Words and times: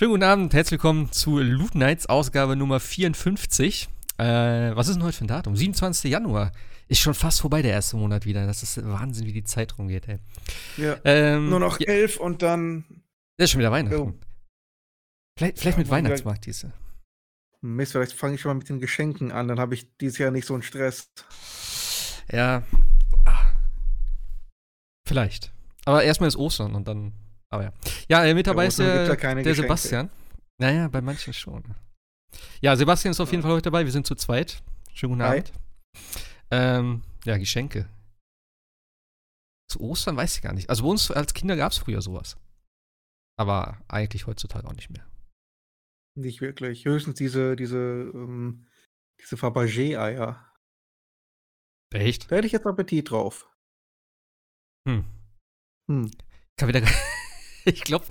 Schönen 0.00 0.10
guten 0.10 0.24
Abend, 0.24 0.52
herzlich 0.54 0.72
willkommen 0.72 1.12
zu 1.12 1.38
Loot 1.38 1.76
Nights 1.76 2.06
Ausgabe 2.06 2.56
Nummer 2.56 2.80
54. 2.80 3.88
Äh, 4.18 4.24
was 4.74 4.88
ist 4.88 4.96
denn 4.96 5.04
heute 5.04 5.16
für 5.18 5.24
ein 5.24 5.28
Datum? 5.28 5.54
27. 5.54 6.10
Januar. 6.10 6.50
Ist 6.88 7.00
schon 7.00 7.14
fast 7.14 7.40
vorbei 7.40 7.62
der 7.62 7.70
erste 7.70 7.96
Monat 7.96 8.24
wieder. 8.26 8.44
Das 8.44 8.64
ist 8.64 8.84
Wahnsinn, 8.84 9.26
wie 9.26 9.32
die 9.32 9.44
Zeit 9.44 9.78
rumgeht, 9.78 10.08
ey. 10.08 10.18
Ja. 10.76 10.96
Ähm, 11.04 11.48
Nur 11.48 11.60
noch 11.60 11.78
ja, 11.78 11.86
elf 11.86 12.16
und 12.18 12.42
dann. 12.42 12.84
das 13.36 13.44
ist 13.44 13.50
schon 13.52 13.60
wieder 13.60 13.70
Weihnachten. 13.70 13.96
Jo. 13.96 14.14
Vielleicht, 15.38 15.60
vielleicht 15.60 15.78
Ja, 15.78 15.82
mit 15.84 15.90
Weihnachtsmarkt 15.90 16.44
diese. 16.46 16.72
Mist, 17.60 17.92
vielleicht 17.92 18.14
fange 18.14 18.34
ich 18.34 18.40
schon 18.40 18.50
mal 18.50 18.54
mit 18.58 18.68
den 18.68 18.80
Geschenken 18.80 19.30
an, 19.30 19.46
dann 19.46 19.60
habe 19.60 19.74
ich 19.74 19.96
dieses 19.98 20.18
Jahr 20.18 20.32
nicht 20.32 20.46
so 20.46 20.54
einen 20.54 20.64
Stress. 20.64 21.08
Ja. 22.32 22.64
Ah. 23.24 23.52
Vielleicht. 25.06 25.52
Aber 25.84 26.02
erstmal 26.02 26.26
ist 26.28 26.36
Ostern 26.36 26.74
und 26.74 26.88
dann. 26.88 27.12
Aber 27.54 27.62
ja. 27.62 27.72
Ja, 28.08 28.24
äh, 28.24 28.34
mit 28.34 28.48
dabei 28.48 28.64
Ja, 28.64 28.68
ist 28.68 28.78
der, 28.80 29.06
der 29.06 29.16
Geschenke. 29.16 29.54
Sebastian. 29.54 30.10
Naja, 30.58 30.88
bei 30.88 31.00
manchen 31.00 31.32
schon. 31.32 31.62
Ja, 32.60 32.74
Sebastian 32.74 33.12
ist 33.12 33.20
auf 33.20 33.30
jeden. 33.30 33.42
Fall 33.42 33.52
heute 33.52 33.70
dabei. 33.70 33.84
Wir 33.84 33.92
sind 33.92 34.06
zu 34.08 34.16
zweit. 34.16 34.60
Schönen 34.92 35.12
guten 35.12 35.22
Hi. 35.22 35.38
Abend. 35.38 35.52
Ähm, 36.50 37.02
ja, 37.24 37.36
Geschenke. 37.38 37.88
Zu 39.70 39.80
Ostern 39.80 40.16
weiß 40.16 40.36
ich 40.36 40.42
gar 40.42 40.52
nicht. 40.52 40.68
Also 40.68 40.82
bei 40.82 40.88
uns 40.88 41.12
als 41.12 41.32
Kinder 41.32 41.56
gab 41.56 41.70
es 41.70 41.78
früher 41.78 42.02
sowas. 42.02 42.36
Aber 43.38 43.78
eigentlich 43.86 44.26
heutzutage 44.26 44.66
auch 44.66 44.74
nicht 44.74 44.90
mehr. 44.90 45.06
Nicht 46.16 46.40
wirklich. 46.40 46.84
Höchstens 46.84 47.14
diese, 47.14 47.54
diese, 47.54 47.76
ähm, 47.78 48.66
diese 49.20 49.36
Fabergé-Eier. 49.36 50.52
Echt? 51.92 52.30
Da 52.30 52.36
hätte 52.36 52.48
ich 52.48 52.52
jetzt 52.52 52.66
Appetit 52.66 53.10
drauf. 53.10 53.48
Hm. 54.88 55.04
Hm. 55.88 56.10
Kann 56.56 56.68
wieder. 56.68 56.82
ich 57.74 57.82
glaube, 57.84 58.06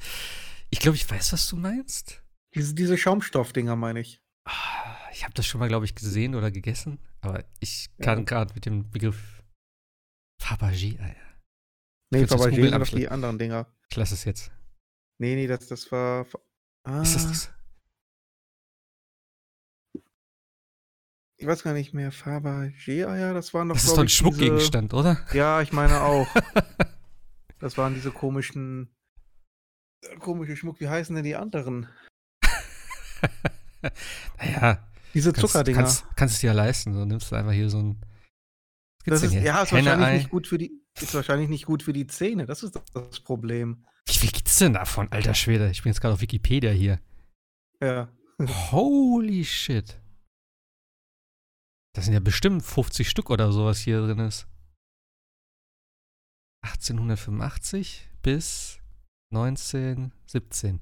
ich 0.70 0.80
glaube, 0.80 0.96
ich 0.96 1.10
weiß, 1.10 1.34
was 1.34 1.48
du 1.50 1.56
meinst. 1.56 2.22
Diese, 2.56 2.74
diese 2.76 2.98
Schaumstoffdinger 2.98 3.76
meine 3.76 4.00
ich. 4.02 4.22
Ah, 4.46 4.98
Ich 5.12 5.24
habe 5.24 5.34
das 5.34 5.46
schon 5.46 5.60
mal, 5.60 5.68
glaube 5.70 5.86
ich, 5.86 5.96
gesehen 5.96 6.36
oder 6.36 6.52
gegessen, 6.52 7.00
aber 7.22 7.46
ich 7.60 7.90
kann 8.02 8.20
Ja. 8.20 8.26
gerade 8.26 8.54
mit 8.54 8.66
dem 8.66 8.90
Begriff 8.90 9.44
Fabergé-Eier. 10.42 11.16
Nee, 12.12 12.20
Kannst 12.20 12.34
du 12.34 12.38
das 12.38 12.46
Fabergé 12.48 12.70
sind 12.70 12.80
doch 12.82 12.88
die 12.90 13.08
anderen 13.10 13.40
Dinger. 13.40 13.68
Ich 13.90 13.96
lasse 13.96 14.14
es 14.16 14.24
jetzt. 14.26 14.52
Nee, 15.20 15.36
nee, 15.36 15.48
das, 15.48 15.68
das 15.68 15.92
war. 15.92 16.28
Ah, 16.86 17.02
Ist 17.02 17.16
das 17.16 17.28
das? 17.28 17.54
Ich 21.38 21.48
weiß 21.48 21.64
gar 21.64 21.74
nicht 21.74 21.94
mehr. 21.94 22.12
Fabergé-Eier, 22.12 23.34
das 23.34 23.54
waren 23.54 23.70
doch. 23.70 23.76
Das 23.76 23.86
ist 23.86 23.94
doch 23.96 24.02
ein 24.02 24.10
Schmuckgegenstand, 24.10 24.94
oder? 24.94 25.16
Diese, 25.28 25.38
ja, 25.38 25.62
ich 25.62 25.72
meine 25.74 26.02
auch. 26.02 26.28
das 27.60 27.78
waren 27.78 27.94
diese 27.96 28.12
komischen. 28.12 28.96
Komische 30.20 30.56
Schmuck. 30.56 30.80
Wie 30.80 30.88
heißen 30.88 31.16
denn 31.16 31.24
die 31.24 31.36
anderen? 31.36 31.88
naja, 34.38 34.88
Diese 35.14 35.32
kannst, 35.32 35.52
Zuckerdinger. 35.52 35.78
kannst, 35.80 36.06
kannst 36.16 36.36
es 36.36 36.42
dir 36.42 36.48
ja 36.48 36.54
leisten. 36.54 36.94
So 36.94 37.06
nimmst 37.06 37.32
du 37.32 37.36
einfach 37.36 37.52
hier 37.52 37.70
so 37.70 37.80
ein. 37.80 38.02
Das 39.06 39.22
ist, 39.22 39.34
ja, 39.34 39.64
ist 39.64 39.74
wahrscheinlich 39.74 40.14
nicht 40.14 40.30
gut 40.30 40.48
für 40.48 40.58
die, 40.58 40.72
ist 41.00 41.14
wahrscheinlich 41.14 41.50
nicht 41.50 41.66
gut 41.66 41.84
für 41.84 41.94
die 41.94 42.08
Zähne. 42.08 42.46
Das 42.46 42.64
ist 42.64 42.76
das, 42.76 42.84
das 42.94 43.20
Problem. 43.20 43.86
Wie 44.06 44.14
viel 44.14 44.32
gibt's 44.32 44.58
denn 44.58 44.74
davon, 44.74 45.12
alter 45.12 45.34
Schwede? 45.34 45.70
Ich 45.72 45.84
bin 45.84 45.92
jetzt 45.92 46.00
gerade 46.02 46.14
auf 46.14 46.22
Wikipedia 46.22 46.72
hier. 46.72 47.00
Ja. 47.82 48.10
Holy 48.72 49.44
shit. 49.44 50.00
Das 51.94 52.06
sind 52.06 52.14
ja 52.14 52.20
bestimmt 52.20 52.64
50 52.64 53.10
Stück 53.10 53.30
oder 53.30 53.52
sowas 53.52 53.80
hier 53.80 54.02
drin 54.02 54.20
ist. 54.20 54.48
1885 56.64 58.10
bis 58.22 58.80
1917. 59.36 60.80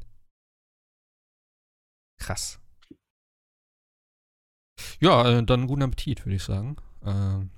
Krass. 2.20 2.60
Ja, 5.00 5.30
äh, 5.30 5.44
dann 5.44 5.68
guten 5.68 5.84
Appetit, 5.84 6.26
würde 6.26 6.36
ich 6.36 6.44
sagen. 6.44 6.76
Ähm, 7.04 7.50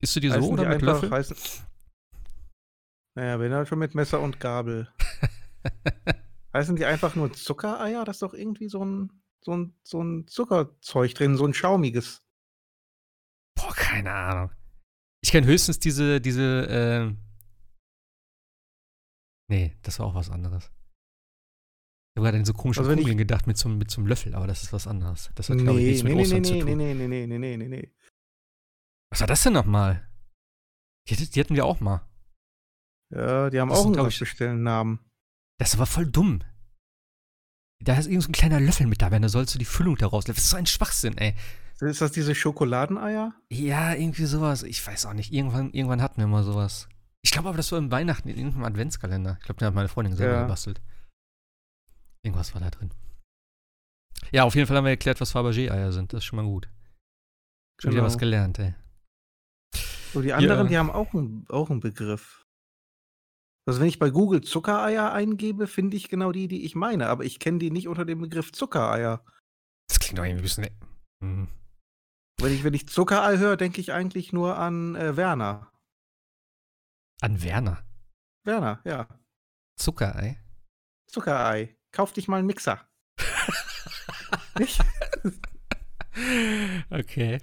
isst 0.00 0.16
du 0.16 0.20
die 0.20 0.28
so 0.28 0.36
Heißen 0.36 0.50
oder 0.50 0.62
die 0.62 0.68
mit 0.68 0.74
einfach, 0.76 1.02
Löffel? 1.02 1.10
heißen, 1.10 1.36
naja, 3.14 3.40
wenn 3.40 3.50
dann 3.50 3.66
schon 3.66 3.80
mit 3.80 3.94
Messer 3.94 4.20
und 4.20 4.38
Gabel. 4.38 4.88
Heißen 6.54 6.76
die 6.76 6.84
einfach 6.84 7.16
nur 7.16 7.32
Zuckereier? 7.32 8.04
Das 8.04 8.16
ist 8.16 8.22
doch 8.22 8.32
irgendwie 8.32 8.68
so 8.68 8.84
ein, 8.84 9.10
so 9.40 9.56
ein, 9.56 9.74
so 9.82 10.02
ein 10.02 10.26
Zuckerzeug 10.28 11.14
drin, 11.14 11.36
so 11.36 11.44
ein 11.44 11.52
schaumiges. 11.52 12.22
Boah, 13.56 13.74
keine 13.74 14.12
Ahnung. 14.12 14.52
Ich 15.20 15.32
kenne 15.32 15.48
höchstens 15.48 15.80
diese, 15.80 16.20
diese, 16.20 16.66
ähm. 16.70 17.18
Nee, 19.50 19.76
das 19.82 19.98
war 19.98 20.06
auch 20.06 20.14
was 20.14 20.30
anderes. 20.30 20.64
Ich 20.64 22.20
habe 22.20 22.26
gerade 22.26 22.38
an 22.38 22.44
so 22.44 22.52
komische 22.52 22.80
Also 22.80 22.94
Kugeln 22.96 23.16
gedacht 23.18 23.46
mit 23.46 23.56
so, 23.56 23.68
mit 23.68 23.90
so 23.90 24.00
einem 24.00 24.08
Löffel, 24.08 24.34
aber 24.34 24.46
das 24.46 24.62
ist 24.62 24.72
was 24.72 24.86
anderes. 24.86 25.30
Das 25.36 25.48
hat, 25.48 25.58
glaube 25.58 25.78
ich, 25.80 25.84
Nee, 25.84 25.90
nichts 25.90 26.02
nee, 26.02 26.08
mit 26.10 26.16
nee, 26.16 26.22
Ostern 26.22 26.40
nee, 26.42 26.48
zu 26.48 26.54
nee, 26.54 26.60
tun. 26.60 26.76
nee, 26.76 26.94
nee, 26.94 27.06
nee, 27.08 27.26
nee, 27.26 27.38
nee, 27.38 27.56
nee, 27.56 27.68
nee. 27.68 27.94
Was 29.10 29.20
war 29.20 29.26
das 29.28 29.42
denn 29.42 29.52
nochmal? 29.54 30.06
Die, 31.08 31.16
die 31.16 31.40
hatten 31.40 31.54
wir 31.54 31.64
auch 31.64 31.80
mal. 31.80 32.06
Ja, 33.10 33.48
die 33.48 33.58
haben 33.60 33.70
Das 33.70 33.78
auch 33.78 33.86
einen 33.86 34.08
ich- 34.08 34.16
speziellen 34.16 34.62
Namen. 34.62 34.98
Das 35.58 35.74
aber 35.74 35.86
voll 35.86 36.06
dumm. 36.06 36.42
Da 37.82 37.96
ist 37.96 38.06
irgend 38.06 38.24
so 38.24 38.28
ein 38.28 38.32
kleiner 38.32 38.60
Löffel 38.60 38.86
mit 38.86 39.00
dabei, 39.00 39.18
da 39.20 39.28
sollst 39.28 39.54
du 39.54 39.58
die 39.58 39.64
Füllung 39.64 39.96
daraus. 39.96 40.24
Das 40.24 40.36
ist 40.36 40.50
so 40.50 40.56
ein 40.56 40.66
Schwachsinn, 40.66 41.16
ey. 41.16 41.34
Ist 41.80 42.00
das 42.00 42.10
diese 42.12 42.34
Schokoladeneier? 42.34 43.32
Ja, 43.50 43.94
irgendwie 43.94 44.24
sowas. 44.26 44.64
Ich 44.64 44.84
weiß 44.84 45.06
auch 45.06 45.12
nicht. 45.14 45.32
Irgendwann, 45.32 45.72
irgendwann 45.72 46.02
hatten 46.02 46.20
wir 46.20 46.26
mal 46.26 46.42
sowas. 46.42 46.88
Ich 47.24 47.30
glaube 47.32 47.48
aber, 47.48 47.56
das 47.56 47.70
war 47.72 47.78
im 47.78 47.90
Weihnachten 47.90 48.28
in 48.28 48.36
irgendeinem 48.36 48.64
Adventskalender. 48.64 49.36
Ich 49.40 49.44
glaube, 49.44 49.58
den 49.58 49.66
hat 49.66 49.74
meine 49.74 49.88
Freundin 49.88 50.14
selber 50.16 50.34
Ja. 50.34 50.42
gebastelt. 50.42 50.80
Irgendwas 52.22 52.54
war 52.54 52.60
da 52.60 52.70
drin. 52.70 52.90
Ja, 54.32 54.44
auf 54.44 54.54
jeden 54.54 54.66
Fall 54.66 54.76
haben 54.76 54.84
wir 54.84 54.90
erklärt, 54.90 55.20
was 55.20 55.34
Fabergé-Eier 55.34 55.92
sind. 55.92 56.12
Das 56.12 56.18
ist 56.18 56.24
schon 56.24 56.36
mal 56.36 56.44
gut. 56.44 56.68
Schon 57.80 57.92
wieder 57.92 58.00
Genau. 58.00 58.06
was 58.06 58.18
gelernt, 58.18 58.58
ey. 58.58 58.74
So, 60.12 60.22
die 60.22 60.32
anderen, 60.32 60.66
Ja. 60.66 60.68
die 60.68 60.78
haben 60.78 60.90
auch 60.90 61.12
einen, 61.14 61.46
auch 61.48 61.70
einen 61.70 61.80
Begriff. 61.80 62.44
Also 63.66 63.80
wenn 63.80 63.88
ich 63.88 63.98
bei 63.98 64.10
Google 64.10 64.40
Zuckereier 64.40 65.12
eingebe, 65.12 65.66
finde 65.66 65.96
ich 65.96 66.08
genau 66.08 66.32
die, 66.32 66.48
die 66.48 66.64
ich 66.64 66.74
meine. 66.74 67.08
Aber 67.08 67.24
ich 67.24 67.38
kenne 67.38 67.58
die 67.58 67.70
nicht 67.70 67.86
unter 67.86 68.04
dem 68.06 68.20
Begriff 68.20 68.50
Zuckereier. 68.52 69.22
Das 69.88 69.98
klingt 70.00 70.18
doch 70.18 70.24
irgendwie 70.24 70.40
ein 70.40 70.42
bisschen. 70.42 70.66
Hm. 71.22 71.48
Wenn 72.40 72.52
ich, 72.54 72.64
wenn 72.64 72.74
ich 72.74 72.88
Zuckerei 72.88 73.36
höre, 73.38 73.56
denke 73.56 73.80
ich 73.80 73.92
eigentlich 73.92 74.32
nur 74.32 74.56
an 74.58 74.94
äh, 74.96 75.16
Werner. 75.16 75.70
An 77.20 77.42
Werner. 77.42 77.82
Werner, 78.44 78.80
ja. 78.84 79.08
Zuckerei. 79.76 80.38
Zuckerei. 81.10 81.76
Kauf 81.92 82.12
dich 82.12 82.28
mal 82.28 82.38
einen 82.38 82.46
Mixer. 82.46 82.80
Nicht? 84.58 84.80
Okay. 86.90 87.38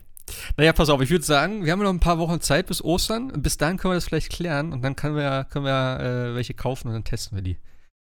Naja, 0.58 0.74
pass 0.74 0.90
auf, 0.90 1.00
ich 1.00 1.10
würde 1.10 1.24
sagen, 1.24 1.64
wir 1.64 1.72
haben 1.72 1.82
noch 1.82 1.90
ein 1.90 2.02
paar 2.02 2.18
Wochen 2.20 2.42
Zeit 2.42 2.68
bis 2.68 2.84
Ostern. 2.84 3.42
Bis 3.42 3.58
dahin 3.58 3.78
können 3.78 3.94
wir 3.94 3.96
das 3.96 4.04
vielleicht 4.06 4.30
klären 4.32 4.74
und 4.74 4.82
dann 4.82 4.98
können 4.98 5.16
wir, 5.16 5.46
können 5.46 5.64
wir 5.64 6.00
äh, 6.00 6.36
welche 6.36 6.54
kaufen 6.54 6.90
und 6.90 6.94
dann 6.94 7.06
testen 7.06 7.38
wir 7.38 7.42
die. 7.42 7.58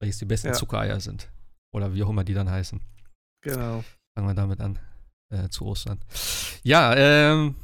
Welches 0.01 0.19
die 0.19 0.27
besten 0.27 0.49
Ja. 0.49 0.53
Zuckereier 0.53 1.01
sind. 1.01 1.31
Oder 1.73 1.95
wie 1.95 2.03
auch 2.03 2.11
immer 2.11 2.25
die 2.25 2.35
dann 2.35 2.51
heißen. 2.51 2.81
Genau. 3.43 3.83
Fangen 4.15 4.29
wir 4.29 4.35
damit 4.35 4.61
an. 4.61 4.79
Äh, 5.31 5.49
zu 5.49 5.65
Ostern. 5.65 6.01
Ja, 6.63 6.95
ähm. 6.95 7.55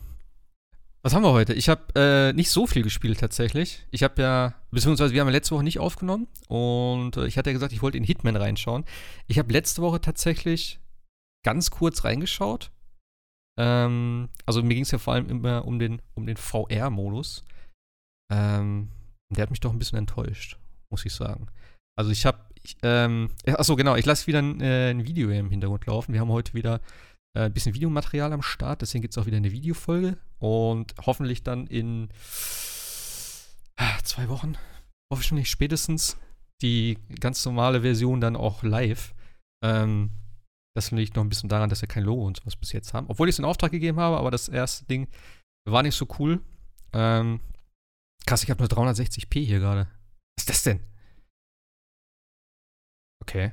Was 1.05 1.13
haben 1.13 1.23
wir 1.23 1.33
heute? 1.33 1.53
Ich 1.53 1.69
habe 1.69 1.83
äh, 1.97 2.33
nicht 2.33 2.51
so 2.51 2.67
viel 2.67 2.83
gespielt 2.83 3.21
tatsächlich. 3.21 3.87
Ich 3.91 4.03
habe 4.03 4.23
ja, 4.23 4.55
beziehungsweise 4.71 5.13
wir 5.13 5.21
haben 5.21 5.29
letzte 5.29 5.55
Woche 5.55 5.63
nicht 5.63 5.79
aufgenommen 5.79 6.29
und 6.49 7.19
äh, 7.19 7.27
ich 7.27 7.37
hatte 7.37 7.51
ja 7.51 7.53
gesagt, 7.53 7.75
ich 7.75 7.83
wollte 7.83 7.99
in 7.99 8.05
Hitman 8.05 8.37
reinschauen. 8.37 8.87
Ich 9.27 9.39
habe 9.39 9.53
letzte 9.53 9.83
Woche 9.83 10.01
tatsächlich 10.01 10.81
ganz 11.45 11.71
kurz 11.71 12.05
reingeschaut. 12.05 12.71
Ähm, 13.61 14.31
also 14.47 14.63
mir 14.63 14.73
ging 14.73 14.85
es 14.85 14.93
ja 14.93 14.99
vor 14.99 15.13
allem 15.13 15.29
immer 15.29 15.67
um 15.67 15.79
den, 15.79 16.01
um 16.15 16.25
den 16.25 16.39
VR-Modus. 16.39 17.45
Ähm, 18.33 18.89
der 19.29 19.43
hat 19.43 19.51
mich 19.51 19.61
doch 19.61 19.73
ein 19.73 19.79
bisschen 19.79 19.99
enttäuscht, 19.99 20.59
muss 20.89 21.05
ich 21.05 21.13
sagen. 21.13 21.49
Also 21.99 22.13
ich 22.13 22.25
habe, 22.25 22.39
ähm, 22.83 23.29
achso 23.47 23.77
genau, 23.77 23.97
ich 23.97 24.07
lasse 24.07 24.27
wieder 24.27 24.39
ein, 24.39 24.59
äh, 24.63 24.89
ein 24.89 25.07
Video 25.07 25.29
im 25.29 25.51
Hintergrund 25.51 25.85
laufen. 25.85 26.15
Wir 26.15 26.23
haben 26.23 26.33
heute 26.33 26.55
wieder 26.55 26.81
ein 27.43 27.53
bisschen 27.53 27.75
Videomaterial 27.75 28.33
am 28.33 28.43
Start, 28.43 28.83
deswegen 28.83 29.03
gibt 29.03 29.15
es 29.15 29.19
auch 29.19 29.27
wieder 29.27 29.37
eine 29.37 29.53
Videofolge 29.53 30.19
und 30.39 30.95
hoffentlich 31.05 31.43
dann 31.43 31.67
in 31.67 32.09
ah, 33.77 33.99
zwei 34.05 34.29
Wochen, 34.29 34.57
hoffentlich 35.13 35.51
spätestens, 35.51 36.17
die 36.63 36.99
ganz 37.21 37.45
normale 37.45 37.81
Version 37.83 38.21
dann 38.21 38.37
auch 38.37 38.63
live. 38.63 39.15
Ähm, 39.65 40.11
das 40.77 40.91
liegt 40.91 41.17
noch 41.17 41.23
ein 41.23 41.29
bisschen 41.29 41.49
daran, 41.49 41.71
dass 41.71 41.83
wir 41.83 41.89
kein 41.89 42.05
Logo 42.05 42.27
und 42.27 42.39
sowas 42.39 42.57
bis 42.57 42.73
jetzt 42.73 42.95
haben. 42.95 43.07
Obwohl 43.09 43.29
ich 43.29 43.35
es 43.35 43.39
in 43.39 43.45
Auftrag 43.45 43.71
gegeben 43.71 44.01
habe, 44.01 44.17
aber 44.17 44.31
das 44.31 44.49
erste 44.49 44.85
Ding 44.87 45.09
war 45.69 45.83
nicht 45.83 45.95
so 45.95 46.07
cool. 46.19 46.41
Ähm, 46.93 47.41
krass, 48.27 48.43
ich 48.43 48.51
habe 48.51 48.61
nur 48.63 48.69
360p 48.69 49.45
hier 49.45 49.61
gerade. 49.61 49.89
Was 50.37 50.43
ist 50.43 50.51
das 50.51 50.63
denn? 50.65 50.81
Okay. 53.23 53.53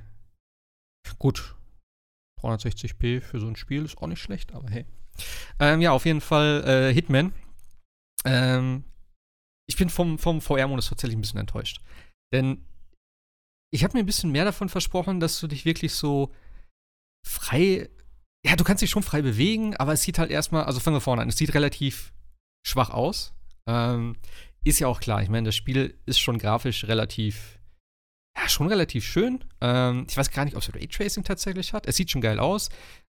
Gut. 1.19 1.55
360p 2.41 3.21
für 3.21 3.39
so 3.39 3.47
ein 3.47 3.55
Spiel 3.55 3.85
ist 3.85 3.97
auch 3.97 4.07
nicht 4.07 4.21
schlecht, 4.21 4.53
aber 4.53 4.69
hey. 4.69 4.85
Ähm, 5.59 5.81
ja, 5.81 5.91
auf 5.91 6.05
jeden 6.05 6.21
Fall 6.21 6.63
äh, 6.65 6.93
Hitman. 6.93 7.33
Ähm, 8.25 8.83
ich 9.67 9.77
bin 9.77 9.89
vom, 9.89 10.17
vom 10.17 10.41
VR-Modus 10.41 10.89
tatsächlich 10.89 11.17
ein 11.17 11.21
bisschen 11.21 11.39
enttäuscht. 11.39 11.81
Denn 12.33 12.65
ich 13.73 13.83
habe 13.83 13.93
mir 13.93 14.03
ein 14.03 14.05
bisschen 14.05 14.31
mehr 14.31 14.45
davon 14.45 14.69
versprochen, 14.69 15.19
dass 15.19 15.39
du 15.39 15.47
dich 15.47 15.65
wirklich 15.65 15.93
so 15.93 16.33
frei, 17.25 17.89
ja, 18.45 18.55
du 18.55 18.63
kannst 18.63 18.81
dich 18.81 18.89
schon 18.89 19.03
frei 19.03 19.21
bewegen, 19.21 19.75
aber 19.77 19.93
es 19.93 20.01
sieht 20.01 20.19
halt 20.19 20.31
erstmal, 20.31 20.65
also 20.65 20.79
fangen 20.79 20.97
wir 20.97 21.01
vorne 21.01 21.21
an, 21.21 21.29
es 21.29 21.38
sieht 21.38 21.53
relativ 21.53 22.13
schwach 22.65 22.89
aus. 22.89 23.33
Ähm, 23.67 24.17
ist 24.63 24.79
ja 24.79 24.88
auch 24.88 24.99
klar, 24.99 25.23
ich 25.23 25.29
meine, 25.29 25.45
das 25.45 25.55
Spiel 25.55 25.97
ist 26.05 26.19
schon 26.19 26.38
grafisch 26.38 26.85
relativ, 26.85 27.59
ja, 28.37 28.47
schon 28.49 28.67
relativ 28.67 29.05
schön. 29.05 29.43
Ähm, 29.59 30.05
ich 30.09 30.17
weiß 30.17 30.31
gar 30.31 30.45
nicht, 30.45 30.55
ob 30.55 30.61
es 30.61 30.73
Raytracing 30.73 31.23
tatsächlich 31.23 31.73
hat. 31.73 31.87
Es 31.87 31.95
sieht 31.97 32.11
schon 32.11 32.21
geil 32.21 32.39
aus. 32.39 32.69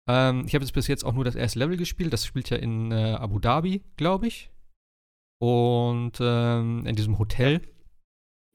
Ähm, 0.06 0.44
ich 0.46 0.54
habe 0.54 0.64
jetzt 0.64 0.72
bis 0.72 0.86
jetzt 0.86 1.04
auch 1.04 1.12
nur 1.12 1.24
das 1.24 1.34
erste 1.34 1.58
Level 1.58 1.76
gespielt. 1.76 2.12
Das 2.12 2.24
spielt 2.24 2.50
ja 2.50 2.56
in 2.56 2.92
äh, 2.92 3.16
Abu 3.18 3.38
Dhabi, 3.38 3.82
glaube 3.96 4.26
ich. 4.26 4.50
Und 5.38 6.18
ähm, 6.20 6.86
in 6.86 6.96
diesem 6.96 7.18
Hotel. 7.18 7.60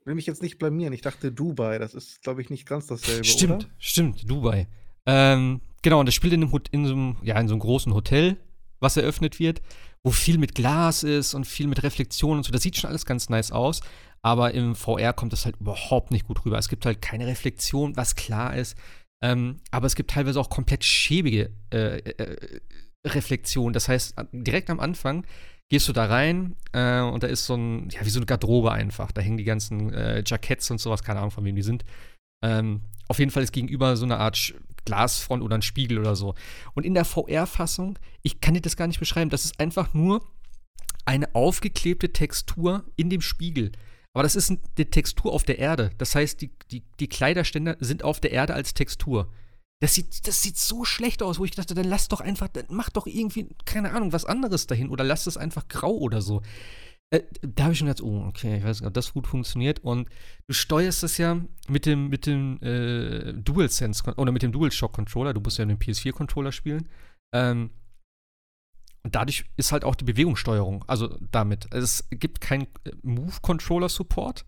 Will 0.06 0.15
mich 0.15 0.25
jetzt 0.25 0.42
nicht 0.42 0.57
blamieren. 0.57 0.94
Ich 0.94 1.01
dachte 1.01 1.31
Dubai. 1.31 1.80
Das 1.80 1.94
ist, 1.94 2.21
glaube 2.24 2.42
ich, 2.42 2.50
nicht 2.50 2.68
ganz 2.68 2.88
dasselbe. 2.88 3.24
Stimmt, 3.24 3.65
oder? 3.65 3.74
stimmt, 3.77 4.30
Dubai. 4.30 4.68
Ähm, 5.06 5.62
genau, 5.81 6.00
und 6.00 6.07
das 6.07 6.15
spielt 6.15 6.33
in, 6.33 6.44
einem, 6.44 6.62
in, 6.71 6.86
so 6.86 6.94
einem, 6.94 7.18
ja, 7.24 7.39
in 7.39 7.48
so 7.48 7.54
einem 7.54 7.62
großen 7.62 7.94
Hotel, 7.94 8.38
was 8.80 8.98
eröffnet 8.98 9.39
wird, 9.39 9.62
wo 10.01 10.12
viel 10.12 10.38
mit 10.38 10.56
Glas 10.56 11.04
ist 11.04 11.33
und 11.33 11.45
viel 11.45 11.68
mit 11.68 11.83
Reflexion 11.83 12.38
und 12.38 12.44
so. 12.44 12.51
Das 12.51 12.63
sieht 12.63 12.77
schon 12.77 12.89
alles 12.89 13.06
ganz 13.06 13.30
nice 13.30 13.51
aus. 13.51 13.81
Aber 14.24 14.54
im 14.54 14.74
VR 14.74 15.14
kommt 15.14 15.34
das 15.34 15.46
halt 15.46 15.58
überhaupt 15.60 16.12
nicht 16.12 16.25
gut 16.25 16.46
rüber. 16.46 16.58
Es 16.58 16.70
gibt 16.70 16.86
halt 16.86 17.02
keine 17.02 17.28
Reflexion, 17.28 17.96
was 17.98 18.16
klar 18.16 18.56
ist. 18.56 18.78
Ähm, 19.22 19.60
aber 19.72 19.86
es 19.86 19.96
gibt 19.96 20.12
teilweise 20.12 20.40
auch 20.40 20.50
komplett 20.50 20.84
schäbige 20.84 21.52
äh, 21.72 21.98
äh, 21.98 22.60
Reflexionen. 23.06 23.74
Das 23.74 23.90
heißt, 23.90 24.16
direkt 24.31 24.70
am 24.70 24.80
Anfang 24.80 25.25
gehst 25.70 25.88
du 25.88 25.94
da 25.94 26.06
rein 26.06 26.56
äh, 26.72 27.02
und 27.02 27.24
da 27.24 27.28
ist 27.28 27.46
so 27.46 27.56
ein, 27.56 27.90
ja, 27.90 28.06
wie 28.06 28.10
so 28.10 28.20
eine 28.20 28.25
Garderobe 28.25 28.72
einfach. 28.72 29.12
Da 29.12 29.22
hängen 29.22 29.38
die 29.38 29.44
ganzen 29.44 29.94
äh, 29.94 30.24
Jacketts 30.25 30.72
und 30.72 30.80
sowas, 30.80 31.04
keine 31.04 31.20
Ahnung, 31.20 31.31
von 31.31 31.44
wem 31.46 31.56
die 31.56 31.62
sind. 31.62 31.84
Ähm, 32.44 32.81
auf 33.08 33.20
jeden 33.20 33.31
Fall 33.31 33.44
ist 33.44 33.52
gegenüber 33.52 33.98
so 33.98 34.06
eine 34.06 34.18
Art 34.18 34.54
Glasfront 34.86 35.44
oder 35.44 35.56
ein 35.56 35.62
Spiegel 35.62 36.00
oder 36.00 36.16
so. 36.16 36.36
Und 36.74 36.86
in 36.86 36.94
der 36.94 37.06
VR-Fassung, 37.06 38.00
ich 38.22 38.42
kann 38.42 38.54
dir 38.54 38.62
das 38.62 38.78
gar 38.78 38.88
nicht 38.88 39.00
beschreiben, 39.00 39.30
das 39.30 39.46
ist 39.46 39.60
einfach 39.60 39.94
nur 39.94 40.25
eine 41.06 41.34
aufgeklebte 41.36 42.14
Textur 42.14 42.84
in 42.96 43.10
dem 43.10 43.22
Spiegel. 43.22 43.72
Aber 44.13 44.24
das 44.24 44.36
ist 44.36 44.50
eine 44.50 44.89
Textur 44.89 45.33
auf 45.33 45.44
der 45.44 45.57
Erde. 45.57 45.92
Das 45.98 46.13
heißt, 46.13 46.42
die, 46.42 46.51
die, 46.71 46.83
die 47.00 47.07
Kleiderständer 47.07 47.77
sind 47.80 48.04
auf 48.04 48.19
der 48.19 48.31
Erde 48.31 48.54
als 48.54 48.74
Textur. 48.74 49.31
Das 49.81 49.95
sieht, 49.95 50.27
das 50.27 50.42
sieht 50.42 50.57
so 50.57 50.86
schlecht 50.86 51.24
aus, 51.24 51.39
wo 51.39 51.45
ich 51.45 51.51
dachte, 51.51 51.74
dann 51.74 51.86
lass 51.86 52.07
doch 52.07 52.21
einfach, 52.21 52.48
dann 52.48 52.65
mach 52.69 52.89
doch 52.89 53.07
irgendwie, 53.07 53.50
keine 53.65 53.92
Ahnung, 53.92 54.13
was 54.13 54.24
anderes 54.24 54.68
dahin 54.68 54.89
oder 54.89 55.04
lass 55.04 55.27
es 55.27 55.36
einfach 55.36 55.68
grau 55.68 55.92
oder 55.92 56.21
so. 56.21 56.42
Äh, 57.10 57.24
da 57.42 57.63
habe 57.63 57.74
ich 57.74 57.80
schon 57.80 57.88
gedacht, 57.88 58.04
oh, 58.04 58.25
okay, 58.27 58.57
ich 58.57 58.63
weiß 58.63 58.80
nicht, 58.80 58.88
ob 58.88 58.94
das 58.94 59.13
gut 59.13 59.27
funktioniert. 59.27 59.80
Und 59.80 60.07
du 60.48 60.54
steuerst 60.54 61.04
das 61.04 61.18
ja 61.18 61.42
mit 61.68 61.86
dem, 61.86 62.07
mit 62.07 62.27
dem 62.27 62.62
äh, 62.62 63.33
DualSense 63.33 64.04
oder 64.15 64.31
mit 64.31 64.44
dem 64.44 64.51
DualShock-Controller. 64.51 65.33
Du 65.33 65.42
musst 65.42 65.57
ja 65.57 65.65
den 65.65 65.77
PS4-Controller 65.77 66.51
spielen. 66.51 66.88
Ähm, 67.33 67.71
dadurch 69.04 69.46
ist 69.58 69.72
halt 69.72 69.84
auch 69.84 69.96
die 69.96 70.06
Bewegungssteuerung, 70.06 70.84
also 70.88 71.18
damit. 71.32 71.74
Es 71.74 72.08
gibt 72.10 72.42
keinen 72.42 72.68
äh, 72.86 72.92
Move-Controller-Support, 73.02 74.46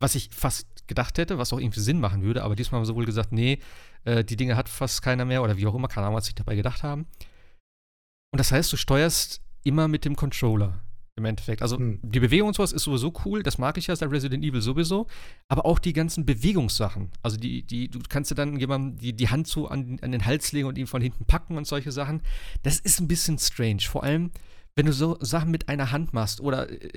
was 0.00 0.14
ich 0.14 0.30
fast 0.32 0.66
gedacht 0.88 1.18
hätte, 1.18 1.38
was 1.38 1.52
auch 1.52 1.60
irgendwie 1.60 1.80
Sinn 1.80 2.00
machen 2.00 2.22
würde, 2.22 2.42
aber 2.42 2.56
diesmal 2.56 2.80
haben 2.80 2.86
sie 2.86 2.94
wohl 2.94 3.06
gesagt, 3.06 3.32
nee, 3.32 3.60
äh, 4.04 4.24
die 4.24 4.36
Dinge 4.36 4.56
hat 4.56 4.68
fast 4.68 5.02
keiner 5.02 5.24
mehr 5.24 5.42
oder 5.42 5.56
wie 5.56 5.66
auch 5.66 5.74
immer, 5.74 5.88
keine 5.88 6.06
Ahnung, 6.06 6.16
was 6.16 6.26
sie 6.26 6.34
dabei 6.34 6.56
gedacht 6.56 6.82
haben. 6.82 7.06
Und 8.32 8.38
das 8.38 8.50
heißt, 8.50 8.72
du 8.72 8.76
steuerst 8.76 9.42
immer 9.62 9.88
mit 9.88 10.04
dem 10.04 10.16
Controller 10.16 10.80
im 11.16 11.24
Endeffekt. 11.24 11.62
Also 11.62 11.76
hm. 11.76 12.00
die 12.02 12.20
Bewegung 12.20 12.48
und 12.48 12.54
sowas 12.54 12.72
ist 12.72 12.84
sowieso 12.84 13.12
cool, 13.24 13.42
das 13.42 13.58
mag 13.58 13.76
ich 13.76 13.86
ja 13.86 13.96
seit 13.96 14.10
Resident 14.10 14.44
Evil 14.44 14.62
sowieso, 14.62 15.06
aber 15.48 15.66
auch 15.66 15.78
die 15.78 15.92
ganzen 15.92 16.24
Bewegungssachen. 16.24 17.10
Also 17.22 17.36
die, 17.36 17.62
die, 17.62 17.88
du 17.88 18.00
kannst 18.08 18.30
dir 18.30 18.34
dann 18.34 18.58
jemandem 18.58 18.98
die, 18.98 19.12
die 19.12 19.28
Hand 19.28 19.46
so 19.46 19.68
an, 19.68 19.98
an 20.00 20.12
den 20.12 20.24
Hals 20.24 20.52
legen 20.52 20.68
und 20.68 20.78
ihn 20.78 20.86
von 20.86 21.02
hinten 21.02 21.24
packen 21.26 21.56
und 21.56 21.66
solche 21.66 21.92
Sachen. 21.92 22.22
Das 22.62 22.78
ist 22.78 23.00
ein 23.00 23.08
bisschen 23.08 23.38
strange. 23.38 23.82
Vor 23.82 24.04
allem, 24.04 24.30
wenn 24.74 24.86
du 24.86 24.92
so 24.92 25.18
Sachen 25.20 25.50
mit 25.50 25.68
einer 25.68 25.92
Hand 25.92 26.14
machst 26.14 26.40
oder 26.40 26.70
äh, 26.70 26.90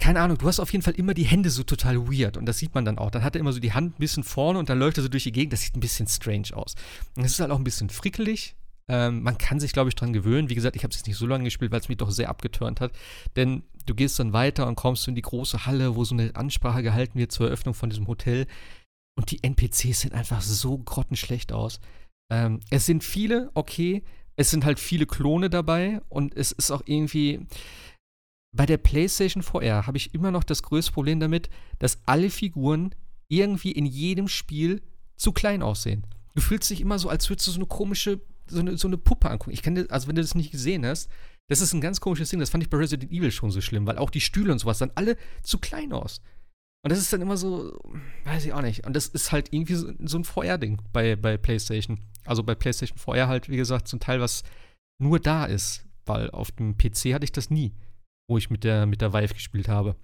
keine 0.00 0.20
Ahnung, 0.20 0.38
du 0.38 0.46
hast 0.46 0.60
auf 0.60 0.72
jeden 0.72 0.82
Fall 0.82 0.94
immer 0.94 1.12
die 1.12 1.24
Hände 1.24 1.50
so 1.50 1.64
total 1.64 2.08
weird 2.08 2.36
und 2.36 2.46
das 2.46 2.58
sieht 2.58 2.74
man 2.74 2.84
dann 2.84 2.98
auch. 2.98 3.10
Dann 3.10 3.24
hat 3.24 3.34
er 3.34 3.40
immer 3.40 3.52
so 3.52 3.60
die 3.60 3.72
Hand 3.72 3.96
ein 3.96 4.00
bisschen 4.00 4.22
vorne 4.22 4.58
und 4.58 4.68
dann 4.68 4.78
läuft 4.78 4.96
er 4.96 5.02
so 5.02 5.08
durch 5.08 5.24
die 5.24 5.32
Gegend. 5.32 5.52
Das 5.52 5.62
sieht 5.62 5.76
ein 5.76 5.80
bisschen 5.80 6.06
strange 6.06 6.48
aus. 6.54 6.74
Und 7.16 7.24
es 7.24 7.32
ist 7.32 7.40
halt 7.40 7.50
auch 7.50 7.58
ein 7.58 7.64
bisschen 7.64 7.90
frickelig, 7.90 8.54
ähm, 8.88 9.22
man 9.22 9.36
kann 9.36 9.60
sich, 9.60 9.72
glaube 9.72 9.90
ich, 9.90 9.94
dran 9.94 10.12
gewöhnen. 10.12 10.48
Wie 10.48 10.54
gesagt, 10.54 10.74
ich 10.74 10.82
habe 10.82 10.90
es 10.90 10.96
jetzt 10.96 11.06
nicht 11.06 11.18
so 11.18 11.26
lange 11.26 11.44
gespielt, 11.44 11.70
weil 11.70 11.80
es 11.80 11.88
mich 11.88 11.98
doch 11.98 12.10
sehr 12.10 12.30
abgeturnt 12.30 12.80
hat. 12.80 12.92
Denn 13.36 13.62
du 13.86 13.94
gehst 13.94 14.18
dann 14.18 14.32
weiter 14.32 14.66
und 14.66 14.76
kommst 14.76 15.06
in 15.08 15.14
die 15.14 15.22
große 15.22 15.66
Halle, 15.66 15.94
wo 15.94 16.04
so 16.04 16.14
eine 16.14 16.34
Ansprache 16.34 16.82
gehalten 16.82 17.18
wird 17.18 17.30
zur 17.30 17.46
Eröffnung 17.46 17.74
von 17.74 17.90
diesem 17.90 18.06
Hotel. 18.06 18.46
Und 19.16 19.30
die 19.30 19.44
NPCs 19.44 20.00
sehen 20.00 20.12
einfach 20.12 20.40
so 20.40 20.78
grottenschlecht 20.78 21.52
aus. 21.52 21.80
Ähm, 22.32 22.60
es 22.70 22.86
sind 22.86 23.04
viele, 23.04 23.50
okay. 23.54 24.04
Es 24.36 24.50
sind 24.50 24.64
halt 24.64 24.78
viele 24.78 25.06
Klone 25.06 25.50
dabei 25.50 26.00
und 26.08 26.34
es 26.36 26.52
ist 26.52 26.70
auch 26.70 26.82
irgendwie. 26.86 27.46
Bei 28.56 28.64
der 28.64 28.78
PlayStation 28.78 29.42
VR 29.42 29.86
habe 29.86 29.98
ich 29.98 30.14
immer 30.14 30.30
noch 30.30 30.44
das 30.44 30.62
größte 30.62 30.92
Problem 30.92 31.20
damit, 31.20 31.50
dass 31.78 32.00
alle 32.06 32.30
Figuren 32.30 32.94
irgendwie 33.28 33.72
in 33.72 33.84
jedem 33.84 34.26
Spiel 34.26 34.80
zu 35.16 35.32
klein 35.32 35.62
aussehen. 35.62 36.06
Du 36.34 36.40
fühlst 36.40 36.70
dich 36.70 36.80
immer 36.80 36.98
so, 36.98 37.10
als 37.10 37.28
würdest 37.28 37.46
du 37.48 37.50
so 37.50 37.58
eine 37.58 37.66
komische 37.66 38.22
so 38.48 38.60
eine, 38.60 38.76
so 38.76 38.88
eine 38.88 38.98
Puppe 38.98 39.30
angucken. 39.30 39.52
Ich 39.52 39.62
dir, 39.62 39.86
also 39.90 40.08
wenn 40.08 40.16
du 40.16 40.22
das 40.22 40.34
nicht 40.34 40.50
gesehen 40.50 40.84
hast, 40.86 41.08
das 41.48 41.60
ist 41.60 41.72
ein 41.72 41.80
ganz 41.80 42.00
komisches 42.00 42.28
Ding. 42.30 42.40
Das 42.40 42.50
fand 42.50 42.62
ich 42.62 42.70
bei 42.70 42.76
Resident 42.76 43.10
Evil 43.10 43.30
schon 43.30 43.50
so 43.50 43.60
schlimm, 43.60 43.86
weil 43.86 43.98
auch 43.98 44.10
die 44.10 44.20
Stühle 44.20 44.52
und 44.52 44.58
sowas 44.58 44.78
sahen 44.78 44.92
alle 44.94 45.16
zu 45.42 45.58
klein 45.58 45.92
aus. 45.92 46.20
Und 46.84 46.92
das 46.92 46.98
ist 46.98 47.12
dann 47.12 47.22
immer 47.22 47.36
so, 47.36 47.78
weiß 48.24 48.44
ich 48.44 48.52
auch 48.52 48.62
nicht. 48.62 48.86
Und 48.86 48.94
das 48.94 49.08
ist 49.08 49.32
halt 49.32 49.52
irgendwie 49.52 49.74
so, 49.74 49.92
so 50.04 50.18
ein 50.18 50.24
VR-Ding 50.24 50.80
bei, 50.92 51.16
bei 51.16 51.36
PlayStation. 51.36 52.00
Also 52.24 52.42
bei 52.42 52.54
PlayStation 52.54 52.98
VR 52.98 53.28
halt, 53.28 53.48
wie 53.48 53.56
gesagt, 53.56 53.88
zum 53.88 53.98
Teil, 53.98 54.20
was 54.20 54.44
nur 55.02 55.18
da 55.18 55.44
ist. 55.44 55.84
Weil 56.06 56.30
auf 56.30 56.50
dem 56.52 56.76
PC 56.76 57.14
hatte 57.14 57.24
ich 57.24 57.32
das 57.32 57.50
nie, 57.50 57.74
wo 58.28 58.38
ich 58.38 58.50
mit 58.50 58.64
der, 58.64 58.86
mit 58.86 59.00
der 59.00 59.12
Vive 59.12 59.34
gespielt 59.34 59.68
habe. 59.68 59.96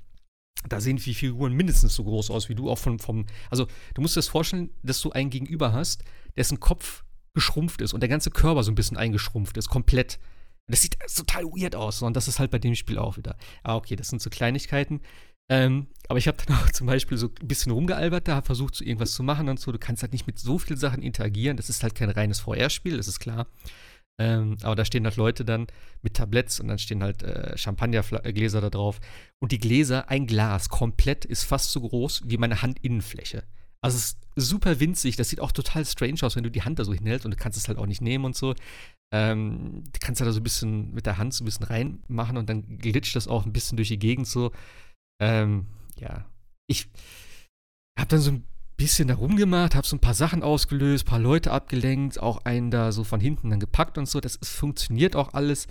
Da 0.68 0.80
sehen 0.80 0.96
die 0.96 1.14
Figuren 1.14 1.52
mindestens 1.52 1.94
so 1.94 2.04
groß 2.04 2.30
aus 2.30 2.48
wie 2.48 2.54
du, 2.54 2.70
auch 2.70 2.78
vom, 2.78 2.98
vom. 2.98 3.26
Also, 3.50 3.66
du 3.94 4.00
musst 4.00 4.16
dir 4.16 4.20
das 4.20 4.28
vorstellen, 4.28 4.70
dass 4.82 5.00
du 5.00 5.10
einen 5.10 5.30
Gegenüber 5.30 5.72
hast, 5.72 6.04
dessen 6.36 6.58
Kopf 6.58 7.03
geschrumpft 7.34 7.80
ist 7.80 7.92
und 7.92 8.00
der 8.00 8.08
ganze 8.08 8.30
Körper 8.30 8.62
so 8.62 8.72
ein 8.72 8.76
bisschen 8.76 8.96
eingeschrumpft 8.96 9.56
ist, 9.56 9.68
komplett. 9.68 10.18
Das 10.66 10.80
sieht 10.80 10.96
total 11.14 11.44
weird 11.44 11.76
aus 11.76 12.00
und 12.00 12.16
das 12.16 12.26
ist 12.26 12.38
halt 12.38 12.50
bei 12.50 12.58
dem 12.58 12.74
Spiel 12.74 12.98
auch 12.98 13.18
wieder. 13.18 13.36
Ah, 13.62 13.76
okay, 13.76 13.96
das 13.96 14.08
sind 14.08 14.22
so 14.22 14.30
Kleinigkeiten. 14.30 15.02
Ähm, 15.50 15.88
aber 16.08 16.18
ich 16.18 16.26
habe 16.26 16.38
dann 16.46 16.56
auch 16.64 16.70
zum 16.70 16.86
Beispiel 16.86 17.18
so 17.18 17.28
ein 17.40 17.48
bisschen 17.48 17.72
rumgealbert, 17.72 18.28
da 18.28 18.40
versucht, 18.40 18.74
so 18.74 18.84
irgendwas 18.84 19.12
zu 19.12 19.22
machen 19.22 19.48
und 19.48 19.60
so. 19.60 19.72
Du 19.72 19.78
kannst 19.78 20.02
halt 20.02 20.12
nicht 20.12 20.26
mit 20.26 20.38
so 20.38 20.58
vielen 20.58 20.78
Sachen 20.78 21.02
interagieren. 21.02 21.56
Das 21.56 21.68
ist 21.68 21.82
halt 21.82 21.94
kein 21.94 22.08
reines 22.08 22.40
VR-Spiel, 22.40 22.96
das 22.96 23.08
ist 23.08 23.20
klar. 23.20 23.46
Ähm, 24.18 24.56
aber 24.62 24.76
da 24.76 24.84
stehen 24.84 25.04
halt 25.04 25.16
Leute 25.16 25.44
dann 25.44 25.66
mit 26.02 26.14
Tabletts 26.14 26.60
und 26.60 26.68
dann 26.68 26.78
stehen 26.78 27.02
halt 27.02 27.22
äh, 27.24 27.58
Champagnergläser 27.58 28.60
da 28.60 28.70
drauf. 28.70 29.00
Und 29.40 29.52
die 29.52 29.58
Gläser, 29.58 30.08
ein 30.08 30.26
Glas 30.26 30.68
komplett, 30.68 31.24
ist 31.24 31.42
fast 31.42 31.72
so 31.72 31.80
groß 31.80 32.22
wie 32.24 32.38
meine 32.38 32.62
Handinnenfläche. 32.62 33.42
Also 33.84 33.98
es 33.98 34.16
ist 34.36 34.48
super 34.48 34.80
winzig. 34.80 35.16
Das 35.16 35.28
sieht 35.28 35.40
auch 35.40 35.52
total 35.52 35.84
strange 35.84 36.22
aus, 36.22 36.36
wenn 36.36 36.42
du 36.42 36.50
die 36.50 36.62
Hand 36.62 36.78
da 36.78 36.84
so 36.84 36.94
hinhältst 36.94 37.26
und 37.26 37.32
du 37.32 37.36
kannst 37.36 37.58
es 37.58 37.68
halt 37.68 37.76
auch 37.76 37.84
nicht 37.84 38.00
nehmen 38.00 38.24
und 38.24 38.34
so. 38.34 38.54
Ähm, 39.12 39.84
du 39.84 39.98
kannst 40.00 40.22
da 40.22 40.32
so 40.32 40.40
ein 40.40 40.42
bisschen 40.42 40.94
mit 40.94 41.04
der 41.04 41.18
Hand 41.18 41.34
so 41.34 41.42
ein 41.42 41.44
bisschen 41.44 41.66
reinmachen 41.66 42.38
und 42.38 42.48
dann 42.48 42.78
glitscht 42.78 43.14
das 43.14 43.28
auch 43.28 43.44
ein 43.44 43.52
bisschen 43.52 43.76
durch 43.76 43.88
die 43.88 43.98
Gegend 43.98 44.26
so. 44.26 44.52
Ähm, 45.20 45.66
ja. 45.98 46.24
Ich 46.66 46.88
habe 47.98 48.08
dann 48.08 48.20
so 48.20 48.30
ein 48.30 48.46
bisschen 48.78 49.08
da 49.08 49.16
rumgemacht, 49.16 49.74
habe 49.74 49.86
so 49.86 49.96
ein 49.96 50.00
paar 50.00 50.14
Sachen 50.14 50.42
ausgelöst, 50.42 51.04
ein 51.04 51.10
paar 51.10 51.18
Leute 51.18 51.52
abgelenkt, 51.52 52.18
auch 52.18 52.38
einen 52.46 52.70
da 52.70 52.90
so 52.90 53.04
von 53.04 53.20
hinten 53.20 53.50
dann 53.50 53.60
gepackt 53.60 53.98
und 53.98 54.08
so. 54.08 54.18
Das 54.18 54.36
ist, 54.36 54.48
funktioniert 54.48 55.14
auch 55.14 55.34
alles. 55.34 55.66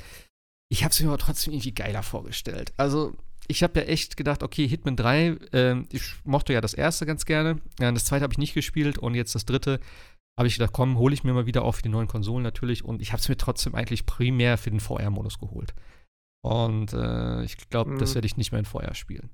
Ich 0.69 0.83
habe 0.83 0.91
es 0.91 0.99
mir 0.99 1.07
aber 1.07 1.17
trotzdem 1.17 1.53
irgendwie 1.53 1.73
geiler 1.73 2.03
vorgestellt. 2.03 2.73
Also 2.77 3.15
ich 3.47 3.63
habe 3.63 3.79
ja 3.79 3.85
echt 3.85 4.17
gedacht, 4.17 4.43
okay, 4.43 4.67
Hitman 4.67 4.95
3, 4.95 5.37
äh, 5.51 5.83
ich 5.91 6.15
mochte 6.23 6.53
ja 6.53 6.61
das 6.61 6.73
erste 6.73 7.05
ganz 7.05 7.25
gerne. 7.25 7.59
Ja, 7.79 7.91
das 7.91 8.05
zweite 8.05 8.23
habe 8.23 8.33
ich 8.33 8.37
nicht 8.37 8.53
gespielt 8.53 8.97
und 8.97 9.15
jetzt 9.15 9.35
das 9.35 9.45
dritte 9.45 9.79
habe 10.37 10.47
ich 10.47 10.55
gedacht, 10.55 10.73
komm, 10.73 10.97
hole 10.97 11.13
ich 11.13 11.23
mir 11.23 11.33
mal 11.33 11.45
wieder 11.45 11.63
auf 11.63 11.77
für 11.77 11.81
die 11.83 11.89
neuen 11.89 12.07
Konsolen 12.07 12.43
natürlich. 12.43 12.83
Und 12.83 13.01
ich 13.01 13.11
habe 13.11 13.21
es 13.21 13.29
mir 13.29 13.37
trotzdem 13.37 13.75
eigentlich 13.75 14.05
primär 14.05 14.57
für 14.57 14.71
den 14.71 14.79
VR-Modus 14.79 15.37
geholt. 15.37 15.75
Und 16.43 16.93
äh, 16.93 17.43
ich 17.43 17.69
glaube, 17.69 17.91
mhm. 17.91 17.99
das 17.99 18.15
werde 18.15 18.25
ich 18.25 18.37
nicht 18.37 18.51
mehr 18.51 18.59
in 18.59 18.65
VR 18.65 18.95
spielen. 18.95 19.29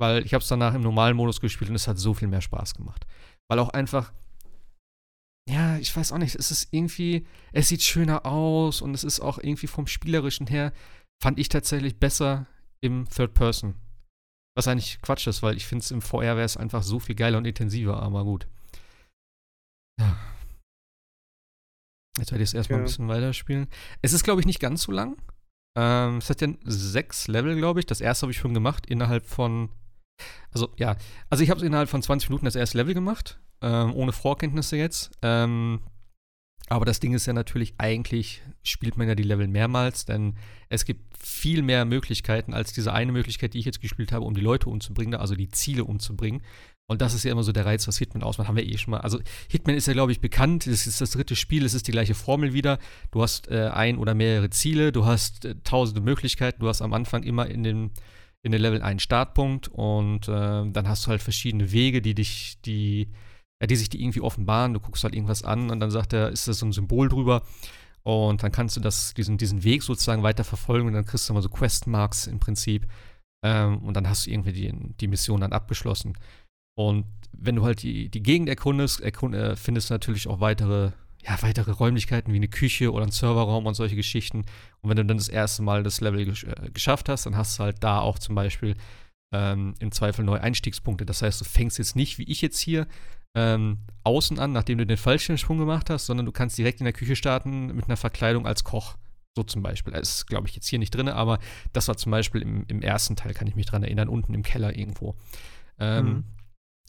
Weil 0.00 0.24
ich 0.24 0.34
habe 0.34 0.42
es 0.42 0.48
danach 0.48 0.74
im 0.74 0.82
normalen 0.82 1.16
Modus 1.16 1.40
gespielt 1.40 1.70
und 1.70 1.76
es 1.76 1.86
hat 1.86 1.98
so 1.98 2.14
viel 2.14 2.28
mehr 2.28 2.40
Spaß 2.40 2.74
gemacht. 2.74 3.06
Weil 3.48 3.58
auch 3.58 3.68
einfach, 3.68 4.12
ja, 5.48 5.76
ich 5.78 5.94
weiß 5.94 6.12
auch 6.12 6.18
nicht, 6.18 6.34
es 6.34 6.50
ist 6.50 6.68
irgendwie, 6.72 7.26
es 7.52 7.68
sieht 7.68 7.82
schöner 7.82 8.26
aus 8.26 8.82
und 8.82 8.94
es 8.94 9.04
ist 9.04 9.20
auch 9.20 9.38
irgendwie 9.38 9.66
vom 9.66 9.86
Spielerischen 9.86 10.46
her, 10.46 10.72
fand 11.22 11.38
ich 11.38 11.48
tatsächlich 11.48 11.98
besser 11.98 12.46
im 12.82 13.08
Third 13.08 13.34
Person. 13.34 13.74
Was 14.56 14.68
eigentlich 14.68 15.00
Quatsch 15.00 15.26
ist, 15.26 15.42
weil 15.42 15.56
ich 15.56 15.66
finde 15.66 15.84
es 15.84 15.90
im 15.90 16.02
VR 16.02 16.36
wäre 16.36 16.42
es 16.42 16.56
einfach 16.56 16.82
so 16.82 16.98
viel 16.98 17.14
geiler 17.14 17.38
und 17.38 17.46
intensiver, 17.46 18.02
aber 18.02 18.24
gut. 18.24 18.46
Ja. 20.00 20.16
Jetzt 22.18 22.32
werde 22.32 22.42
ich 22.42 22.50
es 22.50 22.54
erstmal 22.54 22.78
ja. 22.78 22.82
ein 22.82 22.86
bisschen 22.86 23.08
weiterspielen. 23.08 23.68
Es 24.02 24.12
ist, 24.12 24.24
glaube 24.24 24.40
ich, 24.40 24.46
nicht 24.46 24.60
ganz 24.60 24.82
so 24.82 24.92
lang. 24.92 25.16
Ähm, 25.78 26.18
es 26.18 26.28
hat 26.28 26.40
ja 26.40 26.48
sechs 26.64 27.28
Level, 27.28 27.56
glaube 27.56 27.80
ich. 27.80 27.86
Das 27.86 28.00
erste 28.00 28.24
habe 28.24 28.32
ich 28.32 28.38
schon 28.38 28.54
gemacht, 28.54 28.86
innerhalb 28.86 29.26
von 29.26 29.70
Also, 30.52 30.72
ja. 30.76 30.96
Also, 31.28 31.44
ich 31.44 31.50
habe 31.50 31.64
innerhalb 31.64 31.88
von 31.88 32.02
20 32.02 32.28
Minuten 32.28 32.44
das 32.44 32.56
erste 32.56 32.78
Level 32.78 32.94
gemacht, 32.94 33.40
ähm, 33.62 33.94
ohne 33.94 34.12
Vorkenntnisse 34.12 34.76
jetzt. 34.76 35.12
Ähm, 35.22 35.80
aber 36.70 36.84
das 36.84 37.00
Ding 37.00 37.14
ist 37.14 37.26
ja 37.26 37.32
natürlich, 37.32 37.74
eigentlich 37.78 38.42
spielt 38.62 38.96
man 38.96 39.08
ja 39.08 39.16
die 39.16 39.24
Level 39.24 39.48
mehrmals, 39.48 40.04
denn 40.04 40.36
es 40.68 40.84
gibt 40.84 41.18
viel 41.18 41.62
mehr 41.62 41.84
Möglichkeiten 41.84 42.54
als 42.54 42.72
diese 42.72 42.92
eine 42.92 43.10
Möglichkeit, 43.10 43.54
die 43.54 43.58
ich 43.58 43.64
jetzt 43.64 43.80
gespielt 43.80 44.12
habe, 44.12 44.24
um 44.24 44.34
die 44.34 44.40
Leute 44.40 44.70
umzubringen, 44.70 45.18
also 45.18 45.34
die 45.34 45.48
Ziele 45.48 45.84
umzubringen. 45.84 46.42
Und 46.86 47.02
das 47.02 47.12
ist 47.12 47.24
ja 47.24 47.32
immer 47.32 47.42
so 47.42 47.50
der 47.50 47.66
Reiz, 47.66 47.88
was 47.88 47.98
Hitman 47.98 48.22
ausmacht. 48.22 48.46
Haben 48.46 48.56
wir 48.56 48.66
eh 48.66 48.78
schon 48.78 48.92
mal. 48.92 49.00
Also 49.00 49.18
Hitman 49.48 49.76
ist 49.76 49.88
ja, 49.88 49.94
glaube 49.94 50.12
ich, 50.12 50.20
bekannt. 50.20 50.68
Es 50.68 50.86
ist 50.86 51.00
das 51.00 51.10
dritte 51.10 51.34
Spiel. 51.34 51.64
Es 51.64 51.74
ist 51.74 51.88
die 51.88 51.92
gleiche 51.92 52.14
Formel 52.14 52.52
wieder. 52.52 52.78
Du 53.10 53.22
hast 53.22 53.48
äh, 53.48 53.68
ein 53.72 53.98
oder 53.98 54.14
mehrere 54.14 54.50
Ziele. 54.50 54.90
Du 54.92 55.04
hast 55.06 55.44
äh, 55.44 55.56
tausende 55.62 56.00
Möglichkeiten. 56.00 56.60
Du 56.60 56.68
hast 56.68 56.82
am 56.82 56.92
Anfang 56.92 57.22
immer 57.22 57.46
in 57.46 57.62
den, 57.62 57.90
in 58.42 58.50
den 58.50 58.60
Level 58.60 58.82
einen 58.82 58.98
Startpunkt. 58.98 59.68
Und 59.68 60.28
äh, 60.28 60.30
dann 60.30 60.88
hast 60.88 61.06
du 61.06 61.10
halt 61.10 61.22
verschiedene 61.22 61.70
Wege, 61.70 62.02
die 62.02 62.14
dich, 62.14 62.58
die, 62.64 63.08
ja, 63.60 63.66
die 63.66 63.76
sich 63.76 63.88
die 63.88 64.02
irgendwie 64.02 64.20
offenbaren. 64.20 64.74
Du 64.74 64.80
guckst 64.80 65.04
halt 65.04 65.14
irgendwas 65.14 65.44
an 65.44 65.70
und 65.70 65.80
dann 65.80 65.90
sagt 65.90 66.12
er, 66.12 66.30
ist 66.30 66.48
das 66.48 66.58
so 66.58 66.66
ein 66.66 66.72
Symbol 66.72 67.08
drüber. 67.08 67.42
Und 68.02 68.42
dann 68.42 68.52
kannst 68.52 68.76
du 68.76 68.80
das, 68.80 69.12
diesen, 69.14 69.36
diesen 69.36 69.62
Weg 69.62 69.82
sozusagen 69.82 70.22
weiter 70.22 70.44
verfolgen 70.44 70.88
und 70.88 70.94
dann 70.94 71.04
kriegst 71.04 71.28
du 71.28 71.34
mal 71.34 71.42
so 71.42 71.50
Questmarks 71.50 72.26
im 72.26 72.40
Prinzip. 72.40 72.86
Ähm, 73.44 73.78
und 73.78 73.94
dann 73.94 74.08
hast 74.08 74.26
du 74.26 74.30
irgendwie 74.30 74.52
die, 74.52 74.72
die 75.00 75.08
Mission 75.08 75.42
dann 75.42 75.52
abgeschlossen. 75.52 76.14
Und 76.78 77.04
wenn 77.32 77.56
du 77.56 77.64
halt 77.64 77.82
die, 77.82 78.08
die 78.08 78.22
Gegend 78.22 78.48
erkundest, 78.48 79.00
erkund, 79.00 79.34
äh, 79.34 79.56
findest 79.56 79.90
du 79.90 79.94
natürlich 79.94 80.28
auch 80.28 80.40
weitere, 80.40 80.92
ja, 81.22 81.40
weitere 81.42 81.72
Räumlichkeiten 81.72 82.32
wie 82.32 82.36
eine 82.36 82.48
Küche 82.48 82.92
oder 82.92 83.04
ein 83.04 83.12
Serverraum 83.12 83.66
und 83.66 83.74
solche 83.74 83.96
Geschichten. 83.96 84.44
Und 84.80 84.90
wenn 84.90 84.96
du 84.96 85.04
dann 85.04 85.18
das 85.18 85.28
erste 85.28 85.62
Mal 85.62 85.82
das 85.82 86.00
Level 86.00 86.24
gesch 86.24 86.44
äh, 86.44 86.70
geschafft 86.72 87.10
hast, 87.10 87.26
dann 87.26 87.36
hast 87.36 87.58
du 87.58 87.64
halt 87.64 87.76
da 87.84 88.00
auch 88.00 88.18
zum 88.18 88.34
Beispiel 88.34 88.76
ähm, 89.32 89.74
im 89.78 89.92
Zweifel 89.92 90.24
neue 90.24 90.40
Einstiegspunkte. 90.40 91.04
Das 91.04 91.20
heißt, 91.20 91.40
du 91.40 91.44
fängst 91.44 91.78
jetzt 91.78 91.96
nicht, 91.96 92.18
wie 92.18 92.24
ich 92.24 92.40
jetzt 92.40 92.58
hier, 92.58 92.86
ähm, 93.34 93.78
außen 94.04 94.38
an, 94.38 94.52
nachdem 94.52 94.78
du 94.78 94.86
den 94.86 94.96
Fallschirmsprung 94.96 95.58
gemacht 95.58 95.90
hast, 95.90 96.06
sondern 96.06 96.26
du 96.26 96.32
kannst 96.32 96.58
direkt 96.58 96.80
in 96.80 96.84
der 96.84 96.92
Küche 96.92 97.16
starten 97.16 97.74
mit 97.74 97.86
einer 97.86 97.96
Verkleidung 97.96 98.46
als 98.46 98.64
Koch. 98.64 98.96
So 99.36 99.44
zum 99.44 99.62
Beispiel. 99.62 99.92
Das 99.92 100.16
ist, 100.16 100.26
glaube 100.26 100.48
ich, 100.48 100.56
jetzt 100.56 100.66
hier 100.66 100.78
nicht 100.78 100.90
drin, 100.90 101.08
aber 101.08 101.38
das 101.72 101.86
war 101.86 101.96
zum 101.96 102.10
Beispiel 102.10 102.42
im, 102.42 102.64
im, 102.66 102.82
ersten 102.82 103.14
Teil, 103.14 103.32
kann 103.32 103.46
ich 103.46 103.54
mich 103.54 103.66
dran 103.66 103.84
erinnern, 103.84 104.08
unten 104.08 104.34
im 104.34 104.42
Keller 104.42 104.76
irgendwo. 104.76 105.14
Ähm, 105.78 106.04
mhm. 106.04 106.24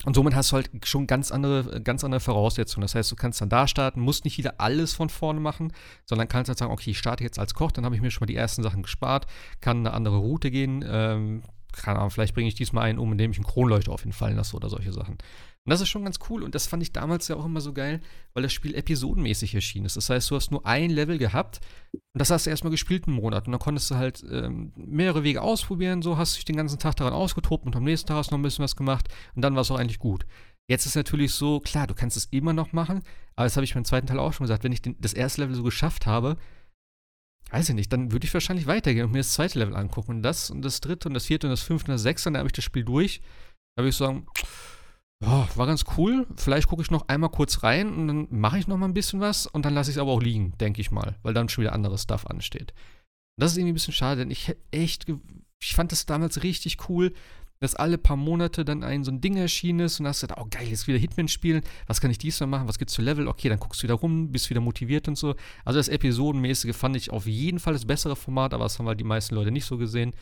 Und 0.04 0.16
somit 0.16 0.34
hast 0.34 0.52
du 0.52 0.56
halt 0.56 0.70
schon 0.84 1.06
ganz 1.06 1.32
andere, 1.32 1.82
ganz 1.82 2.04
andere 2.04 2.20
Voraussetzungen. 2.20 2.82
Das 2.82 2.96
heißt, 2.96 3.12
du 3.12 3.16
kannst 3.16 3.40
dann 3.42 3.50
da 3.50 3.68
starten, 3.68 4.02
musst 4.02 4.26
nicht 4.26 4.40
wieder 4.40 4.60
alles 4.60 4.94
von 4.94 5.10
vorne 5.10 5.40
machen, 5.40 5.74
sondern 6.06 6.28
kannst 6.28 6.50
halt 6.50 6.58
sagen, 6.58 6.72
okay, 6.72 6.92
ich 6.92 6.98
starte 6.98 7.24
jetzt 7.24 7.38
als 7.38 7.54
Koch, 7.54 7.72
dann 7.72 7.86
habe 7.86 7.96
ich 7.96 8.02
mir 8.02 8.10
schon 8.10 8.22
mal 8.22 8.28
die 8.28 8.36
ersten 8.36 8.64
Sachen 8.64 8.82
gespart, 8.82 9.28
kann 9.60 9.78
eine 9.80 9.94
andere 9.94 10.18
Route 10.18 10.50
gehen, 10.50 10.84
ähm, 10.88 11.44
keine 11.74 12.00
Ahnung, 12.00 12.12
vielleicht 12.12 12.34
bringe 12.34 12.48
ich 12.48 12.56
diesmal 12.56 12.86
einen 12.86 13.00
um, 13.00 13.12
indem 13.12 13.32
ich 13.32 13.38
einen 13.38 13.46
Kronleuchter 13.46 13.92
auf 13.92 14.06
ihn 14.06 14.14
fallen 14.14 14.36
lasse 14.36 14.56
oder 14.56 14.70
solche 14.70 14.94
Sachen. 14.94 15.18
Und 15.64 15.70
das 15.70 15.82
ist 15.82 15.90
schon 15.90 16.04
ganz 16.04 16.18
cool 16.30 16.42
und 16.42 16.56
das 16.56 16.66
fand 16.66 16.82
ich 16.82 16.92
damals 16.92 17.28
ja 17.28 17.36
auch 17.36 17.46
immer 17.46 17.62
so 17.62 17.72
geil, 17.72 18.02
weil 18.34 18.42
das 18.42 18.52
Spiel 18.52 18.74
episodenmäßig 18.74 19.54
erschienen 19.54 19.86
ist. 19.86 19.96
Das 19.96 20.10
heißt, 20.10 20.32
du 20.32 20.36
hast 20.36 20.50
nur 20.50 20.66
ein 20.66 20.90
Level 20.90 21.20
gehabt 21.20 21.62
und 21.94 22.20
das 22.20 22.32
hast 22.32 22.48
du 22.48 22.50
erstmal 22.50 22.72
gespielt 22.72 23.06
einen 23.06 23.16
Monat 23.16 23.46
und 23.46 23.52
dann 23.52 23.60
konntest 23.60 23.92
du 23.92 23.96
halt 23.96 24.24
ähm, 24.32 24.72
mehrere 24.76 25.24
Wege 25.24 25.42
ausprobieren, 25.44 26.02
so 26.02 26.18
hast 26.18 26.34
du 26.34 26.38
dich 26.38 26.46
den 26.46 26.58
ganzen 26.58 26.80
Tag 26.80 26.96
daran 26.96 27.14
ausgetobt 27.14 27.68
und 27.68 27.76
am 27.76 27.84
nächsten 27.84 28.08
Tag 28.08 28.18
hast 28.18 28.32
du 28.32 28.34
noch 28.34 28.40
ein 28.40 28.44
bisschen 28.44 28.64
was 28.64 28.76
gemacht 28.76 29.08
und 29.36 29.44
dann 29.44 29.54
war 29.54 29.62
es 29.62 29.70
auch 29.70 29.78
eigentlich 29.78 30.00
gut. 30.00 30.26
Jetzt 30.68 30.88
ist 30.88 30.96
natürlich 30.96 31.34
so, 31.34 31.60
klar, 31.60 31.86
du 31.86 31.94
kannst 31.94 32.18
es 32.18 32.26
immer 32.32 32.54
noch 32.54 32.74
machen, 32.74 33.02
aber 33.36 33.46
das 33.46 33.56
habe 33.56 33.64
ich 33.64 33.74
beim 33.74 33.86
zweiten 33.86 34.08
Teil 34.08 34.20
auch 34.20 34.34
schon 34.34 34.46
gesagt, 34.46 34.64
wenn 34.64 34.72
ich 34.72 34.82
den, 34.82 34.96
das 35.00 35.14
erste 35.14 35.42
Level 35.42 35.56
so 35.56 35.64
geschafft 35.64 36.08
habe, 36.08 36.38
weiß 37.52 37.70
ich 37.70 37.76
nicht, 37.76 37.92
dann 37.92 38.12
würde 38.12 38.26
ich 38.26 38.34
wahrscheinlich 38.34 38.66
weitergehen 38.66 39.06
und 39.06 39.12
mir 39.12 39.20
das 39.20 39.34
zweite 39.34 39.60
Level 39.60 39.76
angucken 39.76 40.12
und 40.12 40.24
das 40.24 40.50
und 40.50 40.64
das 40.64 40.80
dritte 40.80 41.10
und 41.10 41.14
das 41.14 41.26
vierte 41.26 41.48
und 41.48 41.52
das 41.52 41.62
fünfte 41.62 41.92
und 41.92 41.96
das 41.96 42.02
sechste, 42.02 42.30
und 42.30 42.34
dann 42.34 42.40
habe 42.40 42.48
ich 42.48 42.54
das 42.54 42.66
Spiel 42.66 42.84
durch. 42.84 43.22
Da 43.76 43.84
würde 43.84 43.90
ich 43.90 43.98
sagen, 43.98 44.26
ja, 45.24 45.48
war 45.56 45.68
ganz 45.68 45.86
cool. 45.98 46.26
Vielleicht 46.36 46.68
gucke 46.68 46.82
ich 46.82 46.92
noch 46.92 47.08
einmal 47.08 47.30
kurz 47.30 47.64
rein 47.64 47.94
und 47.94 48.08
dann 48.08 48.28
mache 48.32 48.58
ich 48.58 48.68
noch 48.68 48.78
mal 48.78 48.88
ein 48.88 48.94
bisschen 48.94 49.20
was 49.20 49.46
und 49.46 49.66
dann 49.66 49.74
lasse 49.74 49.92
ich 49.92 49.98
es 49.98 50.02
aber 50.02 50.12
auch 50.12 50.22
liegen, 50.22 50.58
denke 50.58 50.82
ich 50.82 50.92
mal, 50.92 51.18
weil 51.24 51.34
dann 51.34 51.50
schon 51.50 51.64
wieder 51.64 51.74
anderes 51.74 52.04
Stuff 52.04 52.26
ansteht. 52.26 52.74
Das 53.38 53.52
ist 53.52 53.58
irgendwie 53.58 53.74
ein 53.74 53.76
bisschen 53.76 53.94
schade, 53.94 54.22
denn 54.22 54.32
ich 54.32 54.56
echt, 54.72 55.06
ich 55.62 55.76
fand 55.76 55.92
das 55.92 56.06
damals 56.06 56.44
richtig 56.44 56.90
cool, 56.90 57.14
dass 57.62 57.76
alle 57.76 57.98
paar 58.00 58.18
Monate 58.18 58.66
dann 58.66 58.84
ein 58.84 59.04
so 59.04 59.12
ein 59.12 59.22
Ding 59.22 59.38
erschienen 59.38 59.82
ist 59.82 60.00
und 60.00 60.08
hast 60.08 60.22
gesagt, 60.22 60.40
oh 60.42 60.48
geil, 60.50 60.68
jetzt 60.68 60.88
wieder 60.88 60.98
Hitman 60.98 61.28
spielen, 61.28 61.62
was 61.86 62.02
kann 62.02 62.10
ich 62.10 62.18
diesmal 62.18 62.48
machen, 62.48 62.68
was 62.68 62.80
gibt's 62.80 62.96
für 62.96 63.04
Level, 63.04 63.28
okay, 63.28 63.50
dann 63.50 63.60
guckst 63.60 63.82
du 63.82 63.84
wieder 63.84 63.94
rum, 63.94 64.32
bist 64.32 64.50
wieder 64.50 64.62
motiviert 64.62 65.08
und 65.08 65.18
so. 65.18 65.36
Also 65.64 65.80
das 65.80 65.88
Episodenmäßige 65.88 66.76
fand 66.76 66.96
ich 66.96 67.12
auf 67.12 67.28
jeden 67.28 67.60
Fall 67.60 67.74
das 67.74 67.86
bessere 67.86 68.16
Format, 68.16 68.56
aber 68.56 68.66
das 68.66 68.80
haben 68.80 68.88
halt 68.88 69.00
die 69.00 69.06
meisten 69.06 69.36
Leute 69.36 69.52
nicht 69.52 69.66
so 69.66 69.78
gesehen. 69.78 70.14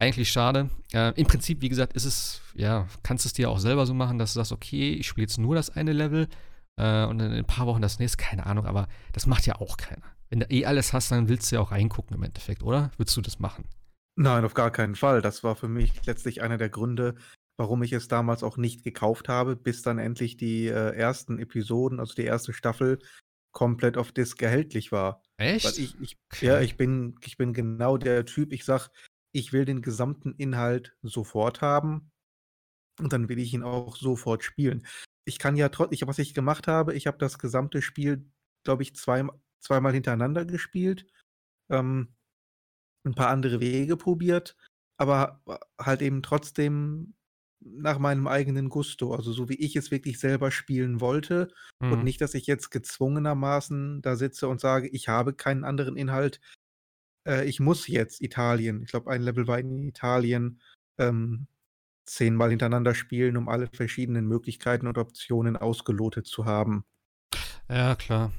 Eigentlich 0.00 0.32
schade. 0.32 0.70
Äh, 0.94 1.12
Im 1.20 1.26
Prinzip, 1.26 1.60
wie 1.60 1.68
gesagt, 1.68 1.92
ist 1.92 2.06
es, 2.06 2.40
ja, 2.54 2.88
kannst 3.02 3.26
es 3.26 3.34
dir 3.34 3.50
auch 3.50 3.58
selber 3.58 3.84
so 3.84 3.92
machen, 3.92 4.18
dass 4.18 4.32
du 4.32 4.38
sagst, 4.38 4.52
okay, 4.52 4.94
ich 4.94 5.06
spiele 5.06 5.26
jetzt 5.26 5.36
nur 5.36 5.54
das 5.54 5.68
eine 5.68 5.92
Level 5.92 6.28
äh, 6.76 7.04
und 7.04 7.18
dann 7.18 7.32
in 7.32 7.38
ein 7.38 7.44
paar 7.44 7.66
Wochen 7.66 7.82
das 7.82 7.98
nächste, 7.98 8.16
keine 8.16 8.46
Ahnung, 8.46 8.64
aber 8.64 8.88
das 9.12 9.26
macht 9.26 9.44
ja 9.44 9.60
auch 9.60 9.76
keiner. 9.76 10.06
Wenn 10.30 10.40
du 10.40 10.46
eh 10.48 10.64
alles 10.64 10.94
hast, 10.94 11.10
dann 11.10 11.28
willst 11.28 11.52
du 11.52 11.56
ja 11.56 11.60
auch 11.60 11.72
reingucken 11.72 12.16
im 12.16 12.22
Endeffekt, 12.22 12.62
oder? 12.62 12.90
Würdest 12.96 13.14
du 13.18 13.20
das 13.20 13.38
machen? 13.38 13.64
Nein, 14.16 14.44
auf 14.44 14.54
gar 14.54 14.70
keinen 14.70 14.96
Fall. 14.96 15.22
Das 15.22 15.44
war 15.44 15.56
für 15.56 15.68
mich 15.68 16.04
letztlich 16.06 16.42
einer 16.42 16.58
der 16.58 16.68
Gründe, 16.68 17.14
warum 17.56 17.82
ich 17.82 17.92
es 17.92 18.08
damals 18.08 18.42
auch 18.42 18.56
nicht 18.56 18.84
gekauft 18.84 19.28
habe, 19.28 19.56
bis 19.56 19.82
dann 19.82 19.98
endlich 19.98 20.36
die 20.36 20.66
äh, 20.66 20.94
ersten 20.94 21.38
Episoden, 21.38 22.00
also 22.00 22.14
die 22.14 22.24
erste 22.24 22.52
Staffel, 22.52 22.98
komplett 23.52 23.96
auf 23.96 24.12
Disc 24.12 24.40
erhältlich 24.42 24.92
war. 24.92 25.22
Echt? 25.36 25.64
Weil 25.64 25.84
ich, 25.84 26.00
ich 26.00 26.16
okay. 26.32 26.46
Ja, 26.46 26.60
ich 26.60 26.76
bin, 26.76 27.16
ich 27.22 27.36
bin 27.36 27.52
genau 27.52 27.96
der 27.96 28.24
Typ, 28.24 28.52
ich 28.52 28.64
sag, 28.64 28.90
ich 29.32 29.52
will 29.52 29.64
den 29.64 29.82
gesamten 29.82 30.34
Inhalt 30.36 30.96
sofort 31.02 31.60
haben 31.60 32.10
und 32.98 33.12
dann 33.12 33.28
will 33.28 33.38
ich 33.38 33.54
ihn 33.54 33.62
auch 33.62 33.96
sofort 33.96 34.44
spielen. 34.44 34.86
Ich 35.24 35.38
kann 35.38 35.56
ja 35.56 35.68
trotzdem, 35.68 36.08
was 36.08 36.18
ich 36.18 36.34
gemacht 36.34 36.66
habe, 36.66 36.94
ich 36.94 37.06
habe 37.06 37.18
das 37.18 37.38
gesamte 37.38 37.82
Spiel, 37.82 38.30
glaube 38.64 38.82
ich, 38.82 38.94
zwei, 38.94 39.26
zweimal 39.60 39.92
hintereinander 39.92 40.44
gespielt, 40.44 41.06
ähm, 41.70 42.14
ein 43.04 43.14
paar 43.14 43.28
andere 43.28 43.60
Wege 43.60 43.96
probiert, 43.96 44.56
aber 44.98 45.42
halt 45.78 46.02
eben 46.02 46.22
trotzdem 46.22 47.14
nach 47.60 47.98
meinem 47.98 48.26
eigenen 48.26 48.68
Gusto, 48.68 49.14
also 49.14 49.32
so 49.32 49.48
wie 49.48 49.54
ich 49.54 49.76
es 49.76 49.90
wirklich 49.90 50.18
selber 50.18 50.50
spielen 50.50 51.00
wollte 51.00 51.52
mhm. 51.80 51.92
und 51.92 52.04
nicht, 52.04 52.20
dass 52.20 52.34
ich 52.34 52.46
jetzt 52.46 52.70
gezwungenermaßen 52.70 54.00
da 54.02 54.16
sitze 54.16 54.48
und 54.48 54.60
sage, 54.60 54.88
ich 54.88 55.08
habe 55.08 55.34
keinen 55.34 55.64
anderen 55.64 55.96
Inhalt, 55.96 56.40
äh, 57.26 57.44
ich 57.46 57.60
muss 57.60 57.86
jetzt 57.86 58.22
Italien, 58.22 58.82
ich 58.82 58.90
glaube, 58.90 59.10
ein 59.10 59.22
Level 59.22 59.46
war 59.46 59.58
in 59.58 59.82
Italien, 59.82 60.60
ähm, 60.98 61.46
zehnmal 62.06 62.50
hintereinander 62.50 62.94
spielen, 62.94 63.36
um 63.36 63.48
alle 63.48 63.68
verschiedenen 63.68 64.26
Möglichkeiten 64.26 64.86
und 64.86 64.98
Optionen 64.98 65.56
ausgelotet 65.56 66.26
zu 66.26 66.44
haben. 66.44 66.84
Ja, 67.68 67.94
klar. 67.94 68.32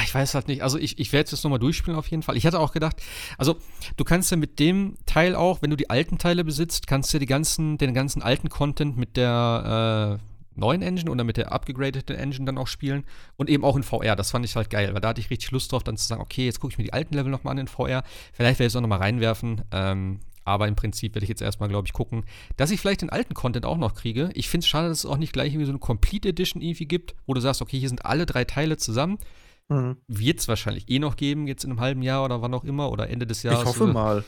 Ah, 0.00 0.02
ich 0.02 0.14
weiß 0.14 0.34
halt 0.34 0.48
nicht. 0.48 0.62
Also 0.62 0.78
ich, 0.78 0.98
ich 0.98 1.12
werde 1.12 1.26
es 1.26 1.30
jetzt 1.32 1.44
nochmal 1.44 1.58
durchspielen 1.58 1.98
auf 1.98 2.06
jeden 2.08 2.22
Fall. 2.22 2.34
Ich 2.36 2.46
hatte 2.46 2.58
auch 2.58 2.72
gedacht, 2.72 3.02
also 3.36 3.56
du 3.98 4.04
kannst 4.04 4.30
ja 4.30 4.38
mit 4.38 4.58
dem 4.58 4.94
Teil 5.04 5.34
auch, 5.34 5.60
wenn 5.60 5.68
du 5.68 5.76
die 5.76 5.90
alten 5.90 6.16
Teile 6.16 6.42
besitzt, 6.42 6.86
kannst 6.86 7.12
du 7.12 7.18
die 7.18 7.26
ganzen, 7.26 7.76
den 7.76 7.92
ganzen 7.92 8.22
alten 8.22 8.48
Content 8.48 8.96
mit 8.96 9.18
der 9.18 10.18
äh, 10.18 10.58
neuen 10.58 10.80
Engine 10.80 11.10
oder 11.10 11.22
mit 11.22 11.36
der 11.36 11.52
upgradeten 11.52 12.16
Engine 12.16 12.46
dann 12.46 12.56
auch 12.56 12.66
spielen 12.66 13.04
und 13.36 13.50
eben 13.50 13.62
auch 13.62 13.76
in 13.76 13.82
VR. 13.82 14.16
Das 14.16 14.30
fand 14.30 14.46
ich 14.46 14.56
halt 14.56 14.70
geil, 14.70 14.94
weil 14.94 15.02
da 15.02 15.08
hatte 15.08 15.20
ich 15.20 15.28
richtig 15.28 15.50
Lust 15.50 15.70
drauf, 15.70 15.82
dann 15.82 15.98
zu 15.98 16.06
sagen, 16.06 16.22
okay, 16.22 16.46
jetzt 16.46 16.60
gucke 16.60 16.72
ich 16.72 16.78
mir 16.78 16.84
die 16.84 16.94
alten 16.94 17.14
Level 17.14 17.30
nochmal 17.30 17.52
an 17.52 17.58
in 17.58 17.68
VR. 17.68 18.02
Vielleicht 18.32 18.58
werde 18.58 18.68
ich 18.68 18.72
es 18.72 18.76
auch 18.76 18.80
nochmal 18.80 19.00
reinwerfen. 19.00 19.62
Ähm, 19.70 20.20
aber 20.44 20.66
im 20.66 20.76
Prinzip 20.76 21.14
werde 21.14 21.24
ich 21.24 21.28
jetzt 21.28 21.42
erstmal, 21.42 21.68
glaube 21.68 21.86
ich, 21.86 21.92
gucken, 21.92 22.24
dass 22.56 22.70
ich 22.70 22.80
vielleicht 22.80 23.02
den 23.02 23.10
alten 23.10 23.34
Content 23.34 23.66
auch 23.66 23.76
noch 23.76 23.94
kriege. 23.94 24.30
Ich 24.32 24.48
finde 24.48 24.64
es 24.64 24.68
schade, 24.68 24.88
dass 24.88 25.00
es 25.00 25.06
auch 25.06 25.18
nicht 25.18 25.34
gleich 25.34 25.52
irgendwie 25.52 25.66
so 25.66 25.72
eine 25.72 25.78
Complete 25.78 26.30
Edition 26.30 26.62
irgendwie 26.62 26.86
gibt, 26.86 27.14
wo 27.26 27.34
du 27.34 27.40
sagst, 27.42 27.60
okay, 27.60 27.78
hier 27.78 27.90
sind 27.90 28.06
alle 28.06 28.24
drei 28.24 28.44
Teile 28.44 28.78
zusammen. 28.78 29.18
Mhm. 29.70 29.98
Wird 30.08 30.40
es 30.40 30.48
wahrscheinlich 30.48 30.90
eh 30.90 30.98
noch 30.98 31.16
geben, 31.16 31.46
jetzt 31.46 31.64
in 31.64 31.70
einem 31.70 31.80
halben 31.80 32.02
Jahr 32.02 32.24
oder 32.24 32.42
wann 32.42 32.52
auch 32.52 32.64
immer 32.64 32.90
oder 32.90 33.08
Ende 33.08 33.26
des 33.26 33.44
Jahres. 33.44 33.60
Ich 33.60 33.66
hoffe 33.66 33.86
mal. 33.86 34.24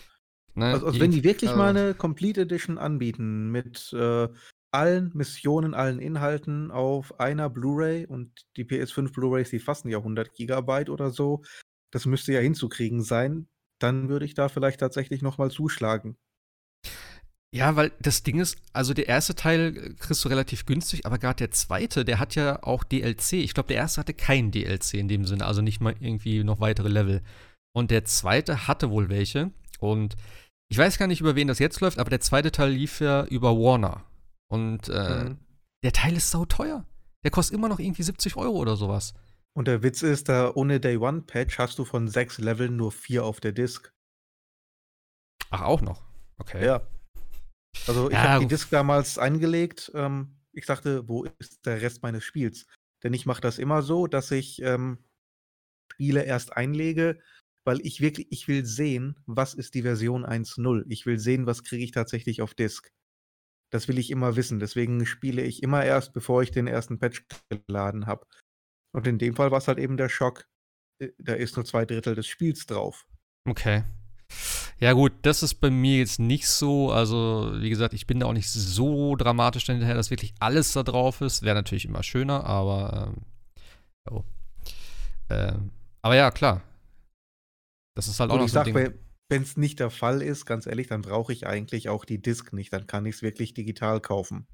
Ne? 0.54 0.66
Also, 0.66 0.86
also 0.86 1.00
wenn 1.00 1.10
die 1.10 1.24
wirklich 1.24 1.50
äh, 1.50 1.56
mal 1.56 1.70
eine 1.70 1.94
Complete 1.94 2.42
Edition 2.42 2.78
anbieten 2.78 3.50
mit 3.50 3.92
äh, 3.92 4.28
allen 4.70 5.10
Missionen, 5.14 5.74
allen 5.74 5.98
Inhalten 5.98 6.70
auf 6.70 7.18
einer 7.18 7.50
Blu-ray 7.50 8.06
und 8.06 8.46
die 8.56 8.64
PS5 8.64 9.12
Blu-rays, 9.12 9.50
die 9.50 9.58
fassen 9.58 9.88
ja 9.88 9.98
100 9.98 10.32
Gigabyte 10.32 10.90
oder 10.90 11.10
so. 11.10 11.42
Das 11.90 12.06
müsste 12.06 12.32
ja 12.32 12.40
hinzukriegen 12.40 13.02
sein. 13.02 13.48
Dann 13.80 14.08
würde 14.08 14.24
ich 14.24 14.34
da 14.34 14.48
vielleicht 14.48 14.78
tatsächlich 14.78 15.22
noch 15.22 15.38
mal 15.38 15.50
zuschlagen. 15.50 16.16
Ja, 17.54 17.76
weil 17.76 17.92
das 18.00 18.22
Ding 18.22 18.40
ist, 18.40 18.56
also 18.72 18.94
der 18.94 19.08
erste 19.08 19.34
Teil 19.34 19.76
äh, 19.76 19.94
kriegst 19.94 20.24
du 20.24 20.28
relativ 20.28 20.64
günstig, 20.64 21.04
aber 21.04 21.18
gerade 21.18 21.36
der 21.36 21.50
zweite, 21.50 22.04
der 22.04 22.18
hat 22.18 22.34
ja 22.34 22.62
auch 22.62 22.82
DLC. 22.82 23.34
Ich 23.34 23.52
glaube, 23.52 23.68
der 23.68 23.76
erste 23.76 24.00
hatte 24.00 24.14
kein 24.14 24.50
DLC 24.50 24.94
in 24.94 25.08
dem 25.08 25.26
Sinne, 25.26 25.44
also 25.44 25.60
nicht 25.60 25.80
mal 25.80 25.94
irgendwie 26.00 26.44
noch 26.44 26.60
weitere 26.60 26.88
Level. 26.88 27.22
Und 27.74 27.90
der 27.90 28.04
zweite 28.04 28.66
hatte 28.68 28.90
wohl 28.90 29.10
welche. 29.10 29.50
Und 29.80 30.16
ich 30.70 30.78
weiß 30.78 30.96
gar 30.96 31.06
nicht, 31.06 31.20
über 31.20 31.36
wen 31.36 31.48
das 31.48 31.58
jetzt 31.58 31.80
läuft, 31.80 31.98
aber 31.98 32.08
der 32.08 32.20
zweite 32.20 32.52
Teil 32.52 32.70
lief 32.70 33.00
ja 33.00 33.24
über 33.24 33.54
Warner. 33.54 34.02
Und 34.50 34.88
äh, 34.88 35.24
mhm. 35.24 35.38
der 35.84 35.92
Teil 35.92 36.16
ist 36.16 36.30
sau 36.30 36.46
teuer. 36.46 36.86
Der 37.22 37.30
kostet 37.30 37.56
immer 37.56 37.68
noch 37.68 37.78
irgendwie 37.78 38.02
70 38.02 38.36
Euro 38.36 38.56
oder 38.56 38.76
sowas. 38.76 39.12
Und 39.54 39.68
der 39.68 39.82
Witz 39.82 40.02
ist, 40.02 40.30
da 40.30 40.50
ohne 40.54 40.80
Day 40.80 40.96
One 40.96 41.22
Patch 41.22 41.58
hast 41.58 41.78
du 41.78 41.84
von 41.84 42.08
sechs 42.08 42.38
Leveln 42.38 42.76
nur 42.76 42.92
vier 42.92 43.24
auf 43.24 43.40
der 43.40 43.52
Disk. 43.52 43.92
Ach, 45.50 45.60
auch 45.60 45.82
noch. 45.82 46.02
Okay. 46.38 46.64
Ja. 46.64 46.80
Also 47.86 48.10
ich 48.10 48.14
Ja, 48.14 48.24
habe 48.24 48.44
die 48.44 48.48
Disk 48.48 48.70
damals 48.70 49.18
eingelegt. 49.18 49.90
Ähm, 49.94 50.36
ich 50.52 50.66
dachte, 50.66 51.08
wo 51.08 51.24
ist 51.24 51.64
der 51.66 51.80
Rest 51.82 52.02
meines 52.02 52.24
Spiels? 52.24 52.66
Denn 53.02 53.14
ich 53.14 53.26
mache 53.26 53.40
das 53.40 53.58
immer 53.58 53.82
so, 53.82 54.06
dass 54.06 54.30
ich 54.30 54.62
ähm, 54.62 54.98
Spiele 55.92 56.24
erst 56.24 56.56
einlege, 56.56 57.20
weil 57.64 57.80
ich 57.86 58.00
wirklich, 58.00 58.28
ich 58.30 58.48
will 58.48 58.64
sehen, 58.64 59.20
was 59.26 59.54
ist 59.54 59.74
die 59.74 59.82
Version 59.82 60.24
1.0. 60.24 60.84
Ich 60.88 61.06
will 61.06 61.18
sehen, 61.18 61.46
was 61.46 61.64
kriege 61.64 61.84
ich 61.84 61.92
tatsächlich 61.92 62.42
auf 62.42 62.54
Disk. 62.54 62.90
Das 63.72 63.88
will 63.88 63.98
ich 63.98 64.10
immer 64.10 64.36
wissen. 64.36 64.60
Deswegen 64.60 65.06
spiele 65.06 65.42
ich 65.42 65.62
immer 65.62 65.84
erst, 65.84 66.12
bevor 66.12 66.42
ich 66.42 66.50
den 66.50 66.66
ersten 66.66 66.98
Patch 66.98 67.24
geladen 67.50 68.06
habe. 68.06 68.26
Und 68.94 69.06
in 69.06 69.18
dem 69.18 69.36
Fall 69.36 69.50
war 69.50 69.58
es 69.58 69.68
halt 69.68 69.78
eben 69.78 69.96
der 69.96 70.08
Schock. 70.08 70.46
äh, 71.00 71.10
Da 71.18 71.34
ist 71.34 71.56
nur 71.56 71.64
zwei 71.64 71.86
Drittel 71.86 72.14
des 72.14 72.26
Spiels 72.26 72.66
drauf. 72.66 73.06
Okay. 73.48 73.82
Ja, 74.82 74.94
gut, 74.94 75.12
das 75.22 75.44
ist 75.44 75.54
bei 75.60 75.70
mir 75.70 75.98
jetzt 75.98 76.18
nicht 76.18 76.48
so. 76.48 76.90
Also, 76.90 77.52
wie 77.54 77.70
gesagt, 77.70 77.94
ich 77.94 78.08
bin 78.08 78.18
da 78.18 78.26
auch 78.26 78.32
nicht 78.32 78.50
so 78.50 79.14
dramatisch 79.14 79.66
hinterher, 79.66 79.94
dass 79.94 80.10
wirklich 80.10 80.34
alles 80.40 80.72
da 80.72 80.82
drauf 80.82 81.20
ist. 81.20 81.42
Wäre 81.42 81.54
natürlich 81.54 81.84
immer 81.84 82.02
schöner, 82.02 82.42
aber. 82.44 83.14
Ähm, 83.14 83.22
oh. 84.10 84.24
ähm, 85.30 85.70
aber 86.02 86.16
ja, 86.16 86.32
klar. 86.32 86.62
Das 87.94 88.08
ist 88.08 88.18
halt 88.18 88.30
auch 88.30 88.34
Und 88.34 88.40
noch 88.40 88.46
ich 88.46 88.52
so 88.52 88.58
ein 88.58 88.74
Ding. 88.74 88.94
wenn 89.28 89.42
es 89.42 89.56
nicht 89.56 89.78
der 89.78 89.90
Fall 89.90 90.20
ist, 90.20 90.46
ganz 90.46 90.66
ehrlich, 90.66 90.88
dann 90.88 91.02
brauche 91.02 91.32
ich 91.32 91.46
eigentlich 91.46 91.88
auch 91.88 92.04
die 92.04 92.20
Disk 92.20 92.52
nicht. 92.52 92.72
Dann 92.72 92.88
kann 92.88 93.06
ich 93.06 93.14
es 93.14 93.22
wirklich 93.22 93.54
digital 93.54 94.00
kaufen. 94.00 94.48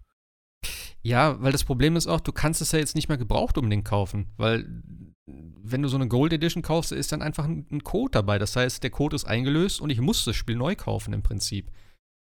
Ja, 1.03 1.41
weil 1.41 1.53
das 1.53 1.65
Problem 1.65 1.97
ist 1.97 2.07
auch, 2.07 2.21
du 2.21 2.33
kannst 2.33 2.61
es 2.61 2.73
ja 2.73 2.79
jetzt 2.79 2.95
nicht 2.95 3.09
mehr 3.09 3.19
gebraucht 3.19 3.57
unbedingt 3.57 3.85
kaufen, 3.85 4.27
weil 4.37 4.83
wenn 5.27 5.83
du 5.83 5.89
so 5.89 5.97
eine 5.97 6.09
Gold 6.09 6.33
Edition 6.33 6.63
kaufst, 6.63 6.93
ist 6.93 7.13
dann 7.13 7.23
einfach 7.23 7.45
ein, 7.45 7.85
Code 7.85 8.13
dabei. 8.13 8.39
Das 8.39 8.57
heißt, 8.57 8.83
der 8.83 8.91
Code 8.91 9.17
ist 9.17 9.25
eingelöst 9.25 9.81
und 9.81 9.91
ich 9.91 10.01
muss 10.01 10.25
das 10.25 10.37
Spiel 10.37 10.57
neu 10.57 10.75
kaufen 10.75 11.13
im 11.13 11.23
Prinzip. 11.23 11.71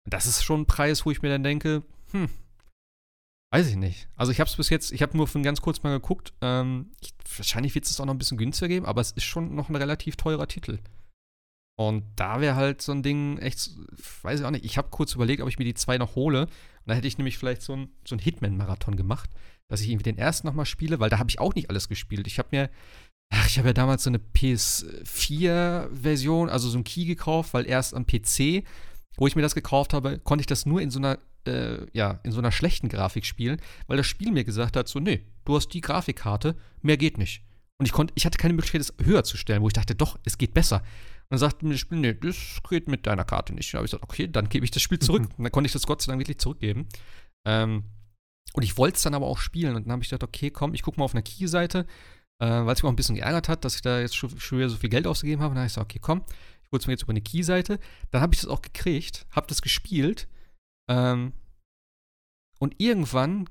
Das 0.09 0.27
ist 0.27 0.43
schon 0.43 0.63
ein 0.63 0.67
Preis, 0.67 1.07
wo 1.07 1.11
ich 1.11 1.23
mir 1.23 1.29
dann 1.29 1.43
denke, 1.43 1.83
hm, 2.11 2.29
weiß 3.53 3.69
ich 3.69 3.77
nicht. 3.77 4.09
Also 4.17 4.33
ich 4.33 4.41
habe 4.41 4.49
es 4.49 4.57
bis 4.57 4.69
jetzt, 4.71 4.93
ich 4.93 5.03
habe 5.03 5.17
nur 5.17 5.29
für 5.29 5.41
ganz 5.43 5.61
kurz 5.61 5.83
mal 5.83 5.91
geguckt. 5.91 6.33
Ähm, 6.41 6.93
ich, 7.01 7.15
wahrscheinlich 7.37 7.75
wird 7.75 7.87
es 7.87 8.01
auch 8.01 8.05
noch 8.05 8.15
ein 8.15 8.19
bisschen 8.19 8.39
günstiger 8.39 8.69
geben, 8.69 8.87
aber 8.87 9.01
es 9.01 9.13
ist 9.13 9.25
schon 9.25 9.55
noch 9.55 9.69
ein 9.69 9.77
relativ 9.77 10.17
teurer 10.17 10.49
Titel. 10.49 10.79
Und 11.79 12.05
da 12.17 12.41
wäre 12.41 12.57
halt 12.57 12.83
so 12.83 12.93
ein 12.93 13.03
Ding 13.03 13.39
echt, 13.39 13.71
weiß 14.23 14.41
ich 14.41 14.47
auch 14.47 14.51
nicht. 14.51 14.65
Ich 14.65 14.77
habe 14.77 14.91
kurz 14.91 15.15
überlegt, 15.15 15.43
ob 15.43 15.49
ich 15.49 15.59
mir 15.59 15.65
die 15.65 15.75
zwei 15.75 15.99
noch 15.99 16.15
hole. 16.17 16.49
Und 16.85 16.89
dann 16.89 16.97
hätte 16.97 17.09
ich 17.09 17.19
nämlich 17.19 17.39
vielleicht 17.39 17.63
so 17.63 17.75
ein, 17.75 17.89
so 18.05 18.17
Hitman-Marathon 18.17 18.97
gemacht, 18.97 19.31
dass 19.69 19.81
ich 19.81 19.89
irgendwie 19.89 20.05
den 20.05 20.19
ersten 20.19 20.47
nochmal 20.47 20.67
spiele, 20.67 21.01
weil 21.01 21.11
da 21.11 21.19
habe 21.19 21.31
ich 21.31 21.39
auch 21.39 21.55
nicht 21.55 21.71
alles 21.71 21.89
gespielt. 21.89 22.27
Ich 22.27 22.39
habe 22.39 22.49
mir, 22.51 22.71
ach, 23.31 23.47
ich 23.47 23.59
habe 23.59 23.69
ja 23.69 23.73
damals 23.73 24.03
so 24.03 24.11
eine 24.11 24.19
PS4-Version, 24.19 26.49
also 26.49 26.69
so 26.69 26.79
ein 26.79 26.85
Key 26.85 27.05
gekauft, 27.05 27.55
weil 27.55 27.67
erst 27.67 27.95
am 27.95 28.07
PC, 28.07 28.65
wo 29.17 29.27
ich 29.27 29.37
mir 29.37 29.43
das 29.43 29.55
gekauft 29.55 29.95
habe, 29.95 30.19
konnte 30.19 30.43
ich 30.43 30.47
das 30.47 30.67
nur 30.67 30.81
in 30.81 30.91
so 30.91 30.99
einer, 30.99 31.19
äh, 31.47 31.87
ja, 31.93 32.21
in 32.25 32.33
so 32.33 32.41
einer 32.41 32.53
schlechten 32.53 32.89
Grafik 32.89 33.25
spielen, 33.25 33.61
weil 33.87 33.97
das 33.97 34.07
Spiel 34.07 34.33
mir 34.33 34.45
gesagt 34.45 34.77
hat, 34.77 34.89
so, 34.89 35.01
nee, 35.01 35.25
du 35.45 35.57
hast 35.57 35.69
die 35.69 35.81
Grafikkarte, 35.81 36.57
mehr 36.83 36.97
geht 36.97 37.19
nicht. 37.19 37.43
Und 37.79 37.87
ich 37.87 37.93
konnte, 37.93 38.13
ich 38.17 38.27
hatte 38.27 38.39
keine 38.39 38.55
Möglichkeit, 38.55 38.81
es 38.81 38.95
höher 39.03 39.25
zu 39.25 39.37
stellen, 39.37 39.63
wo 39.63 39.69
ich 39.69 39.73
dachte, 39.73 39.95
doch, 39.95 40.19
es 40.25 40.39
geht 40.39 40.55
besser. 40.55 40.83
Und 41.23 41.31
dann 41.31 41.39
sagte 41.39 41.65
mir 41.65 41.73
das 41.73 41.81
Spiel, 41.81 41.99
nee, 41.99 42.15
das 42.15 42.61
geht 42.69 42.89
mit 42.89 43.07
deiner 43.07 43.25
Karte 43.25 43.55
nicht. 43.55 43.73
Da 43.73 43.79
habe 43.79 43.87
ich 43.87 43.93
gesagt, 43.93 44.05
okay, 44.05 44.29
dann 44.29 44.49
gebe 44.49 44.65
ich 44.65 44.71
das 44.71 44.83
Spiel 44.83 44.99
zurück. 44.99 45.23
und 45.37 45.45
dann 45.45 45.53
konnte 45.53 45.67
ich 45.67 45.73
das 45.73 45.87
Gott 45.87 46.03
sei 46.03 46.13
Dank 46.13 46.21
wirklich 46.21 46.39
zurückgeben. 46.39 46.89
Ähm, 47.47 47.85
und 48.55 48.63
ich 48.63 48.77
wollte 48.77 48.97
es 48.97 49.03
dann 49.03 49.15
aber 49.15 49.27
auch 49.27 49.39
spielen. 49.39 49.75
Und 49.77 49.87
dann 49.87 49.93
habe 49.93 50.03
ich 50.03 50.11
gedacht, 50.11 50.29
okay, 50.29 50.51
komm, 50.51 50.75
ich 50.75 50.83
gucke 50.83 50.99
mal 50.99 51.05
auf 51.05 51.15
einer 51.15 51.23
Key-Seite, 51.23 51.87
äh, 52.39 52.47
weil 52.47 52.75
es 52.75 52.83
mich 52.83 52.85
auch 52.85 52.93
ein 52.93 52.97
bisschen 52.97 53.15
geärgert 53.15 53.49
hat, 53.49 53.65
dass 53.65 53.77
ich 53.77 53.83
da 53.83 54.01
jetzt 54.01 54.17
schon, 54.17 54.39
schon 54.39 54.59
wieder 54.59 54.69
so 54.69 54.77
viel 54.77 54.91
Geld 54.91 55.07
ausgegeben 55.07 55.41
habe. 55.43 55.51
Und 55.51 55.57
dann 55.57 55.63
habe 55.63 55.69
ich 55.69 55.75
gesagt, 55.75 55.91
okay, 55.91 56.01
komm, 56.01 56.25
ich 56.63 56.71
hole 56.71 56.81
es 56.81 56.87
mir 56.87 56.93
jetzt 56.93 57.03
über 57.03 57.13
eine 57.13 57.23
Key-Seite. 57.23 57.79
Dann 58.11 58.21
habe 58.21 58.35
ich 58.35 58.41
das 58.41 58.51
auch 58.51 58.63
gekriegt, 58.63 59.27
habe 59.31 59.47
das 59.47 59.63
gespielt. 59.63 60.29
Ähm, 60.91 61.33
und 62.59 62.75
irgendwann 62.79 63.49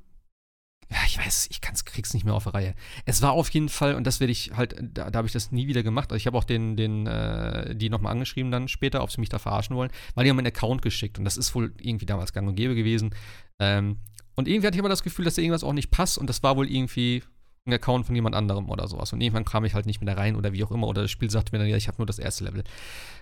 ja, 0.92 0.98
ich 1.06 1.18
weiß, 1.18 1.48
ich 1.50 1.62
kann's, 1.62 1.86
krieg's 1.86 2.14
nicht 2.14 2.26
mehr 2.26 2.34
auf 2.34 2.44
die 2.44 2.50
Reihe. 2.50 2.76
Es 3.06 3.22
war 3.22 3.32
auf 3.32 3.50
jeden 3.50 3.70
Fall, 3.70 3.96
und 3.96 4.06
das 4.06 4.20
werde 4.20 4.32
ich 4.32 4.52
halt, 4.58 4.76
da, 4.82 5.10
da 5.10 5.18
habe 5.18 5.28
ich 5.28 5.32
das 5.32 5.52
nie 5.52 5.68
wieder 5.68 5.84
gemacht. 5.84 6.12
Also 6.12 6.18
ich 6.18 6.28
habe 6.28 6.38
auch 6.38 6.44
den, 6.44 6.76
den, 6.76 7.08
äh, 7.08 7.74
die 7.76 7.90
nochmal 7.90 8.12
angeschrieben 8.12 8.52
dann 8.52 8.68
später, 8.68 9.02
ob 9.02 9.10
sie 9.10 9.22
mich 9.22 9.30
da 9.30 9.40
verarschen 9.40 9.76
wollen, 9.76 9.90
weil 10.16 10.26
die 10.26 10.30
haben 10.30 10.36
meinen 10.36 10.48
Account 10.48 10.82
geschickt 10.82 11.18
und 11.18 11.24
das 11.24 11.38
ist 11.38 11.56
wohl 11.56 11.74
irgendwie 11.80 12.06
damals 12.06 12.34
gang 12.34 12.48
und 12.48 12.56
gäbe 12.56 12.76
gewesen. 12.76 13.16
Ähm, 13.60 14.00
und 14.36 14.50
irgendwie 14.50 14.68
hatte 14.68 14.76
ich 14.76 14.82
aber 14.82 14.90
das 14.90 15.04
Gefühl, 15.04 15.24
dass 15.24 15.36
da 15.36 15.42
irgendwas 15.42 15.64
auch 15.64 15.74
nicht 15.74 15.92
passt 15.92 16.18
und 16.18 16.28
das 16.28 16.44
war 16.44 16.58
wohl 16.58 16.70
irgendwie 16.70 17.24
ein 17.66 17.74
Account 17.74 18.06
von 18.06 18.16
jemand 18.16 18.36
anderem 18.36 18.70
oder 18.70 18.88
sowas. 18.88 19.14
Und 19.14 19.22
irgendwann 19.22 19.46
kam 19.46 19.64
ich 19.66 19.74
halt 19.74 19.86
nicht 19.86 20.02
mehr 20.02 20.14
da 20.14 20.20
rein 20.20 20.36
oder 20.36 20.52
wie 20.52 20.64
auch 20.64 20.72
immer. 20.72 20.88
Oder 20.88 21.04
das 21.04 21.12
Spiel 21.12 21.30
sagte 21.30 21.52
mir 21.52 21.60
dann, 21.60 21.68
ja, 21.68 21.78
ich 21.78 21.88
habe 21.88 21.98
nur 22.00 22.08
das 22.08 22.18
erste 22.18 22.44
Level. 22.44 22.64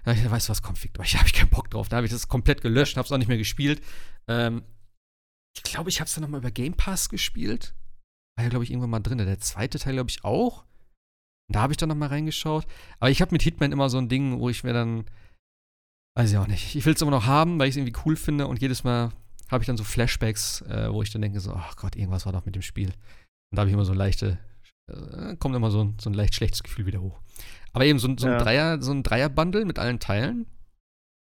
Da 0.06 0.14
ich, 0.14 0.32
weißt 0.32 0.48
du 0.48 0.52
was, 0.52 0.62
komm, 0.62 0.76
euch, 1.00 1.12
da 1.12 1.20
habe 1.20 1.28
ich 1.28 1.34
keinen 1.34 1.50
Bock 1.50 1.70
drauf. 1.70 1.90
Da 1.90 1.98
habe 1.98 2.06
ich 2.06 2.12
das 2.12 2.30
komplett 2.30 2.62
gelöscht, 2.62 2.96
habe 2.96 3.06
es 3.06 3.12
auch 3.12 3.18
nicht 3.18 3.28
mehr 3.28 3.38
gespielt. 3.38 3.82
Ähm, 4.28 4.64
ich 5.60 5.72
glaube, 5.72 5.90
ich 5.90 6.00
habe 6.00 6.08
es 6.08 6.14
dann 6.16 6.22
nochmal 6.24 6.40
über 6.40 6.52
Game 6.52 6.74
Pass 6.74 7.10
gespielt. 7.10 7.74
War 8.38 8.44
ja, 8.46 8.50
glaube 8.50 8.64
ich, 8.64 8.72
irgendwann 8.72 8.90
mal 8.92 9.00
drin. 9.00 9.18
Der 9.18 9.40
zweite 9.40 9.80
Teil, 9.80 9.94
glaube 9.94 10.10
ich, 10.10 10.24
auch. 10.24 10.64
Und 11.50 11.56
da 11.56 11.62
habe 11.62 11.74
ich 11.74 11.78
dann 11.78 11.90
nochmal 11.90 12.10
reingeschaut. 12.10 12.66
Aber 13.00 13.10
ich 13.10 13.22
habe 13.22 13.32
mit 13.34 13.42
Hitman 13.42 13.72
immer 13.72 13.90
so 13.90 13.98
ein 13.98 14.08
Ding, 14.10 14.40
wo 14.40 14.50
ich 14.50 14.64
mir 14.64 14.74
dann. 14.74 15.06
Weiß 16.18 16.32
ich 16.32 16.38
auch 16.38 16.48
nicht. 16.48 16.76
Ich 16.76 16.86
will 16.86 16.94
es 16.94 17.02
immer 17.02 17.12
noch 17.12 17.26
haben, 17.26 17.60
weil 17.60 17.68
ich 17.68 17.74
es 17.74 17.78
irgendwie 17.78 18.00
cool 18.06 18.16
finde. 18.16 18.48
Und 18.48 18.62
jedes 18.62 18.84
Mal 18.84 19.12
habe 19.50 19.64
ich 19.64 19.68
dann 19.68 19.78
so 19.78 19.84
Flashbacks, 19.84 20.62
äh, 20.62 20.92
wo 20.92 21.02
ich 21.02 21.10
dann 21.12 21.22
denke: 21.22 21.40
so, 21.40 21.54
ach 21.54 21.76
Gott, 21.76 21.96
irgendwas 21.96 22.26
war 22.26 22.34
doch 22.34 22.46
mit 22.46 22.56
dem 22.56 22.62
Spiel. 22.62 22.88
Und 22.90 23.56
da 23.56 23.62
habe 23.62 23.70
ich 23.70 23.74
immer 23.74 23.86
so 23.86 23.94
leichte. 23.94 24.38
Äh, 24.92 25.36
kommt 25.38 25.56
immer 25.56 25.72
so 25.72 25.84
ein, 25.84 25.98
so 26.00 26.10
ein 26.10 26.14
leicht 26.14 26.36
schlechtes 26.36 26.64
Gefühl 26.64 26.86
wieder 26.86 27.02
hoch. 27.02 27.20
Aber 27.74 27.86
eben 27.86 28.00
so, 28.00 28.08
ein- 28.08 28.18
so 28.18 28.26
ein 28.26 28.34
Ja. 28.34 28.38
Dreier, 28.40 28.82
so 28.82 28.92
ein 28.92 29.04
Dreier-Bundle 29.04 29.66
mit 29.66 29.78
allen 29.78 30.00
Teilen, 30.00 30.48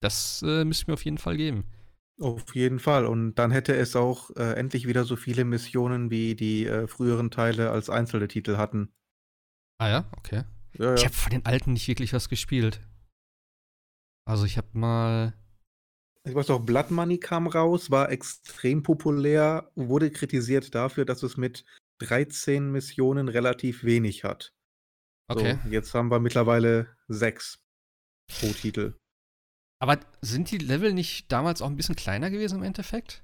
das 0.01 0.43
äh, 0.43 0.65
müsste 0.65 0.87
mir 0.89 0.95
auf 0.95 1.05
jeden 1.05 1.19
Fall 1.19 1.37
geben. 1.37 1.65
Auf 2.21 2.55
jeden 2.55 2.81
Fall. 2.81 3.07
Und 3.07 3.37
dann 3.37 3.51
hätte 3.51 3.77
es 3.77 3.95
auch 3.95 4.31
äh, 4.37 4.55
endlich 4.55 4.89
wieder 4.89 5.05
so 5.05 5.15
viele 5.17 5.45
Missionen, 5.45 6.11
wie 6.11 6.35
die 6.35 6.67
äh, 6.67 6.89
früheren 6.89 7.31
Teile 7.31 7.71
als 7.71 7.91
einzelne 7.91 8.27
Titel 8.27 8.57
hatten. 8.57 8.93
Ah 9.79 9.89
ja, 9.89 10.11
okay. 10.17 10.43
Ja, 10.75 10.95
Ich 10.95 11.03
ja. 11.03 11.07
habe 11.07 11.17
von 11.17 11.31
den 11.31 11.47
alten 11.47 11.73
nicht 11.73 11.87
wirklich 11.87 12.13
was 12.13 12.29
gespielt. 12.29 12.81
Also 14.27 14.45
ich 14.45 14.57
habe 14.57 14.69
mal. 14.73 15.35
Ich 16.25 16.35
weiß 16.35 16.51
auch, 16.51 16.61
Blood 16.61 16.91
Money 16.91 17.19
kam 17.19 17.47
raus, 17.47 17.91
war 17.91 18.11
extrem 18.11 18.83
populär, 18.83 19.71
wurde 19.77 20.11
kritisiert 20.11 20.75
dafür, 20.75 21.05
dass 21.05 21.23
es 21.23 21.37
mit 21.37 21.65
13 22.01 22.71
Missionen 22.71 23.29
relativ 23.29 23.85
wenig 23.85 24.25
hat. 24.25 24.53
Okay. 25.29 25.59
So, 25.65 25.71
jetzt 25.71 25.95
haben 25.95 26.11
wir 26.11 26.21
mittlerweile 26.21 26.97
sechs 27.07 27.65
pro 28.29 28.49
Titel. 28.49 28.99
Aber 29.81 29.99
sind 30.21 30.51
die 30.51 30.59
Level 30.59 30.93
nicht 30.93 31.31
damals 31.31 31.63
auch 31.63 31.69
ein 31.69 31.77
bisschen 31.77 31.97
kleiner 31.97 32.31
gewesen 32.31 32.59
im 32.59 32.65
Endeffekt? 32.65 33.23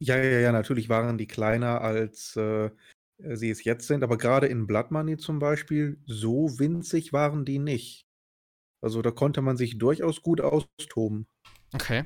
Ja, 0.00 0.16
ja, 0.16 0.40
ja, 0.40 0.52
natürlich 0.52 0.88
waren 0.88 1.18
die 1.18 1.26
kleiner, 1.26 1.80
als 1.80 2.34
äh, 2.36 2.70
sie 3.18 3.50
es 3.50 3.62
jetzt 3.64 3.86
sind, 3.86 4.02
aber 4.02 4.18
gerade 4.18 4.46
in 4.46 4.66
Blood 4.66 4.90
Money 4.90 5.16
zum 5.16 5.38
Beispiel, 5.38 5.98
so 6.06 6.58
winzig 6.58 7.12
waren 7.12 7.44
die 7.44 7.58
nicht. 7.58 8.06
Also 8.82 9.00
da 9.00 9.10
konnte 9.10 9.42
man 9.42 9.56
sich 9.56 9.78
durchaus 9.78 10.22
gut 10.22 10.40
austoben. 10.40 11.26
Okay. 11.72 12.04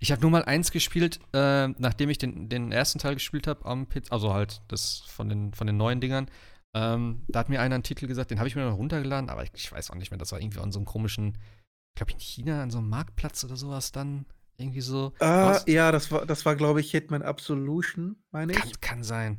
Ich 0.00 0.10
habe 0.10 0.22
nur 0.22 0.30
mal 0.30 0.44
eins 0.44 0.72
gespielt, 0.72 1.20
äh, 1.32 1.68
nachdem 1.68 2.10
ich 2.10 2.18
den, 2.18 2.48
den 2.48 2.72
ersten 2.72 2.98
Teil 2.98 3.14
gespielt 3.14 3.46
habe 3.46 3.64
am 3.66 3.88
PC, 3.88 4.10
also 4.10 4.32
halt 4.34 4.62
das 4.68 5.02
von 5.06 5.28
den, 5.28 5.52
von 5.52 5.66
den 5.66 5.76
neuen 5.76 6.00
Dingern. 6.00 6.28
Ähm, 6.74 7.22
da 7.28 7.40
hat 7.40 7.48
mir 7.48 7.60
einer 7.60 7.76
einen 7.76 7.84
Titel 7.84 8.06
gesagt, 8.06 8.30
den 8.30 8.38
habe 8.38 8.48
ich 8.48 8.56
mir 8.56 8.64
noch 8.64 8.76
runtergeladen, 8.76 9.30
aber 9.30 9.44
ich, 9.44 9.50
ich 9.54 9.70
weiß 9.70 9.90
auch 9.90 9.94
nicht 9.94 10.10
mehr, 10.10 10.18
das 10.18 10.32
war 10.32 10.40
irgendwie 10.40 10.60
an 10.60 10.72
so 10.72 10.78
einem 10.78 10.86
komischen, 10.86 11.38
glaube 11.98 12.12
in 12.12 12.18
China, 12.20 12.62
an 12.62 12.70
so 12.70 12.78
einem 12.78 12.88
Marktplatz 12.88 13.44
oder 13.44 13.56
sowas 13.56 13.92
dann. 13.92 14.24
Irgendwie 14.60 14.80
so. 14.80 15.12
Ah, 15.20 15.60
ja, 15.66 15.92
das 15.92 16.10
war, 16.10 16.26
das 16.26 16.44
war 16.44 16.56
glaube 16.56 16.80
ich, 16.80 16.90
Hitman 16.90 17.22
Absolution, 17.22 18.16
meine 18.32 18.52
ich. 18.52 18.58
Kann, 18.58 18.72
kann 18.80 19.04
sein. 19.04 19.38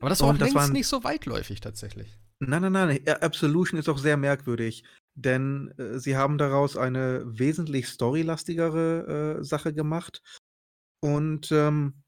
Aber 0.00 0.10
das 0.10 0.20
war 0.20 0.28
Und 0.28 0.36
auch 0.36 0.40
das 0.46 0.54
waren- 0.54 0.72
nicht 0.72 0.86
so 0.86 1.02
weitläufig 1.02 1.60
tatsächlich. 1.60 2.18
Nein, 2.40 2.60
nein, 2.62 2.72
nein. 2.72 3.08
Absolution 3.22 3.78
ist 3.80 3.88
auch 3.88 3.98
sehr 3.98 4.16
merkwürdig, 4.18 4.84
denn 5.14 5.72
äh, 5.78 5.98
sie 5.98 6.16
haben 6.16 6.36
daraus 6.38 6.76
eine 6.76 7.22
wesentlich 7.24 7.88
storylastigere 7.88 9.38
äh, 9.38 9.44
Sache 9.44 9.72
gemacht. 9.72 10.20
Und 11.00 11.50
ähm, 11.52 12.02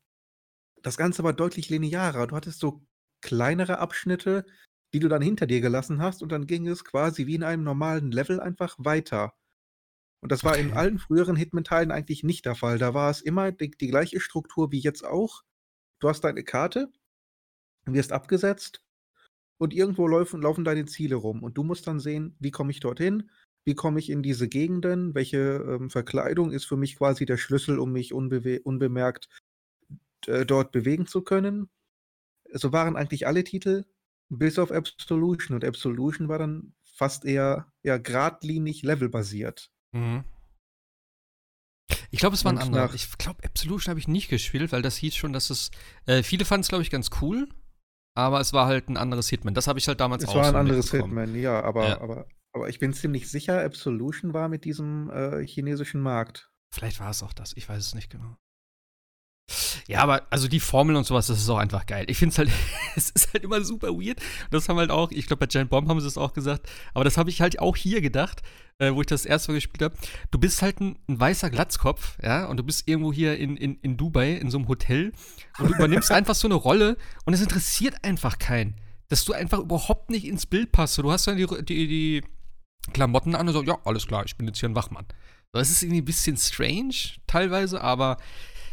das 0.83 0.97
Ganze 0.99 1.23
war 1.25 1.33
deutlich 1.33 1.71
linearer. 1.71 2.27
Du 2.27 2.37
hattest 2.37 2.61
so 2.61 2.85
kleinere 3.23 3.79
Abschnitte, 3.79 4.45
die 4.95 5.01
du 5.01 5.09
dann 5.09 5.23
hinter 5.23 5.47
dir 5.47 5.61
gelassen 5.63 6.03
hast, 6.03 6.23
und 6.23 6.33
dann 6.33 6.47
ging 6.49 6.69
es 6.69 6.85
quasi 6.87 7.27
wie 7.27 7.37
in 7.37 7.45
einem 7.45 7.65
normalen 7.65 8.13
Level 8.13 8.41
einfach 8.41 8.77
weiter. 8.79 9.35
Und 10.23 10.33
das 10.33 10.45
war 10.45 10.59
in 10.59 10.73
Okay. 10.73 10.75
allen 10.75 10.99
früheren 10.99 11.37
Hitman-Teilen 11.37 11.93
eigentlich 11.93 12.25
nicht 12.25 12.47
der 12.47 12.55
Fall. 12.57 12.79
Da 12.79 12.95
war 12.95 13.11
es 13.11 13.21
immer 13.21 13.53
die, 13.53 13.71
die 13.71 13.89
gleiche 13.89 14.21
Struktur 14.21 14.73
wie 14.73 14.81
jetzt 14.81 15.05
auch. 15.05 15.43
Du 16.01 16.09
hast 16.09 16.23
deine 16.25 16.45
Karte, 16.45 16.93
wirst 17.87 18.13
abgesetzt 18.13 18.83
und 19.59 19.75
irgendwo 19.75 20.09
laufen, 20.09 20.43
laufen 20.43 20.65
deine 20.65 20.87
Ziele 20.87 21.17
rum. 21.17 21.43
Und 21.43 21.59
du 21.59 21.65
musst 21.65 21.87
dann 21.87 22.01
sehen, 22.01 22.37
wie 22.41 22.51
komme 22.53 22.71
ich 22.73 22.81
dorthin, 22.81 23.31
wie 23.65 23.75
komme 23.75 23.99
ich 24.01 24.11
in 24.11 24.23
diese 24.23 24.49
Gegenden, 24.49 25.15
welche 25.15 25.39
ähm, 25.39 25.91
Verkleidung 25.91 26.53
ist 26.53 26.67
für 26.67 26.77
mich 26.77 26.97
quasi 26.97 27.27
der 27.27 27.39
Schlüssel, 27.39 27.79
um 27.79 27.93
mich 27.93 28.15
unbewe 28.15 28.61
unbemerkt 28.63 29.29
äh, 30.27 30.47
dort 30.47 30.73
bewegen 30.73 31.07
zu 31.07 31.23
können. 31.23 31.71
So 32.53 32.73
waren 32.73 32.97
eigentlich 32.97 33.27
alle 33.27 33.45
Titel, 33.45 33.85
bis 34.29 34.59
auf 34.59 34.71
Absolution. 34.71 35.55
Und 35.57 35.65
Absolution 35.65 36.29
war 36.29 36.39
dann 36.39 36.75
fast 36.85 37.25
eher, 37.25 37.67
eher 37.83 37.99
geradlinig 37.99 38.83
levelbasiert. 38.83 39.71
Mhm. 39.93 40.25
Ich 42.11 42.21
glaube, 42.21 42.35
es 42.35 42.45
war 42.45 42.53
ein 42.53 42.59
anderer. 42.59 42.95
Ich 42.95 43.19
glaube, 43.19 43.43
Absolution 43.45 43.91
habe 43.91 44.01
ich 44.01 44.09
nicht 44.09 44.29
gespielt, 44.29 44.73
weil 44.73 44.83
das 44.83 44.97
hieß 44.97 45.17
schon, 45.17 45.33
dass 45.33 45.51
es. 45.51 45.71
Äh, 46.07 46.23
viele 46.23 46.45
fanden 46.45 46.63
es, 46.63 46.69
glaube 46.69 46.83
ich, 46.83 46.91
ganz 46.91 47.11
cool. 47.21 47.49
Aber 48.17 48.41
es 48.41 48.53
war 48.53 48.67
halt 48.67 48.89
ein 48.89 48.97
anderes 48.97 49.29
Hitman. 49.29 49.55
Das 49.55 49.67
habe 49.67 49.79
ich 49.81 49.89
halt 49.89 49.99
damals 50.01 50.23
Es 50.23 50.29
auch 50.29 50.37
war 50.37 50.45
ein 50.47 50.53
so 50.53 50.59
anderes 50.59 50.93
mitbekommen. 50.93 51.19
Hitman, 51.19 51.41
ja, 51.43 51.61
aber, 51.63 51.89
Ja. 51.89 52.01
aber, 52.01 52.29
aber 52.53 52.69
ich 52.69 52.79
bin 52.79 52.93
ziemlich 52.93 53.29
sicher, 53.29 53.65
Absolution 53.65 54.33
war 54.33 54.49
mit 54.49 54.65
diesem 54.65 55.11
äh, 55.11 55.45
chinesischen 55.45 56.01
Markt. 56.01 56.53
Vielleicht 56.73 57.01
war 57.01 57.11
es 57.11 57.25
auch 57.25 57.33
das. 57.33 57.53
Ich 57.57 57.69
weiß 57.69 57.85
es 57.85 57.95
nicht 57.95 58.11
genau. 58.11 58.37
Ja, 59.87 60.01
aber 60.01 60.23
also 60.31 60.49
die 60.49 60.61
Formel 60.61 60.97
und 60.97 61.05
sowas, 61.05 61.27
das 61.27 61.39
ist 61.39 61.49
auch 61.49 61.59
einfach 61.59 61.87
geil. 61.87 62.07
Ich 62.09 62.19
finde 62.19 62.33
es 62.33 62.39
halt, 62.39 62.51
es 62.97 63.11
ist 63.11 63.33
halt 63.33 63.45
immer 63.45 63.63
super 63.63 63.89
weird. 63.89 64.21
Das 64.51 64.69
haben 64.69 64.79
halt 64.79 64.91
auch, 64.91 65.11
ich 65.11 65.27
glaube, 65.27 65.41
bei 65.41 65.47
Giant 65.47 65.71
Bomb 65.71 65.89
haben 65.89 66.01
sie 66.01 66.07
es 66.07 66.17
auch 66.17 66.33
gesagt, 66.33 66.69
aber 66.95 67.05
das 67.05 67.19
habe 67.19 67.31
ich 67.31 67.41
halt 67.41 67.59
auch 67.59 67.77
hier 67.77 68.01
gedacht, 68.01 68.43
äh, 68.79 68.93
wo 68.93 69.03
ich 69.03 69.07
das 69.07 69.27
erste 69.27 69.53
Mal 69.53 69.57
gespielt 69.57 69.83
habe. 69.83 69.97
Du 70.31 70.39
bist 70.39 70.63
halt 70.63 70.81
ein, 70.81 70.99
ein 71.09 71.21
weißer 71.21 71.51
Glatzkopf, 71.51 72.17
ja, 72.23 72.47
und 72.47 72.57
du 72.57 72.63
bist 72.63 72.89
irgendwo 72.89 73.13
hier 73.13 73.37
in, 73.39 73.57
in, 73.57 73.77
in 73.81 73.97
Dubai 73.97 74.33
in 74.33 74.51
so 74.51 74.59
einem 74.59 74.69
Hotel 74.69 75.13
und 75.59 75.71
du 75.71 75.75
übernimmst 75.75 76.11
einfach 76.13 76.35
so 76.35 76.49
eine 76.49 76.55
Rolle 76.55 76.97
und 77.27 77.35
es 77.35 77.43
interessiert 77.43 78.03
einfach 78.03 78.39
keinen, 78.39 78.77
dass 79.09 79.25
du 79.25 79.35
einfach 79.35 79.59
überhaupt 79.59 80.11
nicht 80.11 80.25
ins 80.27 80.47
Bild 80.47 80.73
passt. 80.73 80.97
Du 80.97 81.13
hast 81.13 81.27
dann 81.27 81.37
die, 81.37 81.47
die, 81.47 81.87
die 81.87 82.25
Klamotten 82.93 83.35
an 83.35 83.47
und 83.47 83.55
so, 83.55 83.63
ja, 83.63 83.79
alles 83.85 84.07
klar, 84.07 84.25
ich 84.25 84.37
bin 84.37 84.47
jetzt 84.47 84.61
hier 84.61 84.69
ein 84.69 84.77
Wachmann. 84.77 85.07
Es 85.53 85.71
ist 85.71 85.85
irgendwie 85.85 86.01
ein 86.01 86.05
bisschen 86.05 86.37
strange 86.37 86.95
teilweise, 87.29 87.81
aber 87.81 88.17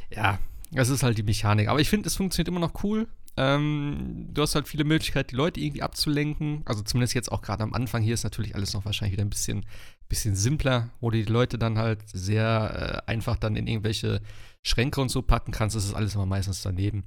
ja, 0.10 0.40
das 0.72 0.90
ist 0.90 1.04
halt 1.04 1.18
die 1.18 1.24
Mechanik. 1.24 1.68
Aber 1.68 1.80
ich 1.80 1.90
finde, 1.90 2.08
es 2.08 2.16
funktioniert 2.16 2.48
immer 2.48 2.60
noch 2.60 2.84
cool. 2.84 3.08
Ähm, 3.38 4.28
du 4.32 4.42
hast 4.42 4.56
halt 4.56 4.68
viele 4.68 4.84
Möglichkeiten, 4.84 5.30
die 5.30 5.36
Leute 5.36 5.60
irgendwie 5.60 5.82
abzulenken. 5.82 6.62
Also 6.66 6.82
zumindest 6.82 7.14
jetzt 7.14 7.32
auch 7.32 7.42
gerade 7.42 7.64
am 7.64 7.74
Anfang. 7.74 8.02
Hier 8.02 8.14
ist 8.14 8.24
natürlich 8.24 8.56
alles 8.56 8.74
noch 8.74 8.86
wahrscheinlich 8.86 9.14
wieder 9.14 9.26
ein 9.26 9.30
bisschen, 9.30 9.66
bisschen 10.10 10.36
simpler, 10.36 10.90
wo 11.00 11.10
du 11.10 11.18
die 11.18 11.32
Leute 11.32 11.58
dann 11.58 11.78
halt 11.78 12.00
sehr 12.08 13.04
äh, 13.06 13.12
einfach 13.12 13.38
dann 13.38 13.56
in 13.56 13.68
irgendwelche 13.68 14.22
Schränke 14.64 15.02
und 15.02 15.10
so 15.10 15.22
packen 15.22 15.52
kannst. 15.52 15.76
Das 15.76 15.86
ist 15.86 15.94
alles 15.94 16.16
immer 16.16 16.26
meistens 16.26 16.62
daneben. 16.62 17.06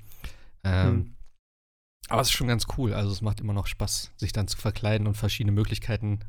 Ähm, 0.63 0.87
Hm. 0.87 1.15
Aber 2.09 2.21
es 2.21 2.29
ist 2.29 2.35
schon 2.35 2.49
ganz 2.49 2.67
cool. 2.77 2.93
Also 2.93 3.11
es 3.13 3.23
macht 3.23 3.41
immer 3.41 3.55
noch 3.55 3.67
Spaß, 3.67 4.13
sich 4.17 4.33
dann 4.33 4.49
zu 4.49 4.59
verkleiden 4.59 5.07
und 5.07 5.15
verschiedene 5.15 5.53
Möglichkeiten 5.53 6.21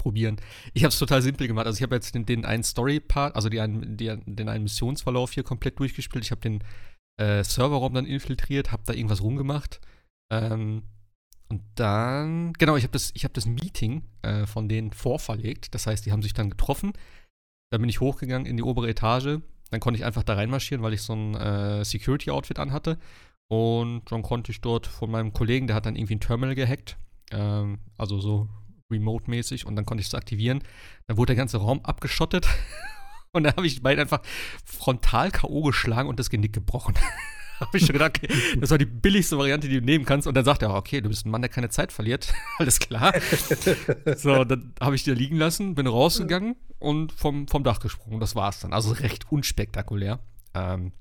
auszuprobieren. 0.00 0.36
Ich 0.74 0.82
habe 0.84 0.90
es 0.90 0.98
total 0.98 1.22
simpel 1.22 1.46
gemacht. 1.46 1.66
Also 1.66 1.78
ich 1.78 1.82
habe 1.82 1.94
jetzt 1.94 2.14
den, 2.14 2.26
den 2.26 2.44
einen 2.44 2.62
Story-Part, 2.62 3.36
also 3.36 3.48
die, 3.48 3.60
einen- 3.60 3.96
die, 3.96 4.16
den 4.26 4.48
einen 4.48 4.64
Missionsverlauf 4.64 5.32
hier 5.32 5.42
komplett 5.44 5.78
durchgespielt. 5.78 6.24
Ich 6.24 6.30
habe 6.30 6.40
den 6.40 6.64
äh, 7.20 7.44
Serverraum 7.44 7.94
dann 7.94 8.06
infiltriert, 8.06 8.72
habe 8.72 8.82
da 8.86 8.92
irgendwas 8.92 9.22
rumgemacht. 9.22 9.80
Ähm, 10.32 10.82
und 11.48 11.62
dann, 11.74 12.52
genau, 12.54 12.76
ich 12.76 12.84
habe 12.84 12.92
das, 12.92 13.12
hab 13.18 13.34
das 13.34 13.46
Meeting 13.46 14.02
äh, 14.22 14.46
von 14.46 14.68
denen 14.68 14.92
vorverlegt. 14.92 15.74
Das 15.74 15.86
heißt, 15.86 16.06
die 16.06 16.12
haben 16.12 16.22
sich 16.22 16.32
dann 16.32 16.50
getroffen. 16.50 16.92
Dann 17.72 17.80
bin 17.80 17.90
ich 17.90 18.00
hochgegangen 18.00 18.46
in 18.46 18.56
die 18.56 18.62
obere 18.62 18.88
Etage. 18.88 19.40
Dann 19.70 19.80
konnte 19.80 19.98
ich 19.98 20.04
einfach 20.04 20.24
da 20.24 20.34
reinmarschieren, 20.34 20.82
weil 20.82 20.94
ich 20.94 21.02
so 21.02 21.12
ein 21.14 21.34
äh, 21.34 21.84
Security-Outfit 21.84 22.58
anhatte. 22.58 22.98
Und 23.52 24.02
dann 24.10 24.22
konnte 24.22 24.52
ich 24.52 24.60
dort 24.60 24.86
von 24.86 25.10
meinem 25.10 25.32
Kollegen, 25.32 25.66
der 25.66 25.74
hat 25.74 25.86
dann 25.86 25.96
irgendwie 25.96 26.14
ein 26.16 26.20
Terminal 26.20 26.54
gehackt. 26.54 26.96
Ähm, 27.32 27.80
also 27.96 28.20
so 28.20 28.48
remote-mäßig. 28.90 29.66
Und 29.66 29.76
dann 29.76 29.84
konnte 29.84 30.00
ich 30.00 30.08
es 30.08 30.14
aktivieren. 30.14 30.62
Dann 31.06 31.16
wurde 31.16 31.34
der 31.34 31.36
ganze 31.36 31.58
Raum 31.58 31.80
abgeschottet. 31.84 32.48
Und 33.32 33.44
dann 33.44 33.54
habe 33.54 33.64
ich 33.64 33.76
die 33.76 33.80
beiden 33.80 34.00
einfach 34.00 34.22
frontal 34.64 35.30
K.O. 35.30 35.62
geschlagen 35.62 36.08
und 36.08 36.18
das 36.18 36.30
Genick 36.30 36.52
gebrochen. 36.52 36.94
habe 37.60 37.78
ich 37.78 37.86
schon 37.86 37.92
gedacht, 37.92 38.18
okay, 38.18 38.56
das 38.58 38.70
war 38.70 38.78
die 38.78 38.86
billigste 38.86 39.38
Variante, 39.38 39.68
die 39.68 39.78
du 39.78 39.84
nehmen 39.84 40.04
kannst. 40.04 40.26
Und 40.26 40.34
dann 40.34 40.44
sagt 40.44 40.62
er, 40.62 40.74
okay, 40.74 41.00
du 41.00 41.08
bist 41.08 41.26
ein 41.26 41.30
Mann, 41.30 41.42
der 41.42 41.48
keine 41.48 41.68
Zeit 41.68 41.92
verliert. 41.92 42.32
Alles 42.58 42.80
klar. 42.80 43.12
So, 44.16 44.44
dann 44.44 44.74
habe 44.80 44.96
ich 44.96 45.04
die 45.04 45.10
da 45.10 45.16
liegen 45.16 45.36
lassen, 45.36 45.74
bin 45.74 45.86
rausgegangen 45.86 46.56
und 46.78 47.12
vom, 47.12 47.46
vom 47.46 47.62
Dach 47.62 47.80
gesprungen. 47.80 48.20
Das 48.20 48.34
war's 48.34 48.60
dann. 48.60 48.72
Also 48.72 48.92
recht 48.92 49.30
unspektakulär. 49.30 50.20
Ähm, 50.54 50.92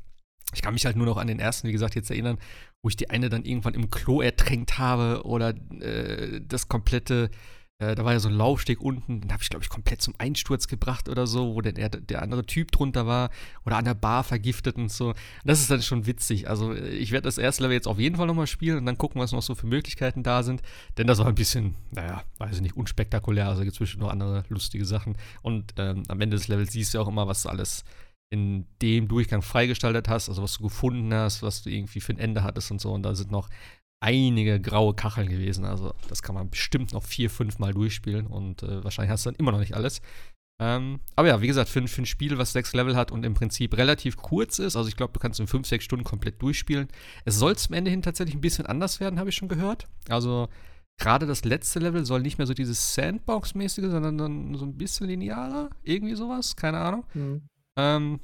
ich 0.53 0.61
kann 0.61 0.73
mich 0.73 0.85
halt 0.85 0.95
nur 0.95 1.05
noch 1.05 1.17
an 1.17 1.27
den 1.27 1.39
ersten, 1.39 1.67
wie 1.67 1.71
gesagt, 1.71 1.95
jetzt 1.95 2.09
erinnern, 2.09 2.37
wo 2.81 2.89
ich 2.89 2.95
die 2.95 3.09
eine 3.09 3.29
dann 3.29 3.45
irgendwann 3.45 3.73
im 3.73 3.89
Klo 3.89 4.21
ertränkt 4.21 4.77
habe 4.77 5.23
oder 5.25 5.53
äh, 5.79 6.41
das 6.41 6.67
komplette, 6.67 7.29
äh, 7.79 7.95
da 7.95 8.03
war 8.03 8.11
ja 8.11 8.19
so 8.19 8.27
ein 8.27 8.35
Laufsteg 8.35 8.81
unten, 8.81 9.21
den 9.21 9.31
habe 9.31 9.41
ich, 9.41 9.49
glaube 9.49 9.63
ich, 9.63 9.69
komplett 9.69 10.01
zum 10.01 10.13
Einsturz 10.17 10.67
gebracht 10.67 11.07
oder 11.07 11.25
so, 11.27 11.55
wo 11.55 11.61
der, 11.61 11.71
der, 11.71 11.89
der 11.89 12.21
andere 12.21 12.45
Typ 12.45 12.71
drunter 12.71 13.07
war 13.07 13.29
oder 13.65 13.77
an 13.77 13.85
der 13.85 13.93
Bar 13.93 14.25
vergiftet 14.25 14.75
und 14.75 14.91
so. 14.91 15.13
Das 15.45 15.61
ist 15.61 15.71
dann 15.71 15.81
schon 15.81 16.05
witzig. 16.05 16.49
Also 16.49 16.73
äh, 16.73 16.89
ich 16.89 17.11
werde 17.11 17.23
das 17.23 17.37
erste 17.37 17.63
Level 17.63 17.75
jetzt 17.75 17.87
auf 17.87 17.97
jeden 17.97 18.17
Fall 18.17 18.27
nochmal 18.27 18.47
spielen 18.47 18.77
und 18.79 18.85
dann 18.85 18.97
gucken, 18.97 19.21
was 19.21 19.31
noch 19.31 19.41
so 19.41 19.55
für 19.55 19.67
Möglichkeiten 19.67 20.23
da 20.23 20.43
sind. 20.43 20.61
Denn 20.97 21.07
das 21.07 21.19
war 21.19 21.27
ein 21.27 21.35
bisschen, 21.35 21.75
naja, 21.91 22.23
weiß 22.37 22.57
ich 22.57 22.61
nicht, 22.61 22.75
unspektakulär. 22.75 23.47
Also 23.47 23.63
gibt 23.63 23.79
es 23.79 23.97
noch 23.97 24.09
andere 24.09 24.43
lustige 24.49 24.85
Sachen. 24.85 25.17
Und 25.41 25.73
ähm, 25.77 26.03
am 26.09 26.19
Ende 26.19 26.35
des 26.35 26.49
Levels 26.49 26.73
siehst 26.73 26.93
du 26.93 26.99
auch 26.99 27.07
immer, 27.07 27.27
was 27.27 27.43
du 27.43 27.49
alles 27.49 27.85
in 28.31 28.65
dem 28.81 29.07
Durchgang 29.07 29.41
freigestaltet 29.41 30.07
hast, 30.07 30.29
also 30.29 30.43
was 30.43 30.57
du 30.57 30.63
gefunden 30.63 31.13
hast, 31.13 31.41
was 31.41 31.63
du 31.63 31.71
irgendwie 31.71 31.99
für 31.99 32.13
ein 32.13 32.19
Ende 32.19 32.43
hattest 32.43 32.69
und 32.71 32.79
so. 32.79 32.91
Und 32.91 33.03
da 33.03 33.15
sind 33.15 33.31
noch 33.31 33.49
einige 34.01 34.59
graue 34.59 34.93
Kacheln 34.93 35.29
gewesen. 35.29 35.65
Also 35.65 35.93
das 36.07 36.21
kann 36.21 36.35
man 36.35 36.49
bestimmt 36.49 36.93
noch 36.93 37.03
vier, 37.03 37.29
fünf 37.29 37.59
Mal 37.59 37.73
durchspielen 37.73 38.27
und 38.27 38.63
äh, 38.63 38.83
wahrscheinlich 38.83 39.11
hast 39.11 39.25
du 39.25 39.31
dann 39.31 39.39
immer 39.39 39.51
noch 39.51 39.59
nicht 39.59 39.75
alles. 39.75 40.01
Ähm, 40.61 40.99
aber 41.15 41.29
ja, 41.29 41.41
wie 41.41 41.47
gesagt, 41.47 41.69
für, 41.69 41.87
für 41.87 42.01
ein 42.01 42.05
Spiel, 42.05 42.37
was 42.37 42.51
sechs 42.51 42.73
Level 42.73 42.95
hat 42.95 43.11
und 43.11 43.25
im 43.25 43.33
Prinzip 43.33 43.77
relativ 43.77 44.17
kurz 44.17 44.59
ist, 44.59 44.75
also 44.75 44.89
ich 44.89 44.97
glaube, 44.97 45.13
du 45.13 45.19
kannst 45.19 45.39
in 45.39 45.47
fünf, 45.47 45.67
sechs 45.67 45.85
Stunden 45.85 46.03
komplett 46.03 46.41
durchspielen. 46.41 46.89
Es 47.23 47.35
soll 47.35 47.55
zum 47.55 47.75
Ende 47.75 47.91
hin 47.91 48.01
tatsächlich 48.01 48.35
ein 48.35 48.41
bisschen 48.41 48.65
anders 48.65 48.99
werden, 48.99 49.19
habe 49.19 49.29
ich 49.29 49.35
schon 49.35 49.47
gehört. 49.47 49.87
Also 50.09 50.49
gerade 50.97 51.25
das 51.25 51.45
letzte 51.45 51.79
Level 51.79 52.05
soll 52.05 52.21
nicht 52.21 52.37
mehr 52.37 52.47
so 52.47 52.53
dieses 52.53 52.93
Sandbox-mäßige, 52.93 53.85
sondern 53.85 54.17
dann 54.17 54.55
so 54.55 54.65
ein 54.65 54.77
bisschen 54.77 55.07
linearer, 55.07 55.69
irgendwie 55.83 56.15
sowas, 56.15 56.57
keine 56.57 56.79
Ahnung. 56.79 57.05
Hm. 57.13 57.41
Ähm, 57.77 58.19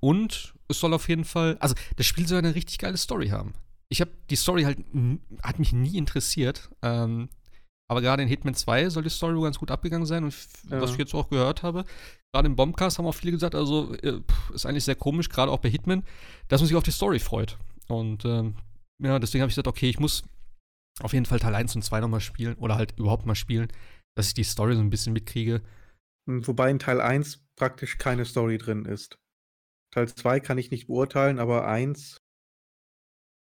und 0.00 0.54
es 0.66 0.80
soll 0.80 0.92
auf 0.92 1.08
jeden 1.08 1.24
Fall, 1.24 1.56
also 1.60 1.76
das 1.96 2.06
Spiel 2.06 2.26
soll 2.26 2.38
eine 2.38 2.56
richtig 2.56 2.78
geile 2.78 2.96
Story 2.96 3.28
haben. 3.28 3.54
Ich 3.92 4.00
habe 4.00 4.10
die 4.30 4.36
Story 4.36 4.62
halt, 4.62 4.78
hat 5.42 5.58
mich 5.58 5.74
nie 5.74 5.98
interessiert. 5.98 6.70
Ähm, 6.80 7.28
aber 7.90 8.00
gerade 8.00 8.22
in 8.22 8.28
Hitman 8.28 8.54
2 8.54 8.88
soll 8.88 9.02
die 9.02 9.10
Story 9.10 9.36
wohl 9.36 9.44
ganz 9.44 9.58
gut 9.58 9.70
abgegangen 9.70 10.06
sein. 10.06 10.24
Und 10.24 10.34
Ja. 10.70 10.80
was 10.80 10.92
ich 10.92 10.96
jetzt 10.98 11.14
auch 11.14 11.28
gehört 11.28 11.62
habe, 11.62 11.84
gerade 12.32 12.46
im 12.46 12.56
Bombcast 12.56 12.96
haben 12.98 13.04
auch 13.04 13.14
viele 13.14 13.32
gesagt, 13.32 13.54
also 13.54 13.94
äh, 13.96 14.22
ist 14.54 14.64
eigentlich 14.64 14.84
sehr 14.84 14.94
komisch, 14.94 15.28
gerade 15.28 15.52
auch 15.52 15.58
bei 15.58 15.68
Hitman, 15.68 16.04
dass 16.48 16.62
man 16.62 16.68
sich 16.68 16.76
auf 16.76 16.84
die 16.84 16.90
Story 16.90 17.18
freut. 17.18 17.58
Und 17.88 18.24
ähm, 18.24 18.54
ja, 19.02 19.18
deswegen 19.18 19.42
habe 19.42 19.50
ich 19.50 19.56
gesagt, 19.56 19.68
okay, 19.68 19.90
ich 19.90 20.00
muss 20.00 20.24
auf 21.00 21.12
jeden 21.12 21.26
Fall 21.26 21.38
Teil 21.40 21.54
1 21.54 21.76
und 21.76 21.82
2 21.82 22.00
nochmal 22.00 22.20
spielen 22.20 22.54
oder 22.54 22.76
halt 22.76 22.98
überhaupt 22.98 23.26
mal 23.26 23.34
spielen, 23.34 23.68
dass 24.16 24.28
ich 24.28 24.34
die 24.34 24.44
Story 24.44 24.74
so 24.74 24.80
ein 24.80 24.88
bisschen 24.88 25.12
mitkriege. 25.12 25.60
Hm, 26.26 26.46
Wobei 26.46 26.70
in 26.70 26.78
Teil 26.78 27.02
1 27.02 27.44
praktisch 27.56 27.98
keine 27.98 28.24
Story 28.24 28.56
drin 28.56 28.86
ist. 28.86 29.18
Teil 29.92 30.08
2 30.08 30.40
kann 30.40 30.56
ich 30.56 30.70
nicht 30.70 30.86
beurteilen, 30.86 31.38
aber 31.38 31.66
1 31.66 32.21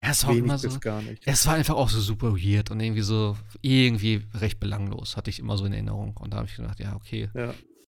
Ja, 0.02 0.10
es 0.12 0.24
war 0.24 0.30
wenig 0.30 0.44
immer 0.44 0.58
so. 0.58 0.68
bis 0.68 0.80
gar 0.80 1.02
nicht. 1.02 1.22
Es 1.26 1.46
war 1.46 1.54
einfach 1.54 1.74
auch 1.74 1.88
so 1.90 2.00
super 2.00 2.32
weird 2.34 2.70
und 2.70 2.80
irgendwie 2.80 3.02
so, 3.02 3.36
irgendwie 3.60 4.22
recht 4.34 4.58
belanglos, 4.60 5.16
hatte 5.16 5.28
ich 5.30 5.38
immer 5.38 5.56
so 5.58 5.64
in 5.66 5.72
Erinnerung. 5.74 6.16
Und 6.16 6.32
da 6.32 6.38
habe 6.38 6.48
ich 6.48 6.56
gedacht, 6.56 6.80
ja, 6.80 6.94
okay, 6.96 7.28
Ja. 7.34 7.52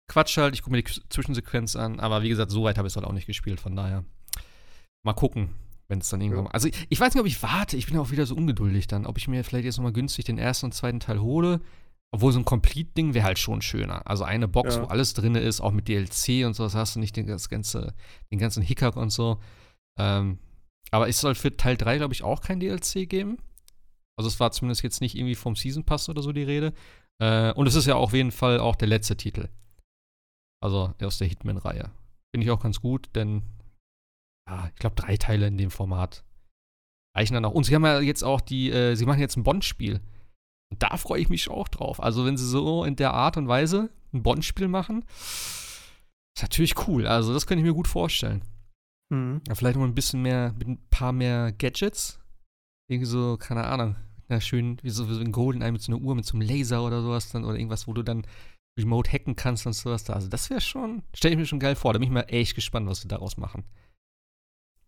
Quatsch 0.08 0.36
halt, 0.38 0.54
ich 0.54 0.62
gucke 0.62 0.76
mir 0.76 0.82
die 0.84 1.00
Zwischensequenz 1.08 1.74
an, 1.74 1.98
aber 1.98 2.22
wie 2.22 2.28
gesagt, 2.28 2.52
so 2.52 2.62
weit 2.62 2.78
habe 2.78 2.86
ich 2.86 2.92
es 2.92 2.96
halt 2.96 3.04
auch 3.06 3.12
nicht 3.12 3.26
gespielt, 3.26 3.58
von 3.60 3.74
daher. 3.74 4.04
Mal 5.02 5.14
gucken, 5.14 5.50
wenn 5.88 5.98
es 5.98 6.08
dann 6.08 6.20
irgendwann 6.20 6.44
Ja. 6.44 6.50
Also 6.52 6.68
ich, 6.68 6.86
ich 6.88 7.00
weiß 7.00 7.12
nicht, 7.14 7.20
ob 7.20 7.26
ich 7.26 7.42
warte, 7.42 7.76
ich 7.76 7.86
bin 7.86 7.96
auch 7.98 8.12
wieder 8.12 8.24
so 8.24 8.36
ungeduldig 8.36 8.86
dann, 8.86 9.04
ob 9.04 9.18
ich 9.18 9.26
mir 9.26 9.42
vielleicht 9.42 9.64
jetzt 9.64 9.78
nochmal 9.78 9.92
günstig 9.92 10.24
den 10.24 10.38
ersten 10.38 10.66
und 10.66 10.72
zweiten 10.72 11.00
Teil 11.00 11.20
hole. 11.20 11.60
Obwohl 12.12 12.30
so 12.32 12.38
ein 12.38 12.44
Complete-Ding 12.44 13.14
wäre 13.14 13.24
halt 13.24 13.38
schon 13.40 13.62
schöner. 13.62 14.06
Also 14.08 14.22
eine 14.22 14.46
Box, 14.46 14.76
Ja. 14.76 14.82
wo 14.82 14.86
alles 14.86 15.12
drin 15.12 15.34
ist, 15.34 15.60
auch 15.60 15.72
mit 15.72 15.88
DLC 15.88 16.46
und 16.46 16.54
so, 16.54 16.62
das 16.62 16.76
hast 16.76 16.94
du 16.94 17.00
nicht 17.00 17.16
den, 17.16 17.26
das 17.26 17.48
ganze, 17.48 17.94
den 18.30 18.38
ganzen 18.38 18.62
Hickhack 18.62 18.96
und 18.96 19.10
so. 19.10 19.40
Ähm, 19.98 20.38
aber 20.90 21.08
es 21.08 21.20
soll 21.20 21.34
für 21.34 21.56
Teil 21.56 21.76
3, 21.76 21.98
glaube 21.98 22.14
ich, 22.14 22.22
auch 22.22 22.40
kein 22.40 22.60
DLC 22.60 23.08
geben. 23.08 23.38
Also 24.18 24.28
es 24.28 24.40
war 24.40 24.52
zumindest 24.52 24.82
jetzt 24.82 25.00
nicht 25.00 25.14
irgendwie 25.14 25.34
vom 25.34 25.56
Season 25.56 25.84
Pass 25.84 26.08
oder 26.08 26.22
so 26.22 26.32
die 26.32 26.42
Rede. 26.42 26.72
Äh, 27.20 27.52
und 27.52 27.66
es 27.66 27.74
ist 27.74 27.86
ja 27.86 27.96
auf 27.96 28.12
jeden 28.12 28.32
Fall 28.32 28.60
auch 28.60 28.76
der 28.76 28.88
letzte 28.88 29.16
Titel. 29.16 29.48
Also 30.62 30.94
aus 31.02 31.18
der 31.18 31.28
Hitman-Reihe. 31.28 31.90
Finde 32.34 32.44
ich 32.44 32.50
auch 32.50 32.62
ganz 32.62 32.80
gut, 32.80 33.10
denn 33.14 33.42
ja, 34.48 34.68
ich 34.68 34.76
glaube, 34.76 34.96
drei 34.96 35.16
Teile 35.16 35.46
in 35.46 35.58
dem 35.58 35.70
Format 35.70 36.24
reichen 37.16 37.34
dann 37.34 37.44
auch. 37.44 37.52
Und 37.52 37.64
sie 37.64 37.74
haben 37.74 37.84
ja 37.84 38.00
jetzt 38.00 38.22
auch 38.22 38.40
die, 38.40 38.70
äh, 38.70 38.94
sie 38.94 39.06
machen 39.06 39.20
jetzt 39.20 39.36
ein 39.36 39.42
Bond-Spiel. 39.42 40.00
Und 40.70 40.82
da 40.82 40.96
freue 40.96 41.20
ich 41.20 41.28
mich 41.28 41.48
auch 41.48 41.68
drauf. 41.68 42.02
Also, 42.02 42.24
wenn 42.24 42.36
sie 42.36 42.46
so 42.46 42.84
in 42.84 42.96
der 42.96 43.12
Art 43.14 43.36
und 43.36 43.48
Weise 43.48 43.90
ein 44.12 44.22
Bond-Spiel 44.22 44.68
machen, 44.68 45.04
ist 46.36 46.42
natürlich 46.42 46.88
cool. 46.88 47.06
Also, 47.06 47.32
das 47.32 47.46
könnte 47.46 47.60
ich 47.60 47.66
mir 47.66 47.74
gut 47.74 47.88
vorstellen. 47.88 48.42
Hm. 49.12 49.40
Ja, 49.46 49.54
vielleicht 49.54 49.76
noch 49.76 49.84
ein 49.84 49.94
bisschen 49.94 50.22
mehr, 50.22 50.52
mit 50.58 50.68
ein 50.68 50.88
paar 50.90 51.12
mehr 51.12 51.52
Gadgets. 51.52 52.18
Irgendwie 52.88 53.06
so, 53.06 53.36
keine 53.36 53.64
Ahnung, 53.64 53.96
einer 54.28 54.40
schönen, 54.40 54.78
wie 54.82 54.90
so, 54.90 55.08
wie 55.08 55.14
so 55.14 55.20
ein 55.20 55.32
Goldeneye 55.32 55.72
mit 55.72 55.82
so 55.82 55.92
einer 55.92 56.02
Uhr, 56.02 56.14
mit 56.14 56.24
so 56.24 56.36
einem 56.36 56.48
Laser 56.48 56.84
oder 56.84 57.02
sowas 57.02 57.30
dann, 57.30 57.44
oder 57.44 57.56
irgendwas, 57.56 57.86
wo 57.86 57.92
du 57.92 58.02
dann 58.02 58.26
remote 58.78 59.10
hacken 59.10 59.36
kannst 59.36 59.66
und 59.66 59.72
sowas 59.72 60.04
da. 60.04 60.14
Also 60.14 60.28
das 60.28 60.50
wäre 60.50 60.60
schon, 60.60 61.02
stelle 61.14 61.34
ich 61.34 61.38
mir 61.38 61.46
schon 61.46 61.60
geil 61.60 61.76
vor. 61.76 61.92
Da 61.92 61.98
bin 61.98 62.08
ich 62.08 62.12
mal 62.12 62.26
echt 62.28 62.54
gespannt, 62.54 62.86
was 62.88 63.00
sie 63.00 63.08
daraus 63.08 63.36
machen. 63.36 63.64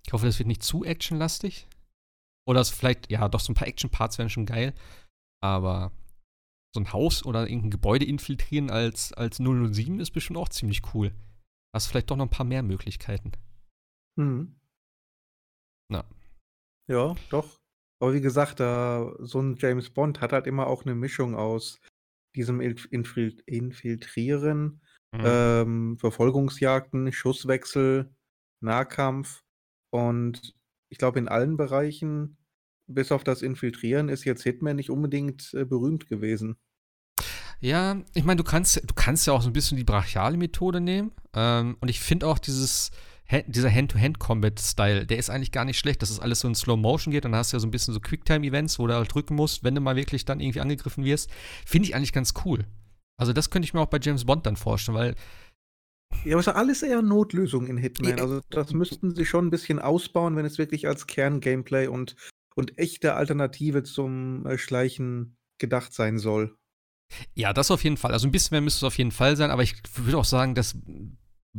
Ich 0.06 0.12
hoffe, 0.12 0.26
das 0.26 0.38
wird 0.38 0.48
nicht 0.48 0.62
zu 0.62 0.84
actionlastig. 0.84 1.68
Oder 2.46 2.60
es 2.60 2.70
vielleicht, 2.70 3.10
ja, 3.10 3.28
doch 3.28 3.40
so 3.40 3.52
ein 3.52 3.54
paar 3.54 3.68
Action-Parts 3.68 4.18
wären 4.18 4.30
schon 4.30 4.46
geil. 4.46 4.74
Aber 5.42 5.92
so 6.74 6.80
ein 6.80 6.92
Haus 6.92 7.24
oder 7.24 7.48
irgendein 7.48 7.70
Gebäude 7.70 8.04
infiltrieren 8.04 8.70
als, 8.70 9.12
als 9.12 9.36
007 9.36 10.00
ist 10.00 10.10
bestimmt 10.10 10.38
auch 10.38 10.48
ziemlich 10.48 10.82
cool. 10.94 11.14
hast 11.74 11.86
vielleicht 11.86 12.10
doch 12.10 12.16
noch 12.16 12.26
ein 12.26 12.30
paar 12.30 12.46
mehr 12.46 12.62
Möglichkeiten. 12.62 13.32
Mhm. 14.18 14.56
Na. 15.90 16.04
Ja, 16.88 17.14
doch. 17.30 17.58
Aber 18.00 18.14
wie 18.14 18.20
gesagt, 18.20 18.60
da 18.60 19.14
so 19.20 19.40
ein 19.40 19.56
James 19.58 19.90
Bond 19.90 20.20
hat 20.20 20.32
halt 20.32 20.46
immer 20.46 20.66
auch 20.66 20.84
eine 20.84 20.94
Mischung 20.94 21.34
aus 21.34 21.80
diesem 22.36 22.60
Inf 22.60 22.86
Infil 22.90 23.40
Infiltrieren, 23.46 24.80
Mhm. 25.14 25.20
ähm, 25.24 25.98
Verfolgungsjagden, 25.98 27.12
Schusswechsel, 27.12 28.14
Nahkampf 28.60 29.42
und 29.90 30.54
ich 30.90 30.98
glaube, 30.98 31.18
in 31.18 31.28
allen 31.28 31.56
Bereichen, 31.56 32.36
bis 32.90 33.12
auf 33.12 33.24
das 33.24 33.42
Infiltrieren, 33.42 34.08
ist 34.08 34.24
jetzt 34.24 34.42
Hitman 34.42 34.76
nicht 34.76 34.90
unbedingt, 34.90 35.52
äh, 35.54 35.64
berühmt 35.64 36.08
gewesen. 36.08 36.56
Ja, 37.60 38.02
ich 38.14 38.24
meine, 38.24 38.36
du 38.36 38.44
kannst, 38.44 38.76
du 38.76 38.94
kannst 38.94 39.26
ja 39.26 39.32
auch 39.32 39.42
so 39.42 39.50
ein 39.50 39.52
bisschen 39.52 39.76
die 39.76 39.84
brachiale 39.84 40.36
Methode 40.36 40.80
nehmen. 40.80 41.12
Ähm, 41.34 41.76
und 41.80 41.88
ich 41.88 42.00
finde 42.00 42.26
auch 42.26 42.38
dieses, 42.38 42.90
dieser 43.46 43.70
Hand-to-Hand-Combat-Style, 43.70 45.06
der 45.06 45.18
ist 45.18 45.30
eigentlich 45.30 45.52
gar 45.52 45.64
nicht 45.64 45.78
schlecht, 45.78 46.02
dass 46.02 46.10
es 46.10 46.20
alles 46.20 46.40
so 46.40 46.48
in 46.48 46.54
Slow 46.54 46.76
Motion 46.76 47.12
geht. 47.12 47.24
Dann 47.24 47.34
hast 47.34 47.52
du 47.52 47.56
ja 47.56 47.60
so 47.60 47.66
ein 47.66 47.70
bisschen 47.70 47.94
so 47.94 48.00
Quicktime-Events, 48.00 48.78
wo 48.78 48.86
du 48.86 48.94
halt 48.94 49.12
drücken 49.12 49.34
musst, 49.34 49.64
wenn 49.64 49.74
du 49.74 49.80
mal 49.80 49.96
wirklich 49.96 50.24
dann 50.24 50.40
irgendwie 50.40 50.60
angegriffen 50.60 51.04
wirst. 51.04 51.30
Finde 51.66 51.88
ich 51.88 51.94
eigentlich 51.94 52.12
ganz 52.12 52.34
cool. 52.44 52.64
Also, 53.18 53.32
das 53.32 53.50
könnte 53.50 53.66
ich 53.66 53.74
mir 53.74 53.80
auch 53.80 53.86
bei 53.86 53.98
James 54.00 54.24
Bond 54.24 54.46
dann 54.46 54.56
vorstellen, 54.56 54.96
weil 54.96 55.14
Ja, 56.24 56.32
aber 56.34 56.40
es 56.40 56.46
ist 56.46 56.54
alles 56.54 56.82
eher 56.82 57.02
Notlösungen 57.02 57.68
in 57.68 57.76
Hitman. 57.76 58.16
Ja. 58.16 58.22
Also, 58.22 58.40
das 58.50 58.72
müssten 58.72 59.14
sie 59.14 59.26
schon 59.26 59.46
ein 59.46 59.50
bisschen 59.50 59.78
ausbauen, 59.78 60.36
wenn 60.36 60.46
es 60.46 60.56
wirklich 60.56 60.86
als 60.86 61.06
Kern-Gameplay 61.06 61.88
und 61.88 62.16
und 62.58 62.76
echte 62.76 63.14
Alternative 63.14 63.84
zum, 63.84 64.44
äh, 64.44 64.58
Schleichen 64.58 65.36
gedacht 65.60 65.92
sein 65.92 66.18
soll. 66.18 66.56
Ja, 67.34 67.52
das 67.52 67.70
auf 67.70 67.84
jeden 67.84 67.96
Fall. 67.96 68.12
Also 68.12 68.26
ein 68.26 68.32
bisschen 68.32 68.54
mehr 68.56 68.60
müsste 68.60 68.78
es 68.78 68.84
auf 68.84 68.98
jeden 68.98 69.12
Fall 69.12 69.36
sein, 69.36 69.52
aber 69.52 69.62
ich 69.62 69.76
würde 69.94 70.18
auch 70.18 70.24
sagen, 70.24 70.56
dass 70.56 70.76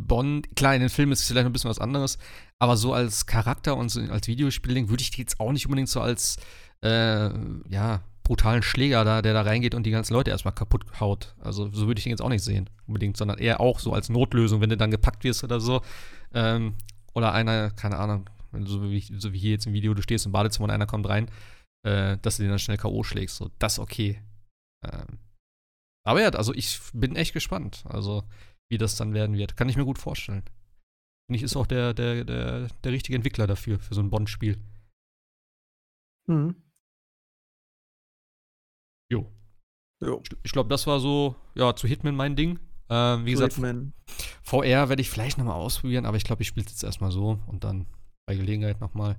Bond, 0.08 0.56
klar, 0.56 0.76
in 0.76 0.82
den 0.82 0.90
Filmen 0.90 1.12
ist 1.12 1.22
es 1.22 1.28
vielleicht 1.28 1.46
ein 1.46 1.54
bisschen 1.54 1.70
was 1.70 1.80
anderes, 1.80 2.18
aber 2.60 2.78
so 2.78 2.94
als 2.94 3.26
Charakter 3.26 3.76
und 3.78 3.90
so 3.90 4.02
als 4.02 4.28
Videospielding 4.28 4.90
würde 4.90 5.02
ich 5.02 5.12
die 5.12 5.22
jetzt 5.22 5.40
auch 5.40 5.52
nicht 5.52 5.66
unbedingt 5.66 5.90
so 5.90 6.02
als, 6.02 6.38
äh, 6.84 7.30
ja, 7.70 8.04
brutalen 8.30 8.62
Schläger 8.62 9.04
da, 9.04 9.24
der 9.24 9.34
da 9.34 9.42
reingeht 9.42 9.74
und 9.74 9.88
die 9.88 9.92
ganzen 9.92 10.14
Leute 10.14 10.30
erstmal 10.30 10.54
kaputt 10.54 10.86
haut. 11.00 11.34
Also 11.40 11.72
so 11.74 11.88
würde 11.88 11.98
ich 11.98 12.04
den 12.04 12.12
jetzt 12.12 12.22
auch 12.22 12.30
nicht 12.30 12.44
sehen, 12.44 12.70
unbedingt, 12.86 13.18
sondern 13.18 13.40
eher 13.40 13.60
auch 13.60 13.80
so 13.80 13.92
als 13.92 14.10
Notlösung, 14.10 14.62
wenn 14.62 14.70
du 14.70 14.78
dann 14.78 14.92
gepackt 14.92 15.24
wirst 15.24 15.44
oder 15.44 15.60
so. 15.60 15.82
Ähm, 16.32 16.76
oder 17.16 17.34
einer, 17.34 17.72
keine 17.72 17.98
Ahnung, 17.98 18.30
so 18.66 18.84
wie, 18.84 19.02
so 19.02 19.34
wie 19.34 19.40
hier 19.40 19.52
jetzt 19.52 19.66
im 19.66 19.74
Video, 19.74 19.96
du 19.96 20.04
stehst 20.04 20.28
im 20.28 20.32
Badezimmer 20.32 20.66
und 20.66 20.70
einer 20.70 20.86
kommt 20.86 21.10
rein, 21.10 21.28
äh, 21.84 22.18
dass 22.22 22.38
du 22.38 22.44
den 22.44 22.52
dann 22.52 22.60
schnell 22.60 22.78
K.O. 22.78 23.04
schlägst. 23.04 23.38
So, 23.38 23.50
das 23.58 23.80
okay. 23.80 24.22
Ähm, 24.86 25.18
aber 26.06 26.22
ja, 26.22 26.30
also 26.30 26.54
ich 26.54 26.80
bin 26.94 27.16
echt 27.16 27.34
gespannt, 27.34 27.84
also 27.90 28.24
wie 28.70 28.78
das 28.78 28.96
dann 28.96 29.14
werden 29.14 29.38
wird. 29.38 29.58
Kann 29.58 29.70
ich 29.70 29.78
mir 29.78 29.86
gut 29.86 29.98
vorstellen. 29.98 30.44
Finde 31.28 31.38
ich, 31.38 31.44
ist 31.44 31.56
auch 31.56 31.68
der, 31.68 31.94
der, 31.94 32.24
der, 32.24 32.68
der 32.84 32.92
richtige 32.92 33.16
Entwickler 33.16 33.48
dafür, 33.48 33.80
für 33.80 33.94
so 33.94 34.02
ein 34.02 34.10
Bond-Spiel. 34.10 34.58
Mhm. 36.28 36.56
Jo. 39.12 39.32
Jo. 40.02 40.22
Ich, 40.44 40.52
glaube, 40.52 40.70
das 40.70 40.88
war 40.88 41.00
so, 41.00 41.36
ja, 41.56 41.76
zu 41.76 41.88
Hitman 41.88 42.16
mein 42.16 42.36
Ding. 42.36 42.60
Ähm, 42.90 43.26
wie 43.26 43.36
So 43.36 43.42
gesagt, 43.42 43.54
Hitman. 43.54 43.94
VR 44.44 44.90
werde 44.90 45.02
ich 45.02 45.10
vielleicht 45.10 45.38
nochmal 45.38 45.56
ausprobieren, 45.56 46.06
aber 46.06 46.18
ich 46.18 46.24
glaube, 46.24 46.42
ich 46.42 46.48
spiele 46.48 46.66
es 46.66 46.72
jetzt 46.72 46.84
erstmal 46.84 47.12
so 47.12 47.40
und 47.48 47.64
dann 47.64 47.86
bei 48.28 48.36
Gelegenheit 48.36 48.80
nochmal. 48.82 49.18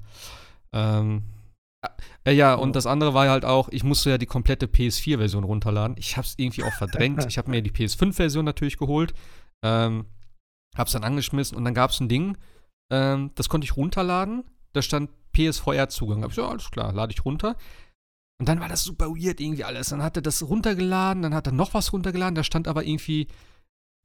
Ähm, 0.73 1.25
äh, 2.25 2.33
ja, 2.33 2.55
und 2.55 2.77
das 2.77 2.87
andere 2.87 3.15
war 3.15 3.29
halt 3.29 3.45
auch, 3.45 3.69
ich 3.71 3.85
musste 3.85 4.11
ja 4.11 4.19
die 4.19 4.27
komplette 4.27 4.67
PS4-Version 4.67 5.45
runterladen. 5.45 5.97
Ich 5.99 6.17
habe 6.17 6.27
es 6.27 6.35
irgendwie 6.37 6.63
auch 6.63 6.73
verdrängt. 6.73 7.25
ich 7.29 7.39
habe 7.39 7.51
mir 7.51 7.63
die 7.63 7.71
PS5-Version 7.71 8.45
natürlich 8.45 8.77
geholt, 8.77 9.15
ähm, 9.64 10.07
habe 10.77 10.87
es 10.87 10.92
dann 10.92 11.05
angeschmissen 11.05 11.57
und 11.57 11.64
dann 11.64 11.75
gab 11.75 11.90
es 11.90 12.01
ein 12.01 12.09
Ding, 12.09 12.37
ähm, 12.90 13.31
das 13.35 13.49
konnte 13.49 13.64
ich 13.64 13.77
runterladen. 13.77 14.44
Da 14.73 14.83
stand 14.83 15.11
PSVR-Zugang. 15.33 16.23
Hab 16.23 16.31
ich 16.31 16.37
so, 16.37 16.46
alles 16.46 16.70
klar, 16.70 16.92
lade 16.92 17.12
ich 17.12 17.25
runter. 17.25 17.57
Und 18.40 18.49
dann 18.49 18.61
war 18.61 18.68
das 18.68 18.85
super 18.85 19.11
weird 19.11 19.40
irgendwie 19.40 19.64
alles. 19.64 19.90
Dann 19.90 20.03
hat 20.03 20.16
er 20.16 20.23
das 20.23 20.49
runtergeladen, 20.49 21.23
dann 21.23 21.35
hat 21.35 21.46
er 21.46 21.53
noch 21.53 21.75
was 21.75 21.92
runtergeladen. 21.92 22.35
Da 22.35 22.44
stand 22.44 22.68
aber 22.68 22.85
irgendwie 22.85 23.29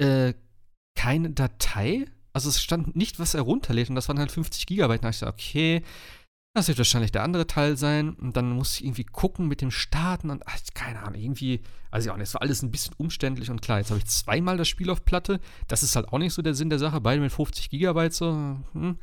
äh, 0.02 0.34
keine 0.98 1.32
Datei. 1.32 2.06
Also 2.34 2.50
es 2.50 2.62
stand 2.62 2.96
nicht, 2.96 3.20
was 3.20 3.34
er 3.34 3.42
runterlädt. 3.42 3.90
Und 3.90 3.96
das 3.96 4.10
waren 4.10 4.20
halt 4.20 4.32
50 4.32 4.66
Gigabyte. 4.66 5.04
Hab 5.04 5.12
ich 5.12 5.20
gesagt, 5.20 5.40
okay, 5.40 5.84
das 6.56 6.70
wird 6.70 6.78
wahrscheinlich 6.78 7.12
der 7.12 7.24
andere 7.24 7.48
Teil 7.48 7.76
sein. 7.76 8.14
Und 8.14 8.38
dann 8.38 8.52
musste 8.52 8.80
ich 8.80 8.86
irgendwie 8.86 9.04
gucken 9.04 9.48
mit 9.48 9.62
dem 9.62 9.72
Starten 9.72 10.30
und 10.30 10.48
ach, 10.48 10.58
keine 10.74 11.04
Ahnung, 11.04 11.20
irgendwie, 11.22 11.62
also 11.92 12.10
ja, 12.10 12.18
es 12.18 12.34
war 12.34 12.42
alles 12.42 12.64
ein 12.64 12.72
bisschen 12.72 12.94
umständlich 12.98 13.52
und 13.52 13.62
klar. 13.62 13.80
Jetzt 13.80 13.92
habe 13.92 14.00
ich 14.00 14.06
zweimal 14.06 14.56
das 14.56 14.70
Spiel 14.70 14.90
auf 14.90 15.04
Platte. 15.04 15.42
Das 15.68 15.84
ist 15.84 15.98
halt 15.98 16.08
auch 16.10 16.18
nicht 16.18 16.34
so 16.34 16.42
der 16.42 16.56
Sinn 16.56 16.70
der 16.70 16.80
Sache. 16.80 17.02
Beide 17.02 17.22
mit 17.22 17.34
50 17.34 17.70
Gigabyte 17.70 18.14
so. 18.14 18.58
Hm. 18.72 18.98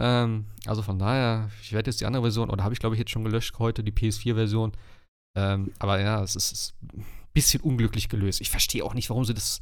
Ähm, 0.00 0.46
also 0.66 0.82
von 0.82 0.98
daher, 0.98 1.48
ich 1.62 1.72
werde 1.72 1.90
jetzt 1.90 2.00
die 2.00 2.06
andere 2.06 2.22
Version, 2.22 2.50
oder 2.50 2.64
habe 2.64 2.74
ich 2.74 2.80
glaube 2.80 2.96
ich 2.96 2.98
jetzt 2.98 3.12
schon 3.12 3.24
gelöscht 3.24 3.58
heute, 3.60 3.84
die 3.84 3.92
PS4-Version. 3.92 4.72
Ähm, 5.36 5.72
aber 5.78 6.00
ja, 6.00 6.22
es 6.24 6.34
ist, 6.34 6.50
ist 6.50 6.74
ein 6.82 7.04
bisschen 7.32 7.60
unglücklich 7.60 8.08
gelöst. 8.08 8.40
Ich 8.40 8.50
verstehe 8.50 8.84
auch 8.84 8.94
nicht, 8.94 9.10
warum 9.10 9.24
sie 9.24 9.34
das 9.34 9.60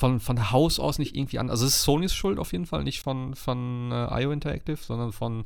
von, 0.00 0.18
von 0.18 0.50
Haus 0.50 0.78
aus 0.78 0.98
nicht 0.98 1.14
irgendwie 1.14 1.38
an. 1.38 1.50
Also 1.50 1.66
es 1.66 1.76
ist 1.76 1.82
Sonys 1.82 2.14
Schuld 2.14 2.38
auf 2.38 2.52
jeden 2.52 2.64
Fall, 2.64 2.84
nicht 2.84 3.02
von, 3.02 3.34
von 3.34 3.92
äh, 3.92 4.22
IO 4.22 4.32
Interactive, 4.32 4.78
sondern 4.78 5.12
von, 5.12 5.44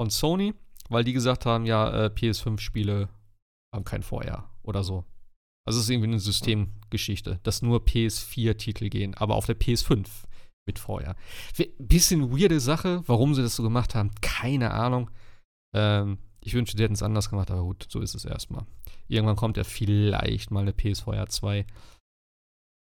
von 0.00 0.08
Sony, 0.08 0.54
weil 0.88 1.04
die 1.04 1.12
gesagt 1.12 1.44
haben, 1.44 1.66
ja, 1.66 2.06
äh, 2.06 2.06
PS5-Spiele 2.08 3.10
haben 3.74 3.84
kein 3.84 4.02
VR 4.02 4.48
oder 4.62 4.82
so. 4.82 5.04
Also 5.68 5.78
es 5.78 5.84
ist 5.84 5.90
irgendwie 5.90 6.08
eine 6.08 6.18
Systemgeschichte, 6.20 7.38
dass 7.42 7.60
nur 7.60 7.84
PS4-Titel 7.84 8.88
gehen, 8.88 9.14
aber 9.14 9.34
auf 9.34 9.44
der 9.44 9.60
PS5 9.60 10.06
mit. 10.66 10.88
We- 10.88 11.68
Bisschen 11.78 12.32
weirde 12.32 12.60
Sache, 12.60 13.02
warum 13.06 13.34
sie 13.34 13.42
das 13.42 13.56
so 13.56 13.62
gemacht 13.62 13.94
haben, 13.94 14.10
keine 14.22 14.70
Ahnung. 14.70 15.10
Ähm, 15.76 16.16
ich 16.42 16.54
wünschte, 16.54 16.78
die 16.78 16.82
hätten 16.84 16.94
es 16.94 17.02
anders 17.02 17.28
gemacht, 17.28 17.50
aber 17.50 17.62
gut, 17.62 17.86
so 17.90 18.00
ist 18.00 18.14
es 18.14 18.24
erstmal. 18.24 18.64
Irgendwann 19.06 19.36
kommt 19.36 19.58
ja 19.58 19.64
vielleicht 19.64 20.50
mal 20.50 20.60
eine 20.60 20.72
PSVR 20.72 21.28
2. 21.28 21.66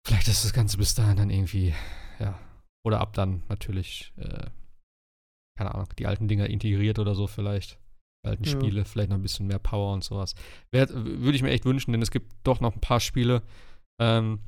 Vielleicht 0.07 0.29
ist 0.29 0.47
das 0.47 0.55
Ganze 0.55 0.79
bis 0.79 0.95
dahin 0.95 1.19
dann 1.19 1.29
irgendwie, 1.31 1.75
ja. 2.19 2.39
Oder 2.87 3.01
ab 3.03 3.13
dann 3.13 3.43
natürlich, 3.51 4.15
äh, 4.17 4.47
keine 5.63 5.75
Ahnung, 5.77 5.89
die 5.97 6.07
alten 6.07 6.27
Dinger 6.27 6.49
integriert 6.49 6.99
oder 6.99 7.15
so 7.15 7.27
vielleicht. 7.29 7.79
Die 8.25 8.31
alten 8.31 8.45
Ja. 8.45 8.51
Spiele, 8.51 8.85
vielleicht 8.85 9.11
noch 9.11 9.17
ein 9.17 9.23
bisschen 9.23 9.47
mehr 9.47 9.59
Power 9.61 9.93
und 9.93 10.03
sowas. 10.03 10.35
Würde 10.73 11.37
ich 11.37 11.43
mir 11.43 11.51
echt 11.51 11.65
wünschen, 11.65 11.93
denn 11.93 12.03
es 12.03 12.11
gibt 12.11 12.33
doch 12.43 12.61
noch 12.61 12.75
ein 12.75 12.81
paar 12.81 13.01
Spiele 13.01 13.43
ähm, 14.01 14.41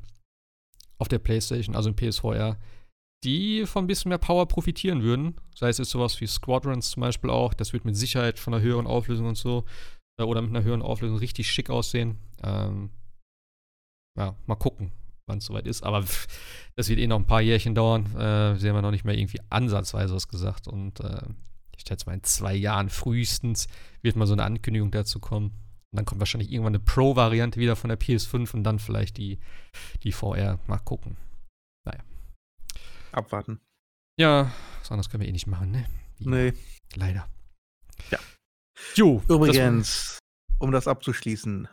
auf 0.99 1.09
der 1.09 1.21
Playstation, 1.21 1.77
also 1.77 1.89
im 1.89 1.97
PSVR, 1.97 2.59
die 3.25 3.65
von 3.67 3.85
ein 3.85 3.87
bisschen 3.87 4.09
mehr 4.09 4.19
Power 4.19 4.47
profitieren 4.47 5.03
würden. 5.03 5.37
Sei 5.55 5.69
es 5.69 5.79
jetzt 5.79 5.91
sowas 5.91 6.21
wie 6.21 6.27
Squadrons 6.27 6.91
zum 6.91 7.01
Beispiel 7.03 7.31
auch. 7.31 7.55
Das 7.55 7.73
wird 7.73 7.85
mit 7.85 7.97
Sicherheit 7.97 8.39
von 8.39 8.55
einer 8.55 8.63
höheren 8.63 8.87
Auflösung 8.87 9.27
und 9.27 9.37
so 9.37 9.65
äh, 10.21 10.25
oder 10.25 10.43
mit 10.43 10.51
einer 10.51 10.65
höheren 10.65 10.83
Auflösung 10.83 11.19
richtig 11.19 11.51
schick 11.51 11.71
aussehen. 11.71 12.19
Ähm, 12.43 12.91
ja, 14.19 14.37
mal 14.47 14.57
gucken, 14.57 14.91
wann 15.27 15.39
es 15.39 15.45
soweit 15.45 15.67
ist. 15.67 15.83
Aber 15.83 16.03
pff, 16.03 16.27
das 16.77 16.89
wird 16.89 16.99
eh 16.99 17.07
noch 17.07 17.19
ein 17.19 17.27
paar 17.27 17.41
Jährchen 17.41 17.75
dauern. 17.75 18.07
Äh, 18.17 18.57
sie 18.59 18.69
haben 18.69 18.77
ja 18.77 18.83
noch 18.83 18.91
nicht 18.91 19.05
mehr 19.05 19.17
irgendwie 19.17 19.41
ansatzweise 19.51 20.15
was 20.15 20.29
gesagt. 20.29 20.69
Und 20.69 21.01
äh, 21.01 21.23
ich 21.77 21.85
schätze 21.87 22.07
mal, 22.07 22.15
in 22.15 22.23
zwei 22.23 22.55
Jahren 22.55 22.89
frühestens 22.89 23.67
wird 24.03 24.17
mal 24.17 24.27
so 24.27 24.35
eine 24.35 24.45
Ankündigung 24.45 24.91
dazu 24.91 25.21
kommen. 25.21 25.47
Und 25.93 25.99
dann 25.99 26.05
kommt 26.05 26.21
wahrscheinlich 26.21 26.51
irgendwann 26.51 26.75
eine 26.75 26.85
Pro-Variante 26.85 27.61
wieder 27.61 27.77
von 27.77 27.89
der 27.89 27.99
PS5 27.99 28.55
und 28.55 28.65
dann 28.65 28.79
vielleicht 28.79 29.17
die, 29.17 29.39
die 30.03 30.13
VR. 30.13 30.59
Mal 30.67 30.79
gucken. 30.79 31.17
Abwarten. 33.15 33.61
Ja, 34.19 34.53
was 34.81 34.91
anderes 34.91 35.09
können 35.09 35.23
wir 35.23 35.29
eh 35.29 35.33
nicht 35.33 35.47
machen, 35.47 35.71
ne? 35.71 35.87
Wie 36.19 36.29
Nee. 36.29 36.53
Leider. 36.95 37.29
Ja. 38.11 38.19
Jo, 38.95 39.23
das 39.27 39.37
Übrigens, 39.37 40.19
um 40.59 40.73
das 40.73 40.89
abzuschließen, 40.89 41.69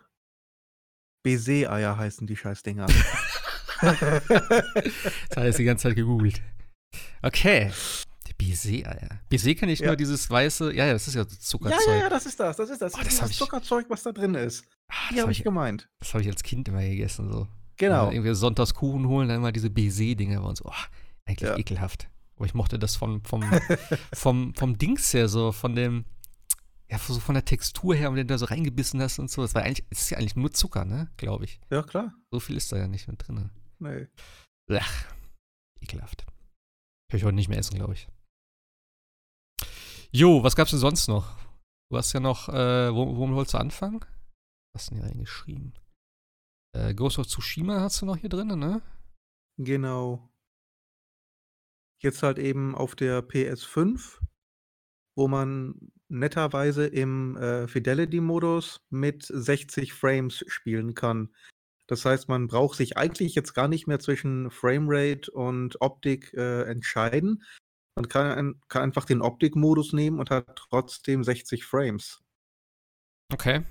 Baiser-Eier 1.23 1.97
heißen 1.97 2.27
die 2.27 2.37
Scheißdinger. 2.37 2.87
Das 3.81 4.01
hat 5.37 5.43
jetzt 5.45 5.59
die 5.59 5.63
ganze 5.63 5.83
Zeit 5.89 5.95
gegoogelt. 5.95 6.41
Okay. 7.21 7.71
Baiser-Eier. 8.37 9.19
Baiser 9.29 9.53
kenne 9.53 9.71
ich 9.71 9.79
Ja. 9.79 9.87
nur 9.87 9.95
dieses 9.95 10.27
weiße, 10.29 10.73
ja, 10.73 10.87
ja, 10.87 10.93
das 10.93 11.07
ist 11.07 11.13
ja 11.13 11.23
so 11.23 11.29
ja, 11.29 11.39
Zuckerzeug. 11.39 11.79
ja, 11.87 11.95
ja, 11.95 12.09
das 12.09 12.25
ist 12.25 12.39
das. 12.39 12.57
Das 12.57 12.69
ist 12.71 12.81
das. 12.81 12.93
Oh, 12.95 12.97
das 12.97 13.07
das 13.07 13.19
das 13.19 13.29
ich- 13.31 13.37
Zuckerzeug, 13.37 13.85
was 13.89 14.01
da 14.03 14.11
drin 14.11 14.33
ist. 14.33 14.65
Ah, 14.87 14.93
Die 14.93 14.95
das 14.95 15.09
habe 15.09 15.21
habe 15.21 15.31
ich 15.31 15.37
ich, 15.39 15.43
gemeint. 15.43 15.89
das 15.99 16.13
hab 16.13 16.21
ich 16.21 16.27
als 16.27 16.41
Kind 16.41 16.67
immer 16.67 16.81
gegessen. 16.81 17.31
So. 17.31 17.47
Genau. 17.77 18.09
Äh, 18.09 18.15
irgendwie 18.15 18.33
sonntags 18.33 18.73
Kuchen 18.73 19.07
holen, 19.07 19.27
dann 19.27 19.37
immer 19.37 19.51
diese 19.51 19.69
Baiser-Dinger 19.69 20.43
und 20.43 20.57
so. 20.57 20.65
Oh, 20.65 20.71
eigentlich 21.27 21.47
Ja. 21.49 21.55
ekelhaft. 21.57 22.09
Aber 22.35 22.45
ich 22.47 22.55
mochte 22.55 22.79
das 22.79 22.95
vom, 22.95 23.23
vom, 23.23 23.43
vom, 24.13 24.55
vom 24.55 24.77
Dings 24.79 25.13
her 25.13 25.27
so, 25.29 25.51
von 25.51 25.75
dem, 25.75 26.05
ja, 26.89 26.97
so 26.97 27.19
von 27.19 27.35
der 27.35 27.45
Textur 27.45 27.93
her, 27.93 28.09
wenn 28.09 28.15
du 28.17 28.25
da 28.25 28.37
so 28.39 28.45
reingebissen 28.45 28.99
hast 29.03 29.19
und 29.19 29.29
so. 29.29 29.43
Das 29.43 29.53
war 29.53 29.61
eigentlich, 29.61 29.85
es 29.91 30.01
ist 30.01 30.09
ja 30.09 30.17
eigentlich 30.17 30.35
nur 30.35 30.51
Zucker, 30.51 30.83
ne? 30.83 31.11
Glaube 31.17 31.45
ich. 31.45 31.59
Ja, 31.69 31.83
klar. 31.83 32.13
So 32.31 32.39
viel 32.39 32.57
ist 32.57 32.71
da 32.71 32.77
ja 32.77 32.87
nicht 32.87 33.07
mit 33.07 33.27
drin. 33.27 33.51
Nee. 33.81 34.07
Ach, 34.71 35.13
ekelhaft. 35.81 36.25
Kann 37.09 37.17
ich 37.17 37.23
heute 37.23 37.35
nicht 37.35 37.49
mehr 37.49 37.57
essen, 37.57 37.75
glaube 37.75 37.93
ich. 37.93 38.07
Jo, 40.11 40.43
was 40.43 40.55
gab's 40.55 40.71
denn 40.71 40.79
sonst 40.79 41.07
noch? 41.07 41.35
Du 41.89 41.97
hast 41.97 42.13
ja 42.13 42.19
noch, 42.19 42.47
äh, 42.49 42.93
wo, 42.93 43.17
womit 43.17 43.35
wolltest 43.35 43.55
du 43.55 43.57
anfangen? 43.57 44.01
Was 44.73 44.83
hast 44.83 44.91
du 44.91 44.95
denn 44.95 45.03
hier 45.03 45.11
reingeschrieben? 45.11 45.73
Äh, 46.73 46.93
Ghost 46.93 47.17
of 47.17 47.27
Tsushima 47.27 47.81
hast 47.81 48.01
du 48.01 48.05
noch 48.05 48.17
hier 48.17 48.29
drin, 48.29 48.47
ne? 48.59 48.81
Genau. 49.57 50.31
Jetzt 52.01 52.23
halt 52.23 52.37
eben 52.37 52.75
auf 52.75 52.95
der 52.95 53.27
PS5, 53.27 54.21
wo 55.17 55.27
man 55.27 55.91
netterweise 56.07 56.85
im 56.85 57.35
äh, 57.37 57.67
Fidelity-Modus 57.67 58.85
mit 58.89 59.23
60 59.23 59.93
Frames 59.93 60.43
spielen 60.47 60.93
kann. 60.93 61.33
Das 61.91 62.05
heißt, 62.05 62.29
man 62.29 62.47
braucht 62.47 62.77
sich 62.77 62.95
eigentlich 62.95 63.35
jetzt 63.35 63.53
gar 63.53 63.67
nicht 63.67 63.85
mehr 63.85 63.99
zwischen 63.99 64.49
Framerate 64.49 65.29
und 65.29 65.81
Optik 65.81 66.33
äh, 66.33 66.61
entscheiden. 66.63 67.43
Man 67.97 68.07
kann, 68.07 68.61
kann 68.69 68.83
einfach 68.83 69.03
den 69.03 69.21
Optik-Modus 69.21 69.91
nehmen 69.91 70.17
und 70.17 70.29
hat 70.29 70.55
trotzdem 70.55 71.25
60 71.25 71.65
Frames. 71.65 72.23
Okay. 73.33 73.65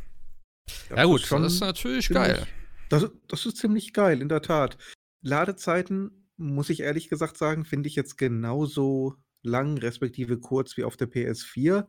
Ja, 0.91 0.97
ja 0.97 1.05
gut, 1.05 1.33
das 1.33 1.55
ist 1.55 1.61
natürlich 1.61 2.09
ziemlich, 2.09 2.29
geil. 2.29 2.47
Das, 2.91 3.11
das 3.27 3.47
ist 3.47 3.57
ziemlich 3.57 3.95
geil, 3.95 4.21
in 4.21 4.29
der 4.29 4.43
Tat. 4.43 4.77
Ladezeiten, 5.23 6.29
muss 6.37 6.69
ich 6.69 6.81
ehrlich 6.81 7.09
gesagt 7.09 7.39
sagen, 7.39 7.65
finde 7.65 7.89
ich 7.89 7.97
jetzt 7.97 8.19
genauso 8.19 9.17
lang, 9.43 9.79
respektive 9.79 10.39
kurz 10.39 10.77
wie 10.77 10.85
auf 10.85 10.99
der 10.99 11.11
PS4, 11.11 11.89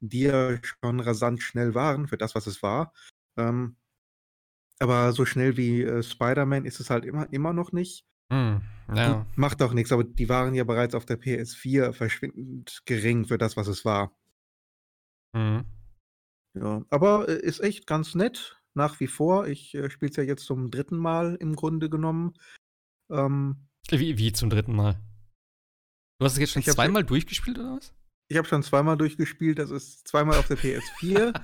die 0.00 0.24
ja 0.24 0.58
schon 0.62 1.00
rasant 1.00 1.42
schnell 1.42 1.74
waren 1.74 2.06
für 2.06 2.18
das, 2.18 2.34
was 2.34 2.46
es 2.46 2.62
war. 2.62 2.92
Ähm, 3.38 3.76
aber 4.80 5.12
so 5.12 5.24
schnell 5.24 5.56
wie 5.56 5.82
äh, 5.82 6.02
Spider-Man 6.02 6.64
ist 6.64 6.80
es 6.80 6.90
halt 6.90 7.04
immer, 7.04 7.32
immer 7.32 7.52
noch 7.52 7.72
nicht. 7.72 8.04
Mm, 8.30 8.56
ja. 8.94 9.26
Macht 9.36 9.62
auch 9.62 9.72
nichts, 9.72 9.92
aber 9.92 10.04
die 10.04 10.28
waren 10.28 10.54
ja 10.54 10.64
bereits 10.64 10.94
auf 10.94 11.04
der 11.04 11.20
PS4 11.20 11.92
verschwindend 11.92 12.82
gering 12.86 13.26
für 13.26 13.38
das, 13.38 13.56
was 13.56 13.66
es 13.66 13.84
war. 13.84 14.16
Mhm. 15.32 15.64
Ja, 16.54 16.84
aber 16.90 17.28
äh, 17.28 17.40
ist 17.40 17.60
echt 17.60 17.86
ganz 17.86 18.14
nett, 18.14 18.60
nach 18.74 18.98
wie 19.00 19.06
vor. 19.06 19.46
Ich 19.46 19.74
äh, 19.74 19.90
spiele 19.90 20.10
es 20.10 20.16
ja 20.16 20.22
jetzt 20.22 20.44
zum 20.44 20.70
dritten 20.70 20.96
Mal 20.96 21.36
im 21.36 21.54
Grunde 21.54 21.90
genommen. 21.90 22.34
Ähm, 23.10 23.68
wie, 23.90 24.18
wie 24.18 24.32
zum 24.32 24.50
dritten 24.50 24.74
Mal? 24.74 25.00
Du 26.18 26.24
hast 26.24 26.32
es 26.34 26.38
jetzt 26.38 26.52
schon 26.52 26.62
zweimal 26.62 27.04
durchgespielt, 27.04 27.58
oder 27.58 27.76
was? 27.76 27.94
Ich 28.28 28.36
habe 28.36 28.46
schon 28.46 28.62
zweimal 28.62 28.96
durchgespielt. 28.96 29.58
Das 29.58 29.70
ist 29.70 30.06
zweimal 30.06 30.38
auf 30.38 30.48
der 30.48 30.58
PS4. 30.58 31.40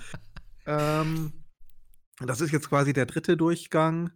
ähm, 0.67 1.33
das 2.21 2.41
ist 2.41 2.53
jetzt 2.53 2.69
quasi 2.69 2.93
der 2.93 3.07
dritte 3.07 3.37
Durchgang. 3.37 4.11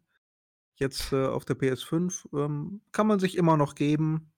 Jetzt 0.76 1.12
äh, 1.12 1.26
auf 1.26 1.44
der 1.44 1.56
PS5 1.56 2.26
ähm, 2.32 2.80
kann 2.92 3.06
man 3.06 3.20
sich 3.20 3.36
immer 3.36 3.56
noch 3.56 3.74
geben. 3.74 4.32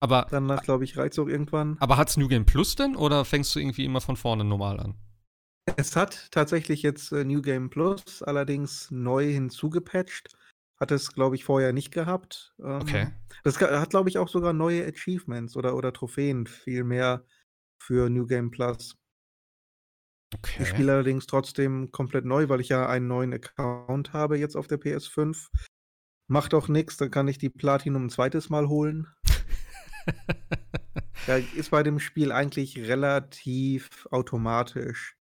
Aber 0.00 0.26
danach, 0.30 0.62
glaube 0.62 0.84
ich, 0.84 0.96
reizt 0.96 1.18
auch 1.18 1.28
irgendwann. 1.28 1.76
Aber 1.78 1.96
hat 1.96 2.08
es 2.08 2.16
New 2.16 2.26
Game 2.26 2.46
Plus 2.46 2.74
denn 2.74 2.96
oder 2.96 3.24
fängst 3.24 3.54
du 3.54 3.60
irgendwie 3.60 3.84
immer 3.84 4.00
von 4.00 4.16
vorne 4.16 4.44
normal 4.44 4.80
an? 4.80 4.94
Es 5.76 5.94
hat 5.94 6.28
tatsächlich 6.30 6.82
jetzt 6.82 7.12
äh, 7.12 7.24
New 7.24 7.42
Game 7.42 7.70
Plus, 7.70 8.22
allerdings 8.22 8.90
neu 8.90 9.30
hinzugepatcht. 9.30 10.36
Hat 10.80 10.90
es, 10.90 11.12
glaube 11.12 11.36
ich, 11.36 11.44
vorher 11.44 11.74
nicht 11.74 11.92
gehabt. 11.92 12.54
Ähm, 12.58 12.80
okay. 12.80 13.08
Das 13.44 13.60
hat, 13.60 13.90
glaube 13.90 14.08
ich, 14.08 14.16
auch 14.16 14.28
sogar 14.28 14.54
neue 14.54 14.86
Achievements 14.86 15.56
oder, 15.56 15.76
oder 15.76 15.92
Trophäen 15.92 16.46
viel 16.46 16.84
mehr 16.84 17.24
für 17.78 18.08
New 18.08 18.26
Game 18.26 18.50
Plus. 18.50 18.96
Okay. 20.34 20.62
Ich 20.62 20.68
spiele 20.68 20.92
allerdings 20.92 21.26
trotzdem 21.26 21.90
komplett 21.90 22.24
neu, 22.24 22.48
weil 22.48 22.60
ich 22.60 22.68
ja 22.68 22.88
einen 22.88 23.08
neuen 23.08 23.34
Account 23.34 24.12
habe 24.12 24.38
jetzt 24.38 24.56
auf 24.56 24.68
der 24.68 24.80
PS5. 24.80 25.48
Macht 26.28 26.54
auch 26.54 26.68
nichts, 26.68 26.96
dann 26.96 27.10
kann 27.10 27.26
ich 27.26 27.38
die 27.38 27.50
Platinum 27.50 28.06
ein 28.06 28.10
zweites 28.10 28.50
Mal 28.50 28.68
holen. 28.68 29.08
ja, 31.26 31.36
ist 31.56 31.70
bei 31.70 31.82
dem 31.82 31.98
Spiel 31.98 32.30
eigentlich 32.30 32.78
relativ 32.78 34.06
automatisch. 34.12 35.16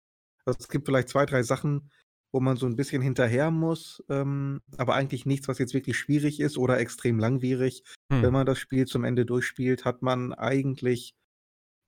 Also, 0.45 0.59
es 0.59 0.67
gibt 0.67 0.85
vielleicht 0.85 1.09
zwei, 1.09 1.25
drei 1.25 1.41
Sachen, 1.41 1.89
wo 2.31 2.39
man 2.39 2.57
so 2.57 2.67
ein 2.67 2.75
bisschen 2.75 3.01
hinterher 3.01 3.49
muss, 3.49 4.03
ähm, 4.09 4.61
aber 4.77 4.93
eigentlich 4.93 5.25
nichts, 5.25 5.47
was 5.47 5.57
jetzt 5.57 5.73
wirklich 5.73 5.97
schwierig 5.97 6.39
ist 6.39 6.59
oder 6.59 6.79
extrem 6.79 7.17
langwierig. 7.17 7.83
Hm. 8.11 8.21
Wenn 8.21 8.33
man 8.33 8.45
das 8.45 8.59
Spiel 8.59 8.85
zum 8.85 9.03
Ende 9.03 9.25
durchspielt, 9.25 9.85
hat 9.85 10.03
man 10.03 10.33
eigentlich 10.33 11.15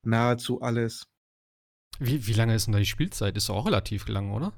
nahezu 0.03 0.61
alles. 0.61 1.10
Wie, 1.99 2.25
wie 2.27 2.33
lange 2.33 2.55
ist 2.55 2.65
denn 2.65 2.73
da 2.73 2.79
die 2.79 2.85
Spielzeit? 2.85 3.37
Ist 3.37 3.49
auch 3.49 3.65
relativ 3.65 4.07
lang, 4.07 4.31
oder? 4.31 4.53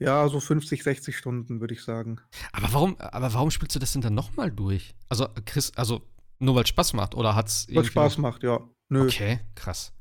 Ja, 0.00 0.28
so 0.28 0.40
50, 0.40 0.82
60 0.82 1.16
Stunden, 1.16 1.60
würde 1.60 1.74
ich 1.74 1.82
sagen. 1.82 2.20
Aber 2.52 2.72
warum, 2.72 2.96
aber 2.98 3.32
warum 3.32 3.50
spielst 3.50 3.76
du 3.76 3.78
das 3.80 3.92
denn 3.92 4.02
dann 4.02 4.14
nochmal 4.14 4.50
durch? 4.50 4.94
Also, 5.08 5.28
Chris, 5.44 5.72
also 5.76 6.02
nur 6.38 6.54
weil 6.54 6.64
es 6.64 6.68
Spaß 6.70 6.94
macht 6.94 7.14
oder 7.14 7.34
hat 7.34 7.48
es. 7.48 7.66
Weil 7.72 7.84
Spaß 7.84 8.18
macht, 8.18 8.42
ja. 8.42 8.60
Nö. 8.88 9.04
Okay, 9.04 9.40
krass. 9.54 9.92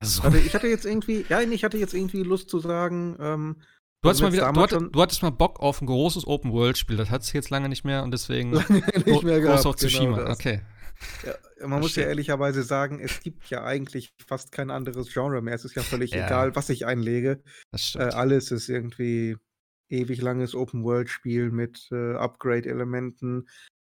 Also, 0.00 0.22
also, 0.22 0.36
ich 0.36 0.54
hatte 0.54 0.66
jetzt 0.66 0.84
irgendwie, 0.84 1.24
ja, 1.28 1.40
ich 1.40 1.64
hatte 1.64 1.78
jetzt 1.78 1.94
irgendwie 1.94 2.22
Lust 2.22 2.50
zu 2.50 2.58
sagen, 2.58 3.16
ähm, 3.20 3.56
Du 4.02 4.08
hattest, 4.08 4.22
mal 4.22 4.32
wieder, 4.32 4.52
du, 4.52 4.60
hattest, 4.60 4.86
du 4.90 5.00
hattest 5.00 5.22
mal 5.22 5.30
Bock 5.30 5.60
auf 5.60 5.80
ein 5.80 5.86
großes 5.86 6.26
Open-World-Spiel. 6.26 6.96
Das 6.96 7.08
hat 7.08 7.22
es 7.22 7.32
jetzt 7.32 7.50
lange 7.50 7.68
nicht 7.68 7.84
mehr 7.84 8.02
und 8.02 8.10
deswegen. 8.10 8.52
Lange 8.52 8.82
nicht 9.06 9.22
mehr 9.22 9.40
gehabt, 9.40 9.64
auf 9.64 9.76
Tsushima. 9.76 10.18
Genau 10.18 10.30
okay. 10.32 10.60
Ja, 11.24 11.66
man 11.66 11.80
muss 11.80 11.96
ja 11.96 12.04
ehrlicherweise 12.04 12.62
sagen, 12.62 13.00
es 13.00 13.20
gibt 13.20 13.48
ja 13.50 13.64
eigentlich 13.64 14.12
fast 14.26 14.52
kein 14.52 14.70
anderes 14.70 15.12
Genre 15.12 15.40
mehr. 15.42 15.54
Es 15.54 15.64
ist 15.64 15.76
ja 15.76 15.82
völlig 15.82 16.12
ja. 16.12 16.26
egal, 16.26 16.54
was 16.56 16.68
ich 16.68 16.86
einlege. 16.86 17.42
Äh, 17.94 17.98
alles 17.98 18.50
ist 18.50 18.68
irgendwie 18.68 19.36
ewig 19.88 20.20
langes 20.20 20.54
Open-World-Spiel 20.54 21.50
mit 21.50 21.88
äh, 21.92 22.14
Upgrade-Elementen, 22.14 23.48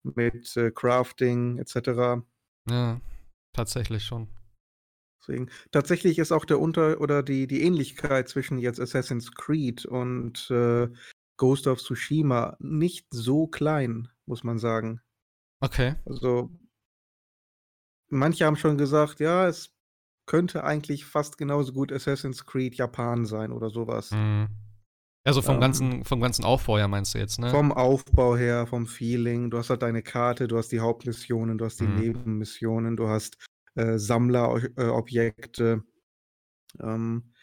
mit 0.04 0.56
äh, 0.56 0.72
Crafting 0.72 1.58
etc. 1.58 2.24
Ja, 2.70 3.02
tatsächlich 3.54 4.04
schon. 4.04 4.30
Deswegen, 5.20 5.50
tatsächlich 5.72 6.20
ist 6.20 6.32
auch 6.32 6.46
der 6.46 6.60
Unter- 6.60 7.02
oder 7.02 7.24
die, 7.24 7.48
die 7.48 7.64
Ähnlichkeit 7.64 8.30
zwischen 8.30 8.60
jetzt 8.60 8.80
Assassin's 8.80 9.32
Creed 9.34 9.86
und 9.86 10.50
äh, 10.52 10.88
Ghost 11.38 11.68
of 11.68 11.82
Tsushima 11.82 12.56
nicht 12.60 13.08
so 13.10 13.48
klein, 13.48 14.10
muss 14.26 14.44
man 14.44 14.58
sagen. 14.60 15.02
Okay. 15.60 15.96
Also 16.06 16.52
manche 18.10 18.46
haben 18.46 18.56
schon 18.56 18.78
gesagt, 18.78 19.20
ja, 19.20 19.48
es 19.48 19.74
könnte 20.26 20.64
eigentlich 20.64 21.06
fast 21.06 21.38
genauso 21.38 21.74
gut 21.74 21.92
Assassin's 21.92 22.46
Creed 22.46 22.76
Japan 22.76 23.26
sein 23.26 23.52
oder 23.52 23.70
sowas. 23.70 24.12
Mhm. 24.12 24.48
Also 25.24 25.42
vom, 25.42 25.56
ähm, 25.56 25.62
ganzen, 25.62 26.06
vom 26.06 26.22
ganzen 26.22 26.46
Aufbau 26.46 26.78
her 26.78 26.88
meinst 26.88 27.14
du 27.14 27.18
jetzt, 27.20 27.40
ne? 27.40 27.50
Vom 27.50 27.74
Aufbau 27.74 28.38
her, 28.38 28.66
vom 28.66 28.88
Feeling. 28.88 29.50
Du 29.50 29.58
hast 29.58 29.70
halt 29.70 29.82
deine 29.82 30.02
Karte, 30.02 30.48
du 30.48 30.58
hast 30.58 30.72
die 30.72 30.80
Hauptmissionen, 30.80 31.58
du 31.58 31.66
hast 31.66 31.82
die 31.82 31.88
mhm. 31.88 32.00
Nebenmissionen, 32.00 32.96
du 32.96 33.10
hast 33.10 33.38
äh, 33.76 33.98
Sammlerobjekte. 33.98 35.84
Ähm, 36.82 37.34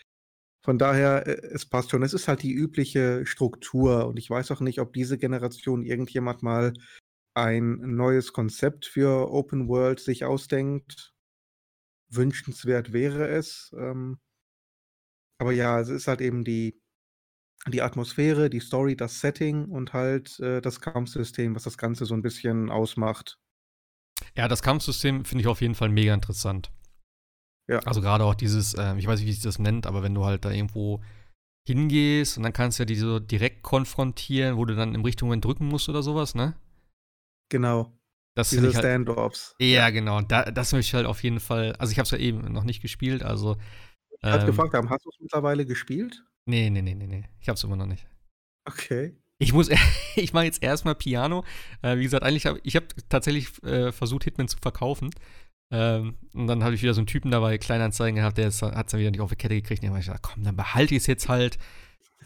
von 0.65 0.79
daher, 0.79 1.27
äh, 1.27 1.47
es 1.53 1.67
passt 1.67 1.91
schon. 1.91 2.03
Es 2.03 2.15
ist 2.15 2.27
halt 2.27 2.43
die 2.43 2.53
übliche 2.53 3.27
Struktur 3.27 4.07
und 4.07 4.19
ich 4.19 4.31
weiß 4.31 4.51
auch 4.51 4.61
nicht, 4.61 4.81
ob 4.81 4.95
diese 4.95 5.19
Generation 5.19 5.83
irgendjemand 5.83 6.43
mal 6.43 6.73
ein 7.35 7.97
neues 7.97 8.33
Konzept 8.33 8.87
für 8.87 9.31
Open 9.31 9.69
World 9.69 10.01
sich 10.01 10.25
ausdenkt. 10.25 11.13
Wünschenswert 12.09 12.93
wäre 12.93 13.29
es. 13.29 13.73
Ähm, 13.77 14.21
aber 15.39 15.53
ja, 15.53 15.81
es 15.81 15.89
ist 15.89 16.07
halt 16.07 16.21
eben 16.21 16.45
die, 16.45 16.81
die 17.67 17.83
Atmosphäre, 17.83 18.51
die 18.51 18.61
Story, 18.61 18.97
das 18.97 19.21
Setting 19.21 19.67
und 19.67 19.93
halt 19.93 20.39
äh, 20.41 20.61
das 20.61 20.81
Kampfsystem, 20.81 21.55
was 21.55 21.65
das 21.65 21.77
Ganze 21.79 22.05
so 22.07 22.15
ein 22.15 22.23
bisschen 22.23 22.71
ausmacht. 22.71 23.39
Ja, 24.37 24.49
das 24.49 24.63
Kampfsystem 24.63 25.25
finde 25.25 25.43
ich 25.43 25.49
auf 25.49 25.61
jeden 25.61 25.75
Fall 25.75 25.89
mega 25.89 26.15
interessant. 26.15 26.73
Ja. 27.69 27.79
Also 27.81 28.01
gerade 28.01 28.25
auch 28.25 28.35
dieses, 28.35 28.75
äh, 28.75 28.97
ich 28.97 29.07
weiß 29.07 29.19
nicht, 29.19 29.29
wie 29.29 29.33
sich 29.33 29.43
das 29.43 29.59
nennt, 29.59 29.87
aber 29.87 30.03
wenn 30.03 30.15
du 30.15 30.25
halt 30.25 30.45
da 30.45 30.51
irgendwo 30.51 31.03
hingehst 31.67 32.37
und 32.37 32.43
dann 32.43 32.53
kannst 32.53 32.79
du 32.79 32.83
ja 32.83 32.87
die 32.87 32.97
so 32.97 33.19
direkt 33.19 33.63
konfrontieren, 33.63 34.57
wo 34.57 34.67
du 34.67 34.77
dann 34.77 34.95
in 34.95 35.03
Richtung 35.03 35.41
drücken 35.41 35.67
musst 35.67 35.89
oder 35.89 36.03
sowas, 36.03 36.35
ne? 36.35 36.55
Genau. 37.49 37.93
Das 38.35 38.51
Diese 38.51 38.63
halt, 38.63 38.77
Standoffs. 38.77 39.55
Ja, 39.61 39.91
genau. 39.91 40.21
Da, 40.21 40.51
das 40.51 40.73
möchte 40.73 40.89
ich 40.89 40.95
halt 40.95 41.07
auf 41.07 41.23
jeden 41.23 41.41
Fall. 41.41 41.75
Also 41.77 41.93
ich 41.93 41.99
habe 41.99 42.05
es 42.05 42.11
ja 42.11 42.19
eben 42.19 42.53
noch 42.53 42.65
nicht 42.65 42.83
gespielt, 42.83 43.23
also. 43.23 43.57
Ich 44.11 44.29
ähm, 44.29 44.47
gefragt 44.47 44.75
haben, 44.75 44.91
hast 44.91 45.05
du 45.05 45.11
es 45.11 45.21
mittlerweile 45.21 45.65
gespielt? 45.65 46.25
Nee, 46.47 46.71
nee, 46.71 46.83
nee, 46.83 46.95
nee, 46.95 47.07
nee. 47.07 47.25
Ich 47.41 47.49
habe 47.49 47.57
es 47.57 47.65
immer 47.65 47.77
noch 47.77 47.87
nicht. 47.87 48.07
Okay. 48.65 49.17
Ich 49.39 49.53
muss, 49.53 49.71
ich 50.17 50.33
mache 50.33 50.45
jetzt 50.45 50.63
erstmal 50.63 50.95
Piano. 50.95 51.45
Äh, 51.83 51.99
wie 51.99 52.03
gesagt, 52.03 52.25
eigentlich 52.25 52.47
habe 52.47 52.61
ich 52.65 52.75
habe 52.77 52.87
tatsächlich 53.09 53.63
äh, 53.63 53.93
versucht, 53.93 54.25
Hitman 54.25 54.49
zu 54.49 54.59
verkaufen. 54.59 55.11
Ähm, 55.71 56.17
und 56.33 56.47
dann 56.47 56.65
habe 56.65 56.75
ich 56.75 56.83
wieder 56.83 56.95
so 56.95 57.01
einen 57.01 57.07
Typen 57.07 57.31
dabei, 57.31 57.59
Kleinanzeigen 57.59 58.17
gehabt, 58.17 58.39
der 58.39 58.47
hat 58.47 58.53
es 58.53 58.59
dann 58.59 59.01
wieder 59.01 59.11
nicht 59.11 59.21
auf 59.21 59.31
die 59.31 59.37
Kette 59.37 59.55
gekriegt. 59.55 59.83
Und 59.83 59.87
dann 59.87 59.93
habe 59.93 60.01
ich 60.01 60.07
gesagt, 60.07 60.23
komm, 60.23 60.43
dann 60.43 60.57
behalte 60.57 60.95
ich 60.95 61.03
es 61.03 61.07
jetzt 61.07 61.29
halt 61.29 61.59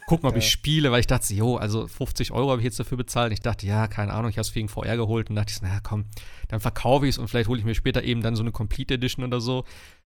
gucken, 0.07 0.27
ob 0.27 0.33
ja. 0.33 0.39
ich 0.39 0.49
spiele, 0.49 0.91
weil 0.91 0.99
ich 0.99 1.07
dachte, 1.07 1.33
jo, 1.33 1.57
also 1.57 1.87
50 1.87 2.31
Euro 2.31 2.51
habe 2.51 2.61
ich 2.61 2.65
jetzt 2.65 2.79
dafür 2.79 2.97
bezahlt. 2.97 3.29
Und 3.29 3.33
ich 3.33 3.41
dachte, 3.41 3.65
ja, 3.65 3.87
keine 3.87 4.13
Ahnung, 4.13 4.29
ich 4.29 4.37
habe 4.37 4.41
es 4.41 4.55
wegen 4.55 4.69
VR 4.69 4.95
geholt 4.97 5.29
und 5.29 5.35
dachte 5.35 5.53
ich, 5.53 5.61
naja, 5.61 5.79
komm, 5.81 6.05
dann 6.47 6.59
verkaufe 6.59 7.05
ich 7.05 7.15
es 7.15 7.17
und 7.17 7.27
vielleicht 7.27 7.49
hole 7.49 7.59
ich 7.59 7.65
mir 7.65 7.75
später 7.75 8.03
eben 8.03 8.21
dann 8.21 8.35
so 8.35 8.43
eine 8.43 8.51
Complete 8.51 8.95
Edition 8.95 9.25
oder 9.25 9.41
so. 9.41 9.65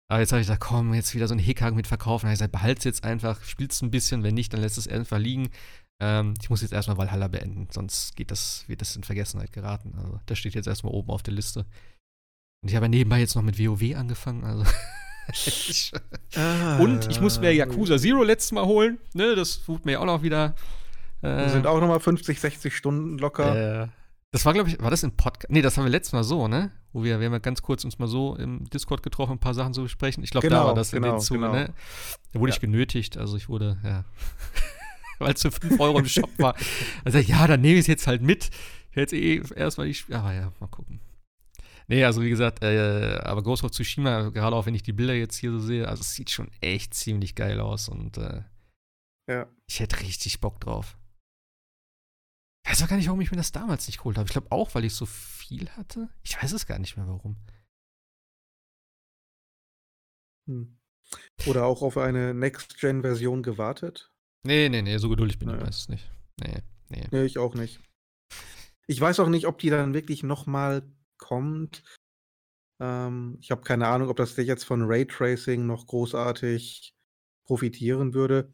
Aber 0.09 0.21
jetzt 0.21 0.31
habe 0.31 0.41
ich 0.41 0.47
gesagt, 0.47 0.61
komm, 0.61 0.93
jetzt 0.93 1.13
wieder 1.15 1.27
so 1.27 1.35
ein 1.35 1.39
Hickhack 1.39 1.75
mit 1.75 1.87
verkaufen. 1.87 2.25
Da 2.25 2.27
habe 2.29 2.33
ich 2.33 2.39
gesagt, 2.39 2.53
behalte 2.53 2.79
es 2.79 2.85
jetzt 2.85 3.03
einfach, 3.03 3.43
spielst 3.43 3.81
ein 3.83 3.91
bisschen, 3.91 4.23
wenn 4.23 4.35
nicht, 4.35 4.53
dann 4.53 4.61
lässt 4.61 4.77
es 4.77 4.87
einfach 4.87 5.19
liegen. 5.19 5.49
Ähm, 5.99 6.35
ich 6.41 6.49
muss 6.49 6.61
jetzt 6.61 6.73
erstmal 6.73 6.97
Valhalla 6.97 7.27
beenden, 7.27 7.67
sonst 7.71 8.15
geht 8.15 8.31
das, 8.31 8.63
wird 8.67 8.81
das 8.81 8.95
in 8.95 9.03
Vergessenheit 9.03 9.51
geraten. 9.51 9.95
Also, 9.97 10.19
das 10.25 10.37
steht 10.37 10.53
jetzt 10.53 10.67
erstmal 10.67 10.93
oben 10.93 11.09
auf 11.09 11.23
der 11.23 11.33
Liste. 11.33 11.65
Und 12.61 12.69
ich 12.69 12.75
habe 12.75 12.85
ja 12.85 12.89
nebenbei 12.89 13.19
jetzt 13.19 13.35
noch 13.35 13.41
mit 13.41 13.59
WoW 13.59 13.95
angefangen, 13.95 14.43
also. 14.43 14.63
ah, 16.35 16.77
und 16.79 17.09
ich 17.09 17.21
muss 17.21 17.39
mir 17.39 17.53
Yakuza 17.53 17.97
Zero 17.97 18.23
letztes 18.23 18.51
Mal 18.51 18.65
holen. 18.65 18.97
Ne, 19.13 19.35
das 19.35 19.63
tut 19.63 19.85
mir 19.85 19.99
auch 20.01 20.05
noch 20.05 20.23
wieder. 20.23 20.55
Äh, 21.21 21.49
sind 21.49 21.67
auch 21.67 21.79
nochmal 21.79 21.99
50, 21.99 22.39
60 22.39 22.75
Stunden 22.75 23.17
locker. 23.17 23.83
Äh, 23.83 23.87
das 24.31 24.45
war, 24.45 24.53
glaube 24.53 24.69
ich, 24.69 24.81
war 24.81 24.91
das 24.91 25.03
im 25.03 25.11
Podcast? 25.11 25.49
Nee, 25.49 25.61
das 25.61 25.77
haben 25.77 25.85
wir 25.85 25.89
letztes 25.89 26.13
Mal 26.13 26.23
so, 26.23 26.47
ne? 26.47 26.71
wo 26.97 27.03
wir, 27.03 27.19
wir 27.19 27.27
haben 27.27 27.33
ja 27.33 27.39
ganz 27.39 27.61
kurz 27.61 27.83
uns 27.83 27.99
mal 27.99 28.07
so 28.07 28.35
im 28.35 28.67
Discord 28.71 29.03
getroffen, 29.03 29.33
ein 29.33 29.39
paar 29.39 29.53
Sachen 29.53 29.73
zu 29.73 29.83
besprechen. 29.83 30.23
Ich 30.23 30.31
glaube, 30.31 30.47
genau, 30.47 30.61
da 30.61 30.67
war 30.67 30.73
das 30.73 30.91
genau, 30.91 31.07
in 31.07 31.13
den 31.13 31.19
Zuge, 31.19 31.41
genau. 31.41 31.53
ne? 31.53 31.73
Da 32.33 32.39
wurde 32.39 32.49
ja. 32.49 32.55
ich 32.55 32.59
genötigt, 32.59 33.17
also 33.17 33.37
ich 33.37 33.49
wurde, 33.49 33.77
ja, 33.83 34.03
weil 35.19 35.33
es 35.33 35.41
zu 35.41 35.51
5 35.51 35.79
Euro 35.79 35.99
im 35.99 36.07
Shop 36.07 36.29
war. 36.39 36.55
Also 37.05 37.19
ja, 37.19 37.45
dann 37.45 37.61
nehme 37.61 37.75
ich 37.75 37.81
es 37.81 37.87
jetzt 37.87 38.07
halt 38.07 38.23
mit. 38.23 38.49
Ich 38.89 38.97
hätte 38.97 39.15
eh 39.15 39.43
erstmal 39.55 39.87
die, 39.87 39.97
aber 40.11 40.33
ja, 40.33 40.51
mal 40.59 40.67
gucken. 40.67 40.99
Nee, 41.89 42.03
also 42.03 42.21
wie 42.21 42.29
gesagt, 42.29 42.63
äh, 42.63 43.19
aber 43.23 43.43
Ghost 43.43 43.63
of 43.63 43.71
Tsushima, 43.71 44.29
gerade 44.29 44.55
auch 44.55 44.65
wenn 44.65 44.75
ich 44.75 44.83
die 44.83 44.93
Bilder 44.93 45.13
jetzt 45.13 45.37
hier 45.37 45.51
so 45.51 45.59
sehe, 45.59 45.87
also 45.87 46.01
es 46.01 46.13
sieht 46.13 46.29
schon 46.29 46.51
echt 46.59 46.93
ziemlich 46.93 47.33
geil 47.33 47.61
aus 47.61 47.87
und 47.87 48.17
äh, 48.17 48.43
ja. 49.29 49.49
ich 49.67 49.79
hätte 49.79 50.01
richtig 50.01 50.41
Bock 50.41 50.59
drauf. 50.59 50.97
Ich 52.65 52.71
weiß 52.71 52.83
auch 52.83 52.89
gar 52.89 52.97
nicht, 52.97 53.07
warum 53.07 53.21
ich 53.21 53.31
mir 53.31 53.37
das 53.37 53.53
damals 53.53 53.87
nicht 53.87 53.99
geholt 53.99 54.17
habe. 54.17 54.27
Ich 54.27 54.33
glaube 54.33 54.51
auch, 54.51 54.75
weil 54.75 54.83
ich 54.83 54.93
so 54.93 55.05
viel 55.05 55.69
hatte. 55.69 56.09
Ich 56.23 56.41
weiß 56.41 56.51
es 56.51 56.65
gar 56.65 56.79
nicht 56.79 56.97
mehr, 56.97 57.07
warum. 57.07 57.37
Hm. 60.49 60.77
Oder 61.45 61.65
auch 61.65 61.81
auf 61.81 61.97
eine 61.97 62.33
Next-Gen-Version 62.33 63.43
gewartet? 63.43 64.11
Nee, 64.43 64.67
nee, 64.67 64.81
nee, 64.81 64.97
so 64.97 65.07
geduldig 65.07 65.39
bin 65.39 65.47
naja. 65.47 65.59
ich 65.59 65.65
meistens 65.65 65.89
nicht. 65.89 66.11
Nee, 66.41 66.61
nee. 66.89 67.07
Nee, 67.11 67.23
ich 67.23 67.37
auch 67.37 67.55
nicht. 67.55 67.79
Ich 68.87 68.99
weiß 68.99 69.21
auch 69.21 69.29
nicht, 69.29 69.47
ob 69.47 69.59
die 69.59 69.69
dann 69.69 69.93
wirklich 69.93 70.23
nochmal 70.23 70.83
kommt. 71.17 71.83
Ähm, 72.79 73.37
ich 73.41 73.51
habe 73.51 73.61
keine 73.61 73.87
Ahnung, 73.87 74.09
ob 74.09 74.17
das 74.17 74.35
jetzt 74.37 74.65
von 74.65 74.83
Raytracing 74.83 75.65
noch 75.65 75.87
großartig 75.87 76.93
profitieren 77.45 78.13
würde. 78.13 78.53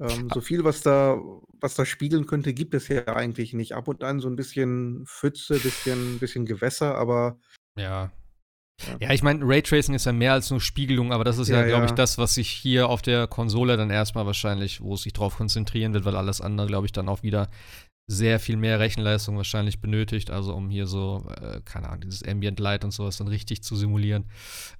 Ähm, 0.00 0.28
so 0.32 0.40
viel, 0.40 0.64
was 0.64 0.82
da, 0.82 1.20
was 1.60 1.74
da 1.74 1.84
spiegeln 1.84 2.26
könnte, 2.26 2.54
gibt 2.54 2.74
es 2.74 2.88
ja 2.88 3.06
eigentlich 3.08 3.52
nicht. 3.52 3.72
Ab 3.72 3.88
und 3.88 4.04
an 4.04 4.20
so 4.20 4.28
ein 4.28 4.36
bisschen 4.36 5.04
Pfütze, 5.06 5.58
bisschen, 5.58 6.18
bisschen 6.18 6.46
Gewässer, 6.46 6.94
aber. 6.94 7.38
Ja. 7.76 8.12
Ja, 8.80 8.96
ja 9.00 9.10
ich 9.12 9.22
meine, 9.24 9.44
Raytracing 9.44 9.94
ist 9.94 10.06
ja 10.06 10.12
mehr 10.12 10.34
als 10.34 10.50
nur 10.50 10.60
Spiegelung, 10.60 11.12
aber 11.12 11.24
das 11.24 11.38
ist 11.38 11.48
ja, 11.48 11.62
ja 11.62 11.66
glaube 11.66 11.86
ich, 11.86 11.92
das, 11.92 12.16
was 12.16 12.34
sich 12.34 12.48
hier 12.48 12.88
auf 12.88 13.02
der 13.02 13.26
Konsole 13.26 13.76
dann 13.76 13.90
erstmal 13.90 14.24
wahrscheinlich, 14.24 14.80
wo 14.80 14.94
es 14.94 15.02
sich 15.02 15.12
drauf 15.12 15.36
konzentrieren 15.36 15.94
wird, 15.94 16.04
weil 16.04 16.16
alles 16.16 16.40
andere, 16.40 16.68
glaube 16.68 16.86
ich, 16.86 16.92
dann 16.92 17.08
auch 17.08 17.24
wieder 17.24 17.50
sehr 18.10 18.40
viel 18.40 18.56
mehr 18.56 18.80
Rechenleistung 18.80 19.36
wahrscheinlich 19.36 19.80
benötigt, 19.80 20.30
also 20.30 20.54
um 20.54 20.70
hier 20.70 20.86
so, 20.86 21.30
äh, 21.42 21.60
keine 21.66 21.88
Ahnung, 21.88 22.00
dieses 22.00 22.22
Ambient 22.22 22.58
Light 22.58 22.82
und 22.82 22.90
sowas 22.90 23.18
dann 23.18 23.28
richtig 23.28 23.62
zu 23.62 23.76
simulieren. 23.76 24.24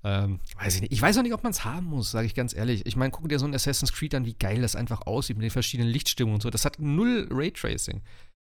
Ähm, 0.03 0.41
weiß 0.57 0.76
ich 0.76 0.81
nicht. 0.81 0.93
Ich 0.93 1.03
weiß 1.03 1.18
auch 1.18 1.22
nicht, 1.22 1.35
ob 1.35 1.43
man 1.43 1.53
es 1.53 1.62
haben 1.62 1.87
muss, 1.87 2.11
sage 2.11 2.26
ich 2.26 2.35
ganz 2.35 2.57
ehrlich. 2.57 2.87
Ich 2.87 2.97
meine, 2.97 3.11
guck 3.11 3.29
dir 3.29 3.39
so 3.39 3.45
ein 3.45 3.55
Assassin's 3.55 3.93
Creed 3.93 4.14
an, 4.14 4.24
wie 4.24 4.33
geil 4.33 4.62
das 4.62 4.74
einfach 4.74 5.03
aussieht 5.07 5.37
mit 5.37 5.45
den 5.45 5.51
verschiedenen 5.51 5.91
Lichtstimmungen 5.91 6.37
und 6.37 6.43
so. 6.43 6.49
Das 6.49 6.64
hat 6.64 6.79
null 6.79 7.29
Raytracing. 7.31 8.01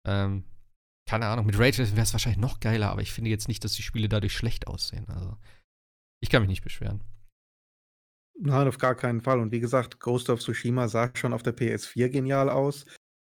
Ähm, 0.07 0.45
keine 1.09 1.27
Ahnung, 1.27 1.47
mit 1.47 1.59
Raytracing 1.59 1.97
wäre 1.97 2.05
es 2.05 2.13
wahrscheinlich 2.13 2.41
noch 2.41 2.61
geiler, 2.61 2.91
aber 2.91 3.01
ich 3.01 3.13
finde 3.13 3.31
jetzt 3.31 3.49
nicht, 3.49 3.65
dass 3.65 3.73
die 3.73 3.83
Spiele 3.83 4.11
dadurch 4.11 4.35
schlecht 4.35 4.67
aussehen. 4.67 5.07
Also, 5.09 5.39
ich 6.21 6.29
kann 6.29 6.43
mich 6.43 6.51
nicht 6.51 6.63
beschweren. 6.63 7.03
Nein, 8.39 8.69
auf 8.69 8.77
gar 8.77 8.95
keinen 8.95 9.23
Fall. 9.23 9.41
Und 9.41 9.51
wie 9.51 9.61
gesagt, 9.61 9.99
Ghost 9.99 10.29
of 10.29 10.41
Tsushima 10.41 10.89
sah 10.89 11.11
schon 11.15 11.33
auf 11.33 11.43
der 11.43 11.57
PS4 11.57 12.11
genial 12.11 12.51
aus. 12.51 12.85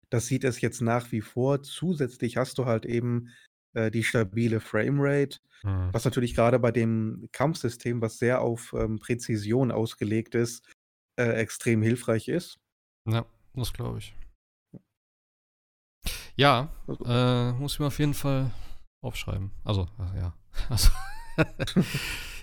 Das 0.09 0.27
sieht 0.27 0.43
es 0.43 0.61
jetzt 0.61 0.81
nach 0.81 1.11
wie 1.11 1.21
vor. 1.21 1.63
Zusätzlich 1.63 2.37
hast 2.37 2.57
du 2.57 2.65
halt 2.65 2.85
eben 2.85 3.29
äh, 3.73 3.91
die 3.91 4.03
stabile 4.03 4.59
Framerate, 4.59 5.39
mhm. 5.63 5.89
was 5.91 6.05
natürlich 6.05 6.33
gerade 6.35 6.59
bei 6.59 6.71
dem 6.71 7.27
Kampfsystem, 7.31 8.01
was 8.01 8.17
sehr 8.17 8.41
auf 8.41 8.73
ähm, 8.73 8.99
Präzision 8.99 9.71
ausgelegt 9.71 10.35
ist, 10.35 10.65
äh, 11.19 11.29
extrem 11.33 11.81
hilfreich 11.81 12.27
ist. 12.27 12.59
Ja, 13.05 13.25
das 13.53 13.73
glaube 13.73 13.99
ich. 13.99 14.15
Ja, 16.35 16.69
also, 16.87 17.03
äh, 17.05 17.51
muss 17.53 17.73
ich 17.73 17.79
mir 17.79 17.87
auf 17.87 17.99
jeden 17.99 18.13
Fall 18.13 18.51
aufschreiben. 19.01 19.51
Also, 19.63 19.87
ja. 20.15 20.33
Also, 20.69 20.89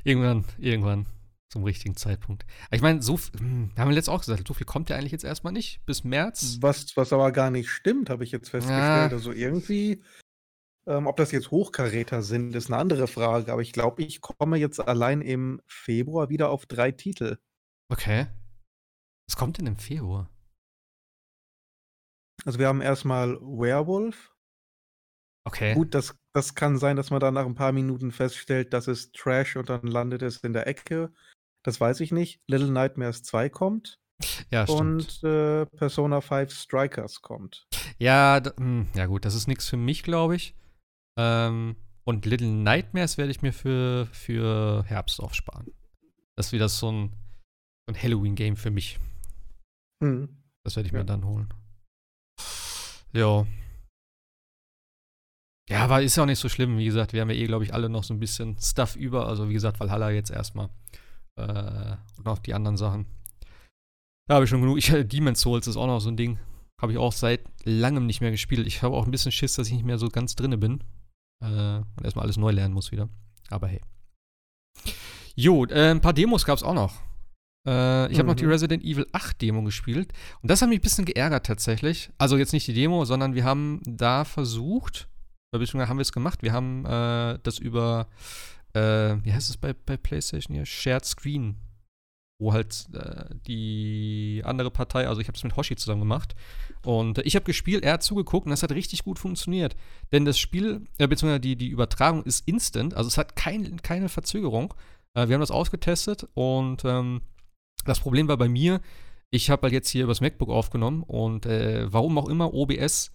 irgendwann, 0.04 0.44
irgendwann 0.58 1.06
zum 1.54 1.62
richtigen 1.62 1.94
Zeitpunkt. 1.94 2.44
Ich 2.72 2.82
meine, 2.82 3.00
so 3.00 3.16
hm, 3.16 3.70
haben 3.78 3.88
wir 3.88 3.94
letztes 3.94 4.12
auch 4.12 4.18
gesagt, 4.18 4.48
so 4.48 4.54
viel 4.54 4.66
kommt 4.66 4.90
ja 4.90 4.96
eigentlich 4.96 5.12
jetzt 5.12 5.22
erstmal 5.22 5.52
nicht 5.52 5.86
bis 5.86 6.02
März. 6.02 6.58
Was, 6.60 6.96
was 6.96 7.12
aber 7.12 7.30
gar 7.30 7.52
nicht 7.52 7.70
stimmt, 7.70 8.10
habe 8.10 8.24
ich 8.24 8.32
jetzt 8.32 8.50
festgestellt. 8.50 8.80
Ja. 8.80 9.16
Also 9.16 9.30
irgendwie, 9.30 10.02
ähm, 10.88 11.06
ob 11.06 11.16
das 11.16 11.30
jetzt 11.30 11.52
Hochkaräter 11.52 12.22
sind, 12.22 12.56
ist 12.56 12.66
eine 12.66 12.78
andere 12.78 13.06
Frage. 13.06 13.52
Aber 13.52 13.62
ich 13.62 13.72
glaube, 13.72 14.02
ich 14.02 14.20
komme 14.20 14.56
jetzt 14.56 14.80
allein 14.80 15.22
im 15.22 15.62
Februar 15.68 16.28
wieder 16.28 16.50
auf 16.50 16.66
drei 16.66 16.90
Titel. 16.90 17.38
Okay. 17.88 18.26
Was 19.28 19.36
kommt 19.36 19.58
denn 19.58 19.68
im 19.68 19.76
Februar? 19.76 20.28
Also 22.44 22.58
wir 22.58 22.66
haben 22.66 22.80
erstmal 22.80 23.40
Werewolf. 23.40 24.34
Okay. 25.46 25.74
Gut, 25.74 25.94
das, 25.94 26.16
das 26.32 26.56
kann 26.56 26.78
sein, 26.78 26.96
dass 26.96 27.10
man 27.10 27.20
dann 27.20 27.34
nach 27.34 27.46
ein 27.46 27.54
paar 27.54 27.70
Minuten 27.70 28.10
feststellt, 28.10 28.72
das 28.72 28.88
ist 28.88 29.14
Trash 29.14 29.54
und 29.54 29.68
dann 29.68 29.86
landet 29.86 30.22
es 30.22 30.38
in 30.38 30.52
der 30.52 30.66
Ecke. 30.66 31.12
Das 31.64 31.80
weiß 31.80 32.00
ich 32.00 32.12
nicht. 32.12 32.40
Little 32.46 32.70
Nightmares 32.70 33.22
2 33.24 33.48
kommt. 33.48 33.98
Ja, 34.50 34.66
stimmt. 34.66 34.80
Und 34.80 35.24
äh, 35.24 35.66
Persona 35.66 36.20
5 36.20 36.52
Strikers 36.52 37.20
kommt. 37.22 37.66
Ja, 37.98 38.40
hm, 38.56 38.88
ja 38.94 39.06
gut, 39.06 39.24
das 39.24 39.34
ist 39.34 39.48
nichts 39.48 39.68
für 39.68 39.76
mich, 39.76 40.02
glaube 40.02 40.36
ich. 40.36 40.54
Ähm, 41.18 41.76
und 42.04 42.26
Little 42.26 42.48
Nightmares 42.48 43.18
werde 43.18 43.30
ich 43.30 43.42
mir 43.42 43.52
für, 43.52 44.06
für 44.12 44.84
Herbst 44.84 45.20
aufsparen. 45.20 45.72
Das 46.36 46.46
ist 46.46 46.52
wieder 46.52 46.68
so 46.68 46.92
ein, 46.92 47.12
so 47.88 47.94
ein 47.94 48.02
Halloween-Game 48.02 48.56
für 48.56 48.70
mich. 48.70 48.98
Mhm. 50.00 50.28
Das 50.64 50.76
werde 50.76 50.86
ich 50.86 50.92
ja. 50.92 51.00
mir 51.00 51.04
dann 51.04 51.24
holen. 51.24 51.52
Ja. 53.12 53.46
Ja, 55.70 55.84
aber 55.84 56.02
ist 56.02 56.16
ja 56.16 56.24
auch 56.24 56.26
nicht 56.26 56.38
so 56.38 56.50
schlimm. 56.50 56.76
Wie 56.76 56.84
gesagt, 56.84 57.14
wir 57.14 57.22
haben 57.22 57.30
ja 57.30 57.36
eh, 57.36 57.46
glaube 57.46 57.64
ich, 57.64 57.72
alle 57.72 57.88
noch 57.88 58.04
so 58.04 58.12
ein 58.12 58.20
bisschen 58.20 58.58
Stuff 58.58 58.96
über. 58.96 59.26
Also, 59.28 59.48
wie 59.48 59.54
gesagt, 59.54 59.80
Valhalla 59.80 60.10
jetzt 60.10 60.30
erstmal. 60.30 60.68
Äh, 61.36 61.96
und 62.18 62.28
auch 62.28 62.38
die 62.38 62.54
anderen 62.54 62.76
Sachen. 62.76 63.06
Da 64.26 64.36
habe 64.36 64.44
ich 64.44 64.50
schon 64.50 64.60
genug. 64.60 64.78
Ich, 64.78 64.92
Demon's 65.08 65.40
Souls 65.40 65.66
ist 65.66 65.76
auch 65.76 65.86
noch 65.86 66.00
so 66.00 66.10
ein 66.10 66.16
Ding. 66.16 66.38
Habe 66.80 66.92
ich 66.92 66.98
auch 66.98 67.12
seit 67.12 67.40
langem 67.64 68.06
nicht 68.06 68.20
mehr 68.20 68.30
gespielt. 68.30 68.66
Ich 68.66 68.82
habe 68.82 68.96
auch 68.96 69.04
ein 69.04 69.10
bisschen 69.10 69.32
Schiss, 69.32 69.54
dass 69.54 69.68
ich 69.68 69.74
nicht 69.74 69.84
mehr 69.84 69.98
so 69.98 70.08
ganz 70.08 70.34
drinne 70.34 70.58
bin. 70.58 70.82
Äh, 71.42 71.78
und 71.78 72.04
erstmal 72.04 72.24
alles 72.24 72.36
neu 72.36 72.50
lernen 72.50 72.74
muss 72.74 72.92
wieder. 72.92 73.08
Aber 73.50 73.68
hey. 73.68 73.80
Jo, 75.34 75.64
äh, 75.66 75.90
ein 75.90 76.00
paar 76.00 76.12
Demos 76.12 76.44
gab 76.44 76.56
es 76.56 76.62
auch 76.62 76.74
noch. 76.74 76.94
Äh, 77.66 78.10
ich 78.10 78.18
habe 78.18 78.24
mhm. 78.24 78.28
noch 78.28 78.36
die 78.36 78.44
mhm. 78.44 78.50
Resident 78.50 78.84
Evil 78.84 79.06
8 79.12 79.40
Demo 79.40 79.62
gespielt. 79.62 80.12
Und 80.42 80.50
das 80.50 80.62
hat 80.62 80.68
mich 80.68 80.78
ein 80.78 80.82
bisschen 80.82 81.04
geärgert 81.04 81.46
tatsächlich. 81.46 82.10
Also 82.18 82.36
jetzt 82.36 82.52
nicht 82.52 82.66
die 82.66 82.74
Demo, 82.74 83.04
sondern 83.04 83.34
wir 83.34 83.44
haben 83.44 83.80
da 83.84 84.24
versucht, 84.24 85.08
beziehungsweise 85.50 85.88
haben 85.88 85.98
wir 85.98 86.02
es 86.02 86.12
gemacht. 86.12 86.42
Wir 86.42 86.52
haben 86.52 86.84
äh, 86.84 87.38
das 87.42 87.58
über 87.58 88.08
äh, 88.74 89.24
wie 89.24 89.32
heißt 89.32 89.50
es 89.50 89.56
bei, 89.56 89.72
bei 89.72 89.96
PlayStation 89.96 90.54
hier? 90.54 90.66
Shared 90.66 91.04
Screen. 91.04 91.56
Wo 92.40 92.52
halt 92.52 92.88
äh, 92.92 93.26
die 93.46 94.42
andere 94.44 94.70
Partei, 94.70 95.06
also 95.06 95.20
ich 95.20 95.28
habe 95.28 95.36
es 95.36 95.44
mit 95.44 95.56
Hoshi 95.56 95.76
zusammen 95.76 96.00
gemacht. 96.00 96.34
Und 96.84 97.18
äh, 97.18 97.22
ich 97.22 97.36
habe 97.36 97.44
gespielt, 97.44 97.84
er 97.84 97.94
hat 97.94 98.02
zugeguckt 98.02 98.46
und 98.46 98.50
das 98.50 98.62
hat 98.62 98.72
richtig 98.72 99.04
gut 99.04 99.18
funktioniert. 99.18 99.76
Denn 100.12 100.24
das 100.24 100.38
Spiel, 100.38 100.82
äh, 100.98 101.06
beziehungsweise 101.06 101.40
die, 101.40 101.56
die 101.56 101.68
Übertragung 101.68 102.24
ist 102.24 102.46
instant, 102.48 102.94
also 102.94 103.08
es 103.08 103.16
hat 103.16 103.36
kein, 103.36 103.80
keine 103.82 104.08
Verzögerung. 104.08 104.74
Äh, 105.14 105.28
wir 105.28 105.34
haben 105.34 105.40
das 105.40 105.52
ausgetestet 105.52 106.28
und 106.34 106.84
ähm, 106.84 107.22
das 107.84 108.00
Problem 108.00 108.28
war 108.28 108.36
bei 108.36 108.48
mir, 108.48 108.80
ich 109.30 109.50
habe 109.50 109.62
halt 109.62 109.72
jetzt 109.72 109.88
hier 109.88 110.04
übers 110.04 110.20
MacBook 110.20 110.48
aufgenommen 110.48 111.02
und 111.02 111.46
äh, 111.46 111.92
warum 111.92 112.18
auch 112.18 112.28
immer 112.28 112.52
OBS 112.52 113.12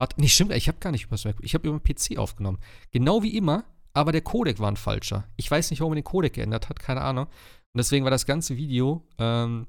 hat. 0.00 0.18
Nee, 0.18 0.28
stimmt, 0.28 0.52
ich 0.52 0.68
habe 0.68 0.78
gar 0.78 0.90
nicht 0.90 1.04
übers 1.04 1.24
MacBook, 1.24 1.44
ich 1.44 1.54
habe 1.54 1.68
über 1.68 1.78
den 1.78 1.82
PC 1.82 2.18
aufgenommen. 2.18 2.58
Genau 2.90 3.22
wie 3.22 3.36
immer, 3.36 3.64
aber 3.94 4.12
der 4.12 4.20
Codec 4.20 4.58
war 4.58 4.70
ein 4.70 4.76
falscher. 4.76 5.24
Ich 5.36 5.50
weiß 5.50 5.70
nicht, 5.70 5.80
warum 5.80 5.92
man 5.92 5.96
den 5.96 6.04
Codec 6.04 6.34
geändert 6.34 6.68
hat, 6.68 6.80
keine 6.80 7.00
Ahnung. 7.00 7.26
Und 7.26 7.78
deswegen 7.78 8.04
war 8.04 8.10
das 8.10 8.26
ganze 8.26 8.56
Video 8.56 9.06
ähm, 9.18 9.66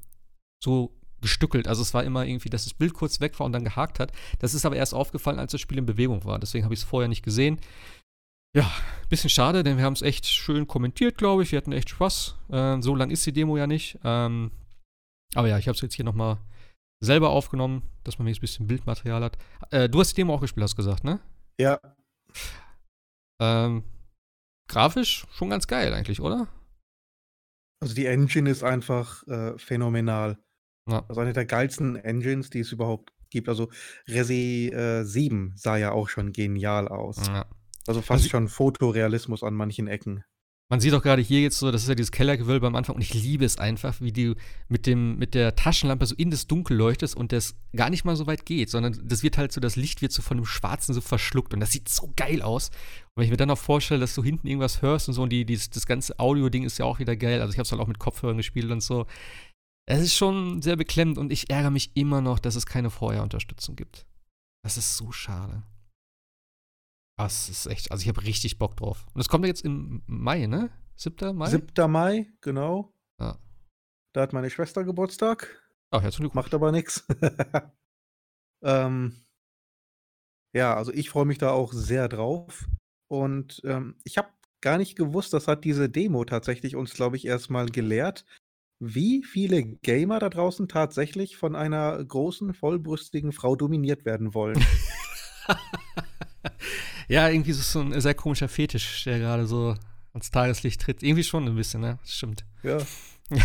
so 0.64 0.98
gestückelt. 1.22 1.68
Also 1.68 1.82
es 1.82 1.94
war 1.94 2.04
immer 2.04 2.26
irgendwie, 2.26 2.50
dass 2.50 2.66
das 2.66 2.74
Bild 2.74 2.94
kurz 2.94 3.20
weg 3.20 3.40
war 3.40 3.46
und 3.46 3.54
dann 3.54 3.64
gehakt 3.64 4.00
hat. 4.00 4.12
Das 4.40 4.54
ist 4.54 4.66
aber 4.66 4.76
erst 4.76 4.94
aufgefallen, 4.94 5.40
als 5.40 5.52
das 5.52 5.62
Spiel 5.62 5.78
in 5.78 5.86
Bewegung 5.86 6.26
war. 6.26 6.40
Deswegen 6.40 6.66
habe 6.66 6.74
ich 6.74 6.82
es 6.82 6.86
vorher 6.86 7.08
nicht 7.08 7.24
gesehen. 7.24 7.60
Ja, 8.56 8.72
bisschen 9.10 9.30
schade, 9.30 9.64
denn 9.64 9.78
wir 9.78 9.84
haben 9.84 9.94
es 9.94 10.02
echt 10.02 10.26
schön 10.26 10.68
kommentiert, 10.68 11.18
glaube 11.18 11.44
ich. 11.44 11.52
Wir 11.52 11.58
hatten 11.58 11.72
echt 11.72 11.90
Spaß. 11.90 12.36
Ähm, 12.52 12.82
so 12.82 12.96
lang 12.96 13.10
ist 13.10 13.26
die 13.26 13.34
Demo 13.34 13.58
ja 13.58 13.68
nicht. 13.68 14.00
Ähm, 14.04 14.52
aber 15.34 15.50
ja, 15.50 15.58
ich 15.58 15.68
habe 15.68 15.76
es 15.76 15.82
jetzt 15.82 15.96
hier 15.96 16.06
nochmal 16.06 16.38
selber 17.04 17.30
aufgenommen, 17.32 17.84
dass 18.04 18.18
man 18.18 18.26
wenigstens 18.26 18.44
ein 18.44 18.48
bisschen 18.48 18.68
Bildmaterial 18.68 19.24
hat. 19.24 19.38
Äh, 19.72 19.90
du 19.90 20.00
hast 20.00 20.12
die 20.12 20.16
Demo 20.16 20.36
auch 20.36 20.42
gespielt, 20.42 20.64
hast 20.64 20.74
du 20.74 20.78
gesagt, 20.78 21.04
ne? 21.04 21.20
Ja. 21.60 21.80
Ähm, 23.42 23.84
grafisch 24.68 25.26
schon 25.32 25.50
ganz 25.50 25.68
geil 25.68 25.94
eigentlich, 25.94 26.20
oder? 26.20 26.48
Also 27.82 27.94
die 27.94 28.06
Engine 28.06 28.50
ist 28.50 28.64
einfach 28.64 29.26
äh, 29.28 29.58
phänomenal. 29.58 30.38
Ja. 30.90 31.06
Also 31.08 31.22
eine 31.22 31.34
der 31.34 31.46
geilsten 31.46 31.96
Engines, 31.96 32.50
die 32.50 32.60
es 32.60 32.72
überhaupt 32.72 33.12
gibt. 33.30 33.50
Also 33.50 33.70
Resi 34.08 34.70
äh, 34.74 35.04
7 35.04 35.54
sah 35.56 35.78
ja 35.78 35.92
auch 35.92 36.10
schon 36.10 36.32
genial 36.32 36.88
aus. 36.88 37.28
Ja. 37.28 37.46
Also 37.88 38.02
fast 38.02 38.24
also, 38.24 38.30
schon 38.30 38.48
Fotorealismus 38.48 39.44
an 39.44 39.54
manchen 39.54 39.88
Ecken. 39.88 40.24
Man 40.72 40.80
sieht 40.80 40.96
auch 40.96 41.04
gerade 41.04 41.22
hier 41.22 41.42
jetzt 41.42 41.60
so, 41.60 41.72
das 41.72 41.84
ist 41.84 41.90
ja 41.90 41.94
dieses 41.94 42.12
Kellergewölbe 42.12 42.66
am 42.66 42.76
Anfang 42.76 42.96
und 42.96 43.02
ich 43.04 43.14
liebe 43.14 43.46
es 43.46 43.60
einfach, 43.60 44.02
wie 44.02 44.12
du 44.12 44.36
mit, 44.68 44.88
dem, 44.88 45.16
mit 45.20 45.36
der 45.36 45.56
Taschenlampe 45.56 46.08
so 46.08 46.16
in 46.16 46.32
das 46.32 46.48
Dunkel 46.48 46.76
leuchtest 46.76 47.16
und 47.16 47.32
das 47.32 47.56
gar 47.76 47.92
nicht 47.92 48.04
mal 48.04 48.16
so 48.16 48.26
weit 48.26 48.48
geht, 48.48 48.72
sondern 48.72 49.00
das 49.04 49.22
wird 49.22 49.38
halt 49.38 49.52
so, 49.52 49.62
das 49.62 49.76
Licht 49.76 50.02
wird 50.02 50.12
so 50.12 50.24
von 50.24 50.38
dem 50.38 50.46
Schwarzen 50.46 50.96
so 50.96 51.02
verschluckt 51.02 51.54
und 51.54 51.60
das 51.60 51.72
sieht 51.72 51.88
so 51.88 52.12
geil 52.16 52.42
aus. 52.42 52.70
Und 52.70 53.18
wenn 53.18 53.26
ich 53.26 53.30
mir 53.30 53.38
dann 53.38 53.52
auch 53.52 53.60
vorstelle, 53.60 54.00
dass 54.00 54.16
du 54.16 54.24
hinten 54.24 54.48
irgendwas 54.48 54.82
hörst 54.82 55.08
und 55.08 55.14
so 55.14 55.22
und 55.22 55.30
die, 55.30 55.46
die 55.46 55.56
das 55.56 55.86
ganze 55.86 56.18
Audio-Ding 56.20 56.64
ist 56.64 56.80
ja 56.80 56.86
auch 56.86 56.98
wieder 56.98 57.16
geil, 57.16 57.42
also 57.42 57.52
ich 57.52 57.60
habe 57.60 57.66
es 57.66 57.72
halt 57.72 57.82
auch 57.82 57.88
mit 57.88 58.00
Kopfhörern 58.00 58.38
gespielt 58.38 58.72
und 58.72 58.82
so. 58.82 59.06
Es 59.88 60.02
ist 60.02 60.16
schon 60.16 60.64
sehr 60.64 60.78
beklemmend 60.78 61.20
und 61.20 61.32
ich 61.32 61.52
ärgere 61.52 61.70
mich 61.70 61.92
immer 61.94 62.22
noch, 62.22 62.40
dass 62.40 62.56
es 62.56 62.66
keine 62.66 62.90
Vorher-Unterstützung 62.90 63.76
gibt. 63.76 64.08
Das 64.64 64.78
ist 64.78 64.98
so 64.98 65.12
schade. 65.12 65.62
Das 67.18 67.50
ist 67.50 67.66
echt, 67.68 67.92
also 67.92 68.02
ich 68.02 68.10
habe 68.10 68.24
richtig 68.24 68.58
Bock 68.58 68.76
drauf. 68.76 69.06
Und 69.14 69.22
es 69.22 69.30
kommt 69.30 69.46
ja 69.46 69.50
jetzt 69.50 69.64
im 69.64 70.04
Mai, 70.06 70.48
ne? 70.48 70.70
7. 70.96 71.36
Mai? 71.36 71.50
7. 71.50 71.92
Mai, 71.92 72.32
genau. 72.42 72.94
Ja. 73.20 73.40
Da 74.14 74.22
hat 74.22 74.34
meine 74.34 74.50
Schwester 74.50 74.84
Geburtstag. 74.84 75.62
Ach, 75.92 76.02
herzlichen 76.02 76.24
Glückwunsch. 76.24 76.46
Macht 76.46 76.54
aber 76.54 76.72
nichts. 76.72 77.06
ähm, 78.64 79.16
ja, 80.54 80.76
also 80.76 80.92
ich 80.94 81.10
freue 81.10 81.26
mich 81.26 81.38
da 81.38 81.52
auch 81.52 81.72
sehr 81.74 82.10
drauf. 82.10 82.68
Und 83.08 83.62
ähm, 83.66 83.96
ich 84.04 84.18
habe 84.18 84.30
gar 84.62 84.78
nicht 84.78 84.98
gewusst, 84.98 85.34
das 85.34 85.48
hat 85.48 85.64
diese 85.64 85.90
Demo 85.90 86.26
tatsächlich 86.26 86.76
uns, 86.76 86.94
glaube 86.94 87.18
ich, 87.18 87.26
erstmal 87.26 87.68
gelehrt, 87.68 88.26
wie 88.80 89.24
viele 89.24 89.64
Gamer 89.64 90.20
da 90.20 90.30
draußen 90.30 90.68
tatsächlich 90.68 91.38
von 91.38 91.56
einer 91.56 92.04
großen, 92.04 92.54
vollbrüstigen 92.54 93.32
Frau 93.32 93.56
dominiert 93.56 94.06
werden 94.06 94.34
wollen. 94.34 94.64
ja, 97.08 97.30
irgendwie 97.30 97.52
ist 97.52 97.60
es 97.60 97.72
so 97.72 97.82
ein 97.82 98.00
sehr 98.00 98.14
komischer 98.14 98.48
Fetisch, 98.48 99.04
der 99.04 99.20
gerade 99.20 99.46
so 99.46 99.76
ans 100.14 100.32
Tageslicht 100.32 100.82
tritt. 100.82 101.04
Irgendwie 101.04 101.24
schon 101.24 101.48
ein 101.48 101.56
bisschen, 101.56 101.82
ne? 101.82 102.00
Das 102.02 102.14
stimmt. 102.14 102.46
Ja. 102.64 102.78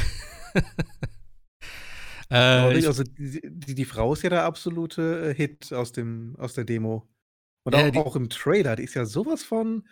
äh, 2.30 2.86
also 2.86 3.02
die, 3.02 3.40
die, 3.44 3.74
die, 3.74 3.84
Frau 3.84 4.12
ist 4.12 4.22
ja 4.22 4.30
der 4.30 4.44
absolute 4.44 5.30
äh, 5.30 5.34
Hit 5.34 5.72
aus, 5.72 5.92
dem, 5.92 6.36
aus 6.38 6.54
der 6.54 6.64
Demo. 6.64 7.08
Und 7.64 7.74
ja, 7.74 7.88
auch, 7.90 8.06
auch, 8.06 8.16
im 8.16 8.30
Trailer, 8.30 8.76
die 8.76 8.84
ist 8.84 8.94
ja 8.94 9.04
sowas 9.04 9.42
von 9.42 9.86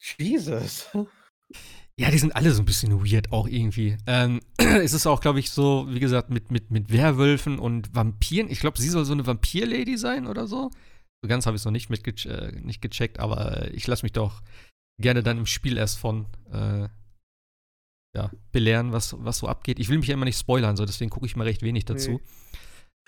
Jesus. 0.00 0.88
Ja, 1.98 2.10
die 2.10 2.18
sind 2.18 2.34
alle 2.34 2.52
so 2.52 2.62
ein 2.62 2.64
bisschen 2.64 3.04
weird 3.04 3.32
auch 3.32 3.46
irgendwie. 3.46 3.98
Ähm, 4.06 4.40
es 4.56 4.94
ist 4.94 5.06
auch, 5.06 5.20
glaube 5.20 5.40
ich, 5.40 5.50
so, 5.50 5.86
wie 5.90 6.00
gesagt, 6.00 6.30
mit, 6.30 6.50
mit, 6.50 6.70
mit 6.70 6.90
Werwölfen 6.90 7.58
und 7.58 7.94
Vampiren. 7.94 8.50
Ich 8.50 8.60
glaube, 8.60 8.80
sie 8.80 8.88
soll 8.88 9.04
so 9.04 9.12
eine 9.12 9.26
Vampir-Lady 9.26 9.98
sein 9.98 10.26
oder 10.26 10.46
so. 10.46 10.70
So 11.22 11.28
ganz 11.28 11.46
habe 11.46 11.56
ich 11.56 11.60
es 11.60 11.64
noch 11.64 11.72
nicht, 11.72 11.88
mitge 11.88 12.12
äh, 12.28 12.60
nicht 12.60 12.82
gecheckt, 12.82 13.20
aber 13.20 13.70
ich 13.72 13.86
lasse 13.86 14.04
mich 14.04 14.12
doch 14.12 14.42
gerne 15.00 15.22
dann 15.22 15.38
im 15.38 15.46
Spiel 15.46 15.76
erst 15.76 15.98
von 15.98 16.26
äh, 16.52 16.88
ja, 18.14 18.30
belehren, 18.50 18.92
was, 18.92 19.14
was 19.18 19.38
so 19.38 19.48
abgeht. 19.48 19.78
Ich 19.78 19.88
will 19.88 19.98
mich 19.98 20.08
ja 20.08 20.14
immer 20.14 20.24
nicht 20.24 20.38
spoilern, 20.38 20.76
so 20.76 20.84
deswegen 20.84 21.10
gucke 21.10 21.26
ich 21.26 21.36
mal 21.36 21.44
recht 21.44 21.62
wenig 21.62 21.84
dazu. 21.84 22.12
Nee. 22.12 22.20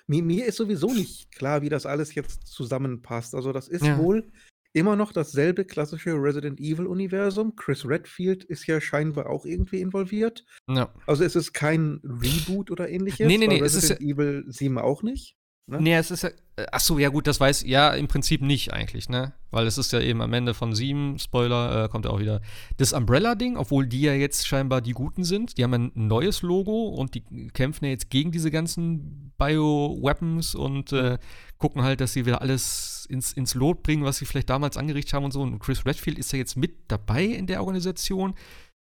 Mir, 0.07 0.23
mir, 0.23 0.47
ist 0.47 0.57
sowieso 0.57 0.93
nicht 0.93 1.33
klar, 1.33 1.63
wie 1.63 1.69
das 1.69 1.87
alles 1.87 2.15
jetzt 2.15 2.47
zusammenpasst. 2.47 3.35
Also, 3.35 3.53
das 3.53 3.69
ist 3.69 3.85
ja. 3.85 3.99
wohl 3.99 4.31
immer 4.75 4.97
noch 4.97 5.13
dasselbe 5.13 5.65
klassische 5.65 6.13
Resident 6.13 6.61
Evil-Universum. 6.61 7.57
Chris 7.57 7.89
Redfield 7.89 8.45
ist 8.45 8.67
ja 8.67 8.81
scheinbar 8.81 9.31
auch 9.31 9.47
irgendwie 9.47 9.81
involviert. 9.81 10.45
Ja. 10.69 10.93
Also, 11.07 11.25
es 11.25 11.37
ist 11.37 11.55
kein 11.55 12.01
Reboot 12.05 12.71
oder 12.71 12.89
ähnliches. 12.89 13.27
Nee, 13.27 13.39
nee, 13.39 13.47
nee. 13.47 13.63
Resident 13.63 13.85
es 13.85 13.91
ist 13.91 14.01
Evil 14.01 14.45
7 14.47 14.79
auch 14.79 15.03
nicht. 15.03 15.37
Ne? 15.67 15.81
Nee, 15.81 15.95
es 15.95 16.11
ist 16.11 16.23
ja. 16.23 16.31
Äh, 16.57 16.67
ach 16.73 16.81
so, 16.81 16.99
ja, 16.99 17.09
gut, 17.09 17.27
das 17.27 17.41
weiß. 17.41 17.63
Ja, 17.63 17.95
im 17.95 18.07
Prinzip 18.07 18.43
nicht 18.43 18.73
eigentlich, 18.73 19.09
ne? 19.09 19.33
Weil 19.51 19.67
es 19.67 19.79
ist 19.79 19.93
ja 19.93 20.01
eben 20.01 20.21
am 20.21 20.33
Ende 20.35 20.53
von 20.53 20.75
sieben, 20.75 21.19
Spoiler, 21.19 21.85
äh, 21.85 21.89
kommt 21.89 22.05
ja 22.05 22.11
auch 22.11 22.21
wieder 22.21 22.43
das 22.77 22.93
Umbrella-Ding, 22.93 23.57
obwohl 23.57 23.87
die 23.87 24.03
ja 24.03 24.13
jetzt 24.13 24.47
scheinbar 24.47 24.83
die 24.83 24.93
Guten 24.93 25.25
sind. 25.25 25.57
Die 25.57 25.65
haben 25.65 25.73
ein 25.73 25.93
neues 25.95 26.43
Logo 26.43 26.89
und 26.89 27.15
die 27.15 27.49
kämpfen 27.49 27.87
ja 27.87 27.93
jetzt 27.93 28.11
gegen 28.11 28.31
diese 28.31 28.51
ganzen 28.51 29.33
Bio-Weapons 29.39 30.55
und 30.55 30.93
äh, 30.93 31.19
gucken 31.57 31.83
halt, 31.83 32.01
dass 32.03 32.13
sie 32.13 32.27
wieder 32.27 32.43
alles 32.43 33.07
ins, 33.09 33.33
ins 33.33 33.55
Lot 33.55 33.83
bringen, 33.83 34.05
was 34.05 34.19
sie 34.19 34.27
vielleicht 34.27 34.51
damals 34.51 34.77
angerichtet 34.77 35.15
haben 35.15 35.25
und 35.25 35.33
so. 35.33 35.41
Und 35.41 35.61
Chris 35.61 35.87
Redfield 35.87 36.19
ist 36.19 36.31
ja 36.33 36.39
jetzt 36.39 36.57
mit 36.57 36.75
dabei 36.89 37.25
in 37.25 37.47
der 37.47 37.61
Organisation 37.61 38.35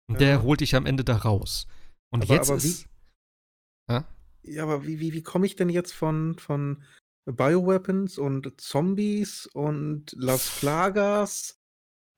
und 0.08 0.14
ja. 0.14 0.18
der 0.18 0.42
holt 0.42 0.60
dich 0.60 0.76
am 0.76 0.86
Ende 0.86 1.02
da 1.02 1.16
raus. 1.16 1.66
Und 2.10 2.22
aber, 2.22 2.34
jetzt 2.34 2.50
aber 2.50 2.58
ist. 2.58 2.84
Wie? 2.84 3.92
Ja? 3.92 4.04
Ja, 4.50 4.64
aber 4.64 4.86
wie, 4.86 5.00
wie, 5.00 5.12
wie 5.12 5.22
komme 5.22 5.46
ich 5.46 5.56
denn 5.56 5.68
jetzt 5.68 5.92
von, 5.92 6.36
von 6.38 6.82
Bioweapons 7.26 8.18
und 8.18 8.60
Zombies 8.60 9.46
und 9.46 10.12
Las 10.16 10.58
Plagas 10.58 11.60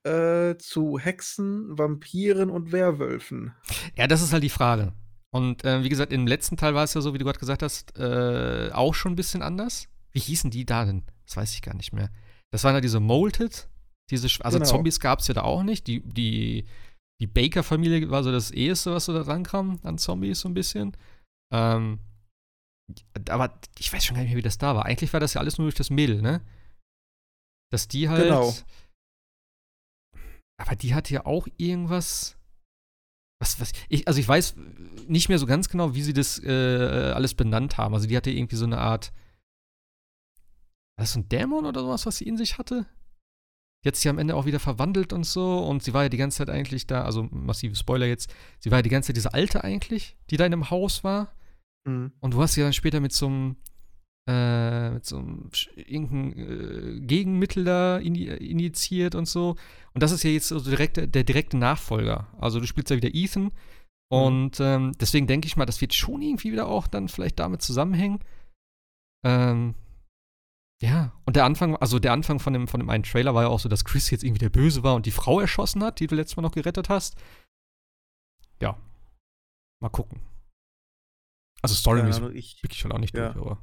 äh, 0.05 0.57
zu 0.57 0.99
Hexen, 0.99 1.77
Vampiren 1.79 2.51
und 2.51 2.73
Werwölfen? 2.73 3.55
Ja, 3.97 4.07
das 4.07 4.23
ist 4.23 4.33
halt 4.33 4.45
die 4.45 4.51
Frage. 4.51 4.93
Und 5.33 5.65
äh, 5.65 5.85
wie 5.85 5.89
gesagt, 5.89 6.13
im 6.13 6.27
letzten 6.27 6.57
Teil 6.57 6.75
war 6.75 6.85
es 6.85 6.95
ja 6.95 7.01
so, 7.01 7.15
wie 7.15 7.19
du 7.19 7.25
gerade 7.25 7.39
gesagt 7.39 7.63
hast, 7.63 7.97
äh, 7.99 8.71
auch 8.73 8.95
schon 8.95 9.13
ein 9.13 9.17
bisschen 9.17 9.43
anders. 9.43 9.89
Wie 10.13 10.21
hießen 10.21 10.51
die 10.51 10.65
da 10.65 10.85
denn? 10.85 11.05
Das 11.27 11.37
weiß 11.37 11.55
ich 11.55 11.63
gar 11.63 11.75
nicht 11.75 11.93
mehr. 11.93 12.11
Das 12.51 12.65
waren 12.65 12.75
ja 12.75 12.81
diese 12.81 12.99
Molted, 12.99 13.69
diese, 14.11 14.29
also 14.45 14.59
genau. 14.59 14.69
Zombies 14.69 14.99
gab 14.99 15.21
es 15.21 15.29
ja 15.29 15.35
da 15.35 15.43
auch 15.43 15.63
nicht. 15.63 15.87
Die, 15.87 16.01
die, 16.01 16.67
die 17.21 17.27
Baker-Familie 17.29 18.11
war 18.11 18.25
so 18.25 18.33
das 18.33 18.51
eheste, 18.51 18.93
was 18.93 19.05
so 19.05 19.13
da 19.13 19.23
rankam 19.23 19.79
an 19.85 19.99
Zombies, 19.99 20.41
so 20.41 20.49
ein 20.49 20.55
bisschen. 20.55 20.97
Ähm, 21.53 22.01
aber 23.29 23.59
ich 23.79 23.93
weiß 23.93 24.05
schon 24.05 24.17
gar 24.17 24.23
nicht 24.23 24.31
mehr, 24.31 24.39
wie 24.39 24.43
das 24.43 24.59
da 24.59 24.75
war. 24.75 24.87
Eigentlich 24.87 25.13
war 25.13 25.21
das 25.21 25.35
ja 25.35 25.41
alles 25.41 25.59
nur 25.59 25.67
durch 25.67 25.75
das 25.75 25.91
Mädel, 25.91 26.23
ne? 26.23 26.41
Dass 27.71 27.89
die 27.89 28.09
halt. 28.09 28.25
Genau. 28.25 28.55
Aber 30.61 30.77
die 30.77 30.95
hatte 30.95 31.15
ja 31.15 31.27
auch 31.27 31.47
irgendwas. 31.57 32.37
Was, 33.43 33.59
was, 33.59 33.73
ich, 33.89 34.07
also 34.07 34.21
ich 34.21 34.29
weiß 34.29 34.55
nicht 35.09 35.31
mehr 35.31 35.39
so 35.39 35.47
ganz 35.47 35.71
genau, 35.71 35.95
wie 35.95 36.03
sie 36.03 36.13
das 36.13 36.39
äh, 36.43 37.13
alles 37.15 37.35
benannt 37.35 37.79
haben. 37.79 37.95
Also 37.95 38.07
die 38.07 38.17
hatte 38.17 38.31
irgendwie 38.31 38.57
so 38.57 38.67
eine 38.67 38.79
Art. 38.79 39.13
War 40.99 41.05
das 41.05 41.13
so 41.13 41.21
ein 41.21 41.29
Dämon 41.31 41.65
oder 41.65 41.81
sowas, 41.81 42.05
was 42.05 42.19
sie 42.19 42.29
in 42.29 42.37
sich 42.37 42.59
hatte? 42.59 42.87
Jetzt 43.83 44.03
sie 44.03 44.11
am 44.11 44.19
Ende 44.19 44.37
auch 44.37 44.45
wieder 44.45 44.61
verwandelt 44.61 45.15
und 45.15 45.25
so. 45.25 45.61
Und 45.61 45.83
sie 45.83 45.95
war 45.95 46.03
ja 46.03 46.09
die 46.11 46.19
ganze 46.19 46.39
Zeit 46.39 46.51
eigentlich 46.51 46.87
da, 46.87 47.05
also 47.05 47.23
massive 47.31 47.75
Spoiler 47.75 48.07
jetzt, 48.07 48.31
sie 48.59 48.71
war 48.71 48.79
ja 48.79 48.83
die 48.83 48.91
ganze 48.91 49.07
Zeit 49.07 49.17
diese 49.17 49.33
Alte 49.33 49.65
eigentlich, 49.65 50.19
die 50.29 50.37
da 50.37 50.45
in 50.45 50.53
einem 50.53 50.69
Haus 50.69 51.03
war. 51.03 51.33
Mhm. 51.87 52.13
Und 52.21 52.35
du 52.35 52.43
hast 52.43 52.57
ja 52.57 52.65
dann 52.65 52.73
später 52.73 53.01
mit 53.01 53.13
so 53.13 53.27
einem 53.27 53.57
äh, 54.29 54.91
mit 54.91 55.07
so 55.07 55.19
einem 55.19 55.51
irgendein 55.77 56.39
äh, 56.39 57.01
Gegenmittel 57.01 57.65
da 57.65 57.99
in, 57.99 58.15
injiziert 58.15 59.15
und 59.15 59.27
so. 59.27 59.57
Und 59.95 60.03
das 60.03 60.13
ist 60.13 60.23
ja 60.23 60.31
jetzt 60.31 60.49
so 60.49 60.61
direkt, 60.61 60.97
der 60.99 61.25
direkte 61.25 61.57
Nachfolger. 61.57 62.29
Also 62.39 62.61
du 62.61 62.67
spielst 62.67 62.91
ja 62.91 62.97
wieder 62.97 63.13
Ethan. 63.13 63.45
Mhm. 63.45 63.51
Und 64.09 64.61
ähm, 64.61 64.93
deswegen 65.01 65.27
denke 65.27 65.47
ich 65.47 65.57
mal, 65.57 65.67
das 65.67 65.81
wird 65.81 65.95
schon 65.95 66.23
irgendwie 66.23 66.53
wieder 66.53 66.69
auch 66.69 66.87
dann 66.87 67.09
vielleicht 67.09 67.39
damit 67.39 67.63
zusammenhängen. 67.63 68.21
Ähm, 69.25 69.75
ja, 70.83 71.13
und 71.27 71.37
der 71.37 71.45
Anfang, 71.45 71.77
also 71.77 71.99
der 71.99 72.13
Anfang 72.13 72.41
von 72.41 72.53
dem, 72.53 72.67
von 72.67 72.81
dem 72.81 72.89
einen 72.89 73.05
Trailer 73.05 73.35
war 73.35 73.43
ja 73.43 73.49
auch 73.49 73.61
so, 73.61 73.69
dass 73.69 73.85
Chris 73.85 74.11
jetzt 74.11 74.25
irgendwie 74.25 74.39
der 74.39 74.49
Böse 74.49 74.83
war 74.83 74.95
und 74.95 75.07
die 75.07 75.11
Frau 75.11 75.41
erschossen 75.41 75.83
hat, 75.85 76.01
die 76.01 76.07
du 76.07 76.15
letztes 76.15 76.37
Mal 76.37 76.43
noch 76.43 76.53
gerettet 76.53 76.89
hast. 76.89 77.17
Ja. 78.63 78.79
Mal 79.83 79.91
gucken. 79.91 80.21
Also 81.63 81.75
storymäßig 81.75 82.23
ja, 82.23 82.31
ich, 82.31 82.63
ich 82.69 82.85
halt 82.85 82.95
auch 82.95 82.99
nicht 82.99 83.17
ja. 83.17 83.33
durch, 83.33 83.45
aber. 83.45 83.63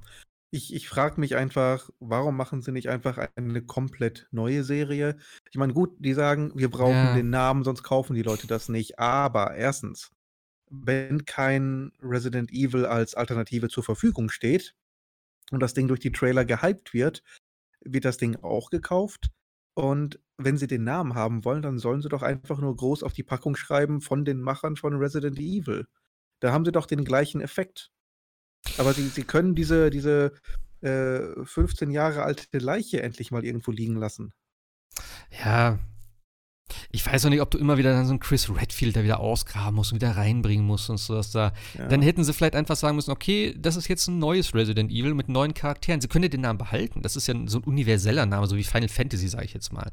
Ich, 0.49 0.73
ich 0.73 0.87
frage 0.87 1.19
mich 1.19 1.35
einfach, 1.35 1.89
warum 1.99 2.37
machen 2.37 2.61
sie 2.61 2.71
nicht 2.71 2.87
einfach 2.87 3.17
eine 3.35 3.61
komplett 3.61 4.27
neue 4.31 4.63
Serie? 4.63 5.17
Ich 5.51 5.57
meine, 5.57 5.73
gut, 5.73 5.93
die 5.99 6.13
sagen, 6.13 6.53
wir 6.55 6.69
brauchen 6.69 6.93
ja. 6.93 7.15
den 7.15 7.29
Namen, 7.29 7.65
sonst 7.65 7.83
kaufen 7.83 8.15
die 8.15 8.21
Leute 8.21 8.47
das 8.47 8.69
nicht. 8.69 8.97
Aber 8.97 9.55
erstens, 9.55 10.11
wenn 10.69 11.25
kein 11.25 11.91
Resident 12.01 12.51
Evil 12.51 12.85
als 12.85 13.13
Alternative 13.13 13.67
zur 13.67 13.83
Verfügung 13.83 14.29
steht 14.29 14.73
und 15.51 15.59
das 15.59 15.73
Ding 15.73 15.89
durch 15.89 15.99
die 15.99 16.13
Trailer 16.13 16.45
gehypt 16.45 16.93
wird, 16.93 17.23
wird 17.81 18.05
das 18.05 18.17
Ding 18.17 18.37
auch 18.37 18.69
gekauft. 18.69 19.31
Und 19.73 20.19
wenn 20.37 20.57
sie 20.57 20.67
den 20.67 20.83
Namen 20.83 21.13
haben 21.13 21.43
wollen, 21.43 21.61
dann 21.61 21.77
sollen 21.77 22.01
sie 22.01 22.09
doch 22.09 22.23
einfach 22.23 22.59
nur 22.59 22.75
groß 22.75 23.03
auf 23.03 23.13
die 23.13 23.23
Packung 23.23 23.55
schreiben 23.55 24.01
von 24.01 24.23
den 24.23 24.41
Machern 24.41 24.75
von 24.75 24.95
Resident 24.95 25.39
Evil. 25.39 25.87
Da 26.39 26.51
haben 26.51 26.65
sie 26.65 26.71
doch 26.71 26.85
den 26.85 27.03
gleichen 27.03 27.41
Effekt. 27.41 27.91
Aber 28.77 28.93
sie, 28.93 29.07
sie 29.07 29.23
können 29.23 29.55
diese, 29.55 29.89
diese 29.89 30.33
äh, 30.81 31.43
15 31.43 31.91
Jahre 31.91 32.23
alte 32.23 32.57
Leiche 32.57 33.01
endlich 33.01 33.31
mal 33.31 33.45
irgendwo 33.45 33.71
liegen 33.71 33.95
lassen. 33.95 34.33
Ja. 35.43 35.79
Ich 36.91 37.05
weiß 37.05 37.25
auch 37.25 37.29
nicht, 37.29 37.41
ob 37.41 37.49
du 37.49 37.57
immer 37.57 37.77
wieder 37.77 37.93
dann 37.93 38.05
so 38.05 38.11
einen 38.11 38.19
Chris 38.19 38.49
Redfield 38.49 38.95
da 38.97 39.03
wieder 39.03 39.21
ausgraben 39.21 39.75
musst 39.75 39.93
und 39.93 40.01
wieder 40.01 40.17
reinbringen 40.17 40.65
musst 40.65 40.89
und 40.89 40.97
so, 40.97 41.15
dass 41.15 41.31
da. 41.31 41.53
Ja. 41.77 41.87
Dann 41.87 42.01
hätten 42.01 42.25
sie 42.25 42.33
vielleicht 42.33 42.55
einfach 42.57 42.75
sagen 42.75 42.97
müssen, 42.97 43.11
okay, 43.11 43.55
das 43.57 43.77
ist 43.77 43.87
jetzt 43.87 44.07
ein 44.07 44.19
neues 44.19 44.53
Resident 44.53 44.91
Evil 44.91 45.13
mit 45.13 45.29
neuen 45.29 45.53
Charakteren. 45.53 46.01
Sie 46.01 46.09
können 46.09 46.23
ja 46.23 46.29
den 46.29 46.41
Namen 46.41 46.59
behalten. 46.59 47.01
Das 47.01 47.15
ist 47.15 47.27
ja 47.27 47.35
so 47.45 47.59
ein 47.59 47.63
universeller 47.63 48.25
Name, 48.25 48.47
so 48.47 48.57
wie 48.57 48.63
Final 48.63 48.89
Fantasy, 48.89 49.29
sage 49.29 49.45
ich 49.45 49.53
jetzt 49.53 49.71
mal. 49.71 49.89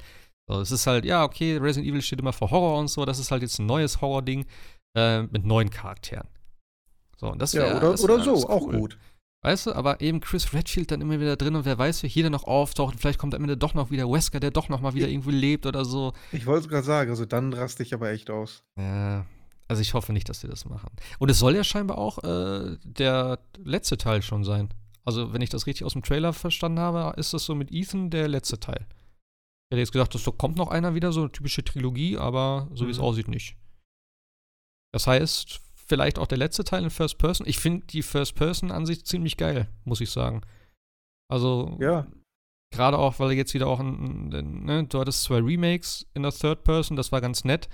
So, 0.47 0.61
es 0.61 0.71
ist 0.73 0.87
halt, 0.87 1.05
ja, 1.05 1.25
okay, 1.25 1.57
Resident 1.57 1.91
Evil 1.91 2.03
steht 2.03 2.19
immer 2.19 2.33
für 2.33 2.51
Horror 2.51 2.79
und 2.79 2.89
so, 2.89 3.05
das 3.07 3.19
ist 3.19 3.31
halt 3.31 3.43
jetzt 3.43 3.59
ein 3.59 3.67
neues 3.67 4.01
Horror-Ding 4.03 4.45
äh, 4.95 5.23
mit 5.23 5.45
neuen 5.45 5.71
Charakteren. 5.71 6.29
So, 7.17 7.31
und 7.31 7.41
das 7.41 7.55
wär, 7.55 7.67
ja, 7.69 7.77
oder, 7.77 7.91
das 7.93 8.03
oder 8.03 8.21
so, 8.23 8.35
cool. 8.35 8.45
auch 8.47 8.67
gut. 8.71 8.99
Weißt 9.43 9.67
du, 9.67 9.73
aber 9.75 10.01
eben 10.01 10.21
Chris 10.21 10.55
Redfield 10.55 10.91
dann 10.91 11.03
immer 11.03 11.21
wieder 11.21 11.37
drin 11.37 11.55
und 11.55 11.67
wer 11.67 11.77
weiß, 11.77 12.03
wie 12.03 12.09
hier 12.09 12.23
dann 12.23 12.33
noch 12.33 12.45
auftaucht. 12.45 12.99
Vielleicht 12.99 13.19
kommt 13.19 13.35
am 13.35 13.43
Ende 13.43 13.59
doch 13.59 13.75
noch 13.75 13.91
wieder 13.91 14.11
Wesker, 14.11 14.41
der 14.41 14.51
doch 14.51 14.71
noch 14.71 14.81
mal 14.81 14.95
wieder 14.95 15.07
irgendwo 15.07 15.29
lebt 15.31 15.67
oder 15.67 15.85
so. 15.85 16.15
Ich 16.33 16.47
wollte 16.47 16.65
es 16.65 16.69
gerade 16.71 16.87
sagen, 16.87 17.11
also 17.11 17.27
dann 17.27 17.53
raste 17.53 17.83
ich 17.83 17.93
aber 17.93 18.11
echt 18.11 18.31
aus. 18.31 18.63
Ja, 18.79 19.27
also 19.69 19.83
ich 19.83 19.93
hoffe 19.93 20.15
nicht, 20.15 20.31
dass 20.31 20.41
sie 20.41 20.49
das 20.49 20.65
machen. 20.65 20.89
Und 21.19 21.31
es 21.31 21.39
soll 21.39 21.55
ja 21.55 21.63
scheinbar 21.63 21.99
auch 21.99 22.25
äh, 22.25 22.79
der 22.85 23.39
letzte 23.63 23.99
Teil 23.99 24.23
schon 24.23 24.45
sein. 24.45 24.71
Also 25.05 25.35
wenn 25.35 25.43
ich 25.43 25.51
das 25.51 25.67
richtig 25.67 25.85
aus 25.85 25.93
dem 25.93 26.03
Trailer 26.03 26.33
verstanden 26.33 26.79
habe, 26.81 27.19
ist 27.21 27.35
das 27.35 27.45
so 27.45 27.55
mit 27.55 27.71
Ethan 27.71 28.09
der 28.09 28.29
letzte 28.29 28.59
Teil. 28.59 28.87
Ich 29.69 29.75
hätte 29.75 29.81
jetzt 29.81 29.93
gedacht, 29.93 30.15
dass 30.15 30.25
da 30.25 30.31
kommt 30.31 30.57
noch 30.57 30.69
einer 30.69 30.95
wieder, 30.95 31.13
so 31.13 31.21
eine 31.21 31.33
typische 31.33 31.63
Trilogie, 31.63 32.17
aber 32.17 32.69
so 32.75 32.87
wie 32.87 32.91
es 32.91 32.99
Mhm. 32.99 33.05
aussieht, 33.05 33.29
nicht. 33.29 33.57
Das 34.95 35.09
heißt, 35.09 35.61
vielleicht 35.75 36.21
auch 36.21 36.29
der 36.29 36.39
letzte 36.39 36.63
Teil 36.63 36.85
in 36.85 36.91
First 36.91 37.19
Person. 37.19 37.49
Ich 37.49 37.59
finde 37.59 37.85
die 37.89 38.01
First 38.03 38.37
Person-Ansicht 38.37 39.09
ziemlich 39.09 39.37
geil, 39.37 39.67
muss 39.85 40.01
ich 40.01 40.11
sagen. 40.11 40.43
Also, 41.29 41.77
Ja. 41.81 42.07
gerade 42.73 42.97
auch, 42.97 43.19
weil 43.19 43.33
jetzt 43.33 43.55
wieder 43.55 43.67
auch 43.67 43.81
ein, 43.81 44.33
ein, 44.33 44.65
ne, 44.65 44.85
du 44.85 45.01
hattest 45.01 45.25
zwei 45.25 45.41
Remakes 45.41 46.07
in 46.15 46.23
der 46.23 46.31
Third 46.31 46.63
Person, 46.63 46.97
das 46.97 47.11
war 47.11 47.21
ganz 47.21 47.43
nett, 47.43 47.69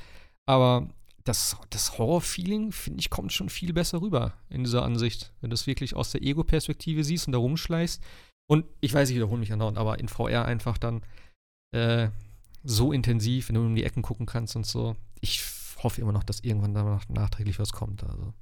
aber 0.48 0.88
das, 1.24 1.58
das 1.68 1.98
Horror-Feeling, 1.98 2.72
finde 2.72 3.00
ich, 3.00 3.10
kommt 3.10 3.34
schon 3.34 3.50
viel 3.50 3.74
besser 3.74 4.00
rüber 4.00 4.32
in 4.48 4.64
dieser 4.64 4.82
Ansicht, 4.82 5.30
wenn 5.42 5.50
du 5.50 5.54
es 5.54 5.66
wirklich 5.66 5.94
aus 5.94 6.12
der 6.12 6.22
Ego-Perspektive 6.22 7.04
siehst 7.04 7.26
und 7.26 7.32
da 7.32 7.38
rumschleichst. 7.38 8.02
Und 8.50 8.64
ich 8.80 8.94
weiß, 8.94 9.10
ich 9.10 9.16
wiederhole 9.16 9.40
mich 9.40 9.52
andauernd, 9.52 9.76
aber 9.76 9.98
in 10.00 10.08
VR 10.08 10.46
einfach 10.46 10.78
dann 10.78 11.02
äh, 11.72 12.08
so 12.64 12.92
intensiv, 12.92 13.48
wenn 13.50 13.56
du 13.56 13.60
um 13.60 13.74
die 13.74 13.84
Ecken 13.84 14.00
gucken 14.00 14.24
kannst 14.24 14.56
und 14.56 14.64
so. 14.64 14.96
Ich 15.20 15.42
hoffe 15.82 16.00
immer 16.00 16.12
noch, 16.12 16.24
dass 16.24 16.40
irgendwann 16.40 16.74
da 16.74 16.82
noch 16.82 17.08
nachträglich 17.08 17.58
was 17.58 17.72
kommt. 17.72 18.04
Also 18.04 18.32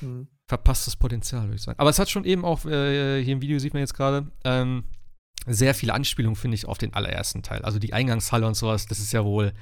Hm. 0.00 0.26
verpasstes 0.48 0.96
Potenzial, 0.96 1.44
würde 1.44 1.56
ich 1.56 1.62
sagen. 1.62 1.78
Aber 1.78 1.88
es 1.90 1.98
hat 1.98 2.10
schon 2.10 2.24
eben 2.24 2.44
auch, 2.44 2.64
äh, 2.64 3.22
hier 3.22 3.32
im 3.34 3.40
Video 3.42 3.58
sieht 3.58 3.72
man 3.74 3.80
jetzt 3.80 3.94
gerade, 3.94 4.30
ähm, 4.44 4.84
sehr 5.46 5.74
viele 5.74 5.94
Anspielungen, 5.94 6.36
finde 6.36 6.54
ich, 6.56 6.66
auf 6.66 6.78
den 6.78 6.94
allerersten 6.94 7.42
Teil. 7.42 7.62
Also 7.62 7.78
die 7.78 7.92
Eingangshalle 7.92 8.46
und 8.46 8.54
sowas, 8.54 8.86
das 8.86 8.98
ist 8.98 9.12
ja 9.12 9.24
wohl, 9.24 9.52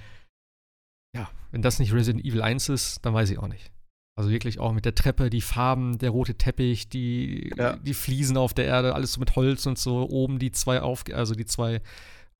ja, 1.15 1.29
wenn 1.51 1.61
das 1.63 1.79
nicht 1.79 1.93
Resident 1.93 2.25
Evil 2.25 2.43
1 2.43 2.69
ist, 2.71 3.05
dann 3.05 3.15
weiß 3.15 3.31
ich 3.31 3.39
auch 3.39 3.49
nicht. 3.49 3.71
Also 4.17 4.31
wirklich 4.31 4.59
auch 4.59 4.73
mit 4.73 4.85
der 4.85 4.95
Treppe, 4.95 5.31
die 5.31 5.41
Farben, 5.41 5.99
der 5.99 6.11
rote 6.11 6.35
Teppich, 6.37 6.89
die, 6.89 7.51
Ja. 7.57 7.77
die 7.77 7.95
Fliesen 7.95 8.37
auf 8.37 8.55
der 8.55 8.67
Erde, 8.67 8.95
alles 8.95 9.15
so 9.15 9.21
mit 9.21 9.37
Holz 9.37 9.67
und 9.67 9.79
so, 9.79 10.09
oben 10.09 10.39
die 10.39 10.53
zwei 10.53 10.81
auf, 10.83 11.05
also 11.13 11.35
die 11.35 11.47
zwei 11.47 11.81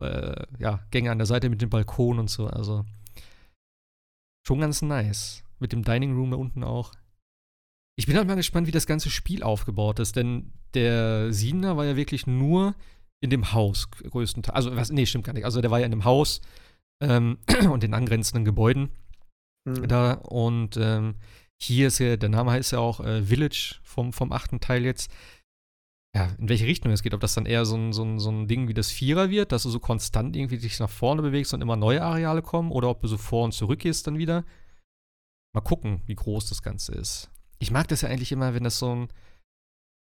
äh, 0.01 0.47
ja, 0.59 0.81
Gänge 0.91 1.11
an 1.11 1.19
der 1.19 1.27
Seite 1.27 1.49
mit 1.49 1.63
dem 1.63 1.71
Balkon 1.71 2.19
und 2.19 2.29
so. 2.31 2.47
Also 2.47 2.85
schon 4.47 4.61
ganz 4.61 4.83
nice. 4.83 5.45
Mit 5.59 5.73
dem 5.73 5.85
Dining 5.85 6.15
Room 6.15 6.31
da 6.31 6.37
unten 6.37 6.65
auch. 6.65 6.93
Ich 7.97 8.07
bin 8.07 8.17
halt 8.17 8.27
mal 8.27 8.35
gespannt, 8.35 8.67
wie 8.67 8.73
das 8.73 8.87
ganze 8.87 9.11
Spiel 9.11 9.43
aufgebaut 9.43 9.99
ist, 9.99 10.17
denn 10.17 10.53
der 10.75 11.33
Siebener 11.33 11.77
war 11.77 11.85
ja 11.85 11.97
wirklich 11.97 12.27
nur 12.27 12.75
in 13.21 13.31
dem 13.31 13.53
Haus 13.53 13.91
größtenteils. 13.91 14.55
Also, 14.55 14.75
was, 14.75 14.91
nee, 14.91 15.07
stimmt 15.07 15.25
gar 15.25 15.35
nicht. 15.35 15.45
Also, 15.45 15.61
der 15.61 15.71
war 15.71 15.79
ja 15.79 15.85
in 15.85 15.93
dem 15.93 16.05
Haus 16.05 16.41
ähm, 17.01 17.39
und 17.71 17.83
den 17.83 17.95
angrenzenden 17.95 18.45
Gebäuden 18.45 18.91
Hm. 19.67 19.89
da. 19.89 20.13
Und 20.15 20.77
ähm, 20.77 21.17
hier 21.61 21.89
ist 21.89 21.99
ja, 21.99 22.17
der 22.17 22.29
Name 22.29 22.51
heißt 22.53 22.73
ja 22.73 22.79
auch 22.79 23.01
äh, 23.01 23.23
Village 23.23 23.77
vom, 23.83 24.13
vom 24.13 24.33
achten 24.33 24.61
Teil 24.61 24.85
jetzt. 24.85 25.13
Ja, 26.15 26.27
in 26.39 26.49
welche 26.49 26.67
Richtung 26.67 26.93
es 26.93 27.03
geht. 27.03 27.15
Ob 27.15 27.21
das 27.21 27.35
dann 27.35 27.47
eher 27.47 27.65
so 27.65 27.77
ein, 27.77 27.93
so, 27.93 28.05
ein, 28.05 28.19
so 28.19 28.31
ein 28.31 28.47
Ding 28.47 28.69
wie 28.69 28.75
das 28.75 28.91
Vierer 28.91 29.31
wird, 29.31 29.51
dass 29.51 29.63
du 29.63 29.71
so 29.71 29.81
konstant 29.81 30.37
irgendwie 30.37 30.59
dich 30.59 30.79
nach 30.79 30.91
vorne 30.91 31.23
bewegst 31.23 31.55
und 31.55 31.63
immer 31.63 31.77
neue 31.77 32.03
Areale 32.03 32.43
kommen, 32.43 32.71
oder 32.71 32.89
ob 32.89 33.01
du 33.01 33.09
so 33.09 33.17
vor 33.17 33.45
und 33.45 33.53
zurück 33.53 33.81
gehst 33.81 34.07
dann 34.07 34.19
wieder. 34.19 34.45
Mal 35.55 35.63
gucken, 35.63 36.03
wie 36.07 36.15
groß 36.15 36.49
das 36.49 36.63
Ganze 36.63 36.93
ist. 36.93 37.31
Ich 37.59 37.71
mag 37.71 37.89
das 37.89 38.03
ja 38.03 38.09
eigentlich 38.09 38.33
immer, 38.33 38.55
wenn 38.55 38.65
das 38.65 38.79
so 38.79 38.95
ein, 38.95 39.09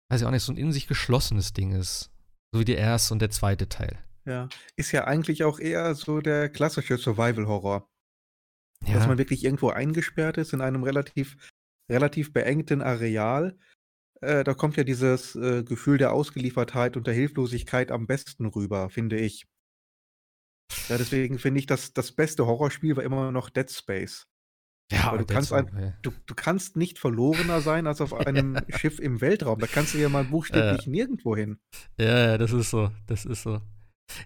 weiß 0.09 0.21
ich 0.21 0.27
auch 0.27 0.31
nicht, 0.31 0.43
so 0.43 0.51
ein 0.51 0.57
in 0.57 0.71
sich 0.71 0.87
geschlossenes 0.87 1.53
Ding 1.53 1.71
ist. 1.71 2.11
So 2.53 2.59
wie 2.59 2.65
der 2.65 2.77
erste 2.77 3.13
und 3.13 3.21
der 3.21 3.31
zweite 3.31 3.69
Teil. 3.69 3.97
Ja. 4.25 4.49
Ist 4.75 4.91
ja 4.91 5.05
eigentlich 5.05 5.43
auch 5.43 5.59
eher 5.59 5.93
so 5.95 6.19
der 6.19 6.49
klassische 6.49 6.97
Survival-Horror. 6.97 7.87
Dass 8.81 9.07
man 9.07 9.17
wirklich 9.17 9.43
irgendwo 9.43 9.69
eingesperrt 9.69 10.37
ist 10.37 10.53
in 10.53 10.61
einem 10.61 10.83
relativ, 10.83 11.37
relativ 11.89 12.33
beengten 12.33 12.81
Areal. 12.81 13.57
Äh, 14.21 14.43
da 14.43 14.53
kommt 14.53 14.77
ja 14.77 14.83
dieses 14.83 15.35
äh, 15.35 15.63
Gefühl 15.63 15.97
der 15.97 16.13
Ausgeliefertheit 16.13 16.95
und 16.97 17.05
der 17.07 17.13
Hilflosigkeit 17.13 17.91
am 17.91 18.07
besten 18.07 18.45
rüber, 18.45 18.89
finde 18.89 19.17
ich. 19.17 19.45
Ja, 20.89 20.97
deswegen 20.97 21.37
finde 21.39 21.59
ich, 21.59 21.65
dass 21.65 21.93
das 21.93 22.11
beste 22.11 22.45
Horrorspiel 22.45 22.95
war 22.95 23.03
immer 23.03 23.31
noch 23.31 23.49
Dead 23.49 23.69
Space. 23.69 24.25
ja, 24.91 25.11
weil 25.11 25.19
du 25.19 25.25
kannst 25.25 25.51
ein- 25.53 25.69
ja. 25.79 25.93
Du, 26.01 26.11
du 26.25 26.35
kannst 26.35 26.75
nicht 26.77 26.97
verlorener 26.99 27.61
sein 27.61 27.87
als 27.87 28.01
auf 28.01 28.13
einem 28.27 28.57
Schiff 28.69 28.99
im 28.99 29.21
Weltraum. 29.21 29.59
Da 29.59 29.67
kannst 29.67 29.93
du 29.93 29.97
ja 29.99 30.09
mal 30.09 30.23
buchstäblich 30.25 30.87
nirgendwo 30.87 31.35
hin. 31.35 31.59
Ja, 31.99 32.17
ja, 32.31 32.37
das 32.37 32.51
ist 32.51 32.69
so, 32.69 32.91
das 33.07 33.25
ist 33.25 33.43
so. 33.43 33.61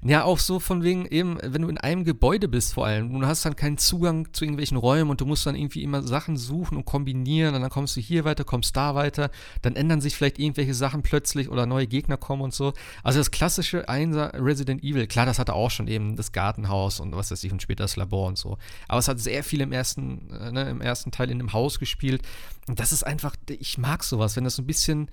Ja, 0.01 0.23
auch 0.23 0.39
so 0.39 0.59
von 0.59 0.83
wegen 0.83 1.05
eben, 1.05 1.37
wenn 1.41 1.61
du 1.61 1.67
in 1.67 1.77
einem 1.77 2.05
Gebäude 2.05 2.47
bist 2.47 2.73
vor 2.73 2.85
allem, 2.85 3.11
du 3.19 3.25
hast 3.27 3.45
dann 3.45 3.55
keinen 3.55 3.77
Zugang 3.77 4.33
zu 4.33 4.45
irgendwelchen 4.45 4.77
Räumen 4.77 5.09
und 5.09 5.19
du 5.19 5.25
musst 5.25 5.45
dann 5.45 5.55
irgendwie 5.55 5.83
immer 5.83 6.03
Sachen 6.03 6.37
suchen 6.37 6.77
und 6.77 6.85
kombinieren 6.85 7.55
und 7.55 7.61
dann 7.61 7.69
kommst 7.69 7.97
du 7.97 8.01
hier 8.01 8.23
weiter, 8.23 8.43
kommst 8.43 8.77
da 8.77 8.95
weiter, 8.95 9.29
dann 9.61 9.75
ändern 9.75 9.99
sich 9.99 10.15
vielleicht 10.15 10.39
irgendwelche 10.39 10.73
Sachen 10.73 11.01
plötzlich 11.01 11.49
oder 11.49 11.65
neue 11.65 11.87
Gegner 11.87 12.17
kommen 12.17 12.43
und 12.43 12.53
so. 12.53 12.73
Also 13.03 13.19
das 13.19 13.31
klassische 13.31 13.89
Einser 13.89 14.31
Resident 14.33 14.83
Evil, 14.83 15.07
klar, 15.07 15.25
das 15.25 15.39
hatte 15.39 15.53
auch 15.53 15.71
schon 15.71 15.87
eben 15.87 16.15
das 16.15 16.31
Gartenhaus 16.31 16.99
und 16.99 17.15
was 17.15 17.31
weiß 17.31 17.43
ich 17.43 17.51
und 17.51 17.61
später 17.61 17.83
das 17.83 17.95
Labor 17.95 18.27
und 18.27 18.37
so. 18.37 18.57
Aber 18.87 18.99
es 18.99 19.07
hat 19.07 19.19
sehr 19.19 19.43
viel 19.43 19.61
im 19.61 19.71
ersten, 19.71 20.29
äh, 20.31 20.51
ne, 20.51 20.69
im 20.69 20.81
ersten 20.81 21.11
Teil 21.11 21.29
in 21.29 21.39
dem 21.39 21.51
Haus 21.51 21.79
gespielt 21.79 22.21
und 22.67 22.79
das 22.79 22.91
ist 22.91 23.03
einfach, 23.03 23.35
ich 23.49 23.77
mag 23.77 24.03
sowas, 24.03 24.35
wenn 24.35 24.43
das 24.43 24.55
so 24.55 24.61
ein 24.61 24.67
bisschen 24.67 25.09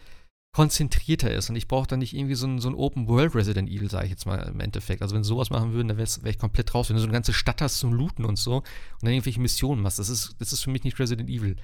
konzentrierter 0.56 1.30
ist 1.30 1.50
und 1.50 1.56
ich 1.56 1.68
brauche 1.68 1.86
dann 1.86 1.98
nicht 1.98 2.14
irgendwie 2.14 2.34
so 2.34 2.46
ein, 2.46 2.60
so 2.60 2.70
ein 2.70 2.74
Open 2.74 3.08
World 3.08 3.34
Resident 3.34 3.68
Evil, 3.68 3.90
sage 3.90 4.06
ich 4.06 4.10
jetzt 4.10 4.24
mal 4.24 4.38
im 4.38 4.58
Endeffekt. 4.60 5.02
Also 5.02 5.14
wenn 5.14 5.22
sie 5.22 5.28
sowas 5.28 5.50
machen 5.50 5.74
würden, 5.74 5.88
dann 5.88 5.98
wäre 5.98 6.08
wär 6.22 6.30
ich 6.30 6.38
komplett 6.38 6.74
raus. 6.74 6.88
Wenn 6.88 6.96
du 6.96 7.00
so 7.00 7.06
eine 7.06 7.12
ganze 7.12 7.34
Stadt 7.34 7.60
hast 7.60 7.76
zum 7.76 7.92
Looten 7.92 8.24
und 8.24 8.38
so 8.38 8.56
und 8.56 8.64
dann 9.02 9.12
irgendwelche 9.12 9.38
Missionen 9.38 9.82
machst, 9.82 9.98
das 9.98 10.08
ist, 10.08 10.34
das 10.38 10.54
ist 10.54 10.62
für 10.62 10.70
mich 10.70 10.82
nicht 10.82 10.98
Resident 10.98 11.28
Evil. 11.28 11.56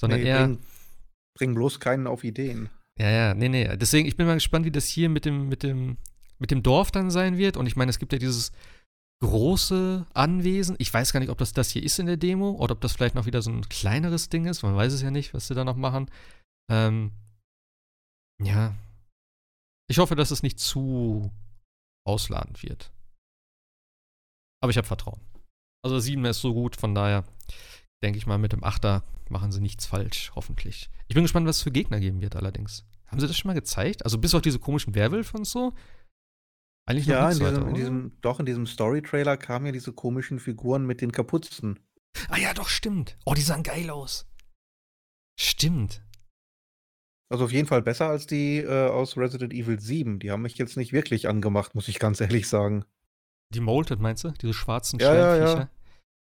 Sondern 0.00 0.20
Nee, 0.20 0.28
eher. 0.28 0.46
bring, 0.46 0.58
bring 1.36 1.54
bloß 1.56 1.80
keinen 1.80 2.06
auf 2.06 2.22
Ideen. 2.22 2.68
Ja, 3.00 3.10
ja, 3.10 3.34
nee, 3.34 3.48
nee. 3.48 3.76
Deswegen, 3.76 4.06
ich 4.06 4.16
bin 4.16 4.28
mal 4.28 4.34
gespannt, 4.34 4.64
wie 4.64 4.70
das 4.70 4.86
hier 4.86 5.08
mit 5.08 5.24
dem, 5.24 5.48
mit 5.48 5.64
dem, 5.64 5.96
mit 6.38 6.52
dem 6.52 6.62
Dorf 6.62 6.92
dann 6.92 7.10
sein 7.10 7.38
wird. 7.38 7.56
Und 7.56 7.66
ich 7.66 7.74
meine, 7.74 7.90
es 7.90 7.98
gibt 7.98 8.12
ja 8.12 8.20
dieses 8.20 8.52
große 9.24 10.06
Anwesen. 10.14 10.76
Ich 10.78 10.94
weiß 10.94 11.12
gar 11.12 11.18
nicht, 11.18 11.30
ob 11.30 11.38
das 11.38 11.52
das 11.52 11.70
hier 11.70 11.82
ist 11.82 11.98
in 11.98 12.06
der 12.06 12.16
Demo 12.16 12.52
oder 12.52 12.74
ob 12.74 12.80
das 12.80 12.92
vielleicht 12.92 13.16
noch 13.16 13.26
wieder 13.26 13.42
so 13.42 13.50
ein 13.50 13.68
kleineres 13.68 14.28
Ding 14.28 14.46
ist. 14.46 14.62
Man 14.62 14.76
weiß 14.76 14.92
es 14.92 15.02
ja 15.02 15.10
nicht, 15.10 15.34
was 15.34 15.48
sie 15.48 15.54
da 15.56 15.64
noch 15.64 15.76
machen. 15.76 16.08
Ähm, 16.70 17.10
ja. 18.42 18.74
Ich 19.88 19.98
hoffe, 19.98 20.16
dass 20.16 20.30
es 20.30 20.42
nicht 20.42 20.58
zu 20.58 21.30
ausladend 22.06 22.62
wird. 22.62 22.92
Aber 24.62 24.70
ich 24.70 24.76
habe 24.76 24.86
Vertrauen. 24.86 25.20
Also 25.84 25.98
7 25.98 26.24
ist 26.24 26.40
so 26.40 26.54
gut, 26.54 26.76
von 26.76 26.94
daher 26.94 27.24
denke 28.02 28.18
ich 28.18 28.26
mal, 28.26 28.38
mit 28.38 28.52
dem 28.52 28.64
8er 28.64 29.02
machen 29.28 29.52
sie 29.52 29.60
nichts 29.60 29.86
falsch, 29.86 30.32
hoffentlich. 30.34 30.90
Ich 31.08 31.14
bin 31.14 31.24
gespannt, 31.24 31.46
was 31.46 31.58
es 31.58 31.62
für 31.62 31.70
Gegner 31.70 32.00
geben 32.00 32.20
wird, 32.20 32.36
allerdings. 32.36 32.84
Haben 33.06 33.20
sie 33.20 33.28
das 33.28 33.36
schon 33.36 33.48
mal 33.48 33.54
gezeigt? 33.54 34.04
Also 34.04 34.18
bis 34.18 34.34
auf 34.34 34.42
diese 34.42 34.58
komischen 34.58 34.94
Werwölfe 34.94 35.36
und 35.36 35.46
so? 35.46 35.72
Eigentlich 36.88 37.06
noch 37.06 37.14
Ja, 37.14 37.30
in 37.30 37.38
nichts 37.38 37.44
weiter, 37.44 37.58
diesem, 37.58 37.68
in 37.68 37.74
diesem, 37.74 38.20
doch, 38.20 38.40
in 38.40 38.46
diesem 38.46 38.66
Story-Trailer 38.66 39.36
kamen 39.36 39.66
ja 39.66 39.72
diese 39.72 39.92
komischen 39.92 40.38
Figuren 40.38 40.86
mit 40.86 41.00
den 41.00 41.12
Kapuzen. 41.12 41.80
Ah 42.28 42.38
ja, 42.38 42.54
doch, 42.54 42.68
stimmt. 42.68 43.16
Oh, 43.24 43.34
die 43.34 43.42
sahen 43.42 43.62
geil 43.62 43.90
aus. 43.90 44.26
Stimmt. 45.38 46.02
Also 47.28 47.44
auf 47.44 47.52
jeden 47.52 47.66
Fall 47.66 47.82
besser 47.82 48.08
als 48.08 48.26
die 48.26 48.58
äh, 48.58 48.88
aus 48.88 49.16
Resident 49.16 49.52
Evil 49.52 49.80
7. 49.80 50.18
Die 50.20 50.30
haben 50.30 50.42
mich 50.42 50.58
jetzt 50.58 50.76
nicht 50.76 50.92
wirklich 50.92 51.28
angemacht, 51.28 51.74
muss 51.74 51.88
ich 51.88 51.98
ganz 51.98 52.20
ehrlich 52.20 52.48
sagen. 52.48 52.84
Die 53.52 53.60
Molted, 53.60 54.00
meinst 54.00 54.24
du? 54.24 54.30
Diese 54.30 54.54
schwarzen 54.54 54.98
Ja, 55.00 55.14
ja, 55.14 55.36
Schleimviecher? 55.36 55.58
ja. 55.60 55.68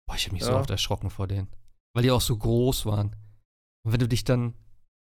Boah, 0.07 0.15
ich 0.15 0.25
habe 0.25 0.33
mich 0.33 0.43
so 0.43 0.51
Ja. 0.51 0.59
oft 0.59 0.69
erschrocken 0.69 1.09
vor 1.09 1.27
denen. 1.27 1.47
Weil 1.93 2.03
die 2.03 2.11
auch 2.11 2.21
so 2.21 2.35
groß 2.37 2.85
waren. 2.85 3.15
Und 3.83 3.93
wenn 3.93 3.99
du 3.99 4.07
dich 4.07 4.23
dann, 4.23 4.53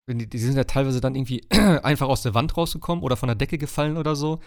wenn 0.07 0.19
die, 0.19 0.27
die 0.27 0.37
sind 0.39 0.55
ja 0.55 0.63
teilweise 0.63 1.01
dann 1.01 1.15
irgendwie 1.15 1.45
einfach 1.51 2.07
aus 2.07 2.21
der 2.21 2.33
Wand 2.33 2.55
rausgekommen 2.55 3.03
oder 3.03 3.17
von 3.17 3.27
der 3.27 3.35
Decke 3.35 3.57
gefallen 3.57 3.97
oder 3.97 4.15
so. 4.15 4.39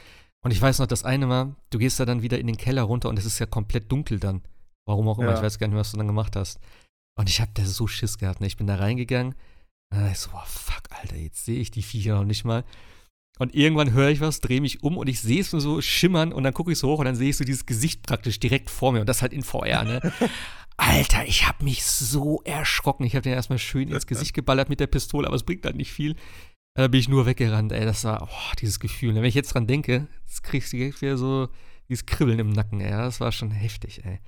Und 0.45 0.51
ich 0.53 0.63
weiß 0.63 0.79
noch, 0.79 0.87
das 0.87 1.05
eine 1.05 1.27
Mal, 1.27 1.57
du 1.71 1.79
gehst 1.79 1.99
da 2.01 2.05
dann 2.07 2.23
wieder 2.23 2.39
in 2.39 2.47
den 2.47 2.57
Keller 2.57 2.83
runter 2.83 3.09
und 3.09 3.19
es 3.19 3.25
ist 3.27 3.39
ja 3.39 3.47
komplett 3.47 3.91
dunkel 3.93 4.19
dann. 4.21 4.43
Warum 4.87 5.09
auch 5.09 5.19
immer, 5.19 5.33
Ja. 5.33 5.37
ich 5.37 5.43
weiß 5.43 5.59
gar 5.59 5.69
nicht, 5.69 5.77
was 5.77 5.91
du 5.91 5.99
dann 5.99 6.07
gemacht 6.07 6.37
hast. 6.37 6.59
Und 7.19 7.29
ich 7.29 7.41
hab 7.41 7.55
da 7.55 7.65
so 7.65 7.87
Schiss 7.87 8.17
gehabt, 8.19 8.41
ne? 8.41 8.47
Ich 8.47 8.57
bin 8.57 8.67
da 8.67 8.77
reingegangen 8.77 9.35
und 9.91 9.99
dann 9.99 10.01
dachte 10.01 10.13
ich 10.13 10.19
so, 10.19 10.31
boah, 10.31 10.45
fuck, 10.47 10.83
Alter, 10.91 11.17
jetzt 11.17 11.45
sehe 11.45 11.61
ich 11.61 11.71
die 11.71 11.83
Viecher 11.83 12.17
noch 12.17 12.25
nicht 12.25 12.45
mal. 12.45 12.65
Und 13.39 13.55
irgendwann 13.55 13.93
höre 13.93 14.11
ich 14.11 14.21
was, 14.21 14.41
drehe 14.41 14.61
mich 14.61 14.83
um 14.83 14.97
und 14.97 15.09
ich 15.09 15.21
sehe 15.21 15.41
es 15.41 15.53
nur 15.53 15.61
so 15.61 15.81
schimmern 15.81 16.33
und 16.33 16.43
dann 16.43 16.55
gucke 16.55 16.73
ich 16.73 16.79
so 16.79 16.89
hoch 16.89 16.99
und 16.99 17.05
dann 17.05 17.15
sehe 17.15 17.31
ich 17.31 17.37
so 17.37 17.45
dieses 17.45 17.67
Gesicht 17.67 18.03
praktisch 18.03 18.41
direkt 18.41 18.69
vor 18.69 18.93
mir 18.93 19.01
und 19.01 19.09
das 19.09 19.23
halt 19.23 19.33
in 19.33 19.45
VR, 19.45 19.85
ne? 19.85 20.13
Alter, 20.77 21.27
ich 21.27 21.47
habe 21.47 21.65
mich 21.65 21.85
so 21.85 22.41
erschrocken. 22.45 23.05
Ich 23.05 23.17
habe 23.17 23.25
den 23.25 23.33
erstmal 23.33 23.59
schön 23.59 23.89
ins 23.89 24.07
Gesicht 24.07 24.33
geballert 24.33 24.69
mit 24.69 24.79
der 24.79 24.87
Pistole, 24.87 25.27
aber 25.27 25.35
es 25.35 25.43
bringt 25.43 25.65
halt 25.65 25.75
nicht 25.75 25.93
viel. 25.93 26.15
Da 26.75 26.87
bin 26.87 27.01
ich 27.01 27.09
nur 27.09 27.27
weggerannt, 27.27 27.73
ey. 27.73 27.85
Das 27.85 28.05
war, 28.05 28.29
oh, 28.31 28.55
dieses 28.61 28.79
Gefühl. 28.79 29.17
Wenn 29.17 29.25
ich 29.25 29.35
jetzt 29.35 29.55
dran 29.55 29.67
denke, 29.67 30.07
das 30.29 30.43
kriegst 30.43 30.73
du 30.73 30.77
direkt 30.77 31.03
wieder 31.03 31.19
so 31.19 31.49
dieses 31.89 32.07
Kribbeln 32.07 32.39
im 32.39 32.51
Nacken, 32.51 32.81
ey. 32.81 32.91
Das 32.91 33.19
war 33.19 33.33
schon 33.33 33.51
heftig, 33.51 34.05
ey. 34.05 34.21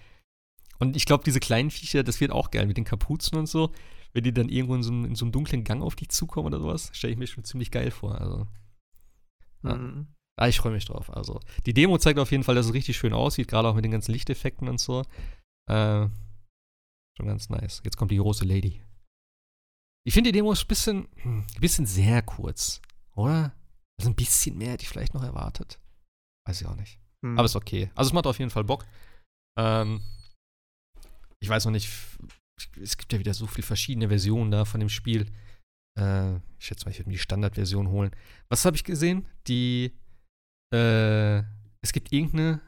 Und 0.81 0.97
ich 0.97 1.07
glaube, 1.07 1.23
diese 1.23 1.39
kleinen 1.39 1.71
Viecher, 1.71 2.03
das 2.03 2.21
wird 2.21 2.33
auch 2.33 2.51
geil 2.51 2.67
mit 2.67 2.77
den 2.77 2.85
Kapuzen 2.85 3.39
und 3.39 3.47
so. 3.47 3.73
Wenn 4.13 4.25
die 4.25 4.33
dann 4.33 4.49
irgendwo 4.49 4.75
in 4.75 4.83
so, 4.83 4.91
einem, 4.91 5.05
in 5.05 5.15
so 5.15 5.25
einem 5.25 5.33
dunklen 5.33 5.65
Gang 5.65 5.83
auf 5.83 5.97
dich 5.97 6.09
zukommen 6.11 6.47
oder 6.47 6.59
sowas, 6.59 6.91
stelle 6.93 7.13
ich 7.13 7.19
mir 7.19 7.27
schon 7.27 7.45
ziemlich 7.45 7.71
geil 7.71 7.91
vor. 7.91 8.21
Also. 8.21 8.47
Ja. 9.63 9.77
Mhm. 9.77 10.09
Ah, 10.37 10.49
ich 10.49 10.59
freue 10.59 10.73
mich 10.73 10.87
drauf. 10.87 11.15
Also, 11.15 11.41
die 11.67 11.75
Demo 11.75 11.99
zeigt 11.99 12.19
auf 12.19 12.31
jeden 12.31 12.45
Fall, 12.45 12.55
dass 12.55 12.67
es 12.67 12.73
richtig 12.73 12.97
schön 12.97 13.13
aussieht, 13.13 13.49
gerade 13.49 13.69
auch 13.69 13.75
mit 13.75 13.85
den 13.85 13.93
ganzen 13.93 14.13
Lichteffekten 14.13 14.69
und 14.69 14.81
so. 14.81 15.03
Äh, 15.69 16.09
schon 17.17 17.27
ganz 17.27 17.51
nice. 17.51 17.83
Jetzt 17.85 17.97
kommt 17.99 18.11
die 18.11 18.17
große 18.17 18.45
Lady. 18.45 18.83
Ich 20.07 20.15
finde 20.15 20.33
die 20.33 20.39
Demo 20.39 20.53
ist 20.53 20.65
ein 20.65 20.69
bisschen, 20.69 21.09
hm, 21.17 21.45
ein 21.55 21.61
bisschen 21.61 21.85
sehr 21.85 22.23
kurz, 22.23 22.81
oder? 23.15 23.55
Also 23.99 24.11
ein 24.11 24.17
bisschen 24.17 24.57
mehr 24.57 24.73
hätte 24.73 24.83
ich 24.83 24.89
vielleicht 24.89 25.13
noch 25.13 25.23
erwartet. 25.23 25.79
Weiß 26.47 26.61
ich 26.61 26.67
auch 26.67 26.77
nicht. 26.77 26.99
Hm. 27.23 27.39
Aber 27.39 27.45
ist 27.45 27.57
okay. 27.57 27.91
Also 27.95 28.09
es 28.09 28.15
macht 28.15 28.27
auf 28.27 28.39
jeden 28.39 28.51
Fall 28.51 28.65
Bock. 28.65 28.87
Ähm, 29.59 30.01
ich 31.39 31.49
weiß 31.49 31.67
noch 31.67 31.73
nicht, 31.73 31.91
es 32.81 32.97
gibt 32.97 33.13
ja 33.13 33.19
wieder 33.19 33.35
so 33.35 33.47
viele 33.47 33.67
verschiedene 33.67 34.09
Versionen 34.09 34.51
da 34.51 34.65
von 34.65 34.81
dem 34.81 34.89
Spiel. 34.89 35.27
Äh, 35.99 36.37
ich 36.59 36.67
schätze 36.67 36.85
mal, 36.85 36.91
ich 36.91 36.99
würde 36.99 37.09
mir 37.09 37.15
die 37.15 37.19
Standardversion 37.19 37.89
holen. 37.89 38.11
Was 38.49 38.65
habe 38.65 38.77
ich 38.77 38.85
gesehen? 38.85 39.27
Die, 39.47 39.93
äh, 40.75 41.39
es 41.83 41.93
gibt 41.93 42.13
irgendeine 42.13 42.61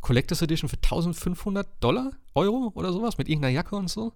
Collectors 0.00 0.42
Edition 0.42 0.68
für 0.68 0.76
1500 0.76 1.82
Dollar, 1.82 2.12
Euro 2.34 2.72
oder 2.74 2.92
sowas 2.92 3.18
mit 3.18 3.28
irgendeiner 3.28 3.54
Jacke 3.54 3.76
und 3.76 3.88
so. 3.88 4.12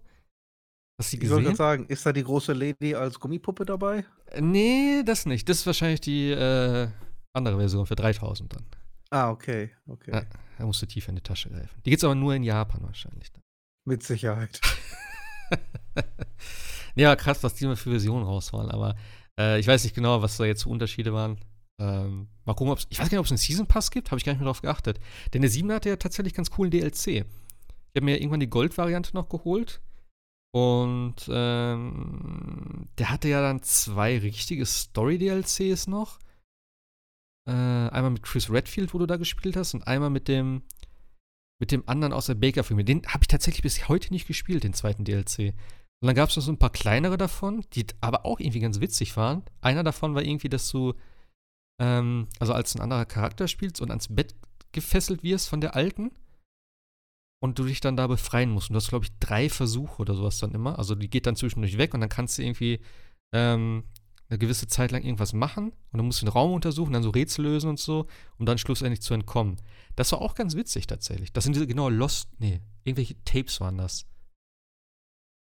Hast 0.98 1.12
du 1.12 1.16
die 1.16 1.20
gesehen? 1.20 1.38
Ich 1.38 1.44
wollte 1.44 1.56
sagen, 1.56 1.86
ist 1.86 2.06
da 2.06 2.12
die 2.12 2.22
große 2.22 2.52
Lady 2.52 2.94
als 2.94 3.18
Gummipuppe 3.18 3.64
dabei? 3.64 4.04
Äh, 4.26 4.40
nee, 4.40 5.02
das 5.04 5.26
nicht. 5.26 5.48
Das 5.48 5.58
ist 5.58 5.66
wahrscheinlich 5.66 6.00
die 6.00 6.30
äh, 6.30 6.88
andere 7.32 7.58
Version 7.58 7.86
für 7.86 7.96
3000 7.96 8.54
dann. 8.54 8.66
Ah, 9.10 9.30
okay, 9.30 9.70
okay. 9.86 10.10
Ja, 10.12 10.22
da 10.58 10.64
musst 10.64 10.80
du 10.80 10.86
tiefer 10.86 11.10
in 11.10 11.16
die 11.16 11.22
Tasche 11.22 11.50
greifen. 11.50 11.82
Die 11.84 11.90
gibt's 11.90 12.04
aber 12.04 12.14
nur 12.14 12.34
in 12.34 12.42
Japan 12.42 12.82
wahrscheinlich. 12.82 13.30
Dann. 13.32 13.41
Mit 13.84 14.02
Sicherheit. 14.02 14.60
ja, 16.94 17.16
krass, 17.16 17.40
dass 17.40 17.54
die 17.54 17.66
mal 17.66 17.76
für 17.76 17.90
Versionen 17.90 18.24
rausfahren, 18.24 18.70
aber 18.70 18.96
äh, 19.38 19.58
ich 19.58 19.66
weiß 19.66 19.84
nicht 19.84 19.94
genau, 19.94 20.22
was 20.22 20.36
da 20.36 20.44
jetzt 20.44 20.64
für 20.64 20.68
Unterschiede 20.68 21.12
waren. 21.12 21.38
Ähm, 21.80 22.28
mal 22.44 22.54
gucken, 22.54 22.72
ob 22.72 22.78
es. 22.78 22.86
Ich 22.90 22.98
weiß 22.98 23.08
gar 23.08 23.16
nicht, 23.16 23.20
ob 23.20 23.26
es 23.26 23.32
einen 23.32 23.38
Season 23.38 23.66
Pass 23.66 23.90
gibt, 23.90 24.10
habe 24.10 24.18
ich 24.18 24.24
gar 24.24 24.32
nicht 24.32 24.40
mehr 24.40 24.46
drauf 24.46 24.62
geachtet. 24.62 25.00
Denn 25.34 25.42
der 25.42 25.50
7 25.50 25.70
hatte 25.72 25.88
ja 25.88 25.96
tatsächlich 25.96 26.34
ganz 26.34 26.50
coolen 26.50 26.70
DLC. 26.70 27.06
Ich 27.06 27.96
habe 27.96 28.04
mir 28.04 28.18
irgendwann 28.18 28.40
die 28.40 28.50
Gold-Variante 28.50 29.14
noch 29.14 29.28
geholt. 29.28 29.80
Und 30.54 31.16
ähm, 31.28 32.88
der 32.98 33.10
hatte 33.10 33.28
ja 33.28 33.40
dann 33.40 33.62
zwei 33.62 34.18
richtige 34.18 34.66
Story-DLCs 34.66 35.86
noch. 35.86 36.18
Äh, 37.48 37.52
einmal 37.52 38.10
mit 38.10 38.22
Chris 38.22 38.50
Redfield, 38.50 38.94
wo 38.94 38.98
du 38.98 39.06
da 39.06 39.16
gespielt 39.16 39.56
hast, 39.56 39.74
und 39.74 39.86
einmal 39.86 40.10
mit 40.10 40.28
dem 40.28 40.62
mit 41.62 41.70
dem 41.70 41.88
anderen 41.88 42.12
aus 42.12 42.26
der 42.26 42.34
Baker-Filme. 42.34 42.84
Den 42.84 43.06
habe 43.06 43.22
ich 43.22 43.28
tatsächlich 43.28 43.62
bis 43.62 43.88
heute 43.88 44.12
nicht 44.12 44.26
gespielt, 44.26 44.64
den 44.64 44.74
zweiten 44.74 45.04
DLC. 45.04 45.54
Und 46.00 46.08
dann 46.08 46.16
gab 46.16 46.28
es 46.28 46.34
noch 46.34 46.42
so 46.42 46.50
ein 46.50 46.58
paar 46.58 46.72
kleinere 46.72 47.16
davon, 47.16 47.64
die 47.74 47.86
aber 48.00 48.26
auch 48.26 48.40
irgendwie 48.40 48.58
ganz 48.58 48.80
witzig 48.80 49.16
waren. 49.16 49.44
Einer 49.60 49.84
davon 49.84 50.16
war 50.16 50.24
irgendwie, 50.24 50.48
dass 50.48 50.68
du, 50.68 50.94
ähm, 51.80 52.26
also 52.40 52.52
als 52.52 52.74
ein 52.74 52.80
anderer 52.80 53.04
Charakter 53.04 53.46
spielst 53.46 53.80
und 53.80 53.90
ans 53.90 54.12
Bett 54.12 54.34
gefesselt 54.72 55.22
wirst 55.22 55.48
von 55.48 55.60
der 55.60 55.76
alten 55.76 56.10
und 57.40 57.60
du 57.60 57.64
dich 57.64 57.80
dann 57.80 57.96
da 57.96 58.08
befreien 58.08 58.50
musst. 58.50 58.70
Und 58.70 58.74
du 58.74 58.78
hast, 58.78 58.88
glaube 58.88 59.04
ich, 59.04 59.16
drei 59.20 59.48
Versuche 59.48 60.02
oder 60.02 60.16
sowas 60.16 60.38
dann 60.38 60.56
immer. 60.56 60.80
Also 60.80 60.96
die 60.96 61.08
geht 61.08 61.28
dann 61.28 61.36
zwischendurch 61.36 61.78
weg 61.78 61.94
und 61.94 62.00
dann 62.00 62.08
kannst 62.08 62.38
du 62.38 62.42
irgendwie 62.42 62.80
ähm, 63.32 63.84
eine 64.32 64.38
gewisse 64.38 64.66
Zeit 64.66 64.90
lang 64.92 65.02
irgendwas 65.02 65.34
machen 65.34 65.72
und 65.92 65.98
dann 65.98 66.06
musst 66.06 66.22
du 66.22 66.26
den 66.26 66.32
Raum 66.32 66.52
untersuchen, 66.52 66.92
dann 66.92 67.02
so 67.02 67.10
Rätsel 67.10 67.44
lösen 67.44 67.68
und 67.68 67.78
so, 67.78 68.06
um 68.38 68.46
dann 68.46 68.58
schlussendlich 68.58 69.02
zu 69.02 69.12
entkommen. 69.12 69.60
Das 69.94 70.10
war 70.12 70.22
auch 70.22 70.34
ganz 70.34 70.56
witzig 70.56 70.86
tatsächlich. 70.86 71.32
Das 71.32 71.44
sind 71.44 71.54
diese 71.54 71.66
genau 71.66 71.90
Lost, 71.90 72.28
nee, 72.38 72.60
irgendwelche 72.82 73.22
Tapes 73.24 73.60
waren 73.60 73.76
das. 73.76 74.06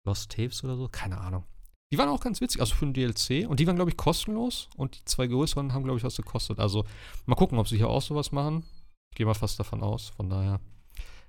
Lost 0.06 0.30
Tapes 0.30 0.62
oder 0.62 0.76
so, 0.76 0.88
keine 0.88 1.18
Ahnung. 1.20 1.44
Die 1.92 1.98
waren 1.98 2.08
auch 2.08 2.20
ganz 2.20 2.40
witzig, 2.40 2.60
also 2.60 2.74
für 2.74 2.86
ein 2.86 2.94
DLC. 2.94 3.48
Und 3.48 3.60
die 3.60 3.66
waren, 3.66 3.76
glaube 3.76 3.90
ich, 3.90 3.96
kostenlos. 3.96 4.68
Und 4.76 4.96
die 4.96 5.04
zwei 5.04 5.26
größeren 5.26 5.72
haben, 5.72 5.84
glaube 5.84 5.98
ich, 5.98 6.04
was 6.04 6.16
gekostet. 6.16 6.58
Also 6.58 6.84
mal 7.26 7.36
gucken, 7.36 7.58
ob 7.58 7.68
sie 7.68 7.76
hier 7.76 7.88
auch 7.88 8.02
sowas 8.02 8.32
machen. 8.32 8.64
Ich 9.12 9.16
gehe 9.16 9.26
mal 9.26 9.34
fast 9.34 9.60
davon 9.60 9.82
aus. 9.82 10.08
Von 10.08 10.28
daher 10.28 10.60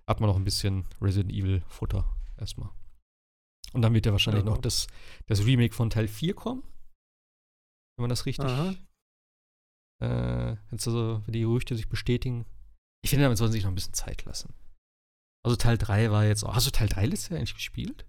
hat 0.08 0.20
man 0.20 0.30
noch 0.30 0.36
ein 0.36 0.44
bisschen 0.44 0.86
Resident 1.00 1.32
Evil 1.32 1.62
Futter 1.68 2.06
erstmal. 2.40 2.70
Und 3.74 3.84
dann 3.84 3.94
wird 3.94 4.08
ja 4.08 4.12
wahrscheinlich 4.12 4.46
ja. 4.46 4.50
noch 4.50 4.58
das, 4.58 4.88
das 5.28 5.46
Remake 5.46 5.76
von 5.76 5.92
Teil 5.92 6.08
4 6.08 6.34
kommen. 6.34 6.64
Wenn 7.98 8.04
man 8.04 8.10
das 8.10 8.26
richtig. 8.26 8.46
Äh, 10.00 10.52
jetzt 10.72 10.88
also, 10.88 11.24
wenn 11.26 11.34
die 11.34 11.42
Gerüchte 11.42 11.76
sich 11.76 11.90
bestätigen. 11.90 12.46
Ich 13.04 13.10
finde, 13.10 13.24
damit 13.24 13.38
sollen 13.38 13.52
sie 13.52 13.58
sich 13.58 13.64
noch 13.64 13.72
ein 13.72 13.76
bisschen 13.76 13.94
Zeit 13.94 14.26
lassen. 14.26 14.54
Also 15.44 15.56
Teil 15.56 15.78
3 15.78 16.12
war 16.12 16.26
jetzt 16.26 16.44
auch. 16.44 16.56
Hast 16.56 16.68
du 16.68 16.72
Teil 16.72 16.88
3 16.88 17.08
letztes 17.08 17.30
Jahr 17.30 17.40
eigentlich 17.40 17.56
gespielt? 17.56 18.06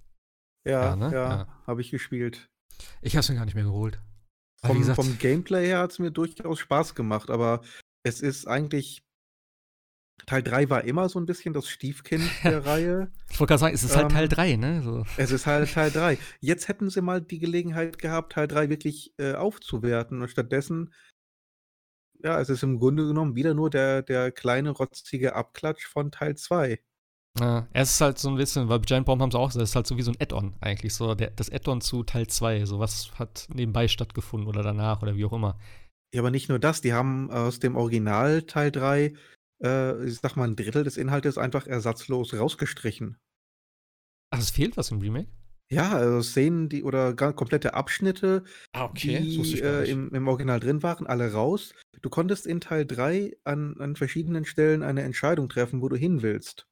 Ja, 0.66 0.84
ja, 0.84 0.97
ne? 0.97 1.12
ja, 1.12 1.28
ja. 1.28 1.62
habe 1.66 1.80
ich 1.80 1.91
gespielt. 1.91 2.49
Ich 3.01 3.14
habe 3.14 3.20
es 3.20 3.28
mir 3.28 3.36
gar 3.36 3.47
nicht 3.47 3.55
mehr 3.55 3.64
geholt. 3.64 4.03
Vom, 4.64 4.78
gesagt, 4.78 4.97
vom 4.97 5.18
Gameplay 5.18 5.66
her 5.66 5.78
hat 5.78 5.93
es 5.93 5.99
mir 5.99 6.11
durchaus 6.11 6.59
Spaß 6.59 6.95
gemacht, 6.95 7.30
aber 7.30 7.62
es 8.03 8.20
ist 8.20 8.47
eigentlich. 8.47 9.03
Teil 10.27 10.43
3 10.43 10.71
war 10.71 10.85
immer 10.85 11.09
so 11.09 11.19
ein 11.19 11.27
bisschen 11.27 11.55
das 11.55 11.69
Stiefkind 11.69 12.23
der 12.45 12.64
Reihe. 12.66 13.11
Ich 13.31 13.39
wollte 13.41 13.53
gerade 13.53 13.61
sagen, 13.61 13.75
es 13.75 13.85
ist 13.85 13.97
halt 13.97 14.11
Teil 14.11 14.29
3, 14.29 14.51
ähm, 14.51 14.61
ne? 14.61 14.83
So. 14.83 15.05
Es 15.16 15.31
ist 15.31 15.47
halt 15.47 15.73
Teil 15.73 15.91
3. 15.91 16.19
Jetzt 16.41 16.69
hätten 16.69 16.91
sie 16.91 17.01
mal 17.01 17.21
die 17.21 17.39
Gelegenheit 17.39 17.99
gehabt, 17.99 18.33
Teil 18.33 18.49
3 18.49 18.69
wirklich 18.71 19.14
äh, 19.19 19.35
aufzuwerten. 19.35 20.23
Und 20.23 20.29
stattdessen, 20.29 20.93
ja, 22.23 22.41
es 22.41 22.49
ist 22.49 22.62
im 22.62 22.79
Grunde 22.79 23.07
genommen 23.07 23.37
wieder 23.37 23.55
nur 23.55 23.71
der, 23.71 24.03
der 24.03 24.33
kleine 24.33 24.71
rotzige 24.71 25.35
Abklatsch 25.35 25.87
von 25.87 26.11
Teil 26.11 26.37
2. 26.37 26.81
Ja, 27.39 27.69
es 27.73 27.93
ist 27.93 28.01
halt 28.01 28.19
so 28.19 28.29
ein 28.31 28.37
bisschen, 28.37 28.69
weil 28.69 28.81
Giant 28.81 29.07
Bomb 29.07 29.23
haben 29.23 29.31
sie 29.31 29.39
auch 29.39 29.49
gesagt, 29.49 29.62
es 29.62 29.71
ist 29.71 29.77
halt 29.77 29.87
so 29.87 29.97
wie 29.97 30.03
so 30.03 30.11
ein 30.11 30.16
Add-on 30.21 30.55
eigentlich, 30.61 30.95
so 30.95 31.14
der, 31.14 31.31
das 31.31 31.53
Add-on 31.53 31.81
zu 31.81 32.03
Teil 32.03 32.27
2, 32.27 32.64
so 32.64 32.81
was 32.81 33.12
hat 33.19 33.47
nebenbei 33.53 33.87
stattgefunden 33.87 34.49
oder 34.49 34.62
danach 34.62 35.03
oder 35.03 35.14
wie 35.14 35.25
auch 35.25 35.33
immer. 35.33 35.59
Ja, 36.12 36.23
aber 36.23 36.31
nicht 36.31 36.49
nur 36.49 36.59
das, 36.59 36.81
die 36.81 36.95
haben 36.95 37.31
aus 37.31 37.61
dem 37.61 37.77
Original 37.77 38.43
Teil 38.43 38.73
3, 38.73 39.12
äh, 39.63 40.05
ich 40.05 40.19
sag 40.19 40.37
mal, 40.37 40.49
ein 40.49 40.57
Drittel 40.57 40.85
des 40.85 40.97
Inhaltes 40.97 41.39
einfach 41.39 41.67
ersatzlos 41.67 42.35
rausgestrichen. 42.35 43.19
Ach, 44.31 44.39
es 44.39 44.51
fehlt 44.51 44.77
was 44.77 44.91
im 44.91 44.99
Remake? 44.99 45.29
Ja, 45.71 45.93
also 45.93 46.23
Szenen, 46.23 46.71
die 46.71 46.83
oder 46.83 47.15
komplette 47.15 47.75
Abschnitte, 47.75 48.45
ah, 48.73 48.87
okay. 48.87 49.21
die 49.21 49.61
äh, 49.61 49.91
im, 49.91 50.15
im 50.15 50.27
Original 50.27 50.61
drin 50.61 50.83
waren, 50.83 51.07
alle 51.07 51.33
raus. 51.33 51.75
Du 52.01 52.09
konntest 52.09 52.47
in 52.47 52.61
Teil 52.61 52.87
3 52.87 53.37
an, 53.45 53.77
an 53.79 53.95
verschiedenen 53.95 54.47
Stellen 54.47 54.83
eine 54.83 55.03
Entscheidung 55.03 55.49
treffen, 55.51 55.83
wo 55.83 55.89
du 55.89 55.97
hin 55.97 56.23
willst. 56.23 56.67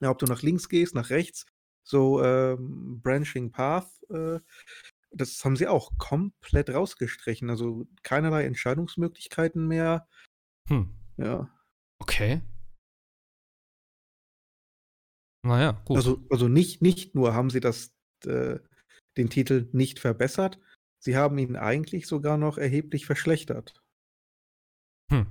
Ja, 0.00 0.10
ob 0.10 0.18
du 0.18 0.26
nach 0.26 0.42
links 0.42 0.70
gehst, 0.70 0.94
nach 0.94 1.10
rechts, 1.10 1.44
so 1.82 2.22
ähm, 2.22 3.00
Branching 3.02 3.50
Path, 3.50 3.90
äh, 4.08 4.40
das 5.10 5.44
haben 5.44 5.56
sie 5.56 5.66
auch 5.66 5.90
komplett 5.98 6.70
rausgestrichen. 6.70 7.50
Also 7.50 7.86
keinerlei 8.02 8.44
Entscheidungsmöglichkeiten 8.44 9.66
mehr. 9.66 10.06
Hm. 10.68 10.94
Ja. 11.16 11.50
Okay. 12.00 12.42
Naja, 15.44 15.72
gut. 15.84 15.96
Also, 15.96 16.24
also 16.30 16.48
nicht, 16.48 16.82
nicht 16.82 17.14
nur 17.14 17.34
haben 17.34 17.50
sie 17.50 17.60
das, 17.60 17.94
äh, 18.24 18.58
den 19.16 19.30
Titel 19.30 19.68
nicht 19.72 19.98
verbessert, 19.98 20.58
sie 21.00 21.16
haben 21.16 21.38
ihn 21.38 21.56
eigentlich 21.56 22.06
sogar 22.06 22.36
noch 22.36 22.58
erheblich 22.58 23.06
verschlechtert. 23.06 23.82
Hm. 25.10 25.26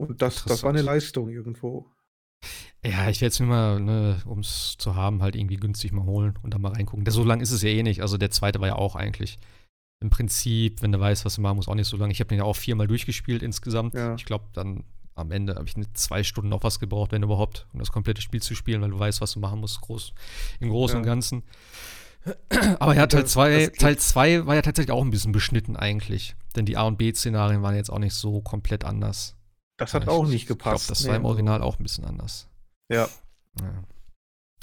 Und 0.00 0.22
das, 0.22 0.44
das 0.44 0.62
war 0.62 0.70
eine 0.70 0.82
Leistung 0.82 1.28
irgendwo. 1.28 1.90
Ja, 2.84 3.10
ich 3.10 3.20
werde 3.20 3.32
es 3.32 3.40
mir 3.40 3.46
mal, 3.46 3.80
ne, 3.80 4.22
um 4.24 4.40
es 4.40 4.76
zu 4.78 4.94
haben, 4.94 5.22
halt 5.22 5.34
irgendwie 5.34 5.56
günstig 5.56 5.90
mal 5.90 6.04
holen 6.04 6.38
und 6.42 6.54
dann 6.54 6.62
mal 6.62 6.72
reingucken. 6.72 7.04
Das, 7.04 7.14
so 7.14 7.24
lang 7.24 7.40
ist 7.40 7.50
es 7.50 7.62
ja 7.62 7.70
eh 7.70 7.82
nicht. 7.82 8.02
Also 8.02 8.16
der 8.16 8.30
zweite 8.30 8.60
war 8.60 8.68
ja 8.68 8.76
auch 8.76 8.94
eigentlich 8.94 9.40
im 10.00 10.10
Prinzip, 10.10 10.80
wenn 10.80 10.92
du 10.92 11.00
weißt, 11.00 11.24
was 11.24 11.34
du 11.34 11.40
machen 11.40 11.56
musst, 11.56 11.68
auch 11.68 11.74
nicht 11.74 11.88
so 11.88 11.96
lange. 11.96 12.12
Ich 12.12 12.20
habe 12.20 12.28
den 12.28 12.38
ja 12.38 12.44
auch 12.44 12.54
viermal 12.54 12.86
durchgespielt 12.86 13.42
insgesamt. 13.42 13.94
Ja. 13.94 14.14
Ich 14.14 14.24
glaube, 14.24 14.44
dann 14.52 14.84
am 15.18 15.30
Ende 15.30 15.54
habe 15.54 15.66
ich 15.66 15.76
eine 15.76 15.92
zwei 15.92 16.22
Stunden 16.22 16.48
noch 16.48 16.62
was 16.62 16.80
gebraucht, 16.80 17.12
wenn 17.12 17.22
überhaupt, 17.22 17.66
um 17.72 17.78
das 17.78 17.92
komplette 17.92 18.22
Spiel 18.22 18.42
zu 18.42 18.54
spielen, 18.54 18.80
weil 18.82 18.90
du 18.90 18.98
weißt, 18.98 19.20
was 19.20 19.32
du 19.32 19.40
machen 19.40 19.60
musst, 19.60 19.80
groß, 19.80 20.12
im 20.60 20.70
Großen 20.70 20.96
ja. 20.96 20.98
und 21.00 21.06
Ganzen. 21.06 21.42
Aber 22.78 22.94
ja, 22.94 23.06
Teil 23.06 23.26
2 23.26 23.68
Teil 23.78 23.98
zwei 23.98 24.46
war 24.46 24.54
ja 24.54 24.62
tatsächlich 24.62 24.92
auch 24.92 25.02
ein 25.02 25.10
bisschen 25.10 25.32
beschnitten 25.32 25.76
eigentlich. 25.76 26.34
Denn 26.56 26.66
die 26.66 26.76
A- 26.76 26.82
und 26.82 26.98
B-Szenarien 26.98 27.62
waren 27.62 27.74
jetzt 27.74 27.90
auch 27.90 27.98
nicht 27.98 28.14
so 28.14 28.40
komplett 28.40 28.84
anders. 28.84 29.36
Das 29.76 29.94
hat 29.94 30.06
ja, 30.06 30.10
auch 30.10 30.26
nicht 30.26 30.48
gepasst. 30.48 30.82
Ich 30.82 30.86
glaube, 30.86 30.98
das 30.98 31.04
nee. 31.04 31.08
war 31.10 31.16
im 31.16 31.24
Original 31.24 31.62
auch 31.62 31.78
ein 31.78 31.82
bisschen 31.82 32.04
anders. 32.04 32.48
Ja. 32.88 33.08
ja. 33.60 33.84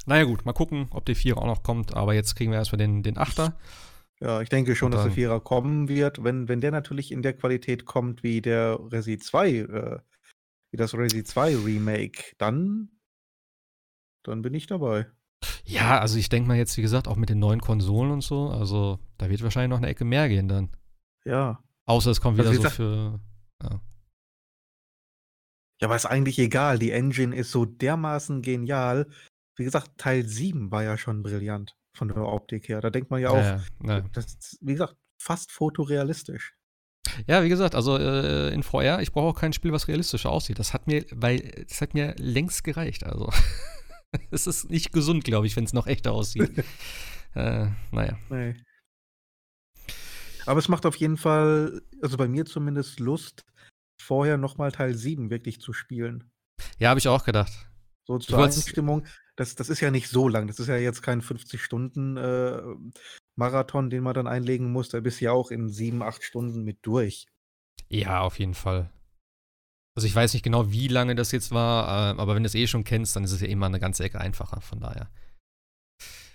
Naja, 0.06 0.24
gut, 0.26 0.46
mal 0.46 0.54
gucken, 0.54 0.88
ob 0.92 1.06
der 1.06 1.16
Vierer 1.16 1.40
auch 1.40 1.46
noch 1.46 1.64
kommt. 1.64 1.96
Aber 1.96 2.14
jetzt 2.14 2.36
kriegen 2.36 2.52
wir 2.52 2.58
erstmal 2.58 2.78
den, 2.78 3.02
den 3.02 3.18
Achter. 3.18 3.58
Ja, 4.22 4.42
ich 4.42 4.50
denke 4.50 4.76
schon, 4.76 4.92
dass 4.92 5.04
der 5.04 5.12
Vierer 5.12 5.40
kommen 5.40 5.88
wird. 5.88 6.24
Wenn, 6.24 6.48
wenn 6.48 6.62
der 6.62 6.72
natürlich 6.72 7.12
in 7.12 7.22
der 7.22 7.34
Qualität 7.34 7.86
kommt 7.86 8.24
wie 8.24 8.42
der 8.42 8.80
Resi 8.92 9.18
2, 9.18 9.50
äh, 9.50 10.00
wie 10.76 10.78
das 10.78 10.94
Resi 10.94 11.24
2 11.24 11.56
Remake, 11.56 12.36
dann, 12.38 12.90
dann 14.24 14.42
bin 14.42 14.54
ich 14.54 14.68
dabei. 14.68 15.10
Ja, 15.64 16.00
also 16.02 16.18
ich 16.18 16.28
denke 16.28 16.50
mal 16.50 16.58
jetzt, 16.58 16.76
wie 16.76 16.82
gesagt, 16.82 17.08
auch 17.08 17.16
mit 17.16 17.30
den 17.30 17.40
neuen 17.40 17.62
Konsolen 17.62 18.12
und 18.12 18.22
so, 18.22 18.50
also 18.50 19.00
da 19.18 19.30
wird 19.30 19.42
wahrscheinlich 19.42 19.70
noch 19.70 19.78
eine 19.78 19.88
Ecke 19.88 20.04
mehr 20.04 20.28
gehen 20.28 20.50
dann. 20.50 20.76
Ja. 21.24 21.64
Außer 21.86 22.12
es 22.12 22.20
kommt 22.20 22.38
also 22.40 22.52
wieder 22.52 22.66
also, 22.66 22.70
so 22.70 22.76
für. 22.76 23.20
Ja. 23.64 23.82
Ja, 25.80 25.88
aber 25.88 25.96
ist 25.96 26.06
eigentlich 26.06 26.40
egal. 26.40 26.78
Die 26.78 26.92
Engine 26.92 27.34
ist 27.34 27.52
so 27.52 27.64
dermaßen 27.64 28.42
genial. 28.42 29.10
Wie 29.56 29.64
gesagt, 29.64 29.98
Teil 29.98 30.26
7 30.26 30.72
war 30.72 30.84
ja 30.84 30.98
schon 30.98 31.24
brillant 31.24 31.78
von 31.96 32.10
der 32.10 32.18
Optik 32.18 32.68
her. 32.68 32.82
Da 32.82 32.90
denkt 32.90 33.12
man 33.12 33.22
ja 33.22 33.30
auch, 33.30 33.62
Ja, 33.84 34.02
das 34.12 34.26
ist, 34.26 34.58
wie 34.62 34.74
gesagt, 34.74 34.98
fast 35.22 35.52
fotorealistisch. 35.52 36.54
Ja, 37.28 37.44
wie 37.44 37.50
gesagt, 37.50 37.76
also 37.76 37.98
äh, 37.98 38.54
in 38.54 38.64
VR, 38.64 39.02
ich 39.02 39.12
brauche 39.12 39.28
auch 39.28 39.40
kein 39.40 39.54
Spiel, 39.54 39.72
was 39.72 39.88
realistischer 39.88 40.30
aussieht. 40.30 40.60
Das 40.60 40.74
hat 40.74 40.88
mir, 40.88 41.06
weil, 41.12 41.66
das 41.68 41.82
hat 41.82 41.94
mir 41.94 42.16
längst 42.18 42.64
gereicht. 42.64 43.04
Also, 43.04 43.32
es 44.32 44.48
ist 44.48 44.70
nicht 44.70 44.92
gesund, 44.92 45.24
glaube 45.24 45.48
ich, 45.48 45.56
wenn 45.56 45.66
es 45.66 45.74
noch 45.74 45.88
echter 45.88 46.12
aussieht. 46.12 46.52
äh, 47.36 47.68
naja. 47.92 48.18
Nee. 48.30 48.56
Aber 50.46 50.60
es 50.60 50.68
macht 50.68 50.86
auf 50.86 50.96
jeden 50.98 51.18
Fall, 51.18 51.82
also 52.02 52.18
bei 52.18 52.28
mir 52.28 52.46
zumindest 52.46 53.00
Lust, 53.00 53.44
vorher 54.02 54.38
nochmal 54.38 54.72
Teil 54.72 54.96
7 54.96 55.30
wirklich 55.30 55.60
zu 55.60 55.74
spielen. 55.74 56.30
Ja, 56.78 56.90
habe 56.90 57.00
ich 57.00 57.08
auch 57.08 57.24
gedacht. 57.24 57.52
So 58.06 58.20
zur 58.20 58.44
Einstimmung. 58.44 59.06
Das, 59.36 59.56
das 59.56 59.70
ist 59.70 59.82
ja 59.82 59.92
nicht 59.92 60.10
so 60.10 60.30
lang. 60.30 60.48
Das 60.48 60.60
ist 60.60 60.68
ja 60.68 60.78
jetzt 60.78 61.02
kein 61.02 61.22
50-Stunden-Marathon, 63.36 63.90
den 63.90 64.04
man 64.04 64.14
dann 64.14 64.28
einlegen 64.28 64.72
muss. 64.72 64.90
Da 64.90 65.00
bist 65.00 65.22
du 65.22 65.26
ja 65.26 65.32
auch 65.32 65.52
in 65.52 65.70
sieben, 65.70 66.02
acht 66.02 66.24
Stunden 66.24 66.64
mit 66.64 66.80
durch. 66.86 67.28
Ja, 67.90 68.22
auf 68.22 68.40
jeden 68.40 68.54
Fall. 68.54 68.90
Also 69.96 70.08
ich 70.08 70.16
weiß 70.16 70.34
nicht 70.34 70.44
genau, 70.44 70.72
wie 70.72 70.88
lange 70.88 71.16
das 71.16 71.32
jetzt 71.32 71.52
war, 71.52 72.14
äh, 72.14 72.20
aber 72.20 72.36
wenn 72.36 72.44
du 72.44 72.48
es 72.48 72.56
eh 72.56 72.68
schon 72.68 72.84
kennst, 72.84 73.16
dann 73.16 73.24
ist 73.24 73.32
es 73.32 73.42
ja 73.42 73.48
immer 73.48 73.68
eine 73.68 73.80
ganze 73.80 74.04
Ecke 74.04 74.20
einfacher. 74.20 74.60
Von 74.60 74.82
daher 74.82 75.10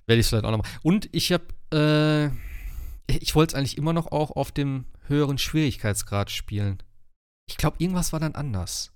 werde 0.07 0.21
ich 0.21 0.27
es 0.27 0.29
vielleicht 0.29 0.45
auch 0.45 0.51
noch 0.51 0.59
machen. 0.59 0.79
Und 0.83 1.09
ich 1.13 1.33
habe, 1.33 1.45
äh, 1.73 2.29
ich 3.13 3.35
wollte 3.35 3.53
es 3.53 3.59
eigentlich 3.59 3.77
immer 3.77 3.93
noch 3.93 4.13
auch 4.13 4.31
auf 4.31 4.51
dem 4.51 4.87
höheren 5.07 5.37
Schwierigkeitsgrad 5.37 6.31
spielen. 6.31 6.83
Ich 7.49 7.57
glaube, 7.57 7.77
irgendwas 7.81 8.13
war 8.13 8.21
dann 8.21 8.35
anders. 8.35 8.93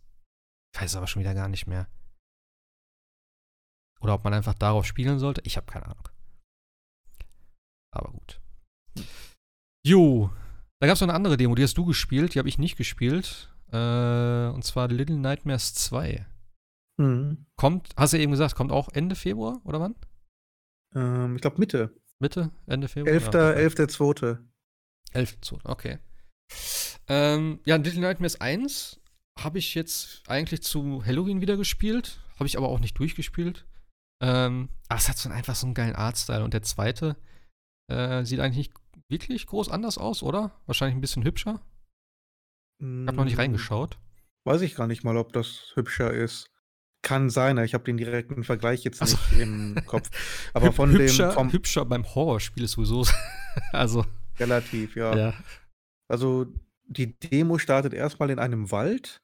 Ich 0.75 0.81
weiß 0.81 0.97
aber 0.97 1.09
schon 1.09 1.21
wieder 1.21 1.35
gar 1.35 1.49
nicht 1.49 1.67
mehr. 1.67 1.89
Oder 4.01 4.15
ob 4.15 4.25
man 4.25 4.35
einfach 4.35 4.55
darauf 4.55 4.87
spielen 4.87 5.19
sollte. 5.19 5.43
Ich 5.45 5.57
habe 5.57 5.71
keine 5.71 5.87
Ahnung. 5.87 6.09
Aber 7.95 8.13
gut. 8.13 8.41
Jo, 9.87 10.31
da 10.81 10.87
gab 10.87 10.95
es 10.95 11.01
noch 11.01 11.09
eine 11.09 11.15
andere 11.15 11.37
Demo, 11.37 11.55
die 11.55 11.63
hast 11.63 11.79
du 11.79 11.85
gespielt, 11.85 12.35
die 12.35 12.39
habe 12.39 12.49
ich 12.49 12.59
nicht 12.59 12.77
gespielt. 12.77 13.51
Äh, 13.73 14.49
und 14.49 14.65
zwar 14.65 14.89
Little 14.89 15.17
Nightmares 15.17 15.75
2. 15.75 16.27
Mhm. 16.99 17.47
Kommt, 17.57 17.91
hast 17.97 18.13
du 18.13 18.19
eben 18.19 18.33
gesagt, 18.33 18.55
kommt 18.55 18.73
auch 18.73 18.89
Ende 18.93 19.15
Februar 19.15 19.61
oder 19.65 19.81
wann? 19.81 19.95
Ähm, 20.95 21.37
ich 21.37 21.43
glaube 21.43 21.59
Mitte. 21.59 21.95
Mitte? 22.19 22.51
Ende 22.67 22.89
Februar? 22.89 23.15
11. 23.15 23.25
Ja, 23.33 23.85
11.2. 23.87 24.39
11. 25.13 25.41
zu, 25.41 25.59
okay. 25.65 25.99
Ähm, 27.09 27.61
ja, 27.65 27.77
Little 27.77 28.01
Nightmares 28.01 28.41
1 28.41 29.01
habe 29.39 29.59
ich 29.59 29.75
jetzt 29.75 30.23
eigentlich 30.29 30.63
zu 30.63 31.05
Halloween 31.05 31.41
wieder 31.41 31.57
gespielt, 31.57 32.21
habe 32.37 32.47
ich 32.47 32.57
aber 32.57 32.69
auch 32.69 32.81
nicht 32.81 32.99
durchgespielt. 32.99 33.67
Ähm, 34.23 34.69
aber 34.89 34.99
es 34.99 35.09
hat 35.09 35.19
so 35.19 35.29
einfach 35.29 35.55
so 35.55 35.67
einen 35.67 35.75
geilen 35.75 35.97
Artstyle. 35.97 36.45
Und 36.45 36.55
der 36.55 36.63
zweite 36.63 37.17
äh, 37.89 38.25
sieht 38.25 38.41
eigentlich 38.41 38.69
nicht 38.69 38.73
wirklich 39.09 39.47
groß 39.47 39.69
anders 39.69 39.99
aus, 39.99 40.23
oder? 40.23 40.53
Wahrscheinlich 40.67 40.97
ein 40.97 41.01
bisschen 41.01 41.25
hübscher. 41.25 41.61
Ich 42.79 42.87
habe 42.87 43.17
noch 43.17 43.25
nicht 43.25 43.39
reingeschaut. 43.39 43.95
Hm, 43.95 44.01
Weiß 44.47 44.61
ich 44.63 44.75
gar 44.75 44.87
nicht 44.87 45.05
mal, 45.05 45.17
ob 45.17 45.33
das 45.33 45.73
hübscher 45.75 46.13
ist. 46.13 46.51
Kann 47.03 47.31
sein, 47.31 47.59
ich 47.59 47.75
habe 47.75 47.85
den 47.85 47.97
direkten 47.97 48.45
Vergleich 48.45 48.85
jetzt 48.85 49.01
Ach 49.03 49.07
so. 49.07 49.17
nicht 49.31 49.41
im 49.41 49.75
Kopf. 49.87 50.11
Aber 50.53 50.73
von 50.73 50.91
hübscher, 50.91 51.29
dem 51.29 51.35
vom 51.35 51.53
hübscher 51.53 51.85
beim 51.85 52.05
Horrorspiel 52.15 52.65
ist 52.65 52.73
sowieso. 52.73 53.07
also, 53.73 54.05
relativ, 54.39 54.97
ja. 54.97 55.15
ja. 55.15 55.35
Also 56.09 56.47
die 56.87 57.19
Demo 57.19 57.59
startet 57.59 57.95
erstmal 57.95 58.31
in 58.31 58.39
einem 58.39 58.71
Wald. 58.71 59.21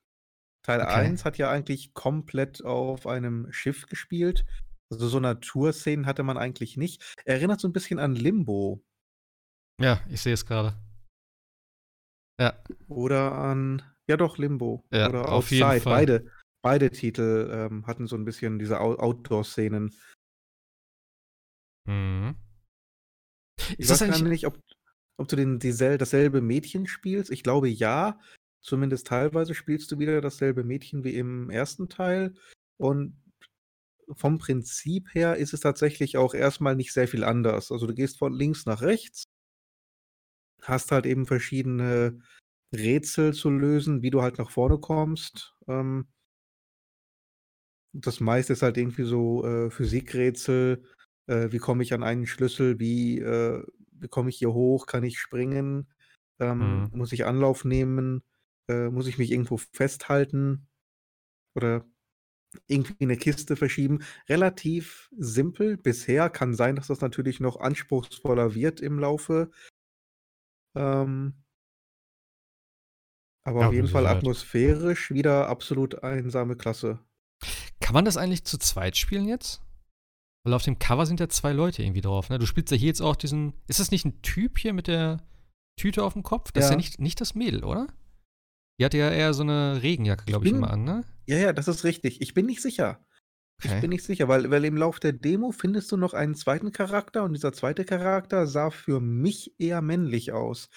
Teil 0.63 0.81
Okay. 0.81 0.91
1 0.91 1.25
hat 1.25 1.39
ja 1.39 1.51
eigentlich 1.51 1.95
komplett 1.95 2.65
auf 2.65 3.07
einem 3.07 3.51
Schiff 3.51 3.87
gespielt. 3.87 4.45
Also 4.93 5.09
so 5.09 5.21
Naturszenen 5.21 6.07
hatte 6.07 6.23
man 6.23 6.37
eigentlich 6.37 6.77
nicht. 6.77 7.17
Erinnert 7.25 7.61
so 7.61 7.69
ein 7.69 7.73
bisschen 7.73 7.99
an 7.99 8.15
Limbo 8.15 8.83
Ja, 9.81 10.01
ich 10.09 10.21
sehe 10.21 10.35
es 10.35 10.45
gerade. 10.45 10.77
Ja, 12.41 12.63
oder 12.89 13.33
an, 13.33 13.83
ja 14.09 14.17
doch, 14.17 14.39
Limbo 14.39 14.85
Ja, 14.91 15.09
oder 15.09 15.29
auf 15.31 15.51
jeden 15.51 15.65
Outside. 15.65 15.81
Fall. 15.83 15.93
Beide, 15.93 16.31
beide 16.63 16.91
Titel 16.91 17.51
ähm, 17.53 17.87
hatten 17.87 18.07
so 18.07 18.17
ein 18.17 18.25
bisschen 18.25 18.59
diese 18.59 18.81
Out 18.81 18.99
Outdoor-Szenen. 18.99 19.95
mhm. 21.87 22.35
Ich 23.73 23.81
Ist 23.81 23.91
weiß 23.91 23.99
gar 24.01 24.09
eigentlich. 24.09 24.23
nicht, 24.23 24.47
ob, 24.47 24.59
ob 25.19 25.29
du 25.29 25.37
den, 25.37 25.59
diesel, 25.59 25.99
dasselbe 25.99 26.41
Mädchen 26.41 26.87
spielst. 26.87 27.31
Ich 27.31 27.43
glaube 27.43 27.69
ja. 27.69 28.19
Zumindest 28.63 29.07
teilweise 29.07 29.55
spielst 29.55 29.91
du 29.93 29.99
wieder 29.99 30.21
dasselbe 30.21 30.65
Mädchen 30.65 31.05
wie 31.05 31.15
im 31.15 31.49
ersten 31.51 31.89
Teil. 31.89 32.35
Und 32.79 33.17
vom 34.17 34.39
Prinzip 34.39 35.15
her 35.15 35.37
ist 35.37 35.53
es 35.55 35.61
tatsächlich 35.61 36.17
auch 36.17 36.35
erstmal 36.35 36.77
nicht 36.77 36.93
sehr 36.93 37.09
viel 37.09 37.25
anders. 37.25 37.73
Also 37.73 37.87
du 37.87 37.95
gehst 37.95 38.19
von 38.19 38.33
links 38.35 38.67
nach 38.67 38.83
rechts, 38.83 39.25
hast 40.63 40.93
halt 40.93 41.07
eben 41.07 41.27
verschiedene 41.27 42.21
Rätsel 42.75 43.35
zu 43.35 43.51
lösen, 43.51 44.03
wie 44.03 44.11
du 44.11 44.23
halt 44.23 44.39
nach 44.39 44.51
vorne 44.51 44.79
kommst. 44.79 45.55
Ähm, 45.69 46.09
das 47.93 48.21
meiste 48.21 48.53
ist 48.53 48.63
halt 48.63 48.77
irgendwie 48.77 49.05
so 49.05 49.45
äh, 49.45 49.71
Physikrätsel. 49.71 50.85
Äh, 51.27 51.51
wie 51.53 51.59
komme 51.59 51.83
ich 51.83 51.93
an 51.93 52.03
einen 52.03 52.27
Schlüssel? 52.27 52.79
Wie, 52.79 53.19
äh, 53.19 53.65
wie 53.93 54.09
komme 54.09 54.31
ich 54.31 54.39
hier 54.39 54.53
hoch? 54.53 54.87
Kann 54.87 55.05
ich 55.05 55.19
springen? 55.19 55.89
Ähm, 56.39 56.89
Mhm. 56.91 56.91
Muss 56.93 57.13
ich 57.13 57.25
Anlauf 57.27 57.65
nehmen? 57.65 58.23
Äh, 58.69 58.91
muss 58.91 59.07
ich 59.09 59.19
mich 59.19 59.31
irgendwo 59.33 59.59
festhalten? 59.73 60.69
Oder 61.55 61.87
irgendwie 62.67 63.05
eine 63.05 63.17
Kiste 63.17 63.57
verschieben? 63.57 64.01
Relativ 64.29 65.09
simpel 65.17 65.77
bisher. 65.77 66.31
Kann 66.31 66.55
sein, 66.55 66.77
dass 66.77 66.89
das 66.89 67.01
natürlich 67.01 67.41
noch 67.41 67.59
anspruchsvoller 67.61 68.55
wird 68.55 68.81
im 68.81 68.99
Laufe. 68.99 69.51
Ähm, 70.77 71.35
aber 73.43 73.61
Ja, 73.63 73.69
auf 73.69 73.73
jeden 73.75 73.89
Fall 73.89 74.03
Sicherheit. 74.03 74.19
atmosphärisch 74.19 75.11
wieder 75.11 75.49
absolut 75.49 76.03
einsame 76.03 76.57
Klasse. 76.57 77.01
Kann 77.81 77.95
man 77.95 78.05
das 78.05 78.17
eigentlich 78.17 78.45
zu 78.45 78.59
zweit 78.59 78.97
spielen 78.97 79.27
jetzt? 79.27 79.63
Weil 80.45 80.55
auf 80.55 80.63
dem 80.63 80.79
Cover 80.79 81.07
sind 81.07 81.21
ja 81.21 81.29
zwei 81.29 81.53
Leute 81.53 81.83
irgendwie 81.83 82.01
drauf, 82.01 82.29
ne? 82.31 82.39
Du 82.39 82.47
spielst 82.47 82.71
ja 82.71 82.77
hier 82.77 82.89
jetzt 82.89 83.01
auch 83.03 83.17
diesen. 83.17 83.55
Ist 83.67 83.81
das 83.81 83.91
nicht 83.91 84.05
ein 84.05 84.23
Typ 84.23 84.59
hier 84.59 84.73
mit 84.73 84.87
der 84.87 85.23
Tüte 85.79 86.03
auf 86.05 86.13
dem 86.15 86.23
Kopf? 86.23 86.53
Das 86.53 86.65
ist 86.65 86.71
ja 86.71 86.75
Ja. 86.75 86.77
nicht, 86.77 86.99
nicht 87.01 87.21
das 87.21 87.35
Mädel, 87.35 87.65
oder? 87.65 87.89
Die 88.79 88.85
hatte 88.85 88.97
ja 88.99 89.11
eher 89.11 89.35
so 89.35 89.43
eine 89.43 89.83
Regenjacke, 89.83 90.25
glaube 90.25 90.47
ich, 90.47 90.53
bin- 90.53 90.59
immer 90.63 90.71
an, 90.71 90.85
ne? 90.85 91.05
Ja, 91.31 91.39
ja, 91.39 91.53
das 91.53 91.69
ist 91.69 91.85
richtig. 91.85 92.21
Ich 92.21 92.35
bin 92.35 92.47
nicht 92.47 92.61
sicher. 92.61 93.05
Ich 93.63 93.71
Okay. 93.71 93.83
bin 93.83 93.91
nicht 93.91 94.03
sicher, 94.05 94.27
weil, 94.27 94.51
weil 94.51 94.65
im 94.65 94.77
Lauf 94.77 94.99
der 94.99 95.13
Demo 95.13 95.53
findest 95.53 95.93
du 95.93 95.97
noch 95.97 96.13
einen 96.13 96.35
zweiten 96.35 96.73
Charakter 96.73 97.23
und 97.23 97.35
dieser 97.35 97.53
zweite 97.53 97.85
Charakter 97.85 98.49
sah 98.49 98.71
für 98.71 99.01
mich 99.01 99.55
eher 99.61 99.81
männlich 99.81 100.33
aus. 100.33 100.71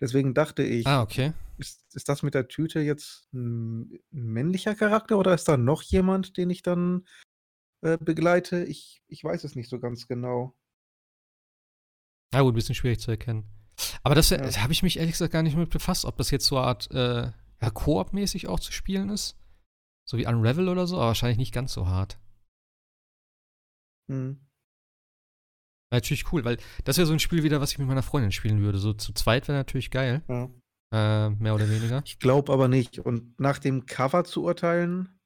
Deswegen 0.00 0.32
dachte 0.32 0.62
ich, 0.62 0.86
Ah, 0.86 1.02
okay. 1.02 1.32
ist, 1.58 1.82
ist 1.94 2.08
das 2.08 2.22
mit 2.22 2.34
der 2.34 2.46
Tüte 2.46 2.78
jetzt 2.80 3.26
ein, 3.32 3.98
männlicher 4.12 4.76
Charakter 4.76 5.18
oder 5.18 5.34
ist 5.34 5.48
da 5.48 5.56
noch 5.56 5.82
jemand, 5.82 6.36
den 6.36 6.50
ich 6.50 6.62
dann 6.62 7.08
äh, 7.82 7.98
begleite? 7.98 8.62
Ich, 8.64 9.02
ich 9.08 9.24
weiß 9.24 9.42
es 9.42 9.56
nicht 9.56 9.68
so 9.68 9.80
ganz 9.80 10.06
genau. 10.06 10.54
Na 12.32 12.42
gut, 12.42 12.52
ein 12.52 12.54
bisschen 12.54 12.74
schwierig 12.76 13.00
zu 13.00 13.10
erkennen. 13.10 13.44
Aber 14.04 14.14
das 14.14 14.30
Ja. 14.30 14.36
da 14.36 14.62
habe 14.62 14.72
ich 14.72 14.82
mich 14.84 14.98
ehrlich 14.98 15.12
gesagt 15.14 15.32
gar 15.32 15.42
nicht 15.42 15.56
mit 15.56 15.70
befasst, 15.70 16.04
ob 16.04 16.16
das 16.16 16.30
jetzt 16.30 16.46
so 16.46 16.58
eine 16.58 16.66
Art 16.66 16.90
äh, 16.92 17.32
ja, 17.62 17.70
Koop-mäßig 17.70 18.46
auch 18.46 18.60
zu 18.60 18.70
spielen 18.72 19.08
ist. 19.08 19.36
So 20.08 20.16
wie 20.18 20.26
Unravel 20.26 20.68
oder 20.68 20.86
so, 20.86 20.96
aber 20.96 21.06
wahrscheinlich 21.06 21.38
nicht 21.38 21.52
ganz 21.54 21.72
so 21.72 21.86
hart. 21.88 22.18
Hm. 24.10 24.40
Wäre 25.90 26.00
natürlich 26.00 26.32
cool, 26.32 26.44
weil 26.44 26.58
das 26.84 26.96
wäre 26.96 27.06
so 27.06 27.12
ein 27.12 27.18
Spiel 27.20 27.42
wieder, 27.42 27.60
was 27.60 27.72
ich 27.72 27.78
mit 27.78 27.88
meiner 27.88 28.02
Freundin 28.02 28.32
spielen 28.32 28.60
würde. 28.60 28.78
So 28.78 28.92
zu 28.92 29.12
zweit 29.12 29.48
wäre 29.48 29.58
natürlich 29.58 29.90
geil, 29.90 30.22
Ja. 30.28 30.48
äh, 30.92 31.30
mehr 31.30 31.54
oder 31.54 31.68
weniger. 31.68 32.02
Ich 32.04 32.18
glaube 32.18 32.52
aber 32.52 32.68
nicht. 32.68 32.98
Und 33.00 33.38
nach 33.40 33.58
dem 33.58 33.86
Cover 33.86 34.24
zu 34.24 34.44
urteilen, 34.44 35.18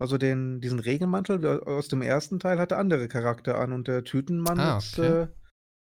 also 0.00 0.18
den, 0.18 0.60
diesen 0.60 0.80
Regenmantel 0.80 1.60
aus 1.62 1.86
dem 1.88 2.02
ersten 2.02 2.40
Teil 2.40 2.58
hatte 2.58 2.76
andere 2.76 3.06
Charakter 3.08 3.58
an 3.58 3.72
und 3.72 3.86
der 3.86 4.02
Tütenmann 4.04 4.58
Ah, 4.58 4.78
ist 4.78 4.98
okay. 4.98 5.22
äh, 5.22 5.28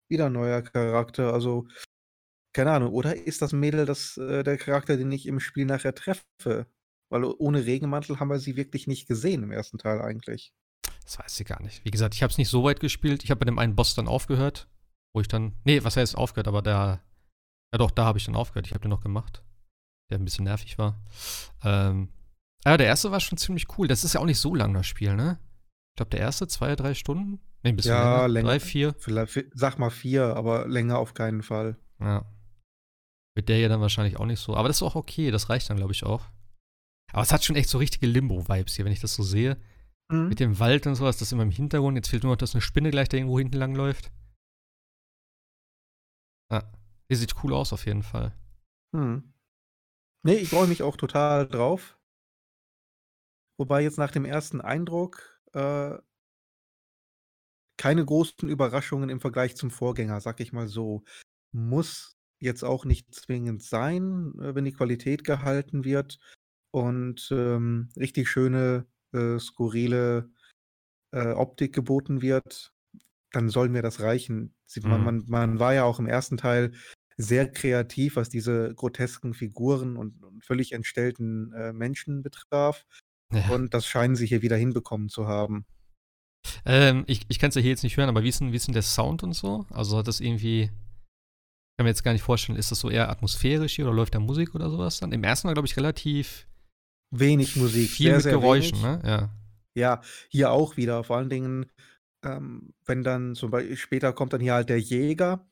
wieder 0.10 0.28
ein 0.28 0.34
neuer 0.34 0.62
Charakter. 0.62 1.34
Also, 1.34 1.68
keine 2.54 2.72
Ahnung. 2.72 2.94
Oder 2.94 3.16
ist 3.16 3.42
das 3.42 3.52
Mädel 3.52 3.86
das, 3.86 4.16
äh, 4.18 4.44
der 4.44 4.58
Charakter, 4.58 4.96
den 4.98 5.12
ich 5.12 5.26
im 5.26 5.40
Spiel 5.42 5.66
nachher 5.66 5.94
treffe? 5.94 6.66
Weil 7.10 7.24
ohne 7.26 7.66
Regenmantel 7.66 8.20
haben 8.20 8.30
wir 8.30 8.40
sie 8.40 8.56
wirklich 8.56 8.88
nicht 8.88 9.08
gesehen 9.08 9.44
im 9.44 9.52
ersten 9.52 9.78
Teil 9.78 10.02
eigentlich. 10.02 10.54
Das 11.04 11.18
weiß 11.20 11.40
ich 11.40 11.48
gar 11.48 11.62
nicht. 11.62 11.84
Wie 11.86 11.92
gesagt, 11.92 12.14
ich 12.14 12.22
habe 12.22 12.32
es 12.32 12.38
nicht 12.38 12.50
so 12.50 12.64
weit 12.64 12.80
gespielt. 12.80 13.24
Ich 13.24 13.32
habe 13.32 13.40
bei 13.40 13.46
dem 13.46 13.58
einen 13.60 13.76
Boss 13.76 13.96
dann 13.96 14.08
aufgehört, 14.08 14.68
wo 15.14 15.22
ich 15.22 15.28
dann. 15.28 15.56
Nee, 15.64 15.84
was 15.84 15.98
heißt 15.98 16.16
aufgehört, 16.16 16.48
aber 16.48 16.62
da. 16.62 17.02
Ja 17.74 17.78
doch, 17.78 17.92
da 17.92 18.06
habe 18.06 18.18
ich 18.20 18.26
dann 18.26 18.36
aufgehört. 18.36 18.68
Ich 18.68 18.74
habe 18.74 18.82
den 18.82 18.90
noch 18.90 19.02
gemacht. 19.02 19.44
Der 20.12 20.18
ein 20.20 20.26
bisschen 20.26 20.46
nervig 20.46 20.78
war. 20.78 21.00
Ähm, 21.64 22.10
aber 22.64 22.78
der 22.78 22.88
erste 22.88 23.12
war 23.12 23.20
schon 23.20 23.38
ziemlich 23.38 23.66
cool. 23.78 23.88
Das 23.88 24.04
ist 24.04 24.14
ja 24.14 24.20
auch 24.22 24.26
nicht 24.26 24.40
so 24.40 24.54
lang, 24.56 24.74
das 24.74 24.88
Spiel, 24.88 25.16
ne? 25.16 25.40
Ich 25.94 25.98
glaube, 25.98 26.10
der 26.12 26.20
erste 26.20 26.48
zwei, 26.48 26.76
drei 26.76 26.94
Stunden. 26.94 27.40
Nee, 27.64 27.70
ein 27.72 27.76
bisschen 27.76 27.92
Ja, 27.94 28.22
länger. 28.26 28.28
länger. 28.30 28.48
Drei, 28.50 28.60
vier. 28.60 28.96
Vielleicht, 29.00 29.34
vi- 29.36 29.50
sag 29.54 29.78
mal 29.80 29.90
vier, 29.90 30.36
aber 30.36 30.68
länger 30.68 30.98
auf 30.98 31.14
keinen 31.14 31.44
Fall. 31.44 31.78
Ja. 32.00 32.26
Mit 33.36 33.50
der 33.50 33.60
ja 33.60 33.68
dann 33.70 33.82
wahrscheinlich 33.82 34.18
auch 34.18 34.26
nicht 34.26 34.40
so. 34.40 34.56
Aber 34.56 34.68
das 34.68 34.78
ist 34.78 34.84
auch 34.84 34.96
okay, 34.96 35.30
das 35.32 35.50
reicht 35.50 35.70
dann, 35.70 35.78
glaube 35.78 35.94
ich, 35.94 36.04
auch. 36.04 36.26
Aber 37.12 37.22
es 37.22 37.32
hat 37.32 37.44
schon 37.44 37.56
echt 37.56 37.70
so 37.70 37.78
richtige 37.78 38.08
Limbo-Vibes 38.08 38.76
hier, 38.76 38.86
wenn 38.86 38.92
ich 38.92 39.02
das 39.02 39.16
so 39.16 39.24
sehe. 39.24 39.58
mhm. 40.12 40.30
mit 40.30 40.40
dem 40.40 40.60
Wald 40.60 40.88
und 40.88 40.96
sowas, 40.96 41.18
das 41.18 41.32
immer 41.32 41.44
im 41.44 41.52
Hintergrund. 41.52 41.96
Jetzt 41.96 42.10
fehlt 42.10 42.24
nur 42.24 42.34
noch, 42.34 42.38
dass 42.38 42.56
eine 42.56 42.62
Spinne 42.62 42.92
gleich 42.92 43.10
da 43.10 43.18
irgendwo 43.18 43.40
hinten 43.40 43.58
lang 43.58 43.76
läuft. 43.76 44.12
Ja, 46.52 46.64
die 47.10 47.16
sieht 47.16 47.44
cool 47.44 47.54
aus 47.54 47.74
auf 47.74 47.86
jeden 47.86 48.04
Fall. 48.04 48.36
Hm. 48.96 49.34
Nee, 50.24 50.36
ich 50.36 50.50
freue 50.50 50.68
mich 50.68 50.84
auch 50.84 50.98
total 50.98 51.48
drauf. 51.48 51.98
Wobei 53.58 53.82
jetzt 53.82 53.98
nach 53.98 54.12
dem 54.12 54.26
ersten 54.26 54.62
Eindruck 54.62 55.42
äh, 55.54 55.98
keine 57.78 58.06
großen 58.06 58.50
Überraschungen 58.50 59.10
im 59.10 59.22
Vergleich 59.22 59.56
zum 59.56 59.72
Vorgänger, 59.72 60.22
sag 60.22 60.40
ich 60.40 60.54
mal 60.54 60.68
so. 60.68 61.04
Muss 61.52 62.18
jetzt 62.40 62.64
auch 62.64 62.86
nicht 62.86 63.14
zwingend 63.14 63.64
sein, 63.64 64.34
äh, 64.40 64.56
wenn 64.56 64.66
die 64.66 64.74
Qualität 64.74 65.24
gehalten 65.24 65.84
wird 65.84 66.20
und 66.72 67.30
ähm, 67.32 67.90
richtig 67.98 68.30
schöne, 68.30 68.86
äh, 69.14 69.40
skurrile 69.40 70.30
äh, 71.12 71.32
Optik 71.32 71.74
geboten 71.74 72.22
wird, 72.22 72.74
dann 73.32 73.50
soll 73.50 73.70
mir 73.70 73.82
das 73.82 74.02
reichen. 74.02 74.56
Sie, 74.66 74.82
man, 74.82 75.00
Mhm. 75.00 75.06
man, 75.06 75.24
man 75.28 75.60
war 75.60 75.74
ja 75.74 75.84
auch 75.84 76.00
im 76.00 76.08
ersten 76.08 76.38
Teil 76.38 76.74
sehr 77.18 77.52
kreativ, 77.52 78.16
was 78.16 78.30
diese 78.30 78.74
grotesken 78.76 79.34
Figuren 79.34 79.98
und, 79.98 80.24
und 80.24 80.44
völlig 80.46 80.72
entstellten 80.72 81.52
äh, 81.54 81.74
Menschen 81.74 82.24
betraf. 82.24 82.86
Ja. 83.34 83.48
Und 83.50 83.74
das 83.74 83.86
scheinen 83.86 84.16
sie 84.16 84.26
hier 84.26 84.42
wieder 84.42 84.56
hinbekommen 84.58 85.10
zu 85.10 85.28
haben. 85.28 85.66
Ähm, 86.66 87.04
ich 87.08 87.26
ich 87.30 87.40
kann 87.40 87.50
es 87.50 87.56
ja 87.56 87.62
hier 87.62 87.72
jetzt 87.72 87.84
nicht 87.84 87.98
hören, 87.98 88.10
aber 88.10 88.24
wie 88.24 88.30
ist, 88.30 88.40
denn, 88.40 88.52
wie 88.52 88.56
ist 88.56 88.68
denn 88.68 88.74
der 88.74 88.84
Sound 88.84 89.24
und 89.24 89.34
so? 89.34 89.66
Also 89.70 89.98
hat 89.98 90.08
das 90.08 90.20
irgendwie. 90.20 90.64
Ich 90.64 91.78
kann 91.78 91.86
mir 91.86 91.90
jetzt 91.90 92.04
gar 92.04 92.12
nicht 92.14 92.24
vorstellen, 92.24 92.58
ist 92.58 92.72
das 92.72 92.80
so 92.80 92.90
eher 92.90 93.10
atmosphärisch 93.10 93.76
hier 93.76 93.86
oder 93.86 93.96
läuft 93.96 94.16
da 94.16 94.20
Musik 94.20 94.54
oder 94.56 94.70
sowas 94.70 95.00
dann? 95.00 95.12
Im 95.14 95.24
ersten 95.24 95.48
war, 95.48 95.54
glaube 95.54 95.68
ich, 95.68 95.78
relativ 95.78 96.49
Wenig 97.12 97.56
Musik, 97.56 97.90
viel 97.90 98.12
sehr, 98.12 98.14
mit 98.14 98.24
sehr 98.24 98.32
Geräuschen, 98.32 98.82
wenig. 98.82 98.82
ne? 98.82 99.02
Ja. 99.06 99.30
Ja, 99.76 100.02
hier 100.30 100.52
auch 100.52 100.78
wieder. 100.78 101.04
Vor 101.04 101.18
allen 101.18 101.30
Dingen, 101.30 101.72
ähm, 102.24 102.74
wenn 102.86 103.04
dann 103.04 103.36
zum 103.36 103.52
Beispiel 103.52 103.78
später 103.78 104.14
kommt 104.14 104.34
dann 104.34 104.42
hier 104.42 104.54
halt 104.56 104.70
der 104.70 104.80
Jäger 104.80 105.50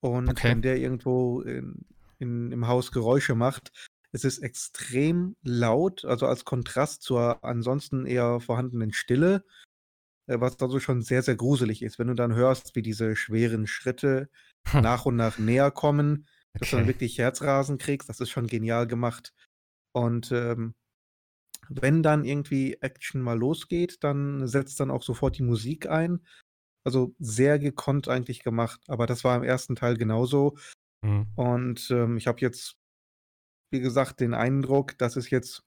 und 0.00 0.30
Okay. 0.30 0.44
wenn 0.44 0.62
der 0.62 0.78
irgendwo 0.78 1.42
in, 1.42 1.86
in, 2.18 2.52
im 2.52 2.68
Haus 2.68 2.92
Geräusche 2.92 3.34
macht, 3.34 3.72
es 4.12 4.24
ist 4.24 4.38
extrem 4.40 5.36
laut, 5.42 6.04
also 6.04 6.26
als 6.26 6.44
Kontrast 6.44 7.02
zur 7.02 7.44
ansonsten 7.44 8.06
eher 8.06 8.40
vorhandenen 8.40 8.92
Stille, 8.92 9.44
äh, 10.26 10.40
was 10.40 10.60
also 10.60 10.80
schon 10.80 11.02
sehr, 11.02 11.22
sehr 11.22 11.36
gruselig 11.36 11.82
ist. 11.82 11.98
Wenn 11.98 12.08
du 12.08 12.14
dann 12.14 12.34
hörst, 12.34 12.74
wie 12.76 12.82
diese 12.82 13.16
schweren 13.16 13.66
Schritte 13.66 14.30
Hm. 14.66 14.80
nach 14.80 15.06
und 15.06 15.16
nach 15.16 15.38
näher 15.38 15.70
kommen, 15.70 16.26
dass 16.58 16.70
du 16.70 16.76
dann 16.76 16.86
Okay. 16.86 16.88
wirklich 16.88 17.18
Herzrasen 17.18 17.78
kriegst, 17.78 18.08
das 18.08 18.20
ist 18.20 18.30
schon 18.30 18.46
genial 18.46 18.86
gemacht. 18.86 19.34
Und 19.92 20.32
ähm, 20.32 20.74
wenn 21.70 22.02
dann 22.02 22.24
irgendwie 22.24 22.74
Action 22.80 23.20
mal 23.22 23.38
losgeht, 23.38 24.02
dann 24.04 24.46
setzt 24.46 24.80
dann 24.80 24.90
auch 24.90 25.02
sofort 25.02 25.38
die 25.38 25.42
Musik 25.42 25.88
ein. 25.88 26.26
Also 26.84 27.14
sehr 27.18 27.58
gekonnt 27.58 28.08
eigentlich 28.08 28.42
gemacht, 28.42 28.80
aber 28.88 29.06
das 29.06 29.24
war 29.24 29.36
im 29.36 29.42
ersten 29.44 29.76
Teil 29.76 29.96
genauso. 29.98 30.56
Mhm. 31.02 31.26
Und 31.36 31.90
ähm, 31.90 32.16
ich 32.16 32.26
habe 32.26 32.40
jetzt, 32.40 32.76
wie 33.72 33.80
gesagt, 33.80 34.20
den 34.20 34.34
Eindruck, 34.34 34.98
dass 34.98 35.16
es 35.16 35.30
jetzt 35.30 35.64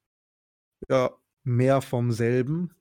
ja 0.89 1.11
mehr 1.43 1.81
vom 1.81 2.11
selben, 2.11 2.75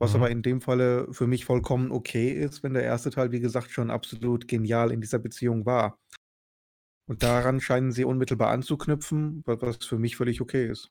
was 0.00 0.14
aber 0.14 0.26
Mhm. 0.26 0.32
in 0.32 0.42
dem 0.42 0.60
Falle 0.60 1.08
für 1.12 1.26
mich 1.26 1.44
vollkommen 1.44 1.92
okay 1.92 2.30
ist, 2.32 2.62
wenn 2.62 2.74
der 2.74 2.84
erste 2.84 3.10
Teil, 3.10 3.32
wie 3.32 3.40
gesagt, 3.40 3.70
schon 3.70 3.90
absolut 3.90 4.48
genial 4.48 4.92
in 4.92 5.00
dieser 5.00 5.18
Beziehung 5.18 5.66
war. 5.66 5.98
Und 7.08 7.22
daran 7.22 7.60
scheinen 7.60 7.92
sie 7.92 8.04
unmittelbar 8.04 8.50
anzuknüpfen, 8.50 9.42
wa- 9.46 9.60
was 9.60 9.84
für 9.84 9.98
mich 9.98 10.16
völlig 10.16 10.40
okay 10.40 10.66
ist. 10.68 10.90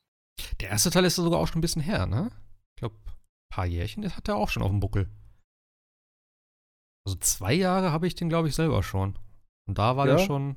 Der 0.60 0.70
erste 0.70 0.90
Teil 0.90 1.04
ist 1.04 1.16
sogar 1.16 1.40
auch 1.40 1.46
schon 1.46 1.58
ein 1.58 1.62
bisschen 1.62 1.82
her, 1.82 2.06
ne? 2.06 2.30
Ich 2.74 2.80
glaube, 2.80 2.96
ein 3.04 3.12
paar 3.50 3.66
Jährchen, 3.66 4.02
das 4.02 4.16
hat 4.16 4.28
er 4.28 4.36
auch 4.36 4.48
schon 4.48 4.62
auf 4.62 4.70
dem 4.70 4.80
Buckel. 4.80 5.10
Also 7.06 7.18
zwei 7.18 7.52
Jahre 7.52 7.90
habe 7.92 8.06
ich 8.06 8.14
den, 8.14 8.28
glaube 8.28 8.48
ich, 8.48 8.54
selber 8.54 8.82
schon. 8.82 9.18
Und 9.66 9.78
da 9.78 9.96
war 9.96 10.06
der 10.06 10.18
Ja? 10.18 10.24
schon, 10.24 10.56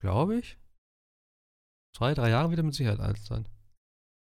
glaube 0.00 0.36
ich, 0.38 0.58
zwei, 1.96 2.14
drei 2.14 2.30
Jahre 2.30 2.50
wieder 2.50 2.62
mit 2.62 2.74
Sicherheit 2.74 3.00
alt 3.00 3.18
sein. 3.18 3.48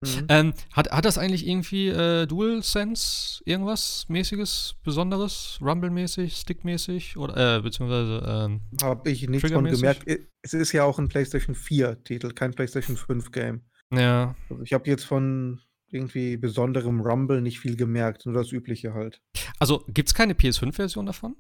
Mhm. 0.05 0.27
Ähm, 0.29 0.55
hat, 0.73 0.91
hat 0.91 1.05
das 1.05 1.19
eigentlich 1.19 1.47
irgendwie 1.47 1.89
äh, 1.89 2.27
DualSense 2.27 3.43
irgendwas 3.45 4.07
mäßiges, 4.09 4.77
Besonderes, 4.83 5.59
Rumble-mäßig, 5.61 6.37
Stick-mäßig 6.37 7.17
oder 7.17 7.57
äh, 7.57 7.61
beziehungsweise 7.61 8.23
ähm, 8.27 8.61
Habe 8.83 9.11
ich 9.11 9.29
nichts 9.29 9.51
von 9.51 9.65
gemerkt. 9.65 10.05
Es 10.43 10.55
ist 10.55 10.73
ja 10.73 10.85
auch 10.85 10.99
ein 10.99 11.09
PlayStation 11.09 11.55
4-Titel, 11.57 12.33
kein 12.33 12.53
PlayStation 12.53 12.97
5-Game. 12.97 13.63
ja. 13.93 14.35
Also 14.51 14.63
ich 14.63 14.73
habe 14.73 14.89
jetzt 14.89 15.05
von 15.05 15.61
irgendwie 15.89 16.37
besonderem 16.37 17.01
Rumble 17.01 17.41
nicht 17.41 17.61
viel 17.61 17.77
gemerkt, 17.77 18.27
nur 18.27 18.35
das 18.35 18.53
Übliche 18.53 18.95
halt. 18.95 19.21
Also 19.59 19.85
gibt's 19.89 20.15
keine 20.15 20.35
PS5-Version 20.35 21.07
davon? 21.07 21.37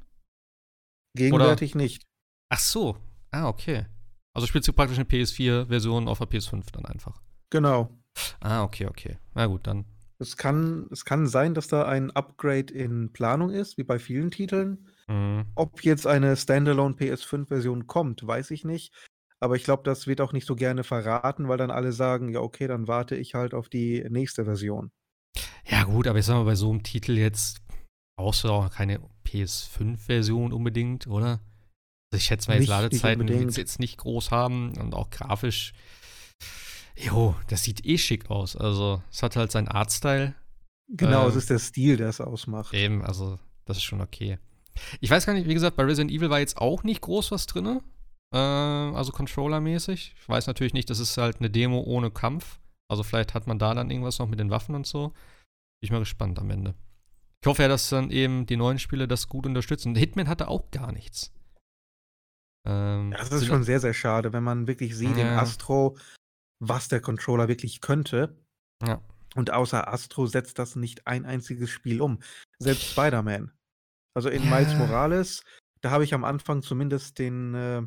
Gegenwärtig 1.16 1.74
nicht. 1.74 2.04
Ach 2.48 2.58
so. 2.58 2.96
Ah, 3.30 3.48
okay. 3.48 3.86
Also 4.32 4.46
spielst 4.46 4.68
du 4.68 4.72
praktisch 4.72 4.98
eine 4.98 5.06
PS4-Version 5.06 6.08
auf 6.08 6.18
der 6.18 6.28
PS5 6.28 6.72
dann 6.72 6.84
einfach. 6.86 7.20
Genau. 7.50 8.03
Ah, 8.40 8.62
okay, 8.62 8.86
okay. 8.86 9.18
Na 9.34 9.46
gut, 9.46 9.66
dann. 9.66 9.84
Es 10.18 10.36
kann, 10.36 10.86
es 10.92 11.04
kann 11.04 11.26
sein, 11.26 11.54
dass 11.54 11.66
da 11.68 11.86
ein 11.86 12.10
Upgrade 12.12 12.72
in 12.72 13.12
Planung 13.12 13.50
ist, 13.50 13.76
wie 13.78 13.84
bei 13.84 13.98
vielen 13.98 14.30
Titeln. 14.30 14.88
Mhm. 15.08 15.46
Ob 15.54 15.82
jetzt 15.84 16.06
eine 16.06 16.36
Standalone 16.36 16.94
PS5-Version 16.94 17.86
kommt, 17.86 18.26
weiß 18.26 18.50
ich 18.52 18.64
nicht. 18.64 18.92
Aber 19.40 19.56
ich 19.56 19.64
glaube, 19.64 19.82
das 19.82 20.06
wird 20.06 20.20
auch 20.20 20.32
nicht 20.32 20.46
so 20.46 20.54
gerne 20.54 20.84
verraten, 20.84 21.48
weil 21.48 21.58
dann 21.58 21.70
alle 21.70 21.92
sagen, 21.92 22.28
ja, 22.30 22.40
okay, 22.40 22.66
dann 22.68 22.88
warte 22.88 23.16
ich 23.16 23.34
halt 23.34 23.52
auf 23.52 23.68
die 23.68 24.06
nächste 24.08 24.44
Version. 24.44 24.92
Ja, 25.66 25.82
gut, 25.84 26.06
aber 26.06 26.18
ich 26.20 26.24
sag 26.24 26.34
mal, 26.34 26.44
bei 26.44 26.54
so 26.54 26.70
einem 26.70 26.82
Titel 26.82 27.12
jetzt 27.18 27.60
brauchst 28.16 28.44
du 28.44 28.48
auch 28.48 28.70
keine 28.70 29.00
PS5-Version 29.26 30.52
unbedingt, 30.52 31.06
oder? 31.06 31.40
Also 32.12 32.18
ich 32.18 32.24
schätze 32.24 32.48
mal, 32.48 32.54
jetzt 32.54 32.60
Nicht- 32.62 32.68
Ladezeiten 32.70 33.20
wird 33.20 33.30
unbedingt. 33.30 33.56
jetzt 33.56 33.80
nicht 33.80 33.98
groß 33.98 34.30
haben 34.30 34.76
und 34.78 34.94
auch 34.94 35.10
grafisch. 35.10 35.72
Jo, 36.96 37.34
das 37.48 37.64
sieht 37.64 37.84
eh 37.84 37.98
schick 37.98 38.30
aus. 38.30 38.56
Also, 38.56 39.02
es 39.10 39.22
hat 39.22 39.36
halt 39.36 39.50
seinen 39.50 39.68
Artstyle. 39.68 40.34
Genau, 40.88 41.26
es 41.26 41.32
Ähm, 41.34 41.38
ist 41.38 41.50
der 41.50 41.58
Stil, 41.58 41.96
der 41.96 42.08
es 42.08 42.20
ausmacht. 42.20 42.72
Eben, 42.74 43.02
also, 43.02 43.38
das 43.64 43.78
ist 43.78 43.82
schon 43.84 44.00
okay. 44.00 44.38
Ich 45.00 45.10
weiß 45.10 45.26
gar 45.26 45.32
nicht, 45.32 45.48
wie 45.48 45.54
gesagt, 45.54 45.76
bei 45.76 45.84
Resident 45.84 46.10
Evil 46.10 46.30
war 46.30 46.40
jetzt 46.40 46.58
auch 46.58 46.82
nicht 46.82 47.00
groß 47.00 47.30
was 47.30 47.46
drin. 47.46 47.80
Äh, 48.32 48.36
also 48.38 49.12
Controller-mäßig. 49.12 50.14
Ich 50.20 50.28
weiß 50.28 50.46
natürlich 50.48 50.74
nicht, 50.74 50.90
das 50.90 50.98
ist 50.98 51.16
halt 51.16 51.38
eine 51.38 51.50
Demo 51.50 51.80
ohne 51.80 52.10
Kampf. 52.10 52.58
Also 52.88 53.02
vielleicht 53.02 53.34
hat 53.34 53.46
man 53.46 53.58
da 53.58 53.74
dann 53.74 53.90
irgendwas 53.90 54.18
noch 54.18 54.28
mit 54.28 54.40
den 54.40 54.50
Waffen 54.50 54.74
und 54.74 54.86
so. 54.86 55.08
Bin 55.08 55.14
ich 55.82 55.90
mal 55.92 56.00
gespannt 56.00 56.38
am 56.38 56.50
Ende. 56.50 56.74
Ich 57.42 57.46
hoffe 57.48 57.62
ja, 57.62 57.68
dass 57.68 57.88
dann 57.88 58.10
eben 58.10 58.46
die 58.46 58.56
neuen 58.56 58.78
Spiele 58.78 59.06
das 59.06 59.28
gut 59.28 59.46
unterstützen. 59.46 59.94
Hitman 59.94 60.28
hatte 60.28 60.48
auch 60.48 60.70
gar 60.70 60.90
nichts. 60.92 61.32
Ähm, 62.66 63.12
das 63.16 63.30
ist 63.30 63.46
schon 63.46 63.62
sehr, 63.62 63.80
sehr 63.80 63.94
schade, 63.94 64.32
wenn 64.32 64.42
man 64.42 64.66
wirklich 64.66 64.96
sieht 64.96 65.16
Ja. 65.16 65.38
Astro, 65.38 65.96
was 66.60 66.88
der 66.88 67.00
Controller 67.00 67.48
wirklich 67.48 67.80
könnte. 67.80 68.36
Ja. 68.82 69.02
Und 69.34 69.50
außer 69.50 69.88
Astro 69.92 70.26
setzt 70.26 70.58
das 70.58 70.76
nicht 70.76 71.06
ein 71.06 71.24
einziges 71.26 71.70
Spiel 71.70 72.00
um. 72.00 72.20
Selbst 72.58 72.90
Spider-Man. 72.92 73.52
Also 74.14 74.28
in 74.28 74.48
Miles 74.48 74.72
Ja. 74.72 74.78
Morales, 74.78 75.42
da 75.80 75.90
habe 75.90 76.04
ich 76.04 76.14
am 76.14 76.24
Anfang 76.24 76.62
zumindest 76.62 77.18
den, 77.18 77.54
äh, 77.54 77.82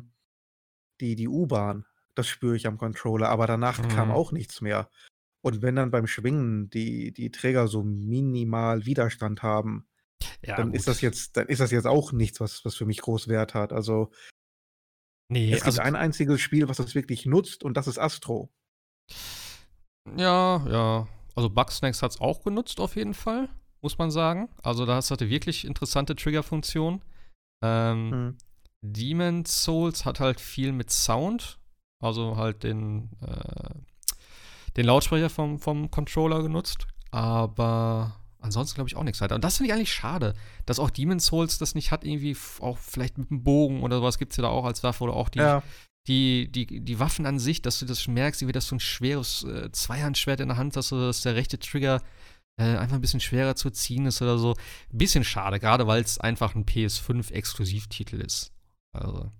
die, 1.00 1.16
die 1.16 1.28
U-Bahn. 1.28 1.86
Das 2.14 2.26
spüre 2.26 2.56
ich 2.56 2.66
am 2.66 2.76
Controller, 2.78 3.28
aber 3.28 3.46
danach 3.46 3.80
kam 3.88 4.08
Mhm. 4.08 4.14
auch 4.14 4.32
nichts 4.32 4.60
mehr. 4.60 4.90
Und 5.40 5.62
wenn 5.62 5.76
dann 5.76 5.90
beim 5.90 6.06
Schwingen 6.06 6.68
die, 6.68 7.12
die 7.12 7.30
Träger 7.30 7.68
so 7.68 7.82
minimal 7.82 8.84
Widerstand 8.84 9.42
haben, 9.42 9.86
ja, 10.44 10.56
dann 10.56 10.68
gut. 10.68 10.76
ist 10.76 10.88
das 10.88 11.00
jetzt, 11.00 11.36
dann 11.36 11.46
ist 11.46 11.60
das 11.60 11.70
jetzt 11.70 11.86
auch 11.86 12.12
nichts, 12.12 12.40
was, 12.40 12.64
was 12.64 12.74
für 12.74 12.86
mich 12.86 13.00
groß 13.00 13.28
Wert 13.28 13.54
hat. 13.54 13.72
Also 13.72 14.10
Nee, 15.30 15.48
es 15.52 15.56
gibt 15.58 15.66
also, 15.66 15.82
ein 15.82 15.94
einziges 15.96 16.40
Spiel, 16.40 16.68
was 16.68 16.78
das 16.78 16.94
wirklich 16.94 17.26
nutzt, 17.26 17.62
und 17.62 17.76
das 17.76 17.86
ist 17.86 17.98
Astro. 17.98 18.50
Ja, 20.16 20.66
ja. 20.68 21.08
Also 21.34 21.50
Bugsnacks 21.50 22.02
hat 22.02 22.12
es 22.12 22.20
auch 22.20 22.42
genutzt 22.42 22.80
auf 22.80 22.96
jeden 22.96 23.14
Fall, 23.14 23.48
muss 23.80 23.98
man 23.98 24.10
sagen. 24.10 24.48
Also 24.62 24.86
das 24.86 25.10
hatte 25.10 25.28
wirklich 25.28 25.64
interessante 25.64 26.16
Triggerfunktion. 26.16 27.02
Ähm, 27.62 28.10
Mhm. 28.10 28.36
Demon 28.80 29.44
Souls 29.44 30.04
hat 30.04 30.20
halt 30.20 30.40
viel 30.40 30.72
mit 30.72 30.90
Sound, 30.90 31.58
also 32.00 32.36
halt 32.36 32.62
den, 32.62 33.10
äh, 33.20 33.74
den 34.76 34.86
Lautsprecher 34.86 35.30
vom, 35.30 35.58
vom 35.58 35.90
Controller 35.90 36.42
genutzt. 36.42 36.86
Aber 37.10 38.14
ansonsten 38.40 38.76
glaube 38.76 38.88
ich 38.88 38.96
auch 38.96 39.02
nichts 39.02 39.20
weiter. 39.20 39.34
Und 39.34 39.42
das 39.42 39.56
finde 39.56 39.70
ich 39.70 39.74
eigentlich 39.74 39.92
schade, 39.92 40.34
dass 40.66 40.78
auch 40.78 40.90
Demon 40.90 41.18
Souls 41.18 41.58
das 41.58 41.74
nicht 41.74 41.90
hat, 41.90 42.04
irgendwie 42.04 42.36
auch 42.60 42.78
vielleicht 42.78 43.18
mit 43.18 43.30
einem 43.30 43.42
Bogen 43.42 43.82
oder 43.82 43.96
sowas 43.96 44.18
gibt 44.18 44.32
es 44.32 44.36
ja 44.36 44.42
da 44.42 44.48
auch 44.48 44.64
als 44.64 44.82
Waffe 44.84 45.04
oder 45.04 45.14
auch 45.14 45.28
die, 45.28 45.40
Ja, 45.40 45.62
die, 46.06 46.50
die, 46.50 46.80
die 46.80 46.98
Waffen 46.98 47.26
an 47.26 47.38
sich, 47.38 47.60
dass 47.60 47.80
du 47.80 47.86
das 47.86 48.08
merkst, 48.08 48.46
wie 48.46 48.52
das 48.52 48.68
so 48.68 48.76
ein 48.76 48.80
schweres 48.80 49.44
äh, 49.44 49.70
Zweihandschwert 49.72 50.40
in 50.40 50.48
der 50.48 50.56
Hand 50.56 50.76
hast, 50.76 50.92
dass 50.92 51.22
der 51.22 51.34
rechte 51.34 51.58
Trigger 51.58 52.02
äh, 52.58 52.76
einfach 52.76 52.96
ein 52.96 53.02
bisschen 53.02 53.20
schwerer 53.20 53.56
zu 53.56 53.70
ziehen 53.70 54.06
ist 54.06 54.22
oder 54.22 54.38
so. 54.38 54.56
Bisschen 54.90 55.24
schade, 55.24 55.60
gerade 55.60 55.86
weil 55.86 56.02
es 56.02 56.18
einfach 56.18 56.54
ein 56.54 56.64
PS5-Exklusivtitel 56.64 58.20
ist. 58.20 58.52
Also, 58.92 59.30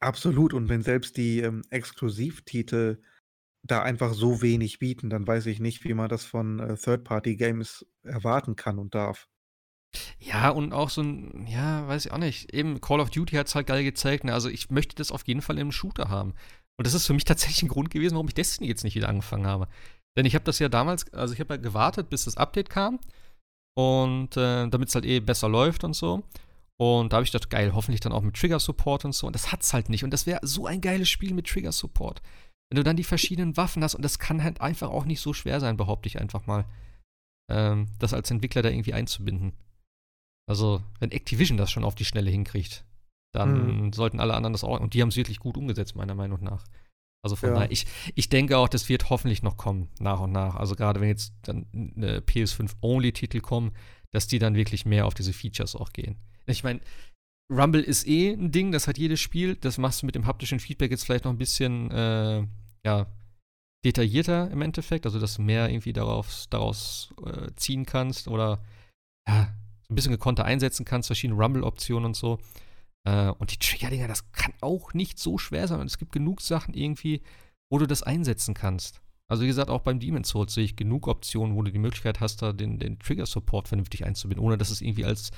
absolut. 0.00 0.54
Und 0.54 0.68
wenn 0.68 0.82
selbst 0.82 1.16
die 1.16 1.40
ähm, 1.40 1.62
Exklusivtitel 1.70 3.02
da 3.62 3.82
einfach 3.82 4.14
so 4.14 4.42
wenig 4.42 4.78
bieten, 4.78 5.10
dann 5.10 5.26
weiß 5.26 5.46
ich 5.46 5.58
nicht, 5.60 5.84
wie 5.84 5.94
man 5.94 6.08
das 6.08 6.24
von 6.24 6.60
äh, 6.60 6.76
Third-Party-Games 6.76 7.86
erwarten 8.02 8.56
kann 8.56 8.78
und 8.78 8.94
darf. 8.94 9.28
Ja, 10.18 10.50
und 10.50 10.72
auch 10.72 10.90
so 10.90 11.02
ein, 11.02 11.46
ja, 11.46 11.86
weiß 11.88 12.06
ich 12.06 12.12
auch 12.12 12.18
nicht. 12.18 12.52
Eben 12.52 12.80
Call 12.80 13.00
of 13.00 13.10
Duty 13.10 13.36
hat 13.36 13.46
es 13.46 13.54
halt 13.54 13.66
geil 13.66 13.84
gezeigt. 13.84 14.24
Ne? 14.24 14.32
Also 14.32 14.48
ich 14.48 14.70
möchte 14.70 14.96
das 14.96 15.12
auf 15.12 15.26
jeden 15.26 15.42
Fall 15.42 15.58
im 15.58 15.72
Shooter 15.72 16.08
haben. 16.08 16.34
Und 16.76 16.86
das 16.86 16.94
ist 16.94 17.06
für 17.06 17.14
mich 17.14 17.24
tatsächlich 17.24 17.62
ein 17.62 17.68
Grund 17.68 17.90
gewesen, 17.90 18.14
warum 18.14 18.28
ich 18.28 18.34
Destiny 18.34 18.68
jetzt 18.68 18.84
nicht 18.84 18.94
wieder 18.94 19.08
angefangen 19.08 19.46
habe. 19.46 19.68
Denn 20.16 20.26
ich 20.26 20.34
habe 20.34 20.44
das 20.44 20.58
ja 20.58 20.68
damals, 20.68 21.12
also 21.12 21.34
ich 21.34 21.40
habe 21.40 21.54
ja 21.54 21.60
gewartet, 21.60 22.08
bis 22.10 22.24
das 22.24 22.36
Update 22.36 22.70
kam. 22.70 22.98
Und 23.74 24.36
äh, 24.36 24.68
damit 24.68 24.88
es 24.88 24.94
halt 24.94 25.04
eh 25.04 25.20
besser 25.20 25.48
läuft 25.48 25.84
und 25.84 25.94
so. 25.94 26.22
Und 26.78 27.12
da 27.12 27.16
habe 27.16 27.24
ich 27.24 27.32
gedacht, 27.32 27.50
geil, 27.50 27.74
hoffentlich 27.74 28.00
dann 28.00 28.12
auch 28.12 28.22
mit 28.22 28.36
Trigger-Support 28.36 29.04
und 29.06 29.14
so. 29.14 29.26
Und 29.26 29.34
das 29.34 29.52
hat's 29.52 29.72
halt 29.72 29.88
nicht. 29.88 30.04
Und 30.04 30.10
das 30.10 30.26
wäre 30.26 30.40
so 30.42 30.66
ein 30.66 30.80
geiles 30.80 31.08
Spiel 31.08 31.32
mit 31.34 31.46
Trigger-Support. 31.46 32.22
Wenn 32.70 32.76
du 32.76 32.84
dann 32.84 32.96
die 32.96 33.04
verschiedenen 33.04 33.56
Waffen 33.56 33.82
hast, 33.82 33.94
und 33.94 34.02
das 34.02 34.18
kann 34.18 34.42
halt 34.42 34.60
einfach 34.60 34.90
auch 34.90 35.04
nicht 35.04 35.20
so 35.20 35.32
schwer 35.32 35.60
sein, 35.60 35.76
behaupte 35.76 36.08
ich 36.08 36.20
einfach 36.20 36.46
mal, 36.46 36.66
ähm, 37.50 37.86
das 37.98 38.12
als 38.12 38.30
Entwickler 38.30 38.62
da 38.62 38.70
irgendwie 38.70 38.92
einzubinden. 38.92 39.52
Also, 40.48 40.82
wenn 41.00 41.10
Activision 41.10 41.58
das 41.58 41.70
schon 41.70 41.84
auf 41.84 41.94
die 41.94 42.04
Schnelle 42.04 42.30
hinkriegt, 42.30 42.84
dann 43.34 43.86
mhm. 43.86 43.92
sollten 43.92 44.20
alle 44.20 44.34
anderen 44.34 44.52
das 44.52 44.64
auch. 44.64 44.80
Und 44.80 44.94
die 44.94 45.02
haben 45.02 45.08
es 45.08 45.16
wirklich 45.16 45.40
gut 45.40 45.56
umgesetzt, 45.56 45.96
meiner 45.96 46.14
Meinung 46.14 46.42
nach. 46.42 46.64
Also 47.22 47.34
von 47.34 47.48
ja. 47.48 47.54
daher, 47.56 47.72
ich, 47.72 47.86
ich 48.14 48.28
denke 48.28 48.56
auch, 48.56 48.68
das 48.68 48.88
wird 48.88 49.10
hoffentlich 49.10 49.42
noch 49.42 49.56
kommen, 49.56 49.88
nach 49.98 50.20
und 50.20 50.30
nach. 50.30 50.54
Also 50.54 50.76
gerade 50.76 51.00
wenn 51.00 51.08
jetzt 51.08 51.34
dann 51.42 51.66
eine 51.72 52.20
PS5-Only-Titel 52.20 53.40
kommen, 53.40 53.72
dass 54.12 54.28
die 54.28 54.38
dann 54.38 54.54
wirklich 54.54 54.86
mehr 54.86 55.06
auf 55.06 55.14
diese 55.14 55.32
Features 55.32 55.74
auch 55.74 55.92
gehen. 55.92 56.16
Ich 56.46 56.62
meine, 56.62 56.80
Rumble 57.52 57.82
ist 57.82 58.06
eh 58.06 58.32
ein 58.32 58.52
Ding, 58.52 58.70
das 58.70 58.86
hat 58.86 58.96
jedes 58.96 59.20
Spiel. 59.20 59.56
Das 59.56 59.76
machst 59.76 60.02
du 60.02 60.06
mit 60.06 60.14
dem 60.14 60.26
haptischen 60.26 60.60
Feedback 60.60 60.92
jetzt 60.92 61.04
vielleicht 61.04 61.24
noch 61.24 61.32
ein 61.32 61.38
bisschen, 61.38 61.90
äh, 61.90 62.46
ja, 62.84 63.06
detaillierter 63.84 64.50
im 64.50 64.62
Endeffekt. 64.62 65.04
Also, 65.06 65.18
dass 65.18 65.34
du 65.34 65.42
mehr 65.42 65.68
irgendwie 65.68 65.92
darauf, 65.92 66.46
daraus 66.50 67.12
äh, 67.24 67.50
ziehen 67.56 67.86
kannst 67.86 68.28
oder, 68.28 68.62
ja, 69.28 69.52
ein 69.90 69.94
bisschen 69.94 70.12
gekonnter 70.12 70.44
einsetzen 70.44 70.84
kannst, 70.84 71.08
verschiedene 71.08 71.40
Rumble-Optionen 71.40 72.06
und 72.06 72.16
so. 72.16 72.38
Äh, 73.04 73.30
und 73.30 73.52
die 73.52 73.58
Trigger-Dinger, 73.58 74.08
das 74.08 74.30
kann 74.32 74.52
auch 74.60 74.94
nicht 74.94 75.18
so 75.18 75.38
schwer 75.38 75.68
sein. 75.68 75.80
Und 75.80 75.86
es 75.86 75.98
gibt 75.98 76.12
genug 76.12 76.40
Sachen 76.40 76.74
irgendwie, 76.74 77.22
wo 77.70 77.78
du 77.78 77.86
das 77.86 78.02
einsetzen 78.02 78.54
kannst. 78.54 79.00
Also 79.28 79.42
wie 79.42 79.48
gesagt, 79.48 79.70
auch 79.70 79.80
beim 79.80 79.98
Demon's 79.98 80.28
Souls 80.28 80.54
sehe 80.54 80.64
ich 80.64 80.76
genug 80.76 81.08
Optionen, 81.08 81.56
wo 81.56 81.62
du 81.62 81.72
die 81.72 81.78
Möglichkeit 81.78 82.20
hast, 82.20 82.42
da 82.42 82.52
den, 82.52 82.78
den 82.78 82.98
Trigger-Support 82.98 83.68
vernünftig 83.68 84.04
einzubinden, 84.04 84.44
ohne 84.44 84.56
dass 84.56 84.70
es 84.70 84.80
irgendwie 84.80 85.04
als, 85.04 85.30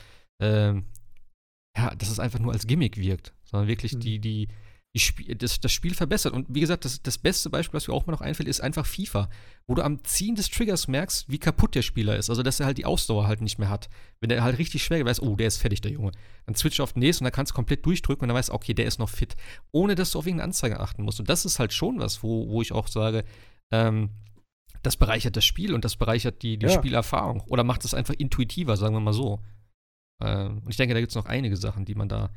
äh, 0.42 0.74
ja, 0.74 1.94
dass 1.96 2.10
es 2.10 2.18
einfach 2.18 2.38
nur 2.38 2.52
als 2.52 2.66
Gimmick 2.66 2.98
wirkt, 2.98 3.32
sondern 3.44 3.68
wirklich 3.68 3.94
mhm. 3.94 4.00
die, 4.00 4.18
die, 4.18 4.48
Sp 4.96 5.20
das, 5.36 5.60
das, 5.60 5.70
Spiel 5.70 5.94
verbessert. 5.94 6.32
Und 6.32 6.46
wie 6.48 6.60
gesagt, 6.60 6.84
das, 6.84 7.02
das 7.02 7.18
beste 7.18 7.50
Beispiel, 7.50 7.76
was 7.76 7.86
mir 7.86 7.94
auch 7.94 8.06
mal 8.06 8.12
noch 8.12 8.22
einfällt, 8.22 8.48
ist 8.48 8.60
einfach 8.60 8.86
FIFA, 8.86 9.28
wo 9.66 9.74
du 9.74 9.82
am 9.82 10.02
Ziehen 10.02 10.34
des 10.34 10.48
Triggers 10.48 10.88
merkst, 10.88 11.28
wie 11.28 11.38
kaputt 11.38 11.74
der 11.74 11.82
Spieler 11.82 12.16
ist. 12.16 12.30
Also, 12.30 12.42
dass 12.42 12.58
er 12.58 12.66
halt 12.66 12.78
die 12.78 12.86
Ausdauer 12.86 13.26
halt 13.26 13.42
nicht 13.42 13.58
mehr 13.58 13.68
hat. 13.68 13.90
Wenn 14.20 14.30
er 14.30 14.42
halt 14.42 14.58
richtig 14.58 14.82
schwer 14.82 15.04
weiß, 15.04 15.20
oh, 15.20 15.36
der 15.36 15.48
ist 15.48 15.58
fertig, 15.58 15.82
der 15.82 15.92
Junge. 15.92 16.12
Dann 16.46 16.54
switch 16.54 16.80
auf 16.80 16.94
den 16.94 17.00
nächsten 17.00 17.24
und 17.24 17.26
dann 17.26 17.36
kannst 17.36 17.52
du 17.52 17.54
komplett 17.54 17.84
durchdrücken 17.84 18.22
und 18.22 18.28
dann 18.28 18.36
weißt 18.36 18.48
du, 18.48 18.54
okay, 18.54 18.72
der 18.72 18.86
ist 18.86 18.98
noch 18.98 19.10
fit. 19.10 19.36
Ohne 19.72 19.94
dass 19.94 20.12
du 20.12 20.18
auf 20.18 20.26
irgendeine 20.26 20.48
Anzeige 20.48 20.80
achten 20.80 21.02
musst. 21.02 21.20
Und 21.20 21.28
das 21.28 21.44
ist 21.44 21.58
halt 21.58 21.72
schon 21.72 21.98
was, 21.98 22.22
wo, 22.22 22.48
wo 22.48 22.62
ich 22.62 22.72
auch 22.72 22.88
sage, 22.88 23.24
ähm, 23.70 24.10
das 24.82 24.96
bereichert 24.96 25.36
das 25.36 25.44
Spiel 25.44 25.74
und 25.74 25.84
das 25.84 25.96
bereichert 25.96 26.42
die, 26.42 26.56
die 26.56 26.66
ja. 26.66 26.72
Spielerfahrung. 26.72 27.42
Oder 27.48 27.64
macht 27.64 27.84
es 27.84 27.94
einfach 27.94 28.14
intuitiver, 28.14 28.76
sagen 28.76 28.94
wir 28.94 29.00
mal 29.00 29.12
so. 29.12 29.40
Ähm, 30.22 30.62
und 30.64 30.70
ich 30.70 30.76
denke, 30.76 30.94
da 30.94 31.00
gibt 31.00 31.10
es 31.10 31.16
noch 31.16 31.26
einige 31.26 31.56
Sachen, 31.56 31.84
die 31.84 31.94
man 31.94 32.08
da 32.08 32.30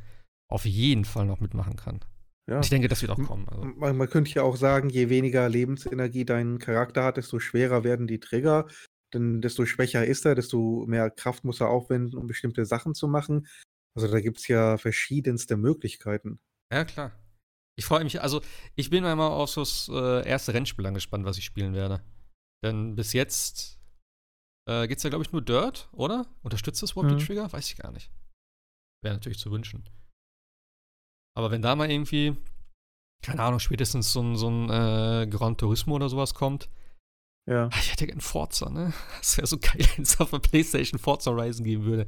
auf 0.49 0.65
jeden 0.65 1.05
Fall 1.05 1.25
noch 1.25 1.39
mitmachen 1.39 1.75
kann. 1.77 2.01
Ja. 2.49 2.59
Ich 2.59 2.69
denke, 2.69 2.87
das 2.87 3.01
wird 3.01 3.11
auch 3.11 3.23
kommen. 3.23 3.47
Also. 3.47 3.63
Man, 3.63 3.97
man, 3.97 4.09
könnte 4.09 4.31
ja 4.31 4.43
auch 4.43 4.55
sagen, 4.55 4.89
je 4.89 5.09
weniger 5.09 5.47
Lebensenergie 5.47 6.25
dein 6.25 6.59
Charakter 6.59 7.03
hat, 7.03 7.17
desto 7.17 7.39
schwerer 7.39 7.83
werden 7.83 8.07
die 8.07 8.19
Trigger. 8.19 8.67
Denn 9.13 9.41
desto 9.41 9.65
schwächer 9.65 10.05
ist 10.05 10.25
er, 10.25 10.35
desto 10.35 10.85
mehr 10.87 11.09
Kraft 11.09 11.43
muss 11.43 11.61
er 11.61 11.69
aufwenden, 11.69 12.17
um 12.17 12.27
bestimmte 12.27 12.65
Sachen 12.65 12.95
zu 12.95 13.07
machen. 13.07 13.47
Also 13.93 14.07
da 14.07 14.21
gibt 14.21 14.39
es 14.39 14.47
ja 14.47 14.77
verschiedenste 14.77 15.57
Möglichkeiten. 15.57 16.39
Ja, 16.71 16.85
klar. 16.85 17.11
Ich 17.77 17.85
freue 17.85 18.03
mich, 18.03 18.21
also 18.21 18.41
ich 18.75 18.89
bin 18.89 19.03
mal 19.03 19.27
auf 19.27 19.53
das 19.55 19.89
äh, 19.91 20.27
erste 20.27 20.53
Rennspiel 20.53 20.85
angespannt, 20.85 21.25
was 21.25 21.37
ich 21.37 21.45
spielen 21.45 21.73
werde. 21.73 22.03
Denn 22.63 22.95
bis 22.95 23.13
jetzt 23.13 23.81
äh, 24.67 24.87
es 24.87 25.03
ja, 25.03 25.09
glaube 25.09 25.23
ich, 25.23 25.31
nur 25.31 25.41
Dirt, 25.41 25.89
oder? 25.91 26.27
Unterstützt 26.43 26.81
das 26.81 26.91
überhaupt 26.91 27.11
mhm. 27.11 27.17
die 27.17 27.25
Trigger? 27.25 27.51
Weiß 27.51 27.67
ich 27.67 27.77
gar 27.77 27.91
nicht. 27.91 28.11
Wäre 29.03 29.15
natürlich 29.15 29.39
zu 29.39 29.51
wünschen. 29.51 29.83
Aber 31.35 31.51
wenn 31.51 31.61
da 31.61 31.75
mal 31.75 31.89
irgendwie, 31.89 32.35
keine 33.23 33.41
Ahnung, 33.43 33.59
spätestens 33.59 34.11
so 34.11 34.21
ein, 34.21 34.35
so 34.35 34.49
ein 34.49 34.69
äh, 34.69 35.27
Gran 35.27 35.57
Turismo 35.57 35.95
oder 35.95 36.09
sowas 36.09 36.33
kommt, 36.33 36.69
ja. 37.49 37.67
Ah, 37.71 37.79
ich 37.79 37.91
hätte 37.91 38.05
gerne 38.05 38.21
Forza, 38.21 38.69
ne? 38.69 38.93
Das 39.17 39.37
wäre 39.37 39.47
so 39.47 39.57
geil, 39.57 39.85
wenn 39.95 40.03
es 40.03 40.19
auf 40.19 40.29
der 40.29 40.39
Playstation 40.39 40.99
Forza 40.99 41.31
Horizon 41.31 41.65
geben 41.65 41.85
würde. 41.85 42.05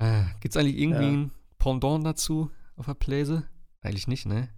Äh, 0.00 0.24
Gibt 0.40 0.54
es 0.54 0.56
eigentlich 0.56 0.78
irgendwie 0.78 1.02
ja. 1.02 1.10
ein 1.10 1.30
Pendant 1.58 2.06
dazu 2.06 2.50
auf 2.76 2.86
der 2.86 2.94
Playse? 2.94 3.48
Eigentlich 3.80 4.06
nicht, 4.06 4.26
ne? 4.26 4.48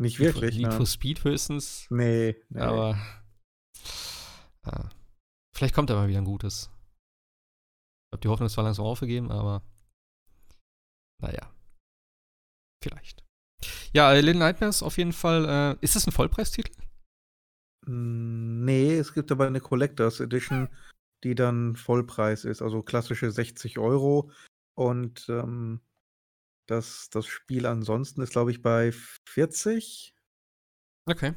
Nicht 0.00 0.18
wirklich. 0.18 0.56
Need 0.56 0.72
for, 0.72 0.80
Need 0.80 0.88
Speed 0.88 1.24
höchstens. 1.24 1.86
Nee, 1.90 2.36
nee. 2.48 2.60
Aber. 2.60 2.98
Ja. 4.66 4.90
Vielleicht 5.54 5.74
kommt 5.74 5.90
da 5.90 5.94
mal 5.94 6.08
wieder 6.08 6.18
ein 6.18 6.24
gutes. 6.24 6.70
Ich 8.08 8.14
habe 8.16 8.20
die 8.20 8.28
Hoffnung 8.28 8.48
zwar 8.48 8.64
langsam 8.64 8.84
aufgegeben, 8.84 9.30
aber. 9.30 9.62
Naja. 11.20 11.52
Vielleicht. 12.82 13.24
Ja, 13.92 14.12
äh, 14.12 14.20
Little 14.20 14.40
Nightmares 14.40 14.82
auf 14.82 14.98
jeden 14.98 15.12
Fall. 15.12 15.78
Äh, 15.80 15.84
ist 15.84 15.96
das 15.96 16.06
ein 16.06 16.12
Vollpreistitel? 16.12 16.72
Hm, 17.86 18.64
nee, 18.64 18.94
es 18.96 19.12
gibt 19.14 19.30
aber 19.32 19.46
eine 19.46 19.60
Collectors 19.60 20.20
Edition, 20.20 20.68
die 21.24 21.34
dann 21.34 21.76
Vollpreis 21.76 22.44
ist, 22.44 22.62
also 22.62 22.82
klassische 22.82 23.30
60 23.30 23.78
Euro. 23.78 24.30
Und 24.74 25.26
ähm, 25.28 25.80
das, 26.66 27.10
das 27.10 27.26
Spiel 27.26 27.66
ansonsten 27.66 28.22
ist, 28.22 28.32
glaube 28.32 28.50
ich, 28.50 28.62
bei 28.62 28.92
40. 29.28 30.14
Okay. 31.06 31.34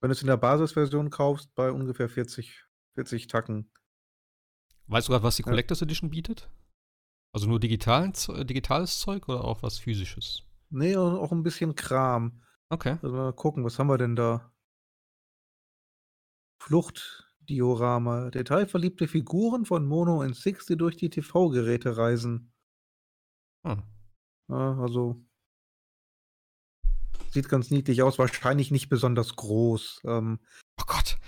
Wenn 0.00 0.08
du 0.08 0.12
es 0.12 0.22
in 0.22 0.26
der 0.26 0.36
Basisversion 0.36 1.10
kaufst, 1.10 1.54
bei 1.54 1.70
ungefähr 1.70 2.08
40, 2.08 2.64
40 2.94 3.28
Tacken. 3.28 3.70
Weißt 4.88 5.08
du 5.08 5.12
gerade, 5.12 5.22
was 5.22 5.36
die 5.36 5.42
Collectors 5.42 5.82
Edition 5.82 6.10
bietet? 6.10 6.50
Also 7.34 7.46
nur 7.46 7.60
digitalen, 7.60 8.12
digitales 8.46 8.98
Zeug 8.98 9.28
oder 9.28 9.44
auch 9.44 9.62
was 9.62 9.78
physisches? 9.78 10.42
Nee, 10.72 10.96
auch 10.96 11.32
ein 11.32 11.42
bisschen 11.42 11.74
Kram. 11.74 12.42
Okay. 12.70 12.98
Also 13.02 13.14
mal 13.14 13.32
gucken, 13.34 13.64
was 13.64 13.78
haben 13.78 13.88
wir 13.88 13.98
denn 13.98 14.16
da? 14.16 14.50
Fluchtdiorama. 16.62 18.30
Detailverliebte 18.30 19.06
Figuren 19.06 19.66
von 19.66 19.86
Mono 19.86 20.22
in 20.22 20.32
Six, 20.32 20.66
die 20.66 20.76
durch 20.76 20.96
die 20.96 21.10
TV-Geräte 21.10 21.96
reisen. 21.98 22.52
Hm. 23.66 23.82
Ja, 24.48 24.78
also 24.78 25.22
sieht 27.30 27.48
ganz 27.48 27.70
niedlich 27.70 28.02
aus, 28.02 28.18
wahrscheinlich 28.18 28.70
nicht 28.70 28.88
besonders 28.88 29.36
groß. 29.36 30.02
Ähm, 30.04 30.38
oh 30.80 30.84
Gott. 30.86 31.18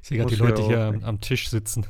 Ich 0.00 0.08
sehe 0.08 0.18
gerade 0.18 0.34
die 0.34 0.40
Leute 0.40 0.62
hier 0.62 0.84
am, 0.84 1.04
am, 1.04 1.20
Tisch 1.20 1.50
sitzen. 1.50 1.86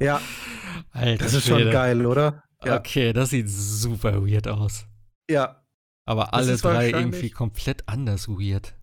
ja. 0.00 0.20
Alter, 0.92 1.24
das 1.24 1.34
ist 1.34 1.46
schon 1.46 1.70
geil, 1.70 2.04
oder? 2.04 2.45
Ja. 2.64 2.78
Okay, 2.78 3.12
das 3.12 3.30
sieht 3.30 3.48
super 3.48 4.26
weird 4.26 4.48
aus. 4.48 4.86
Ja. 5.30 5.64
Aber 6.08 6.32
alle 6.34 6.56
drei 6.56 6.90
irgendwie 6.90 7.30
komplett 7.30 7.88
anders 7.88 8.28
weird. 8.28 8.74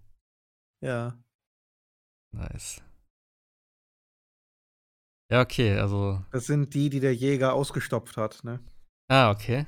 Ja. 0.81 1.17
Nice. 2.33 2.83
Ja, 5.31 5.41
okay, 5.41 5.77
also. 5.77 6.23
Das 6.31 6.45
sind 6.45 6.73
die, 6.73 6.89
die 6.89 6.99
der 6.99 7.15
Jäger 7.15 7.53
ausgestopft 7.53 8.17
hat, 8.17 8.43
ne? 8.43 8.59
Ah, 9.09 9.31
okay. 9.31 9.65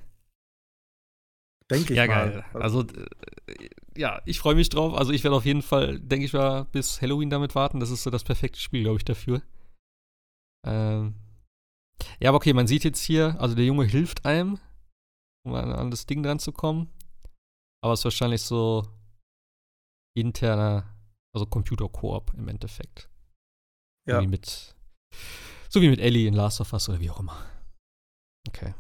Denke 1.72 1.94
ich 1.94 1.98
ja, 1.98 2.06
mal. 2.06 2.34
Ja, 2.34 2.42
geil. 2.42 2.46
Also, 2.54 2.82
äh, 2.82 3.70
ja, 3.98 4.22
ich 4.26 4.40
freue 4.40 4.56
mich 4.56 4.70
drauf. 4.70 4.94
Also, 4.94 5.12
ich 5.12 5.24
werde 5.24 5.36
auf 5.36 5.46
jeden 5.46 5.62
Fall, 5.62 6.00
denke 6.00 6.26
ich 6.26 6.34
mal, 6.34 6.66
bis 6.66 7.02
Halloween 7.02 7.30
damit 7.30 7.56
warten. 7.56 7.80
Das 7.80 7.90
ist 7.90 8.04
so 8.04 8.12
das 8.12 8.24
perfekte 8.24 8.60
Spiel, 8.60 8.84
glaube 8.84 8.98
ich, 8.98 9.06
dafür. 9.06 9.42
Ähm, 10.68 11.16
ja, 12.20 12.30
aber 12.30 12.38
okay, 12.38 12.54
man 12.54 12.68
sieht 12.68 12.84
jetzt 12.84 13.02
hier, 13.02 13.40
also 13.40 13.56
der 13.56 13.66
Junge 13.66 13.86
hilft 13.86 14.26
einem, 14.26 14.60
um 15.46 15.54
an, 15.54 15.92
das 15.92 16.06
Ding 16.06 16.24
dran 16.24 16.40
zu 16.40 16.52
kommen. 16.52 16.92
Aber 17.82 17.94
es 17.94 18.00
ist 18.00 18.06
wahrscheinlich 18.06 18.42
so 18.42 18.88
interner, 20.16 20.96
also 21.34 21.46
Computer-Koop 21.46 22.34
im 22.36 22.48
Endeffekt. 22.48 23.10
Ja. 24.08 24.18
So 24.18 24.24
wie 24.24 24.28
mit, 24.28 24.76
so 25.70 25.82
wie 25.82 25.90
mit 25.90 26.00
Ellie 26.00 26.28
in 26.28 26.34
Last 26.34 26.62
of 26.62 26.74
Us 26.74 26.90
oder 26.90 27.00
wie 27.00 27.10
auch 27.10 27.20
immer. 27.20 27.46
Okay. 28.48 28.74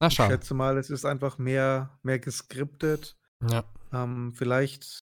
Na, 0.00 0.10
schau. 0.10 0.24
Ich 0.24 0.30
schätze 0.30 0.54
mal, 0.54 0.76
es 0.78 0.90
ist 0.90 1.04
einfach 1.04 1.38
mehr, 1.38 1.98
mehr 2.02 2.18
geskriptet. 2.18 3.16
Ja. 3.48 3.64
Ähm, 3.92 4.34
vielleicht, 4.34 5.00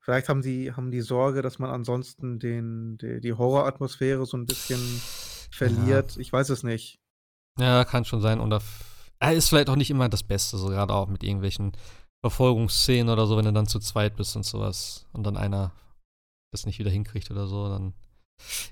vielleicht 0.00 0.28
haben 0.28 0.42
die, 0.42 0.72
haben 0.72 0.90
die 0.90 1.00
Sorge, 1.00 1.42
dass 1.42 1.58
man 1.58 1.70
ansonsten 1.70 2.38
den, 2.38 2.96
die, 2.98 3.20
die 3.20 3.32
Horroratmosphäre 3.32 4.24
so 4.24 4.36
ein 4.36 4.46
bisschen 4.46 4.78
verliert. 5.58 6.16
Ja. 6.16 6.20
Ich 6.20 6.32
weiß 6.32 6.48
es 6.50 6.62
nicht. 6.62 6.98
Ja, 7.58 7.84
kann 7.84 8.04
schon 8.04 8.20
sein. 8.20 8.40
Und 8.40 8.52
er 9.18 9.32
ist 9.32 9.48
vielleicht 9.48 9.70
auch 9.70 9.76
nicht 9.76 9.90
immer 9.90 10.08
das 10.08 10.22
Beste, 10.22 10.58
so 10.58 10.68
gerade 10.68 10.92
auch 10.94 11.08
mit 11.08 11.22
irgendwelchen 11.22 11.72
Verfolgungsszenen 12.24 13.08
oder 13.08 13.26
so, 13.26 13.36
wenn 13.36 13.44
du 13.44 13.52
dann 13.52 13.66
zu 13.66 13.78
zweit 13.78 14.16
bist 14.16 14.36
und 14.36 14.44
sowas 14.44 15.06
und 15.12 15.24
dann 15.24 15.36
einer 15.36 15.72
das 16.52 16.66
nicht 16.66 16.78
wieder 16.78 16.90
hinkriegt 16.90 17.30
oder 17.30 17.46
so, 17.46 17.68
dann. 17.68 17.94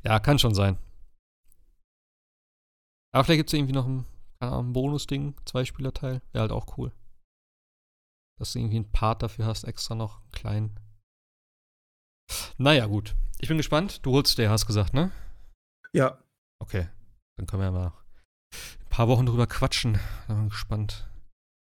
Ja, 0.02 0.18
kann 0.18 0.38
schon 0.38 0.54
sein. 0.54 0.78
Aber 3.12 3.24
vielleicht 3.24 3.38
gibt 3.38 3.50
es 3.50 3.54
irgendwie 3.54 3.72
noch 3.72 3.86
ein, 3.86 4.04
ein 4.40 4.72
Bonus-Ding, 4.72 5.34
Zwei-Spieler-Teil. 5.44 6.20
Wäre 6.32 6.42
halt 6.42 6.52
auch 6.52 6.76
cool. 6.76 6.92
Dass 8.38 8.52
du 8.52 8.58
irgendwie 8.58 8.76
einen 8.76 8.90
Part 8.90 9.22
dafür 9.22 9.46
hast, 9.46 9.64
extra 9.64 9.94
noch, 9.94 10.20
einen 10.20 10.32
kleinen. 10.32 10.80
Naja, 12.58 12.86
gut. 12.86 13.14
Ich 13.38 13.48
bin 13.48 13.56
gespannt. 13.56 14.04
Du 14.04 14.12
holst 14.12 14.36
dir, 14.38 14.50
hast 14.50 14.66
gesagt, 14.66 14.94
ne? 14.94 15.12
Ja. 15.92 16.18
Okay. 16.64 16.88
Dann 17.36 17.46
können 17.46 17.60
wir 17.60 17.66
ja 17.66 17.72
mal 17.72 17.92
ein 18.52 18.88
paar 18.88 19.06
Wochen 19.08 19.26
drüber 19.26 19.46
quatschen. 19.46 20.00
Da 20.26 20.34
bin 20.34 20.48
gespannt, 20.48 21.06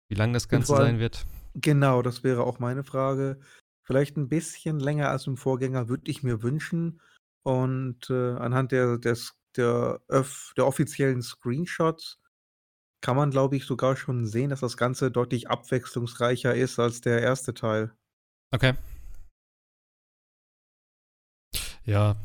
wie 0.08 0.16
lang 0.16 0.32
das 0.32 0.48
Ganze 0.48 0.74
sein 0.74 1.00
wird. 1.00 1.26
Genau, 1.54 2.02
das 2.02 2.24
wäre 2.24 2.46
auch 2.46 2.60
meine 2.60 2.86
Frage. 2.86 3.42
Vielleicht 3.84 4.16
ein 4.16 4.30
bisschen 4.30 4.80
länger 4.80 5.10
als 5.10 5.28
im 5.28 5.36
Vorgänger 5.36 5.90
würde 5.90 6.10
ich 6.10 6.24
mir 6.24 6.44
wünschen. 6.44 7.02
Und 7.44 8.10
äh, 8.10 8.36
anhand 8.36 8.72
der, 8.72 8.98
der, 8.98 10.00
öff, 10.08 10.54
der 10.56 10.66
offiziellen 10.66 11.22
Screenshots 11.22 12.18
kann 13.02 13.18
man, 13.18 13.32
glaube 13.32 13.58
ich, 13.58 13.66
sogar 13.66 13.98
schon 13.98 14.26
sehen, 14.26 14.50
dass 14.50 14.62
das 14.62 14.78
Ganze 14.78 15.12
deutlich 15.12 15.50
abwechslungsreicher 15.50 16.56
ist 16.56 16.80
als 16.80 17.02
der 17.02 17.22
erste 17.22 17.54
Teil. 17.54 17.94
Okay. 18.52 18.76
Ja. 21.84 22.16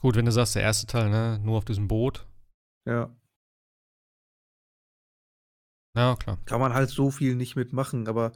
Gut, 0.00 0.14
wenn 0.14 0.24
du 0.24 0.32
sagst, 0.32 0.54
der 0.54 0.62
erste 0.62 0.86
Teil, 0.86 1.10
ne? 1.10 1.40
Nur 1.42 1.58
auf 1.58 1.64
diesem 1.64 1.88
Boot. 1.88 2.26
Ja. 2.86 3.14
Ja, 5.96 6.14
klar. 6.16 6.38
Kann 6.44 6.60
man 6.60 6.74
halt 6.74 6.90
so 6.90 7.10
viel 7.10 7.34
nicht 7.34 7.56
mitmachen, 7.56 8.06
aber 8.06 8.32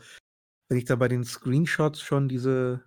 wenn 0.69 0.79
ich 0.79 0.85
da 0.85 0.97
bei 0.97 1.07
den 1.07 1.25
Screenshots 1.25 2.01
schon 2.01 2.29
diese, 2.29 2.83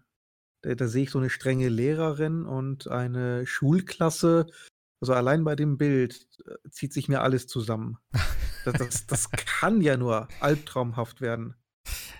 da, 0.61 0.75
da 0.75 0.87
sehe 0.87 1.03
ich 1.03 1.11
so 1.11 1.19
eine 1.19 1.29
strenge 1.29 1.69
Lehrerin 1.69 2.45
und 2.45 2.87
eine 2.87 3.47
Schulklasse. 3.47 4.47
Also 5.01 5.13
allein 5.13 5.43
bei 5.43 5.55
dem 5.55 5.77
Bild 5.77 6.27
äh, 6.45 6.69
zieht 6.69 6.91
sich 6.93 7.07
mir 7.07 7.21
alles 7.21 7.47
zusammen. 7.47 7.97
Das, 8.65 8.79
das, 8.79 9.05
das 9.05 9.29
kann 9.29 9.79
ja 9.79 9.95
nur 9.95 10.27
albtraumhaft 10.39 11.21
werden. 11.21 11.53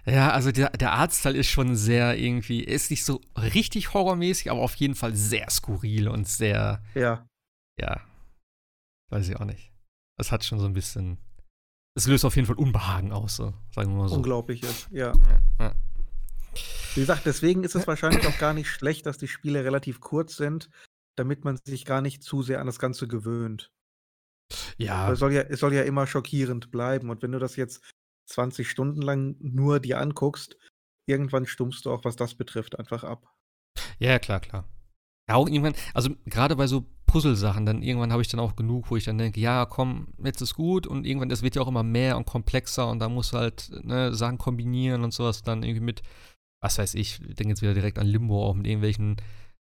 Ja, 0.06 0.32
also 0.32 0.52
der, 0.52 0.70
der 0.72 0.92
Artstyle 0.92 1.38
ist 1.38 1.50
schon 1.50 1.76
sehr 1.76 2.18
irgendwie, 2.18 2.64
ist 2.64 2.92
nicht 2.92 3.06
so 3.06 3.22
richtig 3.36 3.94
horrormäßig, 3.94 4.52
aber 4.52 4.62
auf 4.62 4.76
jeden 4.76 4.96
Fall 4.96 5.16
sehr 5.16 5.50
skurril 5.50 6.08
und 6.08 6.28
sehr. 6.28 6.84
Ja. 6.94 7.28
Ja. 7.80 8.02
Weiß 9.10 9.28
ich 9.28 9.36
auch 9.36 9.46
nicht. 9.46 9.72
Das 10.18 10.32
hat 10.32 10.46
schon 10.46 10.60
so 10.60 10.66
ein 10.66 10.74
bisschen 10.74 11.18
es 11.96 12.08
löst 12.08 12.26
auf 12.26 12.36
jeden 12.36 12.46
Fall 12.46 12.58
Unbehagen 12.58 13.14
aus, 13.14 13.38
so, 13.38 13.54
sagen 13.74 13.92
wir 13.92 14.04
mal 14.04 14.10
so. 14.10 14.16
Unglaubliches, 14.16 14.88
ja. 14.92 15.14
ja, 15.14 15.40
ja. 15.60 15.76
Wie 16.94 17.00
gesagt, 17.00 17.26
deswegen 17.26 17.64
ist 17.64 17.76
es 17.76 17.88
wahrscheinlich 17.88 18.28
auch 18.28 18.38
gar 18.38 18.54
nicht 18.54 18.70
schlecht, 18.70 19.06
dass 19.06 19.18
die 19.18 19.30
Spiele 19.30 19.64
relativ 19.64 20.02
kurz 20.02 20.36
sind, 20.36 20.70
damit 21.18 21.46
man 21.46 21.58
sich 21.64 21.86
gar 21.86 22.02
nicht 22.02 22.22
zu 22.22 22.44
sehr 22.44 22.60
an 22.60 22.68
das 22.68 22.80
Ganze 22.80 23.08
gewöhnt. 23.08 23.72
Ja. 24.78 25.12
Es 25.12 25.20
soll 25.20 25.34
ja, 25.34 25.42
es 25.42 25.62
soll 25.62 25.74
ja 25.74 25.84
immer 25.84 26.06
schockierend 26.06 26.70
bleiben. 26.70 27.10
Und 27.10 27.22
wenn 27.22 27.32
du 27.32 27.40
das 27.40 27.56
jetzt 27.56 27.82
20 28.26 28.70
Stunden 28.70 29.02
lang 29.02 29.36
nur 29.40 29.80
dir 29.80 30.00
anguckst, 30.00 30.58
irgendwann 31.08 31.46
stummst 31.46 31.86
du 31.86 31.92
auch, 31.92 32.04
was 32.04 32.16
das 32.16 32.36
betrifft, 32.36 32.78
einfach 32.80 33.04
ab. 33.04 33.34
Ja, 34.00 34.20
klar, 34.20 34.40
klar. 34.40 34.68
Ja, 35.28 35.36
auch 35.36 35.48
irgendwann, 35.48 35.76
also 35.94 36.12
gerade 36.26 36.56
bei 36.56 36.68
so 36.68 36.86
Puzzle-Sachen, 37.08 37.66
dann 37.66 37.82
irgendwann 37.82 38.12
habe 38.12 38.22
ich 38.22 38.28
dann 38.28 38.40
auch 38.40 38.56
genug, 38.56 38.92
wo 38.92 38.96
ich 38.96 39.06
dann 39.06 39.18
denke, 39.18 39.40
ja, 39.40 39.66
komm, 39.66 40.14
jetzt 40.24 40.42
ist 40.42 40.56
gut 40.56 40.86
und 40.86 41.06
irgendwann, 41.06 41.30
das 41.30 41.42
wird 41.42 41.56
ja 41.56 41.62
auch 41.62 41.68
immer 41.68 41.84
mehr 41.84 42.18
und 42.18 42.26
komplexer 42.26 42.90
und 42.90 43.00
da 43.00 43.10
muss 43.10 43.34
halt 43.34 43.72
ne, 43.84 44.14
Sachen 44.14 44.38
kombinieren 44.38 45.04
und 45.04 45.14
sowas 45.14 45.42
dann 45.42 45.64
irgendwie 45.64 45.86
mit, 45.86 46.02
was 46.62 46.78
weiß 46.78 46.96
ich, 46.96 47.22
ich 47.22 47.36
denke 47.36 47.50
jetzt 47.50 47.62
wieder 47.62 47.74
direkt 47.74 48.00
an 48.00 48.08
Limbo, 48.08 48.46
auch 48.46 48.54
mit 48.54 48.68
irgendwelchen 48.68 49.18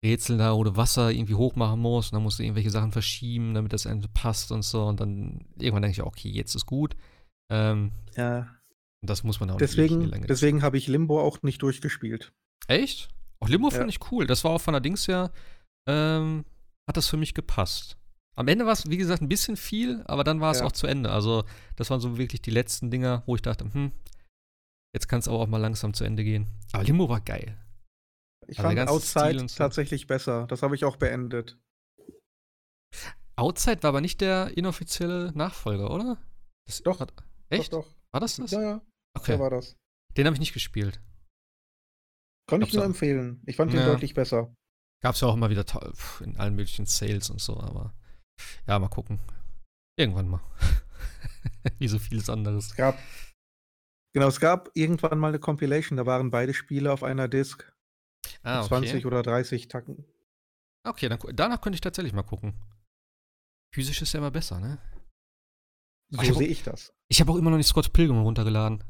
Rätseln 0.04 0.38
da, 0.38 0.54
wo 0.54 0.64
du 0.64 0.76
Wasser 0.76 1.10
irgendwie 1.10 1.34
hochmachen 1.34 1.80
musst 1.80 2.12
und 2.12 2.16
dann 2.16 2.22
musst 2.22 2.38
du 2.38 2.42
irgendwelche 2.42 2.70
Sachen 2.70 2.92
verschieben, 2.92 3.54
damit 3.54 3.72
das 3.72 3.86
Ende 3.86 4.08
passt 4.08 4.50
und 4.50 4.62
so 4.62 4.84
und 4.86 5.00
dann 5.00 5.44
irgendwann 5.58 5.82
denke 5.82 6.00
ich, 6.00 6.02
okay, 6.02 6.28
jetzt 6.30 6.54
ist 6.54 6.66
gut. 6.66 6.96
Ähm, 7.50 7.92
ja. 8.16 8.56
Und 9.02 9.10
das 9.10 9.22
muss 9.22 9.40
man 9.40 9.50
auch 9.50 9.56
deswegen, 9.56 9.98
nicht 9.98 10.12
Deswegen, 10.12 10.26
deswegen 10.26 10.62
habe 10.62 10.78
ich 10.78 10.86
Limbo 10.86 11.20
auch 11.20 11.42
nicht 11.42 11.62
durchgespielt. 11.62 12.32
Echt? 12.68 13.08
Auch 13.40 13.48
Limbo 13.48 13.68
ja. 13.68 13.78
fand 13.78 13.90
ich 13.90 14.10
cool. 14.10 14.26
Das 14.26 14.44
war 14.44 14.52
auch 14.52 14.60
von 14.60 14.72
der 14.72 14.80
Dings 14.80 15.06
ja, 15.06 15.30
ähm, 15.86 16.44
hat 16.88 16.96
das 16.96 17.08
für 17.08 17.16
mich 17.16 17.34
gepasst. 17.34 17.98
Am 18.36 18.48
Ende 18.48 18.66
war 18.66 18.72
es, 18.72 18.88
wie 18.88 18.96
gesagt, 18.96 19.22
ein 19.22 19.28
bisschen 19.28 19.56
viel, 19.56 20.02
aber 20.06 20.24
dann 20.24 20.40
war 20.40 20.50
es 20.50 20.60
ja. 20.60 20.64
auch 20.64 20.72
zu 20.72 20.86
Ende. 20.86 21.12
Also, 21.12 21.44
das 21.76 21.90
waren 21.90 22.00
so 22.00 22.18
wirklich 22.18 22.42
die 22.42 22.50
letzten 22.50 22.90
Dinger, 22.90 23.22
wo 23.26 23.36
ich 23.36 23.42
dachte, 23.42 23.64
hm, 23.72 23.92
jetzt 24.94 25.08
kann 25.08 25.20
es 25.20 25.28
aber 25.28 25.38
auch 25.38 25.46
mal 25.46 25.58
langsam 25.58 25.94
zu 25.94 26.04
Ende 26.04 26.24
gehen. 26.24 26.48
Aber 26.72 26.82
Limbo 26.82 27.08
war 27.08 27.20
geil. 27.20 27.56
Ich 28.48 28.58
also 28.58 28.74
fand 28.74 28.88
Outside 28.88 29.48
so. 29.48 29.56
tatsächlich 29.56 30.06
besser. 30.06 30.46
Das 30.48 30.62
habe 30.62 30.74
ich 30.74 30.84
auch 30.84 30.96
beendet. 30.96 31.58
Outside 33.36 33.82
war 33.82 33.88
aber 33.88 34.00
nicht 34.00 34.20
der 34.20 34.56
inoffizielle 34.56 35.32
Nachfolger, 35.34 35.92
oder? 35.92 36.18
Das 36.66 36.82
doch. 36.82 37.00
Hat, 37.00 37.12
echt? 37.48 37.72
Doch, 37.72 37.84
doch. 37.84 37.94
War 38.12 38.20
das 38.20 38.36
das? 38.36 38.50
Ja, 38.50 38.62
ja. 38.62 38.82
Okay. 39.16 39.32
So 39.32 39.38
war 39.38 39.50
das. 39.50 39.76
Den 40.16 40.26
habe 40.26 40.34
ich 40.34 40.40
nicht 40.40 40.52
gespielt. 40.52 41.00
Kann 42.48 42.62
ich 42.62 42.72
nur 42.72 42.84
empfehlen. 42.84 43.42
Ich 43.46 43.56
fand 43.56 43.72
den 43.72 43.80
ja. 43.80 43.86
deutlich 43.86 44.14
besser. 44.14 44.54
Gab 45.02 45.14
es 45.14 45.20
ja 45.20 45.28
auch 45.28 45.34
immer 45.34 45.50
wieder 45.50 45.64
in 46.20 46.36
allen 46.36 46.54
möglichen 46.54 46.86
Sales 46.86 47.30
und 47.30 47.40
so, 47.40 47.58
aber 47.58 47.94
ja, 48.66 48.78
mal 48.78 48.88
gucken. 48.88 49.20
Irgendwann 49.98 50.28
mal. 50.28 50.40
Wie 51.78 51.88
so 51.88 51.98
vieles 51.98 52.28
anderes. 52.28 52.66
Es 52.66 52.76
gab, 52.76 52.98
genau, 54.12 54.28
es 54.28 54.40
gab 54.40 54.70
irgendwann 54.74 55.18
mal 55.18 55.28
eine 55.28 55.38
Compilation, 55.38 55.96
da 55.96 56.06
waren 56.06 56.30
beide 56.30 56.54
Spiele 56.54 56.92
auf 56.92 57.02
einer 57.02 57.28
Disc. 57.28 57.70
Ah, 58.42 58.60
okay. 58.60 58.68
20 58.68 59.06
oder 59.06 59.22
30 59.22 59.68
Tacken. 59.68 60.04
Okay, 60.86 61.08
dann, 61.08 61.18
danach 61.34 61.60
könnte 61.60 61.76
ich 61.76 61.80
tatsächlich 61.80 62.12
mal 62.12 62.22
gucken. 62.22 62.54
Physisch 63.74 64.02
ist 64.02 64.12
ja 64.12 64.18
immer 64.18 64.30
besser, 64.30 64.60
ne? 64.60 64.78
So 66.22 66.34
sehe 66.34 66.48
ich 66.48 66.62
das. 66.62 66.92
Ich 67.08 67.20
habe 67.20 67.32
auch 67.32 67.36
immer 67.36 67.50
noch 67.50 67.56
nicht 67.56 67.68
Scott 67.68 67.92
Pilgrim 67.92 68.22
runtergeladen. 68.22 68.84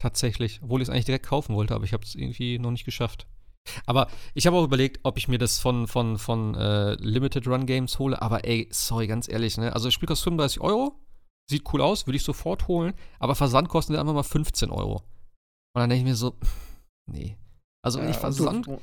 Tatsächlich. 0.00 0.60
Obwohl 0.62 0.82
ich 0.82 0.88
es 0.88 0.92
eigentlich 0.92 1.06
direkt 1.06 1.26
kaufen 1.26 1.54
wollte, 1.54 1.74
aber 1.74 1.84
ich 1.84 1.92
habe 1.92 2.04
es 2.04 2.14
irgendwie 2.14 2.58
noch 2.58 2.70
nicht 2.70 2.84
geschafft. 2.84 3.26
Aber 3.86 4.08
ich 4.34 4.46
habe 4.46 4.56
auch 4.56 4.64
überlegt, 4.64 5.00
ob 5.02 5.18
ich 5.18 5.28
mir 5.28 5.38
das 5.38 5.58
von, 5.58 5.86
von, 5.88 6.18
von 6.18 6.54
äh, 6.54 6.94
Limited 6.94 7.46
Run 7.46 7.66
Games 7.66 7.98
hole. 7.98 8.20
Aber 8.20 8.44
ey, 8.44 8.68
sorry, 8.70 9.06
ganz 9.06 9.28
ehrlich, 9.28 9.58
ne? 9.58 9.72
Also 9.72 9.88
das 9.88 9.94
Spiel 9.94 10.06
kostet 10.06 10.24
35 10.24 10.60
Euro. 10.60 11.00
Sieht 11.48 11.72
cool 11.72 11.80
aus, 11.80 12.06
würde 12.06 12.16
ich 12.16 12.24
sofort 12.24 12.68
holen. 12.68 12.94
Aber 13.18 13.34
Versand 13.34 13.68
kostet 13.68 13.96
einfach 13.96 14.14
mal 14.14 14.22
15 14.22 14.70
Euro. 14.70 14.96
Und 15.74 15.80
dann 15.80 15.90
denke 15.90 16.02
ich 16.04 16.08
mir 16.08 16.16
so, 16.16 16.36
nee. 17.06 17.36
Also 17.82 17.98
wenn 17.98 18.06
ja, 18.06 18.12
ich 18.12 18.16
Versand. 18.16 18.68
Und 18.68 18.80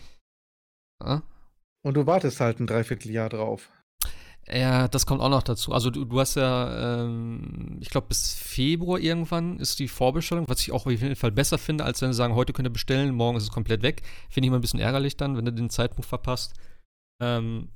du, 1.02 1.06
äh? 1.06 1.22
und 1.86 1.94
du 1.96 2.06
wartest 2.06 2.40
halt 2.40 2.60
ein 2.60 2.68
Dreivierteljahr 2.68 3.30
drauf. 3.30 3.70
Ja, 4.52 4.90
das 4.90 5.06
kommt 5.06 5.22
auch 5.22 5.30
noch 5.30 5.44
dazu. 5.44 5.72
Also 5.72 5.90
du, 5.90 6.04
du 6.04 6.20
hast 6.20 6.36
ja, 6.36 7.04
ähm, 7.04 7.78
ich 7.80 7.90
glaube, 7.90 8.08
bis 8.08 8.34
Februar 8.34 9.00
irgendwann 9.00 9.58
ist 9.60 9.80
die 9.80 9.88
Vorbestellung, 9.88 10.46
was 10.50 10.60
ich 10.60 10.72
auch 10.74 10.86
auf 10.86 10.92
jeden 10.92 11.16
Fall 11.16 11.32
besser 11.32 11.58
finde, 11.58 11.86
als 11.86 12.02
wenn 12.02 12.12
sie 12.12 12.18
sagen, 12.18 12.36
heute 12.36 12.52
könnt 12.52 12.68
ihr 12.68 12.74
bestellen, 12.74 13.16
morgen 13.16 13.38
ist 13.38 13.44
es 13.44 13.52
komplett 13.52 13.84
weg. 13.84 14.02
Finde 14.30 14.46
ich 14.46 14.48
immer 14.50 14.58
ein 14.58 14.62
bisschen 14.62 14.82
ärgerlich 14.82 15.16
dann, 15.16 15.38
wenn 15.38 15.46
du 15.46 15.54
den 15.54 15.70
Zeitpunkt 15.70 16.06
verpasst. 16.06 16.56
Ähm, 17.22 17.70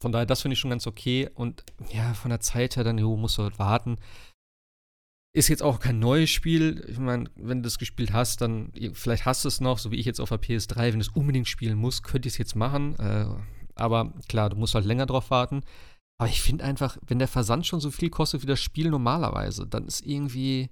von 0.00 0.12
daher, 0.12 0.26
das 0.26 0.42
finde 0.42 0.52
ich 0.54 0.60
schon 0.60 0.70
ganz 0.70 0.86
okay. 0.86 1.28
Und 1.34 1.64
ja, 1.92 2.14
von 2.14 2.30
der 2.30 2.40
Zeit 2.40 2.76
her 2.76 2.84
dann, 2.84 2.98
jo, 2.98 3.16
musst 3.16 3.38
du 3.38 3.42
halt 3.42 3.58
warten. 3.58 3.96
Ist 5.34 5.48
jetzt 5.48 5.62
auch 5.62 5.80
kein 5.80 5.98
neues 5.98 6.30
Spiel. 6.30 6.84
Ich 6.88 6.98
meine, 6.98 7.28
wenn 7.34 7.58
du 7.58 7.64
das 7.64 7.78
gespielt 7.78 8.12
hast, 8.12 8.40
dann 8.40 8.72
vielleicht 8.92 9.26
hast 9.26 9.44
du 9.44 9.48
es 9.48 9.60
noch, 9.60 9.78
so 9.78 9.90
wie 9.90 9.96
ich 9.96 10.06
jetzt 10.06 10.20
auf 10.20 10.28
der 10.28 10.40
PS3. 10.40 10.76
Wenn 10.76 10.92
du 10.92 11.00
es 11.00 11.08
unbedingt 11.08 11.48
spielen 11.48 11.76
musst, 11.76 12.04
könnt 12.04 12.26
ihr 12.26 12.30
es 12.30 12.38
jetzt 12.38 12.54
machen. 12.54 12.96
Äh, 12.98 13.26
aber 13.74 14.12
klar, 14.28 14.50
du 14.50 14.56
musst 14.56 14.74
halt 14.74 14.86
länger 14.86 15.06
drauf 15.06 15.30
warten. 15.30 15.62
Aber 16.18 16.30
ich 16.30 16.40
finde 16.40 16.64
einfach, 16.64 16.96
wenn 17.02 17.18
der 17.18 17.28
Versand 17.28 17.66
schon 17.66 17.80
so 17.80 17.90
viel 17.90 18.10
kostet 18.10 18.42
wie 18.42 18.46
das 18.46 18.60
Spiel 18.60 18.88
normalerweise, 18.88 19.66
dann 19.66 19.86
ist 19.86 20.00
irgendwie, 20.00 20.70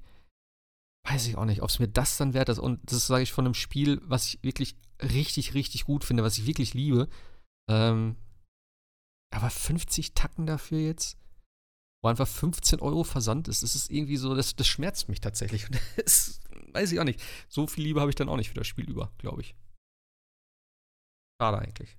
weiß 1.06 1.26
ich 1.26 1.36
auch 1.36 1.44
nicht, 1.44 1.62
ob 1.62 1.68
es 1.68 1.78
mir 1.78 1.88
das 1.88 2.16
dann 2.16 2.32
wert 2.32 2.48
ist. 2.48 2.58
Und 2.58 2.80
das 2.90 3.06
sage 3.06 3.22
ich 3.22 3.32
von 3.32 3.44
einem 3.44 3.54
Spiel, 3.54 4.00
was 4.04 4.26
ich 4.26 4.42
wirklich 4.42 4.76
richtig, 5.02 5.54
richtig 5.54 5.84
gut 5.84 6.04
finde, 6.04 6.22
was 6.22 6.38
ich 6.38 6.46
wirklich 6.46 6.72
liebe. 6.72 7.08
Ähm, 7.70 8.16
aber 9.34 9.50
50 9.50 10.14
Tacken 10.14 10.46
dafür 10.46 10.78
jetzt, 10.78 11.18
wo 12.02 12.08
einfach 12.08 12.28
15 12.28 12.80
Euro 12.80 13.04
Versand 13.04 13.48
ist, 13.48 13.62
das 13.62 13.74
ist 13.74 13.90
irgendwie 13.90 14.16
so, 14.16 14.34
das, 14.34 14.56
das 14.56 14.66
schmerzt 14.66 15.08
mich 15.08 15.20
tatsächlich. 15.20 15.66
Und 15.70 15.78
das 15.96 16.40
weiß 16.72 16.92
ich 16.92 17.00
auch 17.00 17.04
nicht. 17.04 17.22
So 17.48 17.66
viel 17.66 17.84
Liebe 17.84 18.00
habe 18.00 18.10
ich 18.10 18.16
dann 18.16 18.28
auch 18.28 18.36
nicht 18.36 18.48
für 18.48 18.54
das 18.54 18.66
Spiel 18.66 18.88
über, 18.88 19.12
glaube 19.18 19.42
ich. 19.42 19.54
Schade 21.40 21.58
eigentlich. 21.58 21.98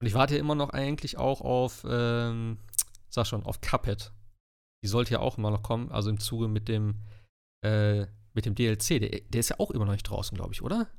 Und 0.00 0.06
ich 0.06 0.14
warte 0.14 0.34
ja 0.34 0.40
immer 0.40 0.54
noch 0.54 0.70
eigentlich 0.70 1.16
auch 1.16 1.40
auf, 1.40 1.86
ähm, 1.88 2.58
sag 3.08 3.26
schon, 3.26 3.44
auf 3.44 3.60
Cuphead. 3.60 4.12
Die 4.84 4.88
sollte 4.88 5.12
ja 5.12 5.20
auch 5.20 5.38
immer 5.38 5.50
noch 5.50 5.62
kommen, 5.62 5.90
also 5.90 6.10
im 6.10 6.20
Zuge 6.20 6.48
mit 6.48 6.68
dem, 6.68 7.02
äh, 7.64 8.06
mit 8.34 8.44
dem 8.44 8.54
DLC. 8.54 9.00
Der, 9.00 9.20
der 9.20 9.40
ist 9.40 9.48
ja 9.48 9.58
auch 9.58 9.70
immer 9.70 9.86
noch 9.86 9.92
nicht 9.92 10.08
draußen, 10.08 10.36
glaube 10.36 10.52
ich, 10.52 10.62
oder? 10.62 10.90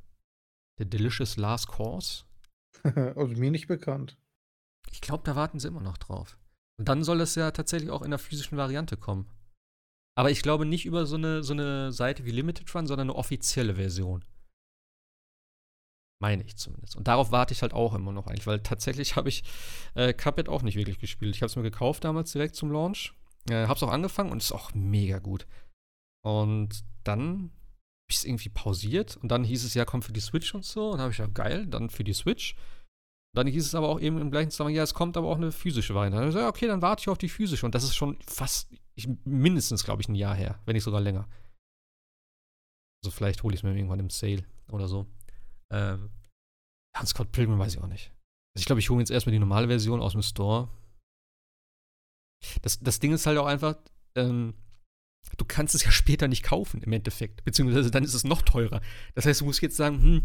Der 0.80 0.88
Delicious 0.88 1.38
Last 1.38 1.68
Course. 1.68 2.26
also 2.84 3.36
mir 3.36 3.52
nicht 3.52 3.68
bekannt. 3.68 4.18
Ich 4.92 5.02
glaube, 5.02 5.24
da 5.24 5.36
warten 5.36 5.60
sie 5.60 5.68
immer 5.68 5.82
noch 5.82 5.98
drauf. 5.98 6.38
Und 6.80 6.90
dann 6.90 7.04
soll 7.04 7.22
es 7.22 7.36
ja 7.36 7.52
tatsächlich 7.52 7.92
auch 7.92 8.02
in 8.02 8.12
der 8.12 8.20
physischen 8.20 8.58
Variante 8.58 8.98
kommen. 8.98 9.30
aber 10.16 10.32
ich 10.32 10.42
glaube 10.42 10.66
nicht 10.66 10.86
über 10.86 11.06
so 11.06 11.16
eine, 11.16 11.44
so 11.44 11.54
eine 11.54 11.92
Seite 11.92 12.26
wie 12.26 12.32
Limited 12.32 12.74
Run, 12.74 12.88
sondern 12.88 13.10
eine 13.10 13.18
offizielle 13.18 13.76
Version. 13.76 14.26
Meine 16.20 16.44
ich 16.44 16.58
zumindest. 16.58 16.96
Und 16.96 17.08
darauf 17.08 17.32
warte 17.32 17.54
ich 17.54 17.62
halt 17.62 17.74
auch 17.74 17.94
immer 17.94 18.12
noch 18.12 18.28
eigentlich, 18.28 18.48
weil 18.48 18.60
tatsächlich 18.60 19.16
habe 19.16 19.30
ich 19.30 19.44
äh, 19.94 20.14
Cuphead 20.14 20.50
auch 20.50 20.64
nicht 20.64 20.76
wirklich 20.76 21.00
gespielt. 21.00 21.36
Ich 21.36 21.42
habe 21.42 21.50
es 21.50 21.56
mir 21.56 21.64
gekauft 21.64 22.04
damals 22.04 22.32
direkt 22.32 22.56
zum 22.56 22.72
Launch. 22.72 23.14
Äh, 23.50 23.68
habe 23.68 23.76
es 23.76 23.84
auch 23.84 23.92
angefangen 23.92 24.32
und 24.32 24.42
ist 24.42 24.52
auch 24.52 24.74
mega 24.74 25.20
gut. 25.20 25.48
Und 26.26 26.84
dann 27.04 27.52
habe 27.52 28.10
ich 28.10 28.18
es 28.18 28.26
irgendwie 28.26 28.50
pausiert 28.50 29.18
und 29.18 29.30
dann 29.30 29.44
hieß 29.44 29.64
es 29.64 29.74
ja, 29.74 29.86
komm 29.86 30.02
für 30.02 30.14
die 30.14 30.20
Switch 30.20 30.54
und 30.56 30.66
so. 30.66 30.88
Und 30.88 30.94
dann 30.94 31.02
habe 31.02 31.12
ich 31.12 31.20
ja, 31.20 31.28
geil, 31.28 31.68
dann 31.68 31.90
für 31.90 32.04
die 32.04 32.14
Switch. 32.14 32.56
Und 32.56 33.40
dann 33.40 33.48
hieß 33.48 33.66
es 33.66 33.76
aber 33.76 33.90
auch 33.90 34.00
eben 34.00 34.20
im 34.20 34.32
gleichen 34.32 34.50
Zusammenhang, 34.50 34.76
ja, 34.76 34.84
es 34.84 34.94
kommt 34.94 35.18
aber 35.18 35.28
auch 35.28 35.38
eine 35.38 35.52
physische 35.52 35.94
Variante. 35.94 36.16
Dann 36.16 36.22
habe 36.24 36.30
ich 36.30 36.36
gesagt, 36.36 36.56
okay, 36.56 36.68
dann 36.68 36.82
warte 36.82 37.02
ich 37.02 37.10
auf 37.10 37.18
die 37.18 37.30
physische. 37.30 37.66
Und 37.66 37.76
das 37.76 37.84
ist 37.84 37.96
schon 37.96 38.18
fast, 38.26 38.70
ich, 38.96 39.08
mindestens, 39.26 39.84
glaube 39.84 40.02
ich, 40.02 40.10
ein 40.10 40.16
Jahr 40.16 40.36
her, 40.36 40.60
wenn 40.66 40.74
nicht 40.74 40.84
sogar 40.84 41.02
länger. 41.02 41.28
Also 43.04 43.16
vielleicht 43.16 43.44
hole 43.44 43.54
ich 43.54 43.60
es 43.60 43.64
mir 43.64 43.76
irgendwann 43.76 44.00
im 44.00 44.10
Sale 44.10 44.44
oder 44.70 44.88
so. 44.88 45.06
Ähm, 45.72 46.10
ja, 46.96 47.06
Scott 47.06 47.32
Pilgrim 47.32 47.60
weiß 47.60 47.76
ich 47.76 47.82
auch 47.82 47.88
nicht. 47.88 48.12
Also 48.56 48.62
ich 48.62 48.66
glaube, 48.66 48.80
ich 48.80 48.90
hole 48.90 49.00
jetzt 49.00 49.12
erstmal 49.12 49.34
die 49.34 49.40
normale 49.40 49.68
Version 49.68 50.02
aus 50.02 50.14
dem 50.14 50.24
Store. 50.24 50.70
Das, 52.62 52.80
das 52.80 53.00
Ding 53.00 53.14
ist 53.14 53.26
halt 53.26 53.38
auch 53.38 53.46
einfach, 53.46 53.76
ähm, 54.16 54.54
du 55.38 55.46
kannst 55.46 55.76
es 55.76 55.84
ja 55.84 55.92
später 55.92 56.28
nicht 56.28 56.44
kaufen 56.44 56.82
im 56.82 56.92
Endeffekt. 56.92 57.44
Beziehungsweise 57.44 57.92
dann 57.92 58.04
ist 58.04 58.14
es 58.14 58.24
noch 58.24 58.42
teurer. 58.42 58.82
Das 59.16 59.26
heißt, 59.26 59.42
du 59.42 59.46
musst 59.46 59.62
jetzt 59.62 59.78
sagen, 59.78 60.02
hm, 60.02 60.22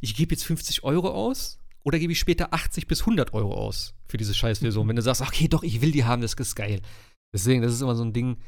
ich 0.00 0.14
gebe 0.14 0.34
jetzt 0.34 0.44
50 0.44 0.84
Euro 0.84 1.10
aus 1.10 1.58
oder 1.82 1.98
gebe 1.98 2.12
ich 2.12 2.18
später 2.18 2.52
80 2.52 2.86
bis 2.86 3.00
100 3.00 3.32
Euro 3.32 3.54
aus 3.54 3.94
für 4.06 4.16
diese 4.16 4.34
Scheißversion. 4.34 4.86
Wenn 4.88 4.96
du 4.96 5.02
sagst, 5.02 5.22
okay, 5.22 5.48
doch, 5.48 5.62
ich 5.62 5.80
will 5.80 5.92
die 5.92 6.04
haben, 6.04 6.22
das 6.22 6.34
ist 6.34 6.54
geil. 6.54 6.82
Deswegen, 7.32 7.62
das 7.62 7.72
ist 7.72 7.80
immer 7.80 7.96
so 7.96 8.04
ein 8.04 8.12
Ding. 8.12 8.38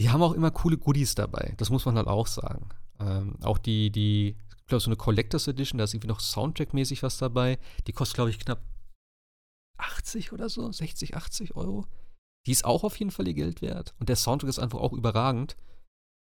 Die 0.00 0.10
haben 0.10 0.22
auch 0.22 0.32
immer 0.32 0.50
coole 0.50 0.78
Goodies 0.78 1.14
dabei. 1.14 1.54
Das 1.56 1.70
muss 1.70 1.84
man 1.84 1.96
halt 1.96 2.06
auch 2.06 2.26
sagen. 2.26 2.68
Ähm, 3.00 3.36
auch 3.42 3.58
die, 3.58 3.90
die, 3.90 4.36
ich 4.64 4.68
glaube, 4.68 4.80
so 4.80 4.88
eine 4.88 4.96
Collectors 4.96 5.46
Edition, 5.46 5.76
da 5.76 5.84
ist 5.84 5.92
irgendwie 5.92 6.08
noch 6.08 6.20
Soundtrack-mäßig 6.20 7.02
was 7.02 7.18
dabei. 7.18 7.58
Die 7.86 7.92
kostet, 7.92 8.14
glaube 8.14 8.30
ich, 8.30 8.38
knapp 8.38 8.62
80 9.76 10.32
oder 10.32 10.48
so, 10.48 10.72
60, 10.72 11.16
80 11.16 11.54
Euro. 11.54 11.86
Die 12.46 12.52
ist 12.52 12.64
auch 12.64 12.82
auf 12.82 12.98
jeden 12.98 13.10
Fall 13.10 13.28
ihr 13.28 13.34
Geld 13.34 13.60
wert. 13.60 13.94
Und 13.98 14.08
der 14.08 14.16
Soundtrack 14.16 14.48
ist 14.48 14.58
einfach 14.58 14.80
auch 14.80 14.94
überragend. 14.94 15.56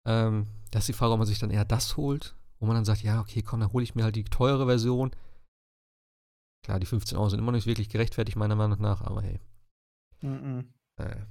Ähm, 0.07 0.45
das 0.69 0.83
ist 0.83 0.89
die 0.89 0.93
Frage, 0.93 1.13
ob 1.13 1.17
man 1.17 1.27
sich 1.27 1.39
dann 1.39 1.49
eher 1.49 1.65
das 1.65 1.97
holt, 1.97 2.35
wo 2.59 2.67
man 2.67 2.75
dann 2.75 2.85
sagt, 2.85 3.01
ja, 3.01 3.19
okay, 3.19 3.41
komm, 3.41 3.61
dann 3.61 3.73
hole 3.73 3.83
ich 3.83 3.95
mir 3.95 4.03
halt 4.03 4.15
die 4.15 4.23
teure 4.23 4.67
Version. 4.67 5.09
Klar, 6.63 6.79
die 6.79 6.85
15 6.85 7.17
Euro 7.17 7.29
sind 7.29 7.39
immer 7.39 7.51
nicht 7.51 7.65
wirklich 7.65 7.89
gerechtfertigt, 7.89 8.37
meiner 8.37 8.55
Meinung 8.55 8.79
nach, 8.79 9.01
aber 9.01 9.23
hey. 9.23 9.39
Mhm. 10.21 10.71
Äh. 10.97 11.25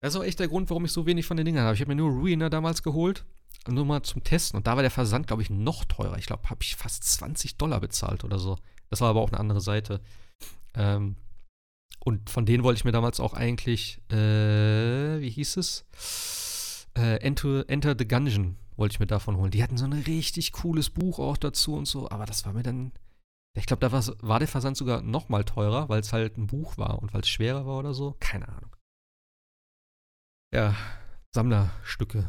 Das 0.00 0.14
ist 0.14 0.20
auch 0.20 0.24
echt 0.24 0.40
der 0.40 0.48
Grund, 0.48 0.70
warum 0.70 0.84
ich 0.84 0.92
so 0.92 1.06
wenig 1.06 1.26
von 1.26 1.36
den 1.36 1.46
Dingern 1.46 1.64
habe. 1.64 1.74
Ich 1.74 1.80
habe 1.80 1.90
mir 1.90 1.96
nur 1.96 2.10
Ruiner 2.10 2.48
damals 2.48 2.82
geholt, 2.82 3.24
nur 3.68 3.84
mal 3.84 4.02
zum 4.02 4.24
Testen. 4.24 4.56
Und 4.56 4.66
da 4.66 4.76
war 4.76 4.82
der 4.82 4.90
Versand, 4.90 5.26
glaube 5.26 5.42
ich, 5.42 5.50
noch 5.50 5.84
teurer. 5.84 6.16
Ich 6.16 6.26
glaube, 6.26 6.48
habe 6.48 6.62
ich 6.62 6.76
fast 6.76 7.04
20 7.04 7.58
Dollar 7.58 7.80
bezahlt 7.80 8.24
oder 8.24 8.38
so. 8.38 8.56
Das 8.88 9.00
war 9.02 9.10
aber 9.10 9.20
auch 9.20 9.28
eine 9.28 9.40
andere 9.40 9.60
Seite. 9.60 10.00
Ähm, 10.74 11.16
und 12.02 12.30
von 12.30 12.46
denen 12.46 12.64
wollte 12.64 12.78
ich 12.78 12.84
mir 12.84 12.92
damals 12.92 13.20
auch 13.20 13.34
eigentlich, 13.34 14.00
äh, 14.10 15.20
wie 15.20 15.30
hieß 15.30 15.58
es? 15.58 16.86
Äh, 16.96 17.16
Enter, 17.20 17.68
Enter 17.68 17.94
the 17.98 18.08
Gungeon 18.08 18.56
wollte 18.76 18.94
ich 18.94 19.00
mir 19.00 19.06
davon 19.06 19.36
holen. 19.36 19.50
Die 19.50 19.62
hatten 19.62 19.76
so 19.76 19.84
ein 19.84 19.92
richtig 19.92 20.52
cooles 20.52 20.88
Buch 20.88 21.18
auch 21.18 21.36
dazu 21.36 21.74
und 21.74 21.86
so, 21.86 22.10
aber 22.10 22.24
das 22.24 22.46
war 22.46 22.54
mir 22.54 22.62
dann. 22.62 22.92
Ich 23.54 23.66
glaube, 23.66 23.80
da 23.80 23.92
war 23.92 24.38
der 24.38 24.48
Versand 24.48 24.76
sogar 24.76 25.02
noch 25.02 25.28
mal 25.28 25.44
teurer, 25.44 25.88
weil 25.88 26.00
es 26.00 26.12
halt 26.12 26.38
ein 26.38 26.46
Buch 26.46 26.78
war 26.78 27.02
und 27.02 27.12
weil 27.12 27.20
es 27.20 27.28
schwerer 27.28 27.66
war 27.66 27.78
oder 27.78 27.92
so. 27.94 28.16
Keine 28.20 28.48
Ahnung. 28.48 28.70
Ja, 30.52 30.76
Sammlerstücke. 31.32 32.28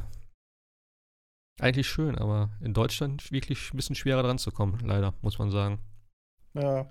Eigentlich 1.60 1.88
schön, 1.88 2.18
aber 2.18 2.50
in 2.62 2.74
Deutschland 2.74 3.32
wirklich 3.32 3.74
ein 3.74 3.78
bisschen 3.78 3.96
schwerer 3.96 4.24
dran 4.24 4.38
zu 4.38 4.52
kommen, 4.52 4.80
leider, 4.80 5.14
muss 5.22 5.40
man 5.40 5.52
sagen. 5.52 5.80
Ja. 6.54 6.90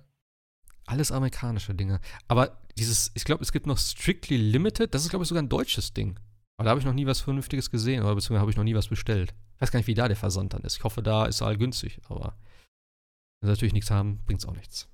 Alles 0.86 1.12
amerikanische 1.12 1.74
Dinge. 1.74 2.00
Aber 2.28 2.60
dieses, 2.78 3.10
ich 3.14 3.24
glaube, 3.24 3.42
es 3.42 3.52
gibt 3.52 3.66
noch 3.66 3.78
Strictly 3.78 4.36
Limited, 4.36 4.94
das 4.94 5.02
ist, 5.02 5.10
glaube 5.10 5.22
ich, 5.22 5.28
sogar 5.28 5.42
ein 5.42 5.48
deutsches 5.48 5.92
Ding. 5.92 6.18
Aber 6.56 6.64
da 6.64 6.70
habe 6.70 6.80
ich 6.80 6.86
noch 6.86 6.94
nie 6.94 7.06
was 7.06 7.20
Vernünftiges 7.20 7.70
gesehen, 7.70 8.02
oder 8.02 8.14
beziehungsweise 8.14 8.40
habe 8.40 8.50
ich 8.50 8.56
noch 8.56 8.64
nie 8.64 8.74
was 8.74 8.88
bestellt. 8.88 9.34
Ich 9.54 9.60
weiß 9.60 9.70
gar 9.70 9.78
nicht, 9.78 9.86
wie 9.86 9.94
da 9.94 10.08
der 10.08 10.16
Versand 10.16 10.52
dann 10.52 10.62
ist. 10.62 10.76
Ich 10.76 10.84
hoffe, 10.84 11.02
da 11.02 11.26
ist 11.26 11.42
all 11.42 11.56
günstig, 11.56 12.00
aber 12.08 12.36
wenn 13.40 13.48
sie 13.48 13.52
natürlich 13.52 13.72
nichts 13.72 13.90
haben, 13.90 14.22
bringt 14.24 14.40
es 14.40 14.46
auch 14.46 14.54
nichts. 14.54 14.88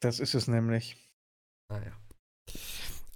Das 0.00 0.20
ist 0.20 0.34
es 0.34 0.46
nämlich. 0.46 0.96
Naja. 1.68 1.92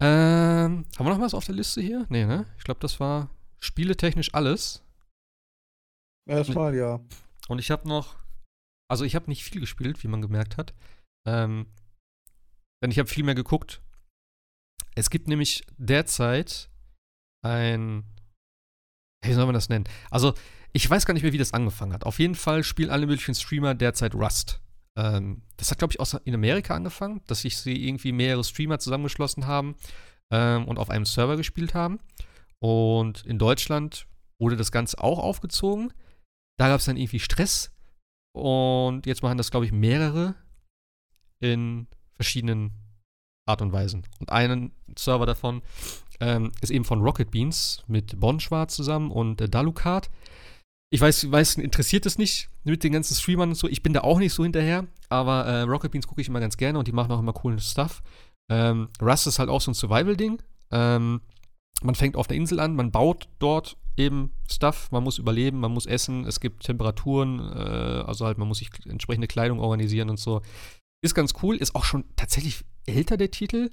Ähm, 0.01 0.86
haben 0.97 1.06
wir 1.06 1.10
noch 1.10 1.20
was 1.20 1.35
auf 1.35 1.44
der 1.44 1.55
Liste 1.55 1.82
hier? 1.82 2.06
Nee, 2.09 2.24
ne? 2.24 2.47
Ich 2.59 2.64
glaube, 2.64 2.81
das 2.81 3.01
war 3.01 3.28
spieletechnisch 3.60 4.35
alles. 4.35 4.82
Erstmal, 6.27 6.74
ja. 6.74 7.01
Und 7.48 7.59
ich 7.59 7.70
habe 7.70 7.86
noch, 7.86 8.16
also 8.89 9.05
ich 9.05 9.14
habe 9.14 9.28
nicht 9.28 9.44
viel 9.44 9.60
gespielt, 9.60 10.02
wie 10.02 10.09
man 10.09 10.22
gemerkt 10.22 10.56
hat. 10.56 10.72
Ähm, 11.27 11.66
denn 12.82 12.90
ich 12.90 12.98
habe 12.98 13.09
viel 13.09 13.24
mehr 13.24 13.35
geguckt. 13.35 13.82
Es 14.94 15.10
gibt 15.10 15.28
nämlich 15.28 15.66
derzeit 15.77 16.70
ein. 17.43 18.05
Wie 19.22 19.35
soll 19.35 19.44
man 19.44 19.55
das 19.55 19.68
nennen? 19.68 19.85
Also, 20.10 20.35
ich 20.72 20.89
weiß 20.89 21.05
gar 21.05 21.12
nicht 21.12 21.22
mehr, 21.22 21.32
wie 21.32 21.39
das 21.39 21.52
angefangen 21.52 21.93
hat. 21.93 22.05
Auf 22.05 22.18
jeden 22.18 22.35
Fall 22.35 22.64
spielen 22.64 22.90
alle 22.90 23.06
möglichen 23.06 23.35
Streamer 23.35 23.74
derzeit 23.74 24.14
Rust. 24.14 24.60
Ähm, 25.01 25.43
das 25.56 25.70
hat, 25.70 25.78
glaube 25.78 25.93
ich, 25.93 26.01
auch 26.01 26.20
in 26.24 26.35
Amerika 26.35 26.74
angefangen, 26.74 27.22
dass 27.27 27.40
sich 27.40 27.56
sie 27.56 27.86
irgendwie 27.86 28.12
mehrere 28.12 28.44
Streamer 28.44 28.78
zusammengeschlossen 28.78 29.47
haben 29.47 29.74
ähm, 30.31 30.66
und 30.68 30.78
auf 30.78 30.90
einem 30.90 31.06
Server 31.06 31.36
gespielt 31.36 31.74
haben. 31.74 32.01
Und 32.59 33.24
in 33.24 33.39
Deutschland 33.39 34.06
wurde 34.39 34.56
das 34.56 34.72
Ganze 34.72 35.02
auch 35.02 35.18
aufgezogen. 35.18 35.93
Da 36.59 36.68
gab 36.68 36.81
es 36.81 36.86
dann 36.86 36.98
irgendwie 36.98 37.20
Stress. 37.20 37.72
Und 38.32 39.06
jetzt 39.06 39.22
machen 39.22 39.39
das, 39.39 39.51
glaube 39.51 39.66
ich, 39.66 39.72
mehrere 39.72 40.35
in 41.40 41.89
verschiedenen 42.14 42.72
Art 43.48 43.62
und 43.62 43.72
Weisen. 43.72 44.06
Und 44.18 44.31
einen 44.31 44.72
Server 44.98 45.24
davon 45.24 45.62
ähm, 46.20 46.52
ist 46.60 46.70
eben 46.70 46.85
von 46.85 47.01
Rocket 47.01 47.31
Beans 47.31 47.82
mit 47.86 48.20
Bonschwarz 48.20 48.77
zusammen 48.77 49.10
und 49.10 49.40
äh, 49.40 49.48
Dalukat. 49.48 50.10
Ich 50.92 51.00
weiß, 51.00 51.30
weiß, 51.30 51.56
interessiert 51.56 52.04
es 52.04 52.18
nicht 52.18 52.48
mit 52.64 52.82
den 52.82 52.92
ganzen 52.92 53.14
Streamern 53.14 53.50
und 53.50 53.54
so. 53.54 53.68
Ich 53.68 53.82
bin 53.82 53.92
da 53.92 54.00
auch 54.00 54.18
nicht 54.18 54.32
so 54.32 54.42
hinterher, 54.42 54.88
aber 55.08 55.46
äh, 55.46 55.60
Rocket 55.62 55.92
Beans 55.92 56.06
gucke 56.06 56.20
ich 56.20 56.28
immer 56.28 56.40
ganz 56.40 56.56
gerne 56.56 56.78
und 56.78 56.88
die 56.88 56.92
machen 56.92 57.12
auch 57.12 57.20
immer 57.20 57.32
coolen 57.32 57.60
Stuff. 57.60 58.02
Ähm, 58.50 58.88
Rust 59.00 59.28
ist 59.28 59.38
halt 59.38 59.48
auch 59.48 59.60
so 59.60 59.70
ein 59.70 59.74
Survival-Ding. 59.74 60.42
Ähm, 60.72 61.20
man 61.82 61.94
fängt 61.94 62.16
auf 62.16 62.26
der 62.26 62.36
Insel 62.36 62.58
an, 62.58 62.74
man 62.74 62.90
baut 62.90 63.28
dort 63.38 63.76
eben 63.96 64.32
Stuff, 64.50 64.90
man 64.90 65.04
muss 65.04 65.18
überleben, 65.18 65.60
man 65.60 65.72
muss 65.72 65.86
essen, 65.86 66.26
es 66.26 66.40
gibt 66.40 66.64
Temperaturen, 66.64 67.38
äh, 67.38 68.04
also 68.06 68.26
halt 68.26 68.38
man 68.38 68.48
muss 68.48 68.58
sich 68.58 68.70
entsprechende 68.86 69.28
Kleidung 69.28 69.60
organisieren 69.60 70.10
und 70.10 70.18
so. 70.18 70.42
Ist 71.02 71.14
ganz 71.14 71.34
cool, 71.42 71.56
ist 71.56 71.76
auch 71.76 71.84
schon 71.84 72.04
tatsächlich 72.16 72.64
älter, 72.86 73.16
der 73.16 73.30
Titel. 73.30 73.70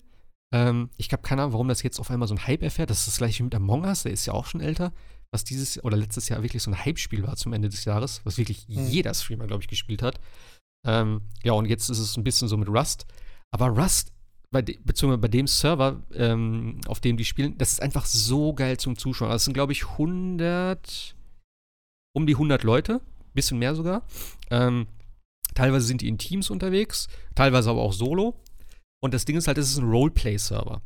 Ähm, 0.53 0.91
ich 0.97 1.11
habe 1.11 1.23
keine 1.23 1.41
Ahnung, 1.41 1.53
warum 1.53 1.67
das 1.67 1.83
jetzt 1.83 1.99
auf 1.99 2.11
einmal 2.11 2.27
so 2.27 2.35
ein 2.35 2.45
Hype 2.45 2.61
erfährt. 2.61 2.89
Das 2.89 2.99
ist 2.99 3.07
das 3.07 3.17
gleiche 3.17 3.39
wie 3.39 3.43
mit 3.43 3.55
Among 3.55 3.85
Us, 3.85 4.03
der 4.03 4.13
ist 4.13 4.25
ja 4.25 4.33
auch 4.33 4.45
schon 4.45 4.61
älter. 4.61 4.93
Was 5.31 5.43
dieses 5.43 5.83
oder 5.83 5.97
letztes 5.97 6.29
Jahr 6.29 6.43
wirklich 6.43 6.63
so 6.63 6.71
ein 6.71 6.85
Hype-Spiel 6.85 7.23
war 7.23 7.35
zum 7.35 7.53
Ende 7.53 7.69
des 7.69 7.85
Jahres, 7.85 8.21
was 8.23 8.37
wirklich 8.37 8.67
mhm. 8.67 8.87
jeder 8.87 9.13
Streamer, 9.13 9.47
glaube 9.47 9.63
ich, 9.63 9.67
gespielt 9.67 10.01
hat. 10.01 10.19
Ähm, 10.85 11.21
ja, 11.43 11.53
und 11.53 11.65
jetzt 11.65 11.89
ist 11.89 11.99
es 11.99 12.17
ein 12.17 12.23
bisschen 12.23 12.47
so 12.47 12.57
mit 12.57 12.69
Rust. 12.69 13.05
Aber 13.51 13.67
Rust, 13.67 14.13
bei 14.51 14.61
de, 14.61 14.77
beziehungsweise 14.83 15.19
bei 15.19 15.27
dem 15.27 15.47
Server, 15.47 16.01
ähm, 16.13 16.79
auf 16.87 16.99
dem 17.01 17.17
die 17.17 17.25
spielen, 17.25 17.57
das 17.57 17.73
ist 17.73 17.81
einfach 17.81 18.05
so 18.05 18.53
geil 18.53 18.77
zum 18.77 18.97
Zuschauen. 18.97 19.29
Das 19.29 19.43
sind, 19.43 19.53
glaube 19.53 19.73
ich, 19.73 19.85
100, 19.85 21.15
um 22.13 22.25
die 22.25 22.33
100 22.33 22.63
Leute, 22.63 23.01
bisschen 23.33 23.59
mehr 23.59 23.75
sogar. 23.75 24.03
Ähm, 24.49 24.87
Teilweise 25.57 25.87
sind 25.87 26.01
die 26.01 26.07
in 26.07 26.19
Teams 26.19 26.51
unterwegs, 26.51 27.07
teilweise 27.33 27.71
aber 27.71 27.81
auch 27.81 27.91
solo. 27.91 28.35
Und 29.01 29.15
das 29.15 29.25
Ding 29.25 29.37
ist 29.37 29.47
halt, 29.47 29.57
es 29.57 29.71
ist 29.71 29.79
ein 29.79 29.89
Roleplay-Server. 29.89 30.83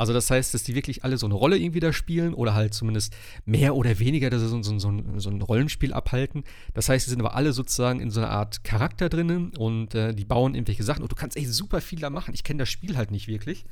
Also 0.00 0.14
das 0.14 0.30
heißt, 0.30 0.54
dass 0.54 0.62
die 0.62 0.74
wirklich 0.74 1.04
alle 1.04 1.18
so 1.18 1.26
eine 1.26 1.34
Rolle 1.34 1.58
irgendwie 1.58 1.78
da 1.78 1.92
spielen 1.92 2.32
oder 2.32 2.54
halt 2.54 2.72
zumindest 2.72 3.14
mehr 3.44 3.76
oder 3.76 3.98
weniger 3.98 4.30
dass 4.30 4.40
sie 4.40 4.48
so, 4.48 4.62
so, 4.62 4.78
so, 4.78 5.02
so 5.18 5.28
ein 5.28 5.42
Rollenspiel 5.42 5.92
abhalten. 5.92 6.44
Das 6.72 6.88
heißt, 6.88 7.04
die 7.04 7.10
sind 7.10 7.20
aber 7.20 7.34
alle 7.34 7.52
sozusagen 7.52 8.00
in 8.00 8.10
so 8.10 8.20
einer 8.20 8.30
Art 8.30 8.64
Charakter 8.64 9.10
drinnen 9.10 9.54
und 9.58 9.94
äh, 9.94 10.14
die 10.14 10.24
bauen 10.24 10.54
irgendwelche 10.54 10.84
Sachen 10.84 11.02
und 11.02 11.12
du 11.12 11.16
kannst 11.16 11.36
echt 11.36 11.52
super 11.52 11.82
viel 11.82 11.98
da 11.98 12.08
machen. 12.08 12.32
Ich 12.32 12.44
kenne 12.44 12.60
das 12.60 12.70
Spiel 12.70 12.96
halt 12.96 13.10
nicht 13.10 13.28
wirklich. 13.28 13.66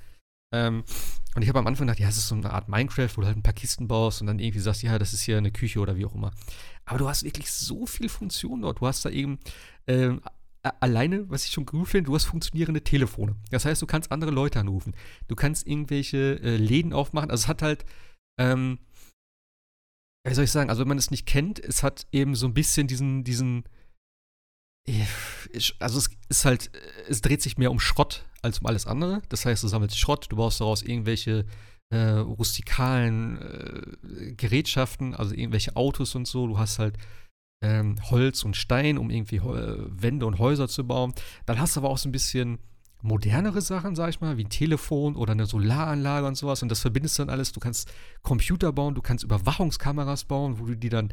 Ähm, 0.53 0.85
und 1.35 1.41
ich 1.41 1.49
habe 1.49 1.61
am 1.61 1.67
Anfang 1.67 1.87
gedacht, 1.87 1.99
ja, 1.99 2.09
es 2.09 2.19
ist 2.19 2.29
so 2.29 2.35
eine 2.35 2.51
Art 2.51 2.69
Minecraft, 2.69 3.09
wo 3.15 3.23
du 3.23 3.27
halt 3.27 3.39
ein 3.39 3.43
paar 3.43 3.55
Kisten 3.55 3.89
baust 3.89 4.21
und 4.21 4.27
dann 4.27 4.39
irgendwie 4.39 4.61
sagst, 4.61 4.83
ja, 4.83 4.99
das 4.99 5.15
ist 5.15 5.23
hier 5.23 5.39
eine 5.39 5.51
Küche 5.51 5.81
oder 5.81 5.97
wie 5.97 6.05
auch 6.05 6.15
immer. 6.15 6.33
Aber 6.85 6.99
du 6.99 7.09
hast 7.09 7.25
wirklich 7.25 7.51
so 7.51 7.87
viel 7.87 8.11
Funktion 8.11 8.61
dort. 8.61 8.83
Du 8.83 8.87
hast 8.87 9.03
da 9.03 9.09
eben 9.09 9.39
ähm, 9.87 10.21
alleine, 10.62 11.28
was 11.30 11.44
ich 11.44 11.52
schon 11.52 11.66
gut 11.66 11.89
finde, 11.89 12.09
du 12.09 12.14
hast 12.14 12.24
funktionierende 12.24 12.82
Telefone. 12.82 13.36
Das 13.51 13.64
heißt, 13.64 13.80
du 13.80 13.86
kannst 13.86 14.10
andere 14.12 14.30
Leute 14.30 14.60
anrufen. 14.60 14.94
Du 15.28 15.36
kannst 15.36 15.66
irgendwelche 15.66 16.40
äh, 16.43 16.56
Läden 16.56 16.93
aufmachen. 16.93 17.30
Also 17.30 17.44
es 17.44 17.48
hat 17.48 17.62
halt, 17.62 17.85
ähm, 18.40 18.78
wie 20.26 20.35
soll 20.35 20.44
ich 20.44 20.51
sagen, 20.52 20.70
also 20.70 20.80
wenn 20.80 20.89
man 20.89 20.98
es 20.98 21.10
nicht 21.10 21.26
kennt, 21.26 21.59
es 21.60 21.82
hat 21.82 22.06
eben 22.12 22.35
so 22.35 22.47
ein 22.47 22.55
bisschen 22.55 22.86
diesen, 22.86 23.24
diesen, 23.24 23.64
äh, 24.89 25.05
also 25.78 25.98
es 25.98 26.10
ist 26.28 26.44
halt, 26.44 26.70
es 27.09 27.20
dreht 27.20 27.43
sich 27.43 27.56
mehr 27.59 27.70
um 27.70 27.80
Schrott 27.80 28.26
als 28.43 28.60
um 28.60 28.66
alles 28.66 28.86
andere. 28.86 29.22
Das 29.28 29.44
heißt, 29.44 29.62
du 29.62 29.68
sammelst 29.68 29.98
Schrott, 29.98 30.26
du 30.30 30.36
baust 30.36 30.60
daraus 30.60 30.82
irgendwelche 30.82 31.47
äh, 31.90 32.10
rustikalen 32.10 33.40
äh, 33.40 34.32
Gerätschaften, 34.35 35.14
also 35.14 35.35
irgendwelche 35.35 35.76
Autos 35.76 36.14
und 36.14 36.26
so. 36.26 36.47
Du 36.47 36.59
hast 36.59 36.78
halt 36.78 36.98
ähm, 37.62 37.97
Holz 38.10 38.44
und 38.44 38.56
Stein, 38.56 38.98
um 38.98 39.10
irgendwie 39.10 39.36
äh, 39.36 39.86
Wände 39.89 40.26
und 40.26 40.39
Häuser 40.39 40.68
zu 40.68 40.86
bauen. 40.86 41.12
Dann 41.47 41.59
hast 41.59 41.76
du 41.76 41.80
aber 41.80 41.90
auch 41.90 41.98
so 41.98 42.09
ein 42.09 42.12
bisschen 42.12 42.59
modernere 43.02 43.60
Sachen, 43.60 43.94
sag 43.94 44.10
ich 44.10 44.20
mal, 44.20 44.36
wie 44.39 44.44
ein 44.44 44.51
Telefon 44.51 45.16
oder 45.16 45.32
eine 45.32 45.47
Solaranlage 45.47 46.26
und 46.26 46.36
sowas. 46.36 46.62
Und 46.62 46.68
das 46.68 46.80
verbindest 46.80 47.18
du 47.18 47.22
dann 47.22 47.30
alles. 47.30 47.52
Du 47.52 47.60
kannst 47.60 47.93
Computer 48.22 48.72
bauen, 48.72 48.94
du 48.94 49.02
kannst 49.02 49.24
Überwachungskameras 49.24 50.24
bauen, 50.24 50.59
wo 50.59 50.66
du 50.66 50.76
die 50.76 50.89
dann 50.89 51.12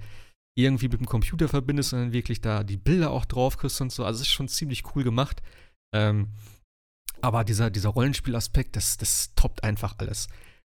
irgendwie 0.57 0.88
mit 0.88 0.99
dem 0.99 1.05
Computer 1.05 1.47
verbindest 1.47 1.93
und 1.93 1.99
dann 1.99 2.13
wirklich 2.13 2.41
da 2.41 2.63
die 2.63 2.77
Bilder 2.77 3.11
auch 3.11 3.26
drauf 3.26 3.57
kriegst 3.57 3.81
und 3.81 3.91
so. 3.91 4.05
Also 4.05 4.22
es 4.22 4.27
ist 4.27 4.34
schon 4.34 4.47
ziemlich 4.47 4.84
cool 4.95 5.03
gemacht. 5.03 5.41
Ähm, 5.93 6.30
aber 7.22 7.43
dieser, 7.43 7.69
dieser 7.69 7.89
Rollenspielaspekt, 7.89 8.76
das, 8.76 8.97
das 8.97 9.34
toppt 9.35 9.63
einfach 9.63 9.95
alles. 9.97 10.27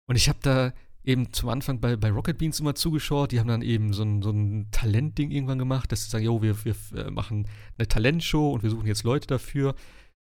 Und 0.08 0.16
ich 0.16 0.28
habe 0.28 0.38
da 0.42 0.72
eben 1.06 1.32
zum 1.32 1.48
Anfang 1.48 1.80
bei, 1.80 1.96
bei 1.96 2.10
Rocket 2.10 2.36
Beans 2.36 2.60
immer 2.60 2.74
zugeschaut. 2.74 3.32
Die 3.32 3.40
haben 3.40 3.48
dann 3.48 3.62
eben 3.62 3.92
so 3.92 4.02
ein, 4.02 4.22
so 4.22 4.30
ein 4.30 4.68
Talentding 4.72 5.30
irgendwann 5.30 5.58
gemacht, 5.58 5.90
dass 5.92 6.04
sie 6.04 6.10
sagen, 6.10 6.24
jo, 6.24 6.42
wir, 6.42 6.64
wir 6.64 6.74
äh, 6.94 7.10
machen 7.10 7.48
eine 7.78 7.88
Talentshow 7.88 8.52
und 8.52 8.62
wir 8.62 8.70
suchen 8.70 8.86
jetzt 8.86 9.04
Leute 9.04 9.26
dafür. 9.26 9.74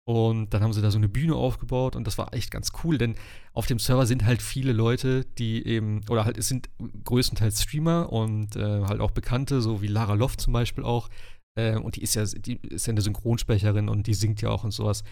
Und 0.03 0.53
dann 0.53 0.63
haben 0.63 0.73
sie 0.73 0.81
da 0.81 0.89
so 0.89 0.97
eine 0.97 1.07
Bühne 1.07 1.35
aufgebaut 1.35 1.95
und 1.95 2.07
das 2.07 2.17
war 2.17 2.33
echt 2.33 2.49
ganz 2.49 2.71
cool, 2.83 2.97
denn 2.97 3.15
auf 3.53 3.67
dem 3.67 3.77
Server 3.77 4.07
sind 4.07 4.25
halt 4.25 4.41
viele 4.41 4.73
Leute, 4.73 5.25
die 5.37 5.63
eben, 5.65 6.01
oder 6.09 6.25
halt 6.25 6.39
es 6.39 6.47
sind 6.47 6.71
größtenteils 7.03 7.61
Streamer 7.61 8.11
und 8.11 8.55
äh, 8.55 8.81
halt 8.81 8.99
auch 8.99 9.11
Bekannte, 9.11 9.61
so 9.61 9.83
wie 9.83 9.87
Lara 9.87 10.15
Loft 10.15 10.41
zum 10.41 10.53
Beispiel 10.53 10.83
auch. 10.83 11.09
Äh, 11.55 11.77
und 11.77 11.97
die 11.97 12.01
ist 12.01 12.15
ja, 12.15 12.25
die 12.25 12.59
ist 12.67 12.87
ja 12.87 12.91
eine 12.91 13.01
Synchronsprecherin 13.01 13.89
und 13.89 14.07
die 14.07 14.15
singt 14.15 14.41
ja 14.41 14.49
auch 14.49 14.63
und 14.63 14.71
sowas. 14.71 15.03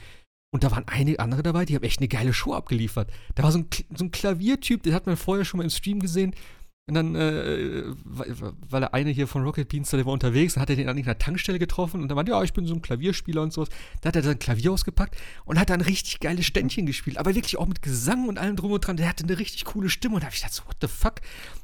Und 0.51 0.63
da 0.63 0.71
waren 0.71 0.87
einige 0.87 1.19
andere 1.19 1.43
dabei, 1.43 1.65
die 1.65 1.75
haben 1.75 1.83
echt 1.83 1.99
eine 1.99 2.07
geile 2.07 2.33
Show 2.33 2.53
abgeliefert. 2.53 3.11
Da 3.35 3.43
war 3.43 3.51
so 3.51 3.59
ein, 3.59 3.67
so 3.95 4.05
ein 4.05 4.11
Klaviertyp, 4.11 4.81
den 4.83 4.93
hat 4.93 5.05
man 5.05 5.15
vorher 5.15 5.45
schon 5.45 5.59
mal 5.59 5.63
im 5.63 5.69
Stream 5.69 5.99
gesehen. 5.99 6.33
Und 6.89 6.95
dann, 6.95 7.13
äh, 7.13 7.83
weil 8.03 8.81
der 8.81 8.95
eine 8.95 9.11
hier 9.11 9.27
von 9.27 9.43
Rocket 9.43 9.69
Beans, 9.69 9.91
der 9.91 10.03
war 10.07 10.13
unterwegs, 10.13 10.55
dann 10.55 10.61
hat 10.61 10.71
er 10.71 10.75
den 10.75 10.89
an 10.89 10.97
irgendeiner 10.97 11.19
Tankstelle 11.19 11.59
getroffen 11.59 12.01
und 12.01 12.07
dann 12.07 12.15
meinte, 12.15 12.31
ja, 12.31 12.41
ich 12.41 12.51
bin 12.51 12.65
so 12.65 12.73
ein 12.73 12.81
Klavierspieler 12.81 13.43
und 13.43 13.53
sowas. 13.53 13.69
Da 14.01 14.07
hat 14.07 14.15
er 14.15 14.23
sein 14.23 14.39
Klavier 14.39 14.71
ausgepackt 14.71 15.15
und 15.45 15.59
hat 15.59 15.69
dann 15.69 15.81
richtig 15.81 16.19
geile 16.19 16.41
Ständchen 16.41 16.87
gespielt, 16.87 17.19
aber 17.19 17.35
wirklich 17.35 17.59
auch 17.59 17.67
mit 17.67 17.83
Gesang 17.83 18.27
und 18.27 18.39
allem 18.39 18.55
drum 18.55 18.71
und 18.71 18.87
dran. 18.87 18.97
Der 18.97 19.07
hatte 19.07 19.23
eine 19.23 19.37
richtig 19.37 19.65
coole 19.65 19.87
Stimme 19.87 20.15
und 20.15 20.21
da 20.21 20.25
habe 20.25 20.33
ich 20.33 20.41
gedacht, 20.41 20.55
so, 20.55 20.65
what 20.65 20.77
the 20.81 20.87
fuck? 20.87 21.21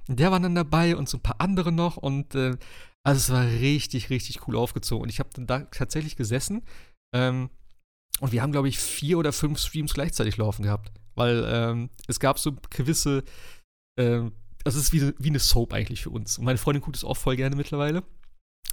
Und 0.07 0.19
der 0.19 0.29
war 0.29 0.39
dann 0.39 0.53
dabei 0.53 0.95
und 0.95 1.09
so 1.09 1.17
ein 1.17 1.23
paar 1.23 1.41
andere 1.41 1.71
noch 1.71 1.97
und 1.97 2.35
äh, 2.35 2.55
also 3.03 3.17
es 3.17 3.29
war 3.31 3.47
richtig, 3.47 4.11
richtig 4.11 4.47
cool 4.47 4.55
aufgezogen. 4.55 5.01
Und 5.01 5.09
ich 5.09 5.17
habe 5.17 5.29
dann 5.33 5.47
da 5.47 5.61
tatsächlich 5.61 6.17
gesessen 6.17 6.61
ähm, 7.15 7.49
und 8.21 8.31
wir 8.31 8.41
haben, 8.41 8.51
glaube 8.51 8.69
ich, 8.69 8.79
vier 8.79 9.17
oder 9.17 9.33
fünf 9.33 9.59
Streams 9.59 9.93
gleichzeitig 9.93 10.37
laufen 10.37 10.63
gehabt. 10.63 10.91
Weil 11.15 11.45
ähm, 11.47 11.89
es 12.07 12.19
gab 12.19 12.39
so 12.39 12.55
gewisse, 12.69 13.23
äh, 13.97 14.21
das 14.63 14.75
ist 14.75 14.93
wie, 14.93 15.13
wie 15.17 15.29
eine 15.29 15.39
Soap 15.39 15.73
eigentlich 15.73 16.03
für 16.03 16.09
uns. 16.09 16.37
Und 16.37 16.45
meine 16.45 16.57
Freundin 16.57 16.81
guckt 16.81 16.97
es 16.97 17.03
auch 17.03 17.17
voll 17.17 17.35
gerne 17.35 17.55
mittlerweile. 17.55 18.03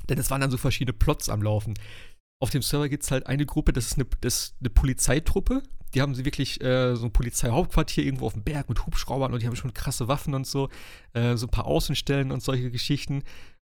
Denn 0.08 0.18
es 0.18 0.30
waren 0.30 0.40
dann 0.40 0.50
so 0.50 0.56
verschiedene 0.56 0.96
Plots 0.96 1.28
am 1.28 1.42
Laufen. 1.42 1.74
Auf 2.40 2.50
dem 2.50 2.62
Server 2.62 2.88
gibt 2.88 3.04
es 3.04 3.10
halt 3.10 3.26
eine 3.26 3.46
Gruppe, 3.46 3.72
das 3.72 3.86
ist 3.86 3.94
eine, 3.94 4.06
das 4.20 4.34
ist 4.34 4.56
eine 4.60 4.70
Polizeitruppe. 4.70 5.62
Die 5.94 6.00
haben 6.00 6.14
sie 6.14 6.24
wirklich 6.24 6.60
äh, 6.62 6.96
so 6.96 7.04
ein 7.06 7.12
Polizeihauptquartier 7.12 8.04
irgendwo 8.04 8.26
auf 8.26 8.32
dem 8.32 8.42
Berg 8.42 8.68
mit 8.68 8.84
Hubschraubern 8.86 9.32
und 9.32 9.42
die 9.42 9.46
haben 9.46 9.54
schon 9.54 9.74
krasse 9.74 10.08
Waffen 10.08 10.34
und 10.34 10.46
so. 10.46 10.68
Äh, 11.12 11.36
so 11.36 11.46
ein 11.46 11.50
paar 11.50 11.66
Außenstellen 11.66 12.32
und 12.32 12.42
solche 12.42 12.70
Geschichten. 12.70 13.22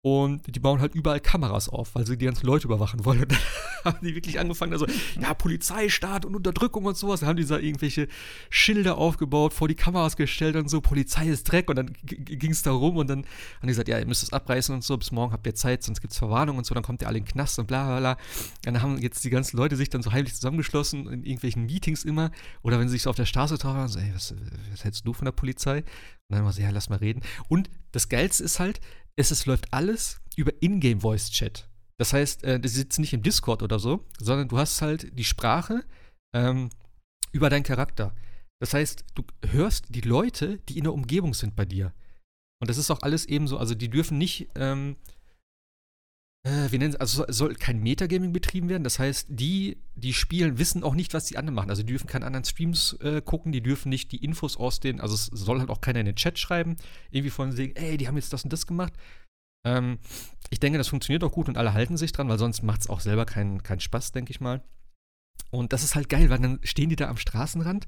Und 0.05 0.53
die 0.53 0.59
bauen 0.59 0.81
halt 0.81 0.95
überall 0.95 1.21
Kameras 1.21 1.69
auf, 1.69 1.95
weil 1.95 2.05
sie 2.05 2.17
die 2.17 2.25
ganzen 2.25 2.45
Leute 2.45 2.67
überwachen 2.67 3.05
wollen. 3.05 3.21
Und 3.21 3.31
dann 3.31 3.39
haben 3.85 4.05
die 4.05 4.13
wirklich 4.13 4.37
angefangen, 4.37 4.73
also, 4.73 4.85
ja, 5.17 5.33
Polizeistaat 5.33 6.25
und 6.25 6.35
Unterdrückung 6.35 6.83
und 6.83 6.97
sowas. 6.97 7.21
Dann 7.21 7.29
haben 7.29 7.37
die 7.37 7.45
da 7.45 7.57
irgendwelche 7.57 8.09
Schilder 8.49 8.97
aufgebaut, 8.97 9.53
vor 9.53 9.69
die 9.69 9.75
Kameras 9.75 10.17
gestellt 10.17 10.57
und 10.57 10.69
so, 10.69 10.81
Polizei 10.81 11.27
ist 11.27 11.45
Dreck. 11.45 11.69
Und 11.69 11.77
dann 11.77 11.93
ging 12.03 12.51
es 12.51 12.63
da 12.63 12.71
rum 12.71 12.97
und 12.97 13.09
dann 13.09 13.19
haben 13.19 13.61
die 13.61 13.67
gesagt, 13.67 13.87
ja, 13.87 13.97
ihr 13.97 14.05
müsst 14.05 14.23
es 14.23 14.33
abreißen 14.33 14.75
und 14.75 14.83
so, 14.83 14.97
bis 14.97 15.13
morgen 15.13 15.31
habt 15.31 15.47
ihr 15.47 15.55
Zeit, 15.55 15.83
sonst 15.83 16.01
gibt 16.01 16.11
es 16.11 16.19
Verwarnung 16.19 16.57
und 16.57 16.65
so, 16.65 16.75
dann 16.75 16.83
kommt 16.83 17.01
ihr 17.01 17.07
alle 17.07 17.19
in 17.19 17.23
den 17.23 17.31
Knast 17.31 17.57
und 17.59 17.67
bla 17.67 17.85
bla 17.85 17.99
bla. 17.99 18.17
Dann 18.63 18.81
haben 18.81 18.97
jetzt 18.97 19.23
die 19.23 19.29
ganzen 19.29 19.55
Leute 19.55 19.77
sich 19.77 19.89
dann 19.89 20.03
so 20.03 20.11
heimlich 20.11 20.35
zusammengeschlossen 20.35 21.07
in 21.07 21.23
irgendwelchen 21.23 21.65
Meetings 21.65 22.03
immer. 22.03 22.29
Oder 22.61 22.77
wenn 22.77 22.89
sie 22.89 22.93
sich 22.93 23.03
so 23.03 23.09
auf 23.09 23.15
der 23.15 23.25
Straße 23.25 23.57
trafen, 23.57 23.87
so, 23.87 23.99
ey, 23.99 24.11
was, 24.13 24.35
was 24.69 24.83
hältst 24.83 25.07
du 25.07 25.13
von 25.13 25.23
der 25.23 25.31
Polizei? 25.31 25.77
Und 25.77 26.37
dann 26.37 26.43
war 26.43 26.51
sie, 26.51 26.63
ja, 26.63 26.71
lass 26.71 26.89
mal 26.89 26.97
reden. 26.97 27.21
Und 27.47 27.69
das 27.93 28.09
Geilste 28.09 28.43
ist 28.43 28.59
halt, 28.59 28.81
es, 29.15 29.31
es 29.31 29.45
läuft 29.45 29.73
alles 29.73 30.21
über 30.35 30.51
Ingame 30.61 31.01
Voice 31.01 31.29
Chat. 31.29 31.69
Das 31.97 32.13
heißt, 32.13 32.43
äh, 32.43 32.59
das 32.59 32.73
sitzt 32.73 32.99
nicht 32.99 33.13
im 33.13 33.21
Discord 33.21 33.61
oder 33.61 33.79
so, 33.79 34.05
sondern 34.19 34.47
du 34.47 34.57
hast 34.57 34.81
halt 34.81 35.17
die 35.17 35.23
Sprache 35.23 35.83
ähm, 36.35 36.69
über 37.31 37.49
deinen 37.49 37.63
Charakter. 37.63 38.15
Das 38.59 38.73
heißt, 38.73 39.05
du 39.15 39.23
hörst 39.51 39.85
die 39.89 40.01
Leute, 40.01 40.59
die 40.69 40.77
in 40.77 40.85
der 40.85 40.93
Umgebung 40.93 41.33
sind 41.33 41.55
bei 41.55 41.65
dir. 41.65 41.93
Und 42.61 42.69
das 42.69 42.77
ist 42.77 42.89
auch 42.91 43.01
alles 43.01 43.25
eben 43.25 43.47
so, 43.47 43.57
also 43.57 43.75
die 43.75 43.89
dürfen 43.89 44.17
nicht, 44.17 44.49
ähm, 44.55 44.95
äh, 46.45 46.71
wie 46.71 46.77
nennen 46.77 46.95
also 46.97 47.25
soll 47.29 47.55
kein 47.55 47.81
Metagaming 47.81 48.33
betrieben 48.33 48.69
werden. 48.69 48.83
Das 48.83 48.99
heißt, 48.99 49.27
die, 49.29 49.77
die 49.95 50.13
spielen, 50.13 50.57
wissen 50.57 50.83
auch 50.83 50.95
nicht, 50.95 51.13
was 51.13 51.25
die 51.25 51.37
anderen 51.37 51.55
machen. 51.55 51.69
Also 51.69 51.83
die 51.83 51.91
dürfen 51.91 52.07
keine 52.07 52.25
anderen 52.25 52.43
Streams 52.43 52.93
äh, 53.01 53.21
gucken, 53.21 53.51
die 53.51 53.63
dürfen 53.63 53.89
nicht 53.89 54.11
die 54.11 54.23
Infos 54.23 54.57
aus 54.57 54.79
den, 54.79 54.99
also 54.99 55.15
es 55.15 55.27
soll 55.27 55.59
halt 55.59 55.69
auch 55.69 55.81
keiner 55.81 56.01
in 56.01 56.05
den 56.05 56.15
Chat 56.15 56.37
schreiben, 56.37 56.75
irgendwie 57.11 57.29
von 57.29 57.51
sehen, 57.51 57.75
ey, 57.75 57.97
die 57.97 58.07
haben 58.07 58.17
jetzt 58.17 58.33
das 58.33 58.43
und 58.43 58.51
das 58.51 58.67
gemacht. 58.67 58.93
Ähm, 59.65 59.99
ich 60.49 60.59
denke, 60.59 60.77
das 60.77 60.89
funktioniert 60.89 61.23
auch 61.23 61.31
gut 61.31 61.47
und 61.47 61.57
alle 61.57 61.73
halten 61.73 61.95
sich 61.95 62.11
dran, 62.11 62.27
weil 62.27 62.39
sonst 62.39 62.61
macht 62.61 62.81
es 62.81 62.89
auch 62.89 62.99
selber 62.99 63.25
keinen 63.25 63.63
kein 63.63 63.79
Spaß, 63.79 64.11
denke 64.11 64.31
ich 64.31 64.41
mal. 64.41 64.61
Und 65.49 65.71
das 65.71 65.83
ist 65.83 65.95
halt 65.95 66.09
geil, 66.09 66.29
weil 66.29 66.39
dann 66.39 66.59
stehen 66.63 66.89
die 66.89 66.95
da 66.95 67.09
am 67.09 67.17
Straßenrand 67.17 67.87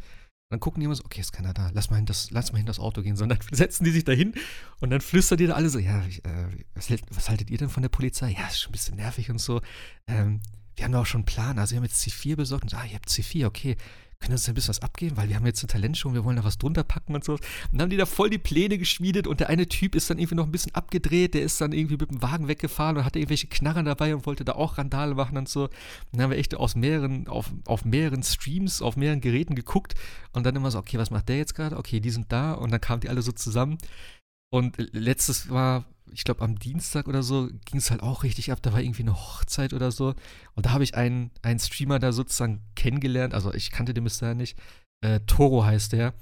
dann 0.49 0.59
gucken 0.59 0.79
die 0.79 0.85
immer 0.85 0.95
so, 0.95 1.03
okay, 1.03 1.21
ist 1.21 1.33
keiner 1.33 1.53
da, 1.53 1.71
lass 1.73 1.89
mal 1.89 1.95
hin 1.97 2.05
das, 2.05 2.29
lass 2.31 2.51
mal 2.51 2.57
hin 2.57 2.67
das 2.67 2.79
Auto 2.79 3.01
gehen. 3.01 3.15
Sondern 3.15 3.39
setzen 3.51 3.83
die 3.83 3.91
sich 3.91 4.03
da 4.03 4.11
hin 4.11 4.33
und 4.79 4.89
dann 4.91 5.01
flüstern 5.01 5.37
die 5.37 5.47
da 5.47 5.53
alle 5.53 5.69
so, 5.69 5.79
ja, 5.79 6.03
äh, 6.05 6.47
was, 6.75 6.89
was, 7.09 7.29
haltet 7.29 7.49
ihr 7.49 7.57
denn 7.57 7.69
von 7.69 7.81
der 7.81 7.89
Polizei? 7.89 8.31
Ja, 8.31 8.47
ist 8.47 8.61
schon 8.61 8.69
ein 8.69 8.73
bisschen 8.73 8.95
nervig 8.95 9.29
und 9.29 9.39
so. 9.39 9.61
Ähm, 10.07 10.41
wir 10.75 10.85
haben 10.85 10.91
doch 10.91 11.01
auch 11.01 11.05
schon 11.05 11.19
einen 11.19 11.25
Plan. 11.25 11.57
Also 11.57 11.71
wir 11.71 11.77
haben 11.77 11.85
jetzt 11.85 12.01
C4 12.01 12.35
besorgt 12.35 12.63
und 12.63 12.69
so, 12.69 12.77
ah, 12.77 12.85
ihr 12.85 12.95
habt 12.95 13.09
C4, 13.09 13.45
okay 13.45 13.77
können 14.19 14.33
uns 14.33 14.47
ein 14.47 14.55
bisschen 14.55 14.69
was 14.69 14.81
abgeben, 14.81 15.17
weil 15.17 15.29
wir 15.29 15.35
haben 15.35 15.45
jetzt 15.45 15.63
eine 15.63 15.67
Talentshow 15.67 16.09
und 16.09 16.13
wir 16.15 16.23
wollen 16.23 16.37
da 16.37 16.43
was 16.43 16.57
drunter 16.57 16.83
packen 16.83 17.15
und 17.15 17.23
so. 17.23 17.33
Und 17.33 17.41
dann 17.71 17.81
haben 17.81 17.89
die 17.89 17.97
da 17.97 18.05
voll 18.05 18.29
die 18.29 18.37
Pläne 18.37 18.77
geschmiedet 18.77 19.27
und 19.27 19.39
der 19.39 19.49
eine 19.49 19.67
Typ 19.67 19.95
ist 19.95 20.09
dann 20.09 20.17
irgendwie 20.17 20.35
noch 20.35 20.45
ein 20.45 20.51
bisschen 20.51 20.73
abgedreht, 20.73 21.33
der 21.33 21.41
ist 21.41 21.59
dann 21.61 21.71
irgendwie 21.71 21.97
mit 21.97 22.09
dem 22.09 22.21
Wagen 22.21 22.47
weggefahren 22.47 22.97
und 22.97 23.05
hatte 23.05 23.19
irgendwelche 23.19 23.47
Knarren 23.47 23.85
dabei 23.85 24.15
und 24.15 24.25
wollte 24.25 24.45
da 24.45 24.53
auch 24.53 24.77
Randale 24.77 25.15
machen 25.15 25.37
und 25.37 25.49
so. 25.49 25.63
Und 25.63 25.71
dann 26.13 26.23
haben 26.23 26.31
wir 26.31 26.37
echt 26.37 26.55
aus 26.55 26.75
mehreren, 26.75 27.27
auf, 27.27 27.51
auf 27.65 27.85
mehreren 27.85 28.23
Streams, 28.23 28.81
auf 28.81 28.95
mehreren 28.95 29.21
Geräten 29.21 29.55
geguckt 29.55 29.95
und 30.33 30.45
dann 30.45 30.55
immer 30.55 30.71
so, 30.71 30.79
okay, 30.79 30.97
was 30.97 31.11
macht 31.11 31.29
der 31.29 31.37
jetzt 31.37 31.55
gerade? 31.55 31.77
Okay, 31.77 31.99
die 31.99 32.09
sind 32.09 32.31
da 32.31 32.53
und 32.53 32.71
dann 32.71 32.81
kamen 32.81 33.01
die 33.01 33.09
alle 33.09 33.21
so 33.21 33.31
zusammen. 33.31 33.77
Und 34.55 34.77
letztes 34.93 35.49
war 35.49 35.85
ich 36.15 36.23
glaube, 36.23 36.41
am 36.41 36.57
Dienstag 36.57 37.09
oder 37.09 37.23
so 37.23 37.49
ging 37.65 37.77
es 37.79 37.91
halt 37.91 38.01
auch 38.01 38.23
richtig 38.23 38.49
ab. 38.51 38.59
Da 38.61 38.71
war 38.71 38.79
irgendwie 38.79 39.01
eine 39.01 39.15
Hochzeit 39.15 39.73
oder 39.73 39.91
so. 39.91 40.15
Und 40.53 40.65
da 40.65 40.71
habe 40.71 40.85
ich 40.85 40.95
einen, 40.95 41.31
einen 41.41 41.59
Streamer 41.59 41.99
da 41.99 42.13
sozusagen 42.13 42.61
kennengelernt. 42.75 43.33
Also 43.33 43.53
ich 43.53 43.69
kannte 43.69 43.93
den 43.93 44.05
bis 44.05 44.19
dahin 44.19 44.37
nicht. 44.37 44.57
Äh, 45.01 45.19
Toro 45.27 45.65
heißt 45.65 45.91
der. 45.91 46.13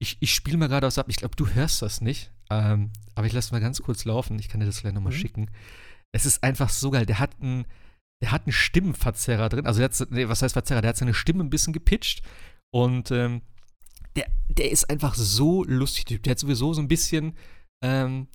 Ich, 0.00 0.16
ich 0.18 0.34
spiele 0.34 0.56
mal 0.56 0.66
gerade 0.66 0.88
was 0.88 0.98
ab. 0.98 1.06
Ich 1.08 1.18
glaube, 1.18 1.36
du 1.36 1.46
hörst 1.46 1.82
das 1.82 2.00
nicht. 2.00 2.32
Ähm, 2.50 2.90
aber 3.14 3.28
ich 3.28 3.32
lasse 3.32 3.52
mal 3.52 3.60
ganz 3.60 3.80
kurz 3.80 4.04
laufen. 4.04 4.40
Ich 4.40 4.48
kann 4.48 4.58
dir 4.58 4.66
das 4.66 4.80
gleich 4.80 4.92
nochmal 4.92 5.12
mhm. 5.12 5.18
schicken. 5.18 5.50
Es 6.10 6.26
ist 6.26 6.42
einfach 6.42 6.68
so 6.68 6.90
geil. 6.90 7.06
Der 7.06 7.20
hat 7.20 7.40
einen, 7.40 7.64
der 8.22 8.32
hat 8.32 8.42
einen 8.46 8.52
Stimmenverzerrer 8.52 9.48
drin. 9.48 9.66
Also, 9.66 9.78
der 9.78 9.88
hat, 9.88 10.10
nee, 10.10 10.28
was 10.28 10.42
heißt 10.42 10.54
Verzerrer? 10.54 10.82
Der 10.82 10.88
hat 10.88 10.96
seine 10.96 11.14
Stimme 11.14 11.44
ein 11.44 11.50
bisschen 11.50 11.72
gepitcht. 11.72 12.22
Und 12.74 13.12
ähm, 13.12 13.42
der, 14.16 14.26
der 14.48 14.70
ist 14.70 14.88
einfach 14.90 15.14
so 15.14 15.64
lustig. 15.64 16.22
Der 16.22 16.30
hat 16.32 16.38
sowieso 16.38 16.72
so 16.74 16.80
ein 16.80 16.88
bisschen 16.88 17.36
ähm, 17.82 18.28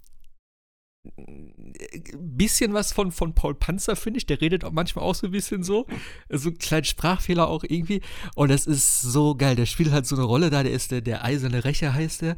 bisschen 2.16 2.74
was 2.74 2.91
von, 2.91 3.12
von 3.12 3.34
Paul 3.34 3.56
Panzer, 3.56 3.95
finde 3.95 4.18
ich. 4.18 4.26
Der 4.26 4.41
redet 4.41 4.64
auch 4.64 4.72
manchmal 4.72 5.06
auch 5.06 5.16
so 5.16 5.28
ein 5.28 5.32
bisschen 5.32 5.64
so. 5.64 5.88
So 6.30 6.49
ein 6.49 6.58
kleiner 6.58 6.84
Sprachfehler 6.84 7.48
auch 7.48 7.64
irgendwie. 7.64 8.02
Und 8.36 8.49
das 8.49 8.68
ist 8.68 9.02
so 9.02 9.36
geil. 9.36 9.56
Der 9.56 9.66
spielt 9.66 9.91
halt 9.91 10.06
so 10.06 10.16
eine 10.16 10.26
Rolle 10.26 10.49
da. 10.49 10.64
Der 10.64 10.72
ist 10.72 10.91
der, 10.91 11.02
der 11.02 11.24
eiserne 11.24 11.64
Rächer, 11.64 11.94
heißt 11.94 12.22
der. 12.22 12.38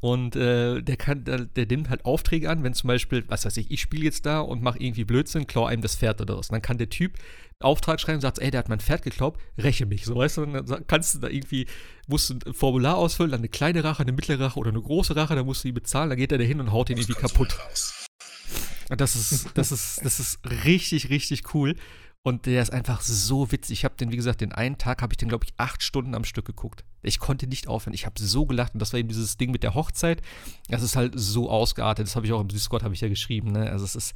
Und 0.00 0.36
äh, 0.36 0.82
der 0.82 0.96
kann, 0.96 1.24
der, 1.24 1.46
der, 1.46 1.66
nimmt 1.66 1.88
halt 1.88 2.04
Aufträge 2.04 2.50
an, 2.50 2.62
wenn 2.62 2.74
zum 2.74 2.88
Beispiel, 2.88 3.24
was 3.28 3.44
weiß 3.44 3.56
ich, 3.56 3.70
ich 3.70 3.80
spiele 3.80 4.04
jetzt 4.04 4.26
da 4.26 4.40
und 4.40 4.62
mache 4.62 4.78
irgendwie 4.78 5.04
Blödsinn, 5.04 5.46
klau 5.46 5.64
einem 5.64 5.82
das 5.82 5.96
Pferd 5.96 6.20
oder 6.20 6.36
was. 6.36 6.48
Dann 6.48 6.62
kann 6.62 6.78
der 6.78 6.90
Typ 6.90 7.14
einen 7.14 7.45
Auftrag 7.60 8.00
schreiben 8.00 8.16
und 8.16 8.22
sagt, 8.22 8.38
ey, 8.38 8.50
der 8.50 8.58
hat 8.58 8.68
mein 8.68 8.80
Pferd 8.80 9.02
geklaut, 9.02 9.38
räche 9.56 9.86
mich. 9.86 10.04
So, 10.04 10.16
weißt 10.16 10.38
du, 10.38 10.46
dann 10.46 10.86
kannst 10.86 11.14
du 11.14 11.18
da 11.20 11.28
irgendwie, 11.28 11.66
musst 12.06 12.30
du 12.30 12.34
ein 12.34 12.54
Formular 12.54 12.96
ausfüllen, 12.96 13.30
dann 13.30 13.40
eine 13.40 13.48
kleine 13.48 13.82
Rache, 13.82 14.02
eine 14.02 14.12
mittlere 14.12 14.40
Rache 14.40 14.58
oder 14.58 14.70
eine 14.70 14.82
große 14.82 15.16
Rache, 15.16 15.34
dann 15.34 15.46
musst 15.46 15.64
du 15.64 15.68
die 15.68 15.72
bezahlen, 15.72 16.10
dann 16.10 16.18
geht 16.18 16.32
er 16.32 16.38
da 16.38 16.44
hin 16.44 16.60
und 16.60 16.72
haut 16.72 16.90
ihn 16.90 16.98
irgendwie 16.98 17.14
kaputt. 17.14 17.56
Das 18.88 19.16
ist, 19.16 19.48
das 19.54 19.72
ist, 19.72 20.04
das 20.04 20.20
ist 20.20 20.38
richtig, 20.64 21.10
richtig 21.10 21.54
cool. 21.54 21.74
Und 22.22 22.46
der 22.46 22.60
ist 22.60 22.72
einfach 22.72 23.02
so 23.02 23.52
witzig. 23.52 23.78
Ich 23.78 23.84
habe 23.84 23.94
den, 23.94 24.10
wie 24.10 24.16
gesagt, 24.16 24.40
den 24.40 24.50
einen 24.50 24.78
Tag 24.78 25.00
habe 25.00 25.12
ich 25.12 25.16
den, 25.16 25.28
glaube 25.28 25.44
ich, 25.44 25.54
acht 25.58 25.84
Stunden 25.84 26.12
am 26.14 26.24
Stück 26.24 26.44
geguckt. 26.44 26.84
Ich 27.02 27.20
konnte 27.20 27.46
nicht 27.46 27.68
aufhören. 27.68 27.94
Ich 27.94 28.04
habe 28.04 28.20
so 28.20 28.46
gelacht. 28.46 28.74
Und 28.74 28.80
das 28.80 28.92
war 28.92 28.98
eben 28.98 29.08
dieses 29.08 29.36
Ding 29.36 29.52
mit 29.52 29.62
der 29.62 29.74
Hochzeit. 29.74 30.22
Das 30.68 30.82
ist 30.82 30.96
halt 30.96 31.12
so 31.14 31.48
ausgeartet. 31.48 32.04
Das 32.04 32.16
habe 32.16 32.26
ich 32.26 32.32
auch 32.32 32.40
im 32.40 32.48
Discord, 32.48 32.82
habe 32.82 32.94
ich 32.94 33.00
ja 33.00 33.08
geschrieben. 33.08 33.52
Ne? 33.52 33.70
Also 33.70 33.84
es 33.84 33.94
ist, 33.94 34.14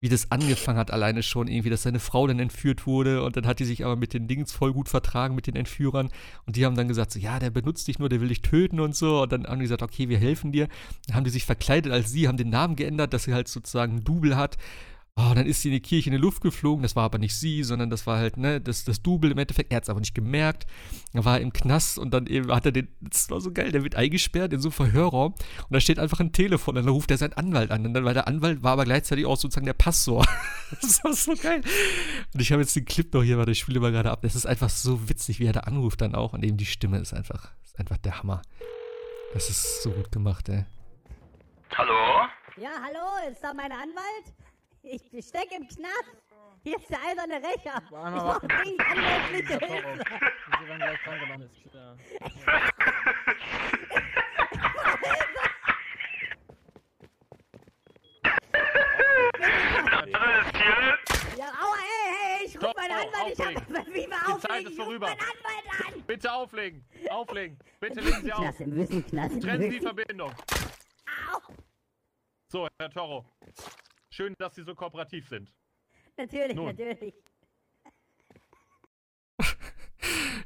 wie 0.00 0.08
das 0.08 0.30
angefangen 0.30 0.78
hat, 0.78 0.90
alleine 0.90 1.22
schon 1.22 1.46
irgendwie, 1.46 1.68
dass 1.68 1.82
seine 1.82 2.00
Frau 2.00 2.26
dann 2.26 2.38
entführt 2.38 2.86
wurde 2.86 3.22
und 3.22 3.36
dann 3.36 3.46
hat 3.46 3.58
die 3.60 3.66
sich 3.66 3.84
aber 3.84 3.96
mit 3.96 4.14
den 4.14 4.28
Dings 4.28 4.50
voll 4.50 4.72
gut 4.72 4.88
vertragen, 4.88 5.34
mit 5.34 5.46
den 5.46 5.56
Entführern. 5.56 6.08
Und 6.46 6.56
die 6.56 6.64
haben 6.64 6.74
dann 6.74 6.88
gesagt, 6.88 7.12
so, 7.12 7.18
ja, 7.18 7.38
der 7.38 7.50
benutzt 7.50 7.86
dich 7.86 7.98
nur, 7.98 8.08
der 8.08 8.22
will 8.22 8.28
dich 8.28 8.40
töten 8.40 8.80
und 8.80 8.96
so. 8.96 9.22
Und 9.22 9.32
dann 9.32 9.46
haben 9.46 9.58
die 9.58 9.64
gesagt, 9.64 9.82
okay, 9.82 10.08
wir 10.08 10.18
helfen 10.18 10.52
dir. 10.52 10.68
Dann 11.06 11.16
haben 11.16 11.24
die 11.24 11.30
sich 11.30 11.44
verkleidet 11.44 11.92
als 11.92 12.10
sie, 12.10 12.28
haben 12.28 12.38
den 12.38 12.48
Namen 12.48 12.76
geändert, 12.76 13.12
dass 13.12 13.24
sie 13.24 13.34
halt 13.34 13.48
sozusagen 13.48 13.96
ein 13.96 14.04
Double 14.04 14.36
hat 14.36 14.56
Oh, 15.16 15.34
dann 15.34 15.46
ist 15.46 15.62
sie 15.62 15.68
in 15.68 15.74
die 15.74 15.80
Kirche 15.80 16.08
in 16.08 16.16
die 16.16 16.22
Luft 16.22 16.40
geflogen. 16.40 16.82
Das 16.82 16.96
war 16.96 17.04
aber 17.04 17.18
nicht 17.18 17.34
sie, 17.34 17.62
sondern 17.62 17.90
das 17.90 18.06
war 18.06 18.18
halt, 18.18 18.36
ne, 18.36 18.60
das, 18.60 18.84
das 18.84 19.02
Double 19.02 19.30
im 19.30 19.38
Endeffekt. 19.38 19.70
Er 19.70 19.76
hat 19.76 19.82
es 19.82 19.90
aber 19.90 20.00
nicht 20.00 20.14
gemerkt. 20.14 20.66
Er 21.12 21.24
war 21.24 21.40
im 21.40 21.52
Knast 21.52 21.98
und 21.98 22.12
dann 22.12 22.26
eben 22.26 22.50
hat 22.50 22.64
er 22.64 22.72
den, 22.72 22.88
das 23.00 23.28
war 23.28 23.40
so 23.40 23.52
geil, 23.52 23.70
der 23.72 23.82
wird 23.82 23.96
eingesperrt 23.96 24.52
in 24.52 24.60
so 24.60 24.68
einem 24.68 24.72
Verhörraum 24.72 25.32
und 25.32 25.72
da 25.72 25.80
steht 25.80 25.98
einfach 25.98 26.20
ein 26.20 26.32
Telefon 26.32 26.76
und 26.76 26.84
dann 26.86 26.94
ruft 26.94 27.10
er 27.10 27.18
seinen 27.18 27.34
Anwalt 27.34 27.70
an. 27.70 27.84
Und 27.84 27.94
dann, 27.94 28.04
weil 28.04 28.14
der 28.14 28.28
Anwalt 28.28 28.62
war 28.62 28.72
aber 28.72 28.84
gleichzeitig 28.84 29.26
auch 29.26 29.36
sozusagen 29.36 29.66
der 29.66 29.74
Passor. 29.74 30.24
das 30.80 31.04
war 31.04 31.12
so 31.12 31.34
geil. 31.34 31.60
Und 32.32 32.40
ich 32.40 32.52
habe 32.52 32.62
jetzt 32.62 32.76
den 32.76 32.84
Clip 32.84 33.12
noch 33.12 33.22
hier, 33.22 33.36
weil 33.36 33.48
ich 33.48 33.58
spiele 33.58 33.80
mal 33.80 33.92
gerade 33.92 34.10
ab. 34.10 34.22
Das 34.22 34.34
ist 34.34 34.46
einfach 34.46 34.70
so 34.70 35.08
witzig, 35.08 35.40
wie 35.40 35.46
er 35.46 35.52
da 35.52 35.60
anruft 35.60 36.00
dann 36.00 36.14
auch 36.14 36.32
und 36.32 36.44
eben 36.44 36.56
die 36.56 36.66
Stimme 36.66 36.98
ist 36.98 37.12
einfach, 37.12 37.50
ist 37.64 37.78
einfach 37.78 37.98
der 37.98 38.18
Hammer. 38.18 38.42
Das 39.34 39.50
ist 39.50 39.82
so 39.82 39.90
gut 39.90 40.10
gemacht, 40.10 40.48
ey. 40.48 40.64
Hallo? 41.76 42.26
Ja, 42.56 42.70
hallo, 42.82 43.30
ist 43.30 43.42
da 43.42 43.54
mein 43.54 43.70
Anwalt? 43.70 44.34
Ich 44.82 45.02
stecke 45.26 45.54
im 45.56 45.66
Knast. 45.68 46.16
Hier 46.62 46.76
ist 46.78 46.88
der 46.90 46.98
eiserne 47.02 47.34
Rächer. 47.36 47.82
Ich 47.82 47.90
brauche 47.90 48.46
dringend 48.48 48.80
anwaltliche 48.80 49.58
Hilfe. 49.58 49.98
Sie 50.60 50.68
werden 50.68 50.80
gleich 50.80 51.02
dran 51.04 51.20
gemacht. 51.20 51.40
Ist, 51.40 51.72
hier? 51.72 51.96
Ja, 61.38 61.46
aua, 61.46 61.76
hey, 61.78 62.38
hey, 62.38 62.46
ich 62.46 62.56
ruf 62.62 62.74
meinen 62.76 62.92
Anwalt. 62.92 63.32
Ich 63.32 63.40
auflegen. 63.40 63.76
hab 63.76 63.86
wie 63.86 63.94
wir 63.94 64.06
Die 64.08 64.12
auflegen. 64.12 64.40
Zeit 64.40 64.64
ist 64.64 64.72
Ich 64.72 64.78
ruf 64.78 64.84
vorüber. 64.86 65.06
meinen 65.06 65.20
Anwalt 65.20 65.94
an. 65.96 66.02
Bitte 66.06 66.32
auflegen. 66.32 66.84
Auflegen. 67.10 67.58
Bitte 67.80 68.00
legen 68.00 68.22
Sie 68.22 68.32
auf. 68.32 68.56
Trennen 68.56 69.60
Sie 69.60 69.70
die 69.70 69.80
Verbindung. 69.80 70.32
Au. 71.32 71.38
So, 72.48 72.68
Herr 72.78 72.90
Toro. 72.90 73.24
Schön, 74.12 74.34
dass 74.38 74.54
Sie 74.54 74.62
so 74.62 74.74
kooperativ 74.74 75.28
sind. 75.28 75.52
Natürlich, 76.16 76.56
Nun. 76.56 76.66
natürlich. 76.66 77.14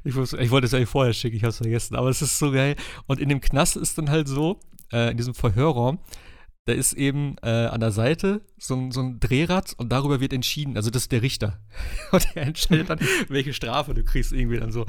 Ich, 0.03 0.13
muss, 0.13 0.33
ich 0.33 0.51
wollte 0.51 0.67
es 0.67 0.73
eigentlich 0.75 0.89
vorher 0.89 1.13
schicken, 1.13 1.35
ich 1.35 1.41
habe 1.41 1.49
es 1.49 1.57
vergessen, 1.57 1.95
aber 1.95 2.09
es 2.09 2.21
ist 2.21 2.37
so 2.37 2.51
geil. 2.51 2.75
Und 3.07 3.19
in 3.19 3.27
dem 3.27 3.41
Knast 3.41 3.75
ist 3.75 3.97
dann 3.97 4.11
halt 4.11 4.27
so, 4.27 4.59
äh, 4.91 5.09
in 5.09 5.17
diesem 5.17 5.33
Verhörraum, 5.33 5.97
da 6.65 6.73
ist 6.73 6.93
eben 6.93 7.35
äh, 7.43 7.67
an 7.67 7.79
der 7.79 7.91
Seite 7.91 8.41
so 8.57 8.75
ein, 8.75 8.91
so 8.91 8.99
ein 8.99 9.19
Drehrad 9.19 9.73
und 9.77 9.91
darüber 9.91 10.19
wird 10.19 10.33
entschieden, 10.33 10.75
also 10.75 10.89
das 10.89 11.03
ist 11.03 11.11
der 11.11 11.21
Richter. 11.21 11.59
Und 12.11 12.27
er 12.35 12.47
entscheidet 12.47 12.89
dann, 12.89 12.99
welche 13.27 13.53
Strafe 13.53 13.93
du 13.93 14.03
kriegst, 14.03 14.31
irgendwie 14.33 14.57
dann 14.57 14.71
so. 14.71 14.85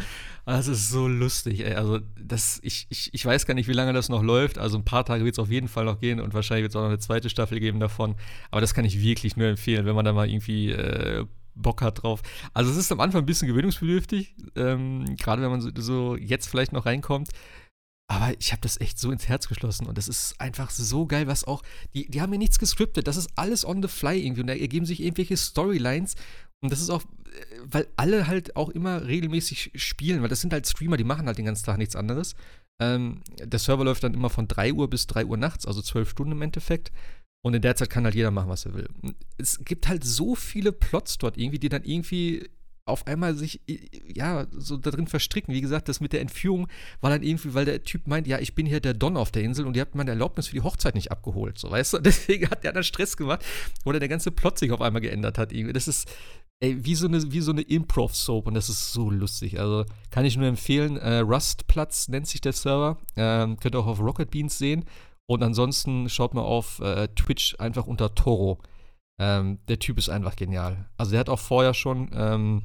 Das 0.47 0.69
ist 0.69 0.89
so 0.89 1.07
lustig, 1.07 1.65
ey. 1.67 1.75
Also, 1.75 2.01
das, 2.19 2.61
ich, 2.63 2.87
ich, 2.89 3.13
ich 3.13 3.27
weiß 3.27 3.45
gar 3.45 3.55
nicht, 3.55 3.69
wie 3.69 3.75
lange 3.75 3.93
das 3.93 4.09
noch 4.09 4.23
läuft. 4.23 4.59
Also, 4.59 4.79
ein 4.79 4.85
paar 4.85 5.05
Tage 5.05 5.25
wird 5.25 5.35
es 5.35 5.39
auf 5.39 5.51
jeden 5.51 5.69
Fall 5.69 5.85
noch 5.85 6.01
gehen 6.01 6.21
und 6.21 6.33
wahrscheinlich 6.33 6.63
wird 6.63 6.73
es 6.73 6.77
auch 6.77 6.83
noch 6.83 6.89
eine 6.89 6.99
zweite 6.99 7.29
Staffel 7.29 7.61
geben 7.61 7.81
davon. 7.81 8.15
Aber 8.51 8.61
das 8.61 8.73
kann 8.73 8.85
ich 8.85 9.03
wirklich 9.03 9.37
nur 9.37 9.49
empfehlen, 9.49 9.85
wenn 9.85 9.95
man 9.95 10.05
da 10.05 10.13
mal 10.13 10.29
irgendwie 10.29 10.71
äh, 10.71 11.27
Bock 11.55 11.83
hat 11.83 12.03
drauf. 12.03 12.23
Also, 12.55 12.71
es 12.71 12.77
ist 12.79 12.93
am 12.93 13.01
Anfang 13.01 13.23
ein 13.23 13.27
bisschen 13.27 13.49
gewöhnungsbedürftig, 13.49 14.35
ähm, 14.55 15.17
gerade 15.17 15.43
wenn 15.43 15.51
man 15.51 15.61
so, 15.61 15.71
so 15.77 16.17
jetzt 16.17 16.49
vielleicht 16.49 16.73
noch 16.73 16.87
reinkommt. 16.87 17.31
Aber 18.09 18.35
ich 18.39 18.53
habe 18.53 18.63
das 18.63 18.81
echt 18.81 19.01
so 19.01 19.11
ins 19.11 19.27
Herz 19.27 19.49
geschlossen 19.49 19.87
und 19.87 19.99
das 19.99 20.07
ist 20.07 20.41
einfach 20.41 20.71
so 20.71 21.07
geil, 21.07 21.27
was 21.27 21.45
auch, 21.45 21.63
die, 21.93 22.09
die 22.09 22.21
haben 22.21 22.31
mir 22.31 22.39
nichts 22.39 22.59
gescriptet, 22.59 23.09
das 23.09 23.17
ist 23.17 23.31
alles 23.35 23.65
on 23.65 23.83
the 23.83 23.89
fly 23.89 24.25
irgendwie 24.25 24.43
und 24.43 24.47
da 24.47 24.55
ergeben 24.55 24.87
sich 24.87 25.01
irgendwelche 25.03 25.37
Storylines 25.37 26.15
und 26.63 26.71
das 26.71 26.81
ist 26.81 26.91
auch, 26.91 27.03
äh, 27.03 27.59
weil 27.65 27.89
alle 27.97 28.29
halt 28.29 28.55
auch 28.55 28.69
immer 28.69 29.07
regelmäßig 29.07 29.73
spielen, 29.75 30.23
weil 30.23 30.29
das 30.29 30.41
sind 30.41 30.53
halt 30.53 30.69
Streamer, 30.69 30.97
die 30.97 31.05
machen 31.05 31.27
halt 31.27 31.39
den 31.39 31.47
ganzen 31.47 31.67
Tag 31.67 31.79
nichts 31.79 31.97
anderes. 31.97 32.37
Ähm, 32.81 33.23
der 33.39 33.59
Server 33.59 33.85
läuft 33.85 34.05
dann 34.05 34.15
immer 34.15 34.31
von 34.31 34.49
3 34.49 34.73
Uhr 34.73 34.89
bis 34.89 35.07
3 35.07 35.25
Uhr 35.25 35.37
nachts, 35.37 35.67
also 35.67 35.83
12 35.83 36.11
Stunden 36.11 36.33
im 36.33 36.43
Endeffekt. 36.43 36.93
Und 37.45 37.55
in 37.55 37.63
der 37.63 37.77
Zeit 37.77 37.91
kann 37.91 38.05
halt 38.05 38.15
jeder 38.15 38.33
machen, 38.33 38.49
was 38.49 38.67
er 38.67 38.75
will. 38.75 38.89
Es 39.39 39.65
gibt 39.65 39.89
halt 39.89 40.03
so 40.05 40.35
viele 40.35 40.73
Plots 40.73 41.19
dort 41.19 41.39
irgendwie, 41.39 41.61
die 41.61 41.69
dann 41.69 41.85
irgendwie 41.85 42.51
auf 42.87 43.07
einmal 43.09 43.35
sich, 43.35 43.61
ja, 44.15 44.47
so 44.53 44.77
da 44.77 44.93
drin 44.93 45.09
verstricken. 45.09 45.53
Wie 45.53 45.61
gesagt, 45.61 45.89
das 45.89 46.01
mit 46.01 46.13
der 46.13 46.21
Entführung 46.21 46.69
war 47.01 47.11
dann 47.11 47.25
irgendwie, 47.25 47.53
weil 47.53 47.65
der 47.65 47.83
Typ 47.83 48.07
meint, 48.07 48.29
ja, 48.29 48.39
ich 48.39 48.55
bin 48.55 48.65
hier 48.65 48.81
der 48.81 48.95
Don 48.95 49.17
auf 49.17 49.33
der 49.33 49.43
Insel 49.43 49.67
und 49.67 49.77
ihr 49.77 49.83
habt 49.83 49.97
meine 49.97 50.13
Erlaubnis 50.13 50.47
für 50.47 50.55
die 50.55 50.63
Hochzeit 50.63 50.95
nicht 50.95 51.11
abgeholt. 51.11 51.59
So, 51.59 51.69
weißt 51.71 51.95
du? 51.95 51.99
Deswegen 52.07 52.49
hat 52.49 52.63
der 52.63 52.73
dann 52.73 52.85
Stress 52.85 53.17
gemacht, 53.17 53.45
oder 53.85 53.99
der 53.99 54.09
ganze 54.09 54.31
Plot 54.31 54.59
sich 54.59 54.71
auf 54.71 54.81
einmal 54.81 55.03
geändert 55.03 55.37
hat. 55.37 55.53
Irgendwie. 55.53 55.73
Das 55.73 55.89
ist, 55.89 56.09
ey, 56.61 56.85
wie 56.85 56.95
so 56.95 57.09
eine, 57.09 57.21
so 57.21 57.51
eine 57.51 57.63
Improv-Soap 57.63 58.47
und 58.47 58.55
das 58.55 58.69
ist 58.69 58.93
so 58.93 59.11
lustig. 59.11 59.59
Also 59.59 59.85
kann 60.11 60.25
ich 60.25 60.37
nur 60.37 60.47
empfehlen. 60.47 60.97
Äh, 60.97 61.19
Rustplatz 61.19 62.07
nennt 62.07 62.29
sich 62.29 62.41
der 62.41 62.53
Server. 62.53 62.99
Ähm, 63.17 63.59
könnt 63.59 63.75
ihr 63.75 63.81
auch 63.81 63.89
auf 63.89 64.01
Rocket 64.01 64.31
Beans 64.31 64.59
sehen. 64.59 64.85
Und 65.27 65.43
ansonsten 65.43 66.09
schaut 66.09 66.35
mal 66.35 66.43
auf 66.43 66.79
äh, 66.79 67.09
Twitch 67.09 67.57
einfach 67.59 67.89
unter 67.89 68.15
Toro. 68.15 68.61
Ähm, 69.19 69.59
der 69.69 69.79
Typ 69.79 69.99
ist 69.99 70.09
einfach 70.09 70.37
genial. 70.37 70.89
Also 70.97 71.13
der 71.13 71.21
hat 71.21 71.29
auch 71.29 71.39
vorher 71.39 71.75
schon 71.75 72.11
ähm, 72.13 72.63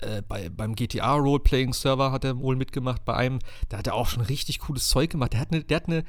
äh, 0.00 0.22
bei, 0.22 0.48
beim 0.48 0.74
GTA 0.74 1.14
Roleplaying 1.14 1.72
Server 1.72 2.12
hat 2.12 2.24
er 2.24 2.38
wohl 2.38 2.56
mitgemacht 2.56 3.04
bei 3.04 3.14
einem. 3.14 3.38
Da 3.68 3.78
hat 3.78 3.86
er 3.86 3.94
auch 3.94 4.08
schon 4.08 4.22
richtig 4.22 4.60
cooles 4.60 4.88
Zeug 4.88 5.10
gemacht. 5.10 5.34
Der 5.34 5.40
hat 5.40 5.52
eine, 5.52 5.64
der 5.64 5.76
hat 5.76 5.86
eine, 5.86 6.04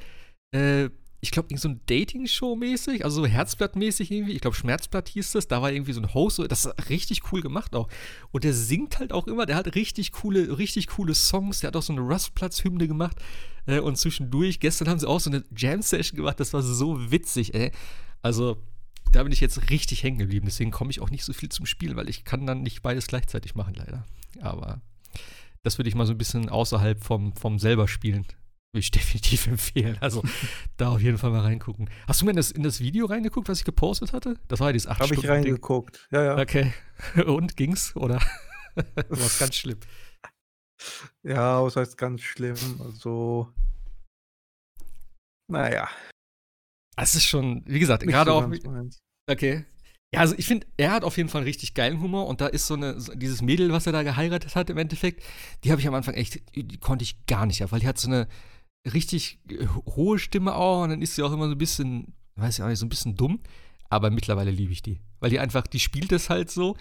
äh, 0.54 0.90
ich 1.20 1.30
glaube, 1.30 1.56
so 1.56 1.68
ein 1.68 1.80
Dating-Show 1.86 2.54
mäßig, 2.54 3.04
also 3.04 3.22
so 3.22 3.26
Herzblatt-mäßig 3.26 4.10
irgendwie. 4.10 4.32
Ich 4.32 4.40
glaube, 4.40 4.56
Schmerzblatt 4.56 5.08
hieß 5.08 5.32
das. 5.32 5.48
Da 5.48 5.62
war 5.62 5.72
irgendwie 5.72 5.92
so 5.92 6.00
ein 6.00 6.12
Host. 6.12 6.38
Das 6.48 6.66
ist 6.66 6.90
richtig 6.90 7.32
cool 7.32 7.40
gemacht 7.40 7.74
auch. 7.74 7.88
Und 8.30 8.44
der 8.44 8.52
singt 8.52 8.98
halt 8.98 9.12
auch 9.12 9.26
immer. 9.26 9.46
Der 9.46 9.56
hat 9.56 9.74
richtig 9.74 10.12
coole, 10.12 10.58
richtig 10.58 10.88
coole 10.88 11.14
Songs. 11.14 11.60
Der 11.60 11.68
hat 11.68 11.76
auch 11.76 11.82
so 11.82 11.92
eine 11.92 12.02
Rustplatz-Hymne 12.02 12.88
gemacht. 12.88 13.16
Äh, 13.66 13.80
und 13.80 13.96
zwischendurch, 13.96 14.60
gestern 14.60 14.88
haben 14.88 14.98
sie 14.98 15.08
auch 15.08 15.20
so 15.20 15.30
eine 15.30 15.44
Jam-Session 15.56 16.16
gemacht. 16.16 16.40
Das 16.40 16.52
war 16.52 16.62
so 16.62 17.10
witzig, 17.10 17.54
ey. 17.54 17.70
Also, 18.20 18.58
da 19.14 19.22
bin 19.22 19.32
ich 19.32 19.40
jetzt 19.40 19.70
richtig 19.70 20.02
hängen 20.02 20.18
geblieben. 20.18 20.46
Deswegen 20.46 20.70
komme 20.70 20.90
ich 20.90 21.00
auch 21.00 21.10
nicht 21.10 21.24
so 21.24 21.32
viel 21.32 21.48
zum 21.48 21.66
Spielen, 21.66 21.96
weil 21.96 22.08
ich 22.08 22.24
kann 22.24 22.46
dann 22.46 22.62
nicht 22.62 22.82
beides 22.82 23.06
gleichzeitig 23.06 23.54
machen, 23.54 23.74
leider. 23.74 24.04
Aber 24.40 24.80
das 25.62 25.78
würde 25.78 25.88
ich 25.88 25.94
mal 25.94 26.06
so 26.06 26.12
ein 26.12 26.18
bisschen 26.18 26.48
außerhalb 26.48 27.02
vom, 27.02 27.34
vom 27.34 27.58
selber 27.58 27.86
spielen. 27.86 28.26
Würde 28.72 28.80
ich 28.80 28.90
definitiv 28.90 29.46
empfehlen. 29.46 29.96
Also 30.00 30.22
da 30.76 30.90
auf 30.90 31.00
jeden 31.00 31.18
Fall 31.18 31.30
mal 31.30 31.42
reingucken. 31.42 31.88
Hast 32.08 32.20
du 32.20 32.24
mir 32.24 32.32
in 32.32 32.36
das, 32.36 32.50
in 32.50 32.64
das 32.64 32.80
Video 32.80 33.06
reingeguckt, 33.06 33.48
was 33.48 33.58
ich 33.58 33.64
gepostet 33.64 34.12
hatte? 34.12 34.36
Das 34.48 34.58
war 34.58 34.68
ja 34.68 34.72
dieses 34.72 34.88
8 34.88 35.00
Habe 35.00 35.14
ich 35.14 35.20
Ding. 35.20 35.30
reingeguckt. 35.30 36.08
Ja, 36.10 36.24
ja. 36.24 36.38
Okay. 36.38 36.72
Und 37.26 37.56
ging's? 37.56 37.94
Oder? 37.94 38.20
was 39.08 39.38
ganz 39.38 39.54
schlimm. 39.54 39.78
Ja, 41.22 41.62
was 41.62 41.76
heißt 41.76 41.96
ganz 41.96 42.22
schlimm? 42.22 42.56
Also. 42.80 43.52
Naja. 45.46 45.88
Es 46.96 47.14
ist 47.14 47.24
schon, 47.24 47.62
wie 47.66 47.80
gesagt, 47.80 48.06
gerade 48.06 48.30
so 48.30 48.36
auch. 48.36 48.50
Okay. 49.30 49.64
Ja, 50.14 50.20
also 50.20 50.36
ich 50.38 50.46
finde, 50.46 50.66
er 50.76 50.92
hat 50.92 51.02
auf 51.02 51.16
jeden 51.16 51.28
Fall 51.28 51.40
einen 51.40 51.48
richtig 51.48 51.74
geilen 51.74 52.00
Humor 52.00 52.28
und 52.28 52.40
da 52.40 52.46
ist 52.46 52.68
so 52.68 52.74
eine, 52.74 53.00
so 53.00 53.14
dieses 53.14 53.42
Mädel, 53.42 53.72
was 53.72 53.86
er 53.86 53.92
da 53.92 54.04
geheiratet 54.04 54.54
hat 54.54 54.70
im 54.70 54.78
Endeffekt, 54.78 55.24
die 55.64 55.72
habe 55.72 55.80
ich 55.80 55.88
am 55.88 55.94
Anfang 55.94 56.14
echt, 56.14 56.40
die 56.54 56.78
konnte 56.78 57.02
ich 57.02 57.26
gar 57.26 57.46
nicht 57.46 57.62
ab, 57.62 57.72
weil 57.72 57.80
die 57.80 57.88
hat 57.88 57.98
so 57.98 58.08
eine 58.08 58.28
richtig 58.92 59.40
äh, 59.50 59.66
hohe 59.66 60.20
Stimme 60.20 60.54
auch 60.54 60.84
und 60.84 60.90
dann 60.90 61.02
ist 61.02 61.16
sie 61.16 61.22
auch 61.24 61.32
immer 61.32 61.46
so 61.46 61.52
ein 61.52 61.58
bisschen, 61.58 62.14
weiß 62.36 62.58
ich 62.58 62.62
auch 62.62 62.68
nicht, 62.68 62.78
so 62.78 62.86
ein 62.86 62.90
bisschen 62.90 63.16
dumm, 63.16 63.40
aber 63.88 64.10
mittlerweile 64.10 64.52
liebe 64.52 64.72
ich 64.72 64.82
die, 64.82 65.00
weil 65.18 65.30
die 65.30 65.40
einfach, 65.40 65.66
die 65.66 65.80
spielt 65.80 66.12
es 66.12 66.30
halt 66.30 66.48
so 66.48 66.76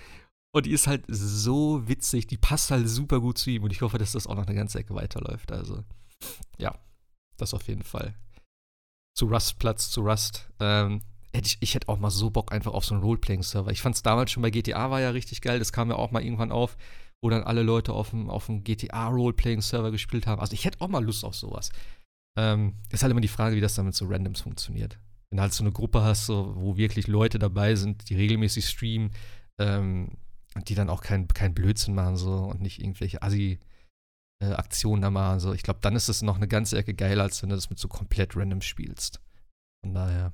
und 0.54 0.68
die 0.68 0.72
ist 0.72 0.86
halt 0.86 1.06
so 1.08 1.88
witzig, 1.88 2.28
die 2.28 2.38
passt 2.38 2.70
halt 2.70 2.88
super 2.88 3.20
gut 3.20 3.40
zu 3.40 3.50
ihm 3.50 3.64
und 3.64 3.72
ich 3.72 3.82
hoffe, 3.82 3.98
dass 3.98 4.12
das 4.12 4.28
auch 4.28 4.36
noch 4.36 4.46
eine 4.46 4.56
ganze 4.56 4.78
Ecke 4.78 4.94
weiterläuft, 4.94 5.52
also 5.52 5.84
ja, 6.60 6.78
das 7.38 7.56
auf 7.56 7.68
jeden 7.68 7.84
Fall. 7.84 8.14
Zu 9.16 9.28
Rustplatz, 9.28 9.90
zu 9.90 10.02
Rust, 10.02 10.50
ähm, 10.60 11.02
hätte 11.34 11.48
ich, 11.48 11.58
ich 11.60 11.76
hätte 11.76 11.90
auch 11.90 12.00
mal 12.00 12.10
so 12.10 12.30
Bock 12.30 12.52
einfach 12.52 12.74
auf 12.74 12.86
so 12.86 12.96
einen 12.96 13.04
Roleplaying-Server. 13.04 13.72
Ich 13.72 13.82
fand 13.82 13.96
es 13.96 14.04
damals 14.04 14.32
schon 14.32 14.44
bei 14.44 14.50
GTA 14.50 14.90
war 14.92 15.02
ja 15.02 15.10
richtig 15.10 15.42
geil, 15.42 15.60
das 15.60 15.72
kam 15.72 15.90
ja 15.90 15.96
auch 15.96 16.12
mal 16.12 16.24
irgendwann 16.24 16.52
auf, 16.52 16.78
wo 17.22 17.30
dann 17.30 17.44
alle 17.44 17.64
Leute 17.64 17.94
auf 17.94 18.10
dem, 18.10 18.30
auf 18.30 18.48
dem 18.48 18.64
GTA-Roleplaying-Server 18.64 19.92
gespielt 19.92 20.28
haben. 20.28 20.42
Also 20.42 20.54
ich 20.54 20.66
hätte 20.66 20.82
auch 20.82 20.90
mal 20.90 21.04
Lust 21.04 21.24
auf 21.26 21.36
sowas. 21.36 21.72
Ähm, 22.38 22.76
ist 22.92 23.04
halt 23.04 23.12
immer 23.12 23.22
die 23.22 23.28
Frage, 23.28 23.56
wie 23.56 23.62
das 23.62 23.76
dann 23.76 23.86
mit 23.86 23.96
so 23.96 24.06
Randoms 24.06 24.42
funktioniert. 24.42 24.98
Wenn 25.30 25.38
du 25.38 25.42
halt 25.44 25.54
so 25.54 25.64
eine 25.64 25.72
Gruppe 25.72 26.04
hast, 26.04 26.26
so, 26.26 26.54
wo 26.56 26.78
wirklich 26.78 27.08
Leute 27.08 27.40
dabei 27.40 27.76
sind, 27.76 28.10
die 28.10 28.16
regelmäßig 28.16 28.68
streamen, 28.68 29.12
ähm, 29.60 30.18
die 30.68 30.76
dann 30.76 30.90
auch 30.90 31.02
kein, 31.02 31.28
kein 31.28 31.54
Blödsinn 31.54 31.96
machen 31.96 32.18
so 32.18 32.34
und 32.34 32.62
nicht 32.62 32.80
irgendwelche 32.80 33.22
Assi- 33.24 33.60
äh, 34.44 34.54
Aktionen 34.54 35.02
da 35.02 35.10
machen. 35.10 35.40
So. 35.40 35.54
Ich 35.54 35.64
glaube, 35.64 35.80
dann 35.82 35.96
ist 35.96 36.10
es 36.10 36.22
noch 36.22 36.38
eine 36.38 36.48
ganze 36.48 36.78
Ecke 36.78 36.94
geiler, 36.94 37.24
als 37.24 37.42
wenn 37.42 37.50
du 37.50 37.56
das 37.56 37.70
mit 37.70 37.80
so 37.80 37.88
komplett 37.88 38.36
random 38.36 38.62
spielst. 38.62 39.22
Von 39.84 39.94
daher 39.94 40.34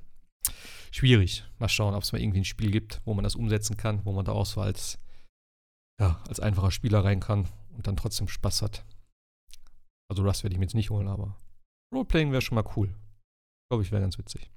schwierig. 0.90 1.44
Mal 1.58 1.68
schauen, 1.68 1.94
ob 1.94 2.02
es 2.02 2.12
mal 2.12 2.20
irgendwie 2.20 2.40
ein 2.40 2.44
Spiel 2.44 2.70
gibt, 2.70 3.00
wo 3.04 3.14
man 3.14 3.24
das 3.24 3.36
umsetzen 3.36 3.76
kann, 3.76 4.04
wo 4.04 4.12
man 4.12 4.24
da 4.24 4.32
auch 4.32 4.46
so 4.46 4.60
als, 4.60 4.98
ja, 6.00 6.22
als 6.28 6.40
einfacher 6.40 6.70
Spieler 6.70 7.04
rein 7.04 7.20
kann 7.20 7.48
und 7.76 7.86
dann 7.86 7.96
trotzdem 7.96 8.28
Spaß 8.28 8.62
hat. 8.62 8.84
Also 10.10 10.24
Rust 10.24 10.42
werde 10.42 10.54
ich 10.54 10.58
mir 10.58 10.64
jetzt 10.64 10.74
nicht 10.74 10.90
holen, 10.90 11.08
aber 11.08 11.36
Roleplaying 11.94 12.32
wäre 12.32 12.42
schon 12.42 12.56
mal 12.56 12.68
cool. 12.76 12.94
Glaube 13.70 13.84
ich, 13.84 13.92
wäre 13.92 14.02
ganz 14.02 14.18
witzig. 14.18 14.50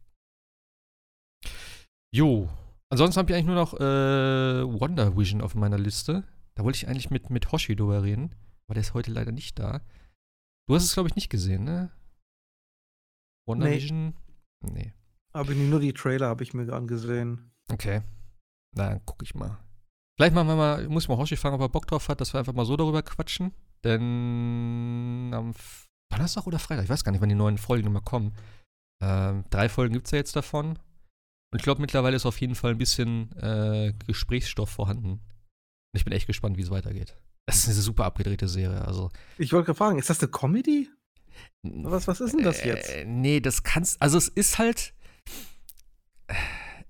Jo, 2.12 2.50
Ansonsten 2.94 3.18
habe 3.18 3.32
ich 3.32 3.36
eigentlich 3.36 3.48
nur 3.48 3.56
noch 3.56 3.74
äh, 3.74 4.80
Wonder 4.80 5.18
Vision 5.18 5.42
auf 5.42 5.56
meiner 5.56 5.80
Liste. 5.80 6.24
Da 6.54 6.64
wollte 6.64 6.78
ich 6.78 6.88
eigentlich 6.88 7.10
mit, 7.10 7.32
mit 7.32 7.52
Hoshi 7.52 7.76
drüber 7.76 8.04
reden, 8.04 8.36
aber 8.68 8.76
der 8.76 8.82
ist 8.82 8.94
heute 8.94 9.12
leider 9.12 9.32
nicht 9.32 9.60
da. 9.60 9.82
Du 10.68 10.76
hast 10.76 10.84
es, 10.84 10.94
glaube 10.94 11.10
ich, 11.10 11.16
nicht 11.16 11.30
gesehen, 11.30 11.64
ne? 11.64 11.92
Wonder 13.48 13.68
Nee. 13.68 13.76
Vision? 13.76 14.16
Nee. 14.62 14.94
Aber 15.34 15.54
nur 15.54 15.80
die 15.80 15.94
Trailer 15.94 16.28
habe 16.28 16.44
ich 16.44 16.54
mir 16.54 16.72
angesehen. 16.72 17.52
Okay. 17.72 18.02
Na, 18.76 18.90
dann 18.90 19.06
gucke 19.06 19.26
ich 19.26 19.36
mal. 19.36 19.58
Vielleicht 20.18 20.36
machen 20.36 20.48
wir 20.48 20.56
mal, 20.56 20.88
muss 20.90 21.04
ich 21.04 21.10
mal 21.10 21.18
Hoshi 21.18 21.36
fragen, 21.36 21.56
ob 21.56 21.62
er 21.62 21.70
Bock 21.70 21.88
drauf 21.88 22.08
hat, 22.08 22.22
dass 22.22 22.34
wir 22.34 22.40
einfach 22.40 22.54
mal 22.54 22.66
so 22.66 22.78
darüber 22.78 23.02
quatschen. 23.02 23.52
Denn 23.84 25.32
am 25.34 25.54
Donnerstag 26.12 26.46
oder 26.48 26.60
Freitag, 26.60 26.84
ich 26.86 26.90
weiß 26.90 27.04
gar 27.04 27.12
nicht, 27.12 27.22
wann 27.22 27.30
die 27.30 27.36
neuen 27.36 27.58
Folgen 27.58 27.88
immer 27.88 28.02
kommen. 28.02 28.34
Ähm, 29.02 29.44
drei 29.50 29.68
Folgen 29.70 29.94
gibt 29.94 30.06
es 30.08 30.12
ja 30.12 30.20
jetzt 30.20 30.36
davon. 30.36 30.78
Und 31.52 31.60
ich 31.60 31.64
glaube, 31.64 31.82
mittlerweile 31.82 32.16
ist 32.16 32.26
auf 32.26 32.40
jeden 32.40 32.56
Fall 32.56 32.72
ein 32.72 32.78
bisschen 32.78 33.32
äh, 33.38 33.94
Gesprächsstoff 34.08 34.70
vorhanden. 34.70 35.12
Und 35.14 35.22
ich 35.98 36.06
bin 36.06 36.14
echt 36.14 36.28
gespannt, 36.28 36.58
wie 36.58 36.62
es 36.62 36.72
weitergeht. 36.72 37.18
Das 37.46 37.58
ist 37.58 37.66
eine 37.68 37.76
super 37.76 38.06
abgedrehte 38.06 38.48
Serie. 38.48 38.86
Also, 38.86 39.12
Ich 39.38 39.52
wollte 39.52 39.68
gerade 39.68 39.78
fragen, 39.78 40.00
ist 40.00 40.10
das 40.10 40.20
eine 40.22 40.32
Comedy? 40.32 40.90
Was, 41.64 42.08
was 42.08 42.22
ist 42.22 42.34
denn 42.34 42.44
das 42.44 42.64
jetzt? 42.64 42.90
Äh, 42.90 43.06
nee, 43.06 43.40
das 43.40 43.64
kannst. 43.64 44.02
Also, 44.02 44.18
es 44.18 44.28
ist 44.30 44.58
halt. 44.60 44.94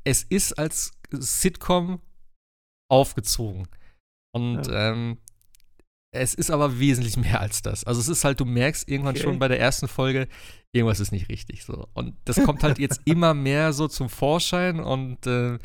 Es 0.04 0.24
ist 0.24 0.54
als 0.60 0.92
Sitcom 1.12 2.02
aufgezogen. 2.92 3.68
Und 4.36 4.68
ähm, 4.72 5.18
es 6.14 6.34
ist 6.34 6.52
aber 6.52 6.80
wesentlich 6.80 7.18
mehr 7.18 7.40
als 7.40 7.62
das. 7.62 7.84
Also, 7.86 8.02
es 8.02 8.08
ist 8.10 8.24
halt, 8.24 8.40
du 8.40 8.46
merkst 8.46 8.88
irgendwann 8.88 9.16
Okay. 9.16 9.24
schon 9.24 9.40
bei 9.40 9.48
der 9.48 9.60
ersten 9.60 9.88
Folge, 9.88 10.28
irgendwas 10.72 11.00
ist 11.00 11.12
nicht 11.12 11.30
richtig. 11.30 11.64
So. 11.64 11.88
Und 11.94 12.16
das 12.26 12.44
kommt 12.44 12.64
halt 12.64 12.78
jetzt 12.80 13.02
immer 13.06 13.34
mehr 13.34 13.74
so 13.74 13.88
zum 13.88 14.10
Vorschein. 14.10 14.80
Und 14.80 15.26
äh, 15.26 15.58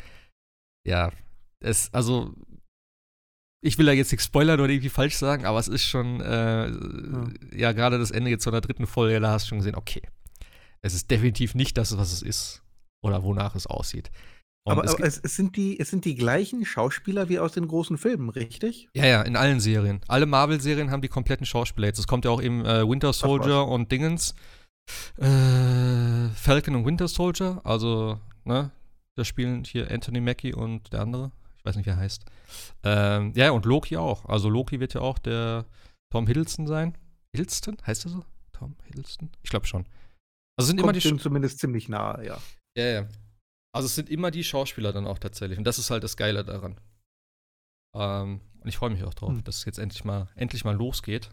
ja, 0.87 1.11
es, 1.59 1.93
also. 1.93 2.33
Ich 3.61 3.77
will 3.77 3.85
da 3.85 3.91
jetzt 3.91 4.11
nichts 4.11 4.25
spoilern 4.25 4.59
oder 4.59 4.69
irgendwie 4.69 4.89
falsch 4.89 5.15
sagen, 5.15 5.45
aber 5.45 5.59
es 5.59 5.67
ist 5.67 5.83
schon, 5.83 6.21
äh, 6.21 6.71
ja, 7.57 7.73
gerade 7.73 7.99
das 7.99 8.11
Ende 8.11 8.29
jetzt 8.29 8.45
von 8.45 8.53
der 8.53 8.61
dritten 8.61 8.87
Folge, 8.87 9.19
da 9.19 9.31
hast 9.31 9.45
du 9.45 9.49
schon 9.49 9.57
gesehen, 9.57 9.75
okay, 9.75 10.01
es 10.81 10.93
ist 10.93 11.11
definitiv 11.11 11.55
nicht 11.55 11.77
das, 11.77 11.97
was 11.97 12.13
es 12.13 12.21
ist 12.21 12.63
oder 13.03 13.23
wonach 13.23 13.55
es 13.55 13.67
aussieht. 13.67 14.11
Und 14.65 14.73
Aber, 14.73 14.83
es 14.83 14.95
aber 14.95 15.05
es, 15.05 15.17
es, 15.17 15.35
sind 15.35 15.55
die, 15.55 15.79
es 15.79 15.89
sind 15.89 16.05
die 16.05 16.15
gleichen 16.15 16.65
Schauspieler 16.65 17.27
wie 17.29 17.39
aus 17.39 17.53
den 17.53 17.67
großen 17.67 17.97
Filmen, 17.97 18.29
richtig? 18.29 18.89
ja, 18.93 19.05
ja, 19.05 19.21
in 19.21 19.35
allen 19.35 19.59
Serien. 19.59 20.01
Alle 20.07 20.25
Marvel-Serien 20.25 20.91
haben 20.91 21.01
die 21.01 21.07
kompletten 21.07 21.45
Schauspieler 21.45 21.87
jetzt. 21.87 21.99
Es 21.99 22.07
kommt 22.07 22.25
ja 22.25 22.31
auch 22.31 22.41
eben 22.41 22.65
äh, 22.65 22.87
Winter 22.87 23.13
Soldier 23.13 23.65
und 23.67 23.91
Dingens. 23.91 24.35
Äh, 25.17 26.29
Falcon 26.35 26.75
und 26.75 26.85
Winter 26.85 27.07
Soldier, 27.07 27.61
also, 27.63 28.19
ne, 28.43 28.71
da 29.15 29.25
spielen 29.25 29.63
hier 29.63 29.91
Anthony 29.91 30.21
Mackie 30.21 30.53
und 30.53 30.93
der 30.93 31.01
andere. 31.01 31.31
Ich 31.59 31.65
weiß 31.65 31.75
nicht, 31.75 31.85
wie 31.85 31.89
er 31.91 31.97
heißt. 31.97 32.25
Ähm, 32.83 33.33
ja, 33.35 33.51
und 33.51 33.65
Loki 33.65 33.97
auch. 33.97 34.25
Also 34.25 34.49
Loki 34.49 34.79
wird 34.79 34.93
ja 34.93 35.01
auch 35.01 35.19
der 35.19 35.65
Tom 36.11 36.25
Hiddleston 36.25 36.67
sein. 36.67 36.97
Hiddleston? 37.35 37.77
Heißt 37.85 38.05
er 38.05 38.11
so? 38.11 38.25
Tom 38.53 38.75
Hiddleston? 38.85 39.29
Ich 39.43 39.49
glaube 39.49 39.67
schon. 39.67 39.85
Also 40.57 40.67
sind 40.67 40.79
immer 40.79 40.87
Kommt 40.93 41.03
die 41.03 41.07
dem 41.07 41.19
zumindest 41.19 41.59
ziemlich 41.59 41.89
nahe, 41.89 42.25
ja. 42.25 42.41
Ja, 42.77 42.85
ja. 42.85 43.07
Also 43.75 43.85
es 43.85 43.95
sind 43.95 44.09
immer 44.09 44.31
die 44.31 44.43
Schauspieler 44.43 44.93
dann 44.93 45.05
auch 45.05 45.19
tatsächlich. 45.19 45.57
Und 45.57 45.65
das 45.65 45.77
ist 45.79 45.91
halt 45.91 46.03
das 46.03 46.17
Geile 46.17 46.43
daran. 46.43 46.79
Ähm, 47.95 48.41
und 48.61 48.67
ich 48.67 48.77
freue 48.77 48.89
mich 48.89 49.03
auch 49.03 49.13
drauf, 49.13 49.29
Hm. 49.29 49.43
dass 49.43 49.57
es 49.57 49.65
jetzt 49.65 49.79
endlich 49.79 50.03
mal, 50.05 50.29
endlich 50.35 50.63
mal 50.63 50.75
losgeht. 50.75 51.29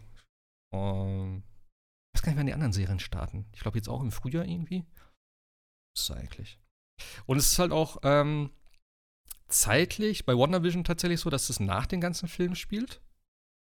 Ähm, 0.73 1.43
ich 2.13 2.19
weiß 2.19 2.21
gar 2.23 2.31
nicht, 2.31 2.39
wann 2.39 2.47
die 2.47 2.53
anderen 2.53 2.73
Serien 2.73 2.99
starten. 2.99 3.45
Ich 3.53 3.61
glaube 3.61 3.77
jetzt 3.77 3.89
auch 3.89 4.01
im 4.01 4.11
Frühjahr 4.11 4.45
irgendwie. 4.45 4.85
Ist 5.97 6.11
eigentlich. 6.11 6.59
Und 7.25 7.37
es 7.37 7.51
ist 7.51 7.59
halt 7.59 7.71
auch 7.71 7.97
ähm, 8.03 8.51
zeitlich 9.47 10.25
bei 10.25 10.33
WandaVision 10.33 10.83
tatsächlich 10.83 11.19
so, 11.19 11.29
dass 11.29 11.49
es 11.49 11.59
nach 11.59 11.85
den 11.85 12.01
ganzen 12.01 12.27
Filmen 12.27 12.55
spielt. 12.55 13.01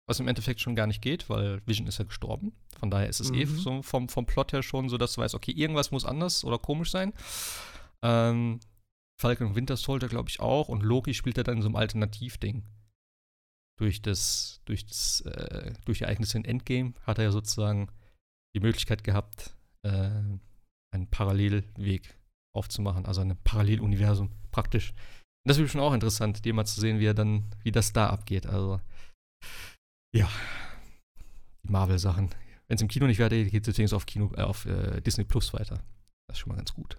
Was 0.07 0.19
im 0.19 0.27
Endeffekt 0.27 0.61
schon 0.61 0.75
gar 0.75 0.85
nicht 0.85 1.01
geht, 1.01 1.29
weil 1.31 1.65
Vision 1.65 1.87
ist 1.87 1.97
ja 1.97 2.05
gestorben. 2.05 2.53
Von 2.77 2.91
daher 2.91 3.09
ist 3.09 3.19
es 3.19 3.31
eh 3.31 3.45
Mhm. 3.45 3.57
so 3.57 3.81
vom, 3.81 4.07
vom 4.07 4.27
Plot 4.27 4.53
her 4.53 4.61
schon 4.61 4.87
so, 4.87 4.97
dass 4.99 5.13
du 5.13 5.21
weißt, 5.21 5.33
okay, 5.33 5.51
irgendwas 5.51 5.89
muss 5.89 6.05
anders 6.05 6.43
oder 6.43 6.59
komisch 6.59 6.91
sein. 6.91 7.11
Ähm, 8.03 8.59
Falcon 9.19 9.47
und 9.47 9.55
Winter 9.55 9.77
Soldier, 9.77 10.07
glaube 10.07 10.29
ich, 10.29 10.39
auch. 10.39 10.67
Und 10.69 10.83
Loki 10.83 11.15
spielt 11.15 11.37
ja 11.37 11.43
dann 11.43 11.55
in 11.57 11.61
so 11.63 11.69
einem 11.69 11.75
Alternativding. 11.77 12.63
Durch 13.79 14.01
das, 14.01 14.61
durch 14.65 14.85
das, 14.85 15.21
äh, 15.21 15.73
durch 15.85 15.97
die 15.99 16.03
Ereignisse 16.03 16.37
in 16.37 16.45
Endgame 16.45 16.93
hat 17.01 17.17
er 17.17 17.25
ja 17.25 17.31
sozusagen 17.31 17.89
die 18.55 18.59
Möglichkeit 18.59 19.03
gehabt, 19.03 19.55
äh, 19.83 19.89
einen 20.93 21.09
Parallelweg 21.09 22.17
aufzumachen, 22.55 23.05
also 23.05 23.21
ein 23.21 23.35
Paralleluniversum 23.43 24.31
praktisch. 24.51 24.93
Das 25.47 25.57
wird 25.59 25.69
schon 25.69 25.81
auch 25.81 25.93
interessant, 25.93 26.43
dir 26.43 26.53
mal 26.53 26.65
zu 26.65 26.81
sehen, 26.81 26.99
wie 26.99 27.05
er 27.05 27.13
dann, 27.13 27.45
wie 27.63 27.71
das 27.71 27.93
da 27.93 28.09
abgeht. 28.09 28.47
Also, 28.47 28.81
ja, 30.15 30.29
die 31.63 31.71
Marvel-Sachen. 31.71 32.29
Wenn 32.67 32.75
es 32.75 32.81
im 32.81 32.87
Kino 32.87 33.05
nicht 33.05 33.19
weitergeht, 33.19 33.51
geht 33.51 33.67
es 33.67 33.75
übrigens 33.75 33.93
auf 33.93 34.07
Kino, 34.07 34.31
äh, 34.35 34.41
auf 34.41 34.65
äh, 34.65 35.01
Disney 35.01 35.23
Plus 35.23 35.53
weiter. 35.53 35.79
Das 36.27 36.37
ist 36.37 36.39
schon 36.39 36.49
mal 36.49 36.55
ganz 36.55 36.73
gut. 36.73 36.97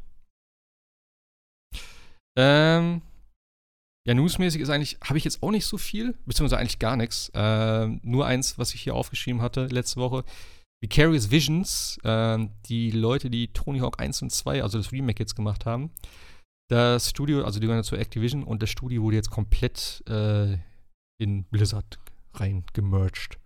Ähm, 2.39 3.03
ja, 4.07 4.15
newsmäßig 4.15 4.61
ist 4.61 4.71
eigentlich, 4.71 4.99
habe 5.03 5.19
ich 5.19 5.25
jetzt 5.25 5.43
auch 5.43 5.51
nicht 5.51 5.67
so 5.67 5.79
viel, 5.79 6.15
beziehungsweise 6.27 6.61
eigentlich 6.61 6.79
gar 6.79 6.97
nichts. 6.97 7.33
Ähm, 7.35 8.01
nur 8.05 8.27
eins, 8.27 8.59
was 8.59 8.75
ich 8.75 8.83
hier 8.83 8.95
aufgeschrieben 8.95 9.43
hatte 9.43 9.67
letzte 9.67 10.01
Woche. 10.01 10.25
Vicarious 10.81 11.31
Visions, 11.33 11.99
ähm, 12.05 12.51
die 12.67 12.93
Leute, 12.93 13.31
die 13.31 13.49
Tony 13.49 13.81
Hawk 13.81 14.01
1 14.01 14.23
und 14.23 14.31
2, 14.31 14.63
also 14.63 14.79
das 14.79 14.93
Remake 14.93 15.21
jetzt 15.21 15.35
gemacht 15.35 15.67
haben, 15.67 15.91
das 16.69 17.11
Studio, 17.11 17.45
also 17.45 17.61
die 17.61 17.67
gehören 17.67 17.85
zu 17.85 17.97
Activision 17.97 18.43
und 18.43 18.63
das 18.63 18.71
Studio 18.71 19.03
wurde 19.03 19.17
jetzt 19.17 19.31
komplett 19.31 20.03
äh, 20.09 20.59
in 21.19 21.45
Blizzard 21.45 21.99
rein 22.35 22.65
gemerged. 22.73 23.39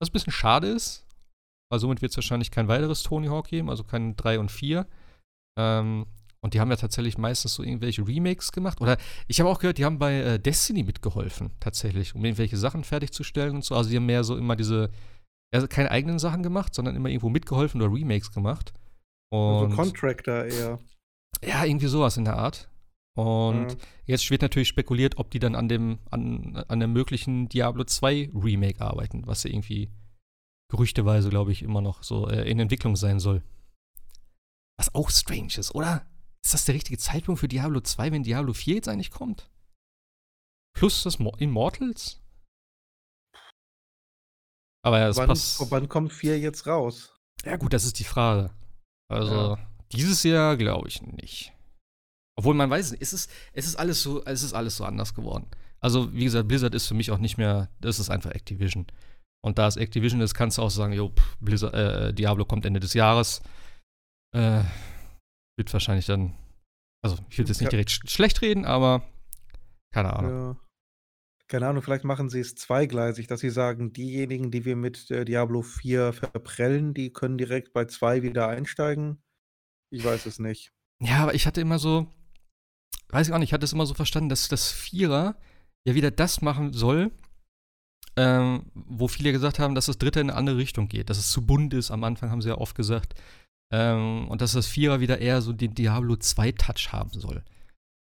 Was 0.00 0.10
ein 0.10 0.12
bisschen 0.12 0.32
schade 0.32 0.68
ist, 0.68 1.06
weil 1.70 1.80
somit 1.80 2.02
wird 2.02 2.10
es 2.10 2.16
wahrscheinlich 2.16 2.50
kein 2.50 2.68
weiteres 2.68 3.02
Tony 3.02 3.28
Hawk 3.28 3.48
geben, 3.48 3.70
also 3.70 3.84
kein 3.84 4.16
3 4.16 4.38
und 4.38 4.50
4. 4.50 4.86
Ähm, 5.58 6.06
und 6.40 6.54
die 6.54 6.60
haben 6.60 6.70
ja 6.70 6.76
tatsächlich 6.76 7.18
meistens 7.18 7.54
so 7.54 7.62
irgendwelche 7.62 8.06
Remakes 8.06 8.52
gemacht. 8.52 8.80
Oder 8.80 8.98
ich 9.26 9.40
habe 9.40 9.48
auch 9.48 9.58
gehört, 9.58 9.78
die 9.78 9.84
haben 9.84 9.98
bei 9.98 10.14
äh, 10.14 10.38
Destiny 10.38 10.82
mitgeholfen, 10.82 11.50
tatsächlich, 11.58 12.14
um 12.14 12.24
irgendwelche 12.24 12.56
Sachen 12.56 12.84
fertigzustellen 12.84 13.56
und 13.56 13.64
so. 13.64 13.74
Also 13.74 13.90
die 13.90 13.96
haben 13.96 14.06
mehr 14.06 14.22
so 14.22 14.36
immer 14.36 14.54
diese, 14.54 14.90
also 15.52 15.66
keine 15.66 15.90
eigenen 15.90 16.18
Sachen 16.18 16.42
gemacht, 16.42 16.74
sondern 16.74 16.94
immer 16.94 17.08
irgendwo 17.08 17.30
mitgeholfen 17.30 17.80
oder 17.80 17.92
Remakes 17.92 18.30
gemacht. 18.30 18.74
Und 19.32 19.64
Also 19.64 19.76
Contractor 19.76 20.44
eher. 20.44 20.78
Ja, 21.44 21.64
irgendwie 21.64 21.86
sowas 21.88 22.16
in 22.16 22.24
der 22.24 22.36
Art. 22.36 22.68
Und 23.18 23.72
Ja. 23.72 23.78
jetzt 24.06 24.30
wird 24.30 24.42
natürlich 24.42 24.68
spekuliert, 24.68 25.16
ob 25.18 25.30
die 25.30 25.38
dann 25.38 25.54
an 25.54 25.68
dem, 25.68 25.98
an, 26.10 26.56
an 26.68 26.80
dem 26.80 26.92
möglichen 26.92 27.48
Diablo 27.48 27.84
2 27.84 28.30
Remake 28.34 28.80
arbeiten, 28.82 29.26
was 29.26 29.42
ja 29.44 29.50
irgendwie 29.50 29.90
gerüchteweise, 30.70 31.30
glaube 31.30 31.52
ich, 31.52 31.62
immer 31.62 31.80
noch 31.80 32.02
so 32.02 32.28
äh, 32.28 32.50
in 32.50 32.58
Entwicklung 32.58 32.96
sein 32.96 33.18
soll. 33.20 33.42
Was 34.78 34.94
auch 34.94 35.08
strange 35.10 35.54
ist, 35.56 35.74
oder? 35.74 36.04
Ist 36.44 36.52
das 36.54 36.64
der 36.66 36.74
richtige 36.74 36.98
Zeitpunkt 36.98 37.40
für 37.40 37.48
Diablo 37.48 37.80
2, 37.80 38.12
wenn 38.12 38.22
Diablo 38.22 38.52
4 38.52 38.74
jetzt 38.74 38.88
eigentlich 38.88 39.10
kommt? 39.10 39.48
Plus 40.76 41.02
das 41.04 41.18
Mo 41.18 41.34
Immortals? 41.38 42.20
Aber 44.84 44.98
ja, 44.98 45.06
das 45.08 45.16
wann, 45.16 45.28
passt. 45.28 45.70
wann 45.70 45.88
kommt 45.88 46.12
4 46.12 46.38
jetzt 46.38 46.66
raus? 46.66 47.18
Ja, 47.44 47.56
gut, 47.56 47.72
das 47.72 47.84
ist 47.84 47.98
die 47.98 48.04
Frage. 48.04 48.50
Also, 49.08 49.32
Ja. 49.56 49.70
Dieses 49.92 50.22
Jahr 50.22 50.56
glaube 50.56 50.88
ich 50.88 51.02
nicht. 51.02 51.52
Obwohl 52.38 52.54
man 52.54 52.68
weiß, 52.68 52.96
es 53.00 53.12
ist, 53.12 53.30
es 53.52 53.66
ist 53.66 53.76
alles 53.76 54.02
so, 54.02 54.24
es 54.24 54.42
ist 54.42 54.52
alles 54.52 54.76
so 54.76 54.84
anders 54.84 55.14
geworden. 55.14 55.46
Also, 55.80 56.12
wie 56.12 56.24
gesagt, 56.24 56.48
Blizzard 56.48 56.74
ist 56.74 56.86
für 56.86 56.94
mich 56.94 57.10
auch 57.10 57.18
nicht 57.18 57.38
mehr, 57.38 57.70
das 57.80 57.98
ist 57.98 58.10
einfach 58.10 58.30
Activision. 58.30 58.86
Und 59.42 59.58
da 59.58 59.66
es 59.66 59.76
Activision 59.76 60.20
ist, 60.20 60.34
kannst 60.34 60.58
du 60.58 60.62
auch 60.62 60.70
sagen, 60.70 60.92
jo, 60.92 61.12
Blizzard, 61.40 61.74
äh, 61.74 62.12
Diablo 62.12 62.44
kommt 62.44 62.66
Ende 62.66 62.80
des 62.80 62.94
Jahres. 62.94 63.42
Äh, 64.34 64.62
wird 65.56 65.72
wahrscheinlich 65.72 66.06
dann, 66.06 66.34
also 67.02 67.16
ich 67.30 67.38
will 67.38 67.46
jetzt 67.46 67.60
nicht 67.60 67.72
direkt 67.72 67.90
sch 67.90 68.02
schlecht 68.06 68.42
reden, 68.42 68.64
aber 68.64 69.02
keine 69.94 70.12
Ahnung. 70.12 70.30
Ja. 70.32 70.56
Keine 71.48 71.68
Ahnung, 71.68 71.82
vielleicht 71.82 72.04
machen 72.04 72.28
sie 72.28 72.40
es 72.40 72.56
zweigleisig, 72.56 73.28
dass 73.28 73.38
sie 73.38 73.50
sagen, 73.50 73.92
diejenigen, 73.92 74.50
die 74.50 74.64
wir 74.64 74.74
mit 74.74 75.10
äh, 75.12 75.24
Diablo 75.24 75.62
4 75.62 76.12
verprellen, 76.12 76.92
die 76.92 77.12
können 77.12 77.38
direkt 77.38 77.72
bei 77.72 77.84
2 77.84 78.22
wieder 78.22 78.48
einsteigen. 78.48 79.22
Ich 79.90 80.04
weiß 80.04 80.26
es 80.26 80.38
nicht. 80.38 80.72
Ja, 81.00 81.18
aber 81.22 81.34
ich 81.34 81.46
hatte 81.46 81.60
immer 81.60 81.78
so, 81.78 82.06
weiß 83.08 83.28
ich 83.28 83.34
auch 83.34 83.38
nicht, 83.38 83.50
ich 83.50 83.52
hatte 83.52 83.64
es 83.64 83.72
immer 83.72 83.86
so 83.86 83.94
verstanden, 83.94 84.28
dass 84.28 84.48
das 84.48 84.70
Vierer 84.72 85.36
ja 85.84 85.94
wieder 85.94 86.10
das 86.10 86.42
machen 86.42 86.72
soll, 86.72 87.12
ähm, 88.16 88.70
wo 88.74 89.08
viele 89.08 89.32
gesagt 89.32 89.58
haben, 89.58 89.74
dass 89.74 89.86
das 89.86 89.98
Dritte 89.98 90.20
in 90.20 90.30
eine 90.30 90.38
andere 90.38 90.56
Richtung 90.56 90.88
geht, 90.88 91.10
dass 91.10 91.18
es 91.18 91.30
zu 91.30 91.46
bunt 91.46 91.74
ist. 91.74 91.90
Am 91.90 92.02
Anfang 92.02 92.30
haben 92.30 92.42
sie 92.42 92.48
ja 92.48 92.58
oft 92.58 92.74
gesagt. 92.74 93.14
Ähm, 93.72 94.28
und 94.28 94.40
dass 94.40 94.52
das 94.52 94.66
Vierer 94.66 95.00
wieder 95.00 95.18
eher 95.18 95.42
so 95.42 95.52
den 95.52 95.74
Diablo 95.74 96.16
2 96.16 96.52
Touch 96.52 96.92
haben 96.92 97.10
soll. 97.10 97.44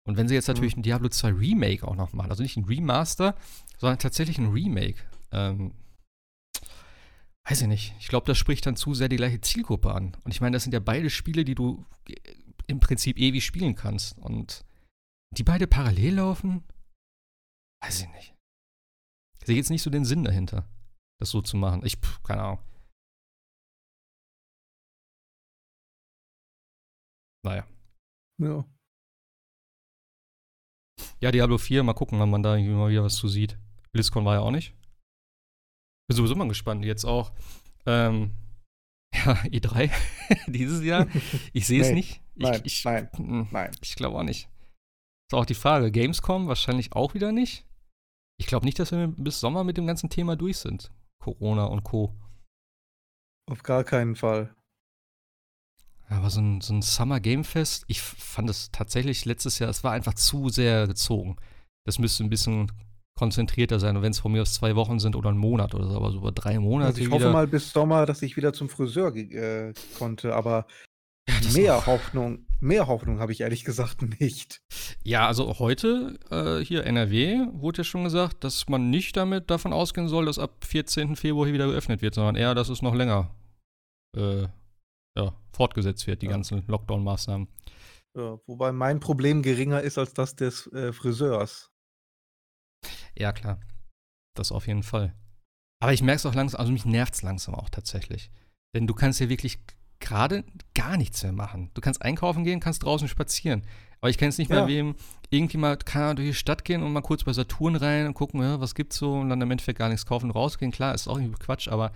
Und 0.04 0.18
wenn 0.18 0.28
sie 0.28 0.34
jetzt 0.34 0.48
natürlich 0.48 0.76
ein 0.76 0.82
Diablo 0.82 1.10
2 1.10 1.30
Remake 1.34 1.88
auch 1.88 1.96
noch 1.96 2.14
machen, 2.14 2.32
also 2.32 2.42
nicht 2.42 2.58
ein 2.58 2.66
Remaster, 2.66 3.36
sondern 3.78 4.00
tatsächlich 4.00 4.38
ein 4.38 4.50
Remake, 4.50 4.98
ähm, 5.32 5.74
weiß 7.50 7.62
ich 7.62 7.68
nicht. 7.68 7.96
Ich 8.00 8.08
glaube, 8.08 8.26
das 8.26 8.38
spricht 8.38 8.66
dann 8.66 8.76
zu 8.76 8.94
sehr 8.94 9.10
die 9.10 9.18
gleiche 9.18 9.42
Zielgruppe 9.42 9.94
an. 9.94 10.16
Und 10.24 10.32
ich 10.32 10.42
meine, 10.42 10.56
das 10.56 10.64
sind 10.64 10.74
ja 10.74 10.80
beide 10.80 11.10
Spiele, 11.10 11.44
die 11.44 11.56
du 11.56 11.86
äh, 12.08 12.14
im 12.68 12.80
Prinzip 12.80 13.18
ewig 13.18 13.46
spielen 13.46 13.76
kannst. 13.76 14.18
Und 14.20 14.64
Die 15.38 15.44
beide 15.44 15.68
parallel 15.68 16.16
laufen? 16.16 16.64
Weiß 17.84 18.02
ich 18.02 18.10
nicht. 18.10 18.36
Ich 19.40 19.48
sehe 19.48 19.56
jetzt 19.56 19.70
nicht 19.70 19.82
so 19.82 19.90
den 19.90 20.06
Sinn 20.06 20.24
dahinter, 20.24 20.70
das 21.20 21.30
so 21.32 21.42
zu 21.42 21.58
machen. 21.58 21.84
Ich, 21.86 21.98
pff, 21.98 22.22
keine 22.24 22.44
Ahnung. 22.44 22.60
Naja. 27.44 27.66
Ja. 28.40 28.66
Ja, 31.20 31.32
Diablo 31.32 31.58
4, 31.58 31.84
mal 31.84 31.94
gucken, 31.94 32.20
wann 32.20 32.30
man 32.30 32.44
da 32.44 32.56
irgendwie 32.56 32.76
mal 32.76 32.90
wieder 32.92 33.04
was 33.04 33.16
zu 33.16 33.28
sieht. 33.28 33.58
BlizzCon 33.92 34.26
war 34.26 34.36
ja 34.36 34.42
auch 34.42 34.52
nicht. 34.52 34.76
Bin 36.08 36.18
sowieso 36.18 36.36
mal 36.36 36.48
gespannt. 36.48 36.86
Jetzt 36.86 37.06
auch, 37.06 37.32
ähm, 37.86 38.32
ja, 39.14 39.34
E3 39.44 39.92
dieses 40.48 40.84
Jahr. 40.84 41.08
Ich 41.54 41.68
sehe 41.68 41.82
es 41.82 41.90
Nee, 41.90 41.94
nicht. 41.96 42.22
Ich, 42.36 42.44
nein, 42.44 42.62
ich, 42.64 42.84
nein, 42.86 43.10
mm, 43.18 43.48
nein. 43.52 43.72
Ich 43.82 43.96
glaube 43.96 44.18
auch 44.18 44.24
nicht. 44.24 44.50
Ist 45.30 45.34
auch 45.36 45.46
die 45.46 45.54
Frage. 45.54 45.92
Gamescom 45.92 46.48
wahrscheinlich 46.48 46.94
auch 46.94 47.14
wieder 47.14 47.32
nicht. 47.32 47.66
Ich 48.38 48.48
glaube 48.48 48.66
nicht, 48.66 48.80
dass 48.80 48.92
wir 48.92 49.08
bis 49.08 49.40
Sommer 49.40 49.64
mit 49.64 49.78
dem 49.78 49.86
ganzen 49.86 50.10
Thema 50.10 50.36
durch 50.36 50.58
sind. 50.58 50.92
Corona 51.22 51.66
und 51.66 51.84
Co. 51.84 52.14
Auf 53.50 53.64
gar 53.64 53.84
keinen 53.84 54.16
Fall. 54.16 54.56
Aber 56.10 56.30
so 56.30 56.42
ein, 56.42 56.60
so 56.60 56.74
ein 56.74 56.82
Summer 56.82 57.20
Game 57.20 57.44
Fest, 57.46 57.86
ich 57.88 58.02
fand 58.02 58.50
es 58.50 58.72
tatsächlich 58.72 59.24
letztes 59.24 59.60
Jahr, 59.60 59.70
es 59.70 59.84
war 59.84 59.94
einfach 59.94 60.14
zu 60.14 60.50
sehr 60.50 60.88
gezogen. 60.88 61.38
Das 61.86 62.00
müsste 62.00 62.24
ein 62.24 62.30
bisschen 62.30 62.72
konzentrierter 63.18 63.80
sein. 63.80 63.96
Und 63.98 64.04
wenn 64.04 64.12
es 64.12 64.20
von 64.20 64.32
mir 64.32 64.42
aus 64.42 64.54
zwei 64.54 64.76
Wochen 64.76 65.00
sind 65.00 65.16
oder 65.16 65.30
ein 65.30 65.38
Monat 65.38 65.76
oder 65.76 65.88
so, 65.88 65.96
aber 65.96 66.12
so 66.12 66.18
über 66.20 66.32
drei 66.32 66.60
Monate 66.60 66.88
Also 66.90 67.02
ich 67.02 67.08
wieder. 67.08 67.16
hoffe 67.26 67.30
mal 67.34 67.48
bis 67.48 67.72
Sommer, 67.72 68.06
dass 68.06 68.22
ich 68.22 68.36
wieder 68.38 68.54
zum 68.54 68.70
Friseur 68.70 69.16
äh, 69.16 69.74
konnte, 69.98 70.34
aber 70.36 70.66
Ja, 71.30 71.52
mehr 71.54 71.76
auch. 71.78 71.86
Hoffnung, 71.86 72.46
mehr 72.60 72.88
Hoffnung 72.88 73.20
habe 73.20 73.32
ich 73.32 73.42
ehrlich 73.42 73.64
gesagt 73.64 74.02
nicht. 74.20 74.62
Ja, 75.04 75.28
also 75.28 75.60
heute 75.60 76.20
äh, 76.32 76.64
hier 76.64 76.86
NRW 76.86 77.48
wurde 77.54 77.80
ja 77.80 77.84
schon 77.84 78.04
gesagt, 78.04 78.44
dass 78.44 78.68
man 78.70 78.90
nicht 78.90 79.16
damit 79.18 79.50
davon 79.52 79.74
ausgehen 79.74 80.08
soll, 80.08 80.26
dass 80.26 80.40
ab 80.40 80.64
14. 80.66 81.16
Februar 81.16 81.46
hier 81.46 81.54
wieder 81.54 81.68
geöffnet 81.68 82.02
wird, 82.02 82.16
sondern 82.16 82.36
eher, 82.36 82.56
dass 82.56 82.70
es 82.70 82.82
noch 82.82 82.96
länger 82.96 83.34
äh, 84.18 84.48
ja, 85.18 85.34
fortgesetzt 85.54 86.08
wird, 86.08 86.22
die 86.22 86.28
Ja. 86.28 86.32
ganzen 86.32 86.66
Lockdown-Maßnahmen. 86.68 87.48
Wobei 88.14 88.72
mein 88.74 89.00
Problem 89.00 89.42
geringer 89.42 89.82
ist 89.82 89.98
als 89.98 90.14
das 90.14 90.36
des 90.36 90.68
äh, 90.74 90.92
Friseurs. 90.92 91.71
Ja, 93.18 93.32
klar. 93.32 93.60
Das 94.36 94.52
auf 94.52 94.68
jeden 94.68 94.84
Fall. 94.84 95.14
Aber 95.82 95.94
ich 95.94 96.04
merke 96.04 96.18
es 96.18 96.26
auch 96.26 96.36
langsam, 96.36 96.60
also 96.60 96.72
mich 96.72 96.86
nervt 96.86 97.14
es 97.16 97.22
langsam 97.22 97.56
auch 97.56 97.70
tatsächlich. 97.70 98.32
Denn 98.76 98.88
du 98.88 98.94
kannst 98.94 99.20
ja 99.20 99.30
wirklich 99.30 99.60
gerade 100.00 100.44
gar 100.74 100.98
nichts 100.98 101.24
mehr 101.24 101.32
machen. 101.32 101.72
Du 101.74 101.82
kannst 101.82 102.02
einkaufen 102.02 102.44
gehen, 102.44 102.60
kannst 102.60 102.84
draußen 102.84 103.08
spazieren. 103.08 103.66
Aber 104.00 104.10
ich 104.10 104.18
kenne 104.18 104.30
es 104.30 104.38
nicht 104.38 104.50
mehr, 104.50 104.62
Ja. 104.62 104.68
wem 104.68 104.96
irgendwie 105.30 105.58
mal 105.58 105.78
kann 105.78 106.16
durch 106.16 106.28
die 106.30 106.34
Stadt 106.34 106.66
gehen 106.66 106.82
und 106.82 106.92
mal 106.92 107.02
kurz 107.02 107.24
bei 107.24 107.34
Saturn 107.34 107.76
rein 107.76 108.08
und 108.08 108.16
gucken, 108.16 108.42
ja, 108.42 108.60
was 108.60 108.74
gibt's 108.76 108.98
so 108.98 109.14
und 109.14 109.30
dann 109.30 109.42
im 109.42 109.52
Endeffekt 109.52 109.78
gar 109.78 109.90
nichts 109.90 110.06
kaufen 110.06 110.26
und 110.26 110.36
rausgehen. 110.36 110.72
Klar, 110.72 110.96
ist 110.96 111.08
auch 111.08 111.20
irgendwie 111.20 111.38
Quatsch, 111.38 111.68
aber 111.68 111.92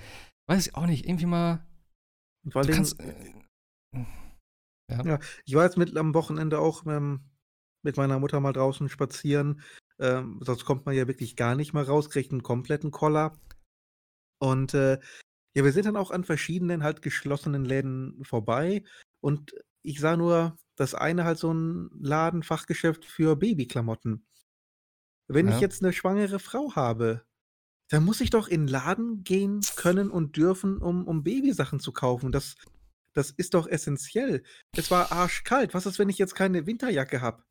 weiß 0.48 0.68
ich 0.68 0.76
auch 0.76 0.86
nicht, 0.86 1.06
irgendwie 1.08 1.26
mal. 1.26 1.66
Vor 2.52 2.62
Du 2.62 2.74
kannst, 2.74 3.00
äh, 3.00 3.34
äh, 4.88 5.20
ich 5.46 5.56
war 5.56 5.64
jetzt 5.64 5.78
mit 5.78 5.98
am 5.98 6.14
Wochenende 6.14 6.60
auch 6.60 6.86
ähm, 6.86 7.22
mit 7.84 7.98
meiner 7.98 8.20
Mutter 8.20 8.40
mal 8.40 8.54
draußen 8.54 8.88
spazieren. 8.88 9.62
Ähm, 10.00 10.40
sonst 10.42 10.66
kommt 10.66 10.86
man 10.86 10.96
ja 10.96 11.08
wirklich 11.08 11.36
gar 11.36 11.56
nicht 11.56 11.74
mal 11.74 11.84
raus, 11.84 12.10
kriegt 12.10 12.32
einen 12.32 12.44
kompletten 12.44 12.92
Koller. 12.92 13.40
Und 14.40 14.74
äh, 14.74 15.00
ja, 15.56 15.64
wir 15.64 15.72
sind 15.72 15.86
dann 15.86 15.96
auch 15.98 16.12
an 16.12 16.24
verschiedenen 16.24 16.84
halt 16.84 17.02
geschlossenen 17.02 17.64
Läden 17.64 18.24
vorbei. 18.26 18.84
Und 19.22 19.56
ich 19.82 20.00
sah 20.00 20.18
nur, 20.18 20.58
das 20.76 20.94
eine 20.94 21.24
halt 21.24 21.38
so 21.38 21.54
ein 21.54 21.90
Laden, 22.00 22.44
Fachgeschäft 22.44 23.06
für 23.06 23.36
Babyklamotten. 23.38 24.26
Wenn 25.28 25.48
Ja. 25.48 25.56
ich 25.56 25.62
jetzt 25.62 25.82
eine 25.82 25.94
schwangere 25.94 26.40
Frau 26.40 26.76
habe, 26.76 27.26
dann 27.90 28.04
muss 28.04 28.22
ich 28.22 28.30
doch 28.30 28.48
in 28.48 28.62
den 28.62 28.68
Laden 28.68 29.24
gehen 29.24 29.62
können 29.76 30.10
und 30.10 30.36
dürfen, 30.38 30.80
um, 30.80 31.08
um 31.08 31.24
Babysachen 31.24 31.80
zu 31.80 31.94
kaufen. 31.94 32.32
Das, 32.32 32.56
das 33.14 33.32
ist 33.32 33.54
doch 33.54 33.68
essentiell. 33.68 34.44
Es 34.76 34.92
war 34.92 35.12
arschkalt. 35.12 35.74
Was 35.74 35.86
ist, 35.86 36.00
wenn 36.00 36.10
ich 36.10 36.18
jetzt 36.18 36.36
keine 36.36 36.66
Winterjacke 36.66 37.22
habe? 37.22 37.44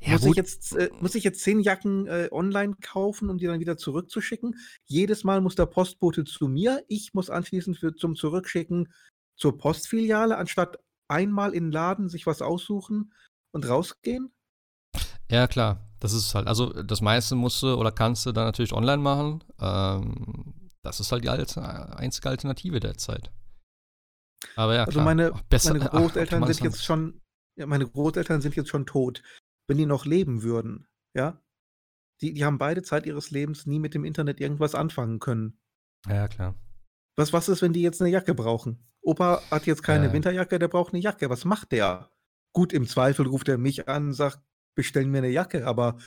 Ja, 0.00 0.12
muss, 0.12 0.24
ich 0.24 0.36
jetzt, 0.36 0.76
äh, 0.76 0.90
muss 1.00 1.14
ich 1.14 1.24
jetzt 1.24 1.40
zehn 1.40 1.60
Jacken 1.60 2.06
äh, 2.06 2.28
online 2.30 2.76
kaufen, 2.80 3.30
um 3.30 3.38
die 3.38 3.46
dann 3.46 3.60
wieder 3.60 3.76
zurückzuschicken? 3.76 4.56
Jedes 4.84 5.24
Mal 5.24 5.40
muss 5.40 5.54
der 5.54 5.66
Postbote 5.66 6.24
zu 6.24 6.48
mir. 6.48 6.84
Ich 6.88 7.14
muss 7.14 7.30
anschließend 7.30 7.78
für, 7.78 7.94
zum 7.94 8.14
Zurückschicken 8.14 8.92
zur 9.36 9.58
Postfiliale, 9.58 10.36
anstatt 10.36 10.78
einmal 11.08 11.54
in 11.54 11.64
den 11.64 11.72
Laden 11.72 12.08
sich 12.08 12.26
was 12.26 12.42
aussuchen 12.42 13.12
und 13.52 13.68
rausgehen. 13.68 14.32
Ja, 15.30 15.46
klar. 15.46 15.82
Das 15.98 16.12
ist 16.12 16.34
halt, 16.34 16.46
also 16.46 16.72
das 16.82 17.00
meiste 17.00 17.34
musst 17.34 17.62
du 17.62 17.74
oder 17.74 17.90
kannst 17.90 18.26
du 18.26 18.32
dann 18.32 18.44
natürlich 18.44 18.74
online 18.74 18.98
machen. 18.98 19.42
Ähm, 19.60 20.68
das 20.82 21.00
ist 21.00 21.10
halt 21.10 21.24
die 21.24 21.30
alte, 21.30 21.62
einzige 21.96 22.28
Alternative 22.28 22.80
derzeit. 22.80 23.30
Aber 24.54 24.74
ja, 24.74 24.80
Also 24.80 24.92
klar. 24.92 25.04
meine, 25.04 25.32
Ach, 25.34 25.42
besser, 25.42 25.72
meine 25.72 25.86
ach, 25.86 25.98
Großeltern 25.98 26.42
optimal 26.42 26.54
sind 26.54 26.64
jetzt 26.64 26.84
schon, 26.84 27.20
ja, 27.58 27.66
meine 27.66 27.86
Großeltern 27.88 28.40
sind 28.40 28.56
jetzt 28.56 28.68
schon 28.68 28.86
tot. 28.86 29.22
Wenn 29.68 29.78
die 29.78 29.86
noch 29.86 30.06
leben 30.06 30.42
würden, 30.42 30.86
ja, 31.14 31.42
die, 32.20 32.32
die 32.32 32.44
haben 32.44 32.58
beide 32.58 32.82
Zeit 32.82 33.06
ihres 33.06 33.30
Lebens 33.30 33.66
nie 33.66 33.78
mit 33.78 33.94
dem 33.94 34.04
Internet 34.04 34.40
irgendwas 34.40 34.74
anfangen 34.74 35.18
können. 35.18 35.58
Ja, 36.06 36.28
klar. 36.28 36.54
Was, 37.16 37.32
was 37.32 37.48
ist, 37.48 37.62
wenn 37.62 37.72
die 37.72 37.82
jetzt 37.82 38.00
eine 38.00 38.10
Jacke 38.10 38.34
brauchen? 38.34 38.86
Opa 39.02 39.42
hat 39.50 39.66
jetzt 39.66 39.82
keine 39.82 40.06
Ja. 40.06 40.12
Winterjacke, 40.12 40.58
der 40.58 40.68
braucht 40.68 40.92
eine 40.92 41.02
Jacke. 41.02 41.30
Was 41.30 41.44
macht 41.44 41.72
der? 41.72 42.10
Gut, 42.52 42.72
im 42.72 42.86
Zweifel 42.86 43.26
ruft 43.26 43.48
er 43.48 43.58
mich 43.58 43.88
an, 43.88 44.12
sagt, 44.12 44.40
bestellen 44.74 45.10
mir 45.10 45.18
eine 45.18 45.28
Jacke, 45.28 45.66
aber 45.66 45.98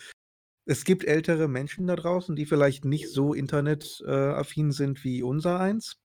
es 0.65 0.83
gibt 0.83 1.03
ältere 1.03 1.47
Menschen 1.47 1.87
da 1.87 1.95
draußen, 1.95 2.35
die 2.35 2.45
vielleicht 2.45 2.85
nicht 2.85 3.09
so 3.09 3.33
internetaffin 3.33 4.71
sind 4.71 5.03
wie 5.03 5.23
unser 5.23 5.59
eins. 5.59 5.99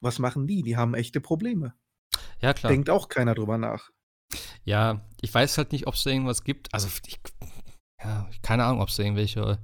Was 0.00 0.18
machen 0.18 0.46
die? 0.46 0.62
Die 0.62 0.76
haben 0.76 0.94
echte 0.94 1.20
Probleme. 1.20 1.74
Ja, 2.40 2.52
klar. 2.52 2.72
Denkt 2.72 2.90
auch 2.90 3.08
keiner 3.08 3.34
drüber 3.34 3.56
nach. 3.56 3.90
Ja, 4.64 5.06
ich 5.22 5.32
weiß 5.32 5.56
halt 5.56 5.72
nicht, 5.72 5.86
ob 5.86 5.94
es 5.94 6.02
da 6.02 6.10
irgendwas 6.10 6.44
gibt. 6.44 6.72
Also, 6.74 6.88
ich, 7.06 7.18
ja, 8.02 8.28
keine 8.42 8.64
Ahnung, 8.64 8.82
ob 8.82 8.88
es 8.88 8.96
da 8.96 9.04
irgendwelche 9.04 9.58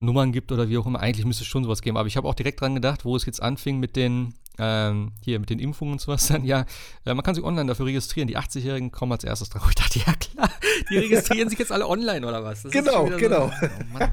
Nummern 0.00 0.32
gibt 0.32 0.52
oder 0.52 0.68
wie 0.68 0.78
auch 0.78 0.86
immer. 0.86 1.00
Eigentlich 1.00 1.26
müsste 1.26 1.42
es 1.42 1.48
schon 1.48 1.64
sowas 1.64 1.82
geben. 1.82 1.96
Aber 1.96 2.06
ich 2.06 2.16
habe 2.16 2.28
auch 2.28 2.34
direkt 2.34 2.60
dran 2.60 2.74
gedacht, 2.74 3.04
wo 3.04 3.16
es 3.16 3.26
jetzt 3.26 3.42
anfing 3.42 3.78
mit 3.78 3.96
den, 3.96 4.34
ähm, 4.58 5.12
hier, 5.20 5.40
mit 5.40 5.50
den 5.50 5.58
Impfungen 5.58 5.92
und 5.92 6.00
sowas 6.00 6.28
dann. 6.28 6.44
Ja, 6.44 6.64
äh, 7.04 7.12
man 7.14 7.24
kann 7.24 7.34
sich 7.34 7.44
online 7.44 7.66
dafür 7.66 7.86
registrieren. 7.86 8.28
Die 8.28 8.38
80-Jährigen 8.38 8.92
kommen 8.92 9.12
als 9.12 9.24
erstes 9.24 9.50
drauf. 9.50 9.66
Ich 9.68 9.74
dachte, 9.74 9.98
ja 9.98 10.14
klar, 10.14 10.50
die 10.90 10.98
registrieren 10.98 11.48
sich 11.48 11.58
jetzt 11.58 11.72
alle 11.72 11.88
online 11.88 12.26
oder 12.26 12.44
was? 12.44 12.62
Das 12.62 12.72
Genau, 12.72 13.06
genau. 13.06 13.50
So, 13.60 13.66
oh. 14.00 14.08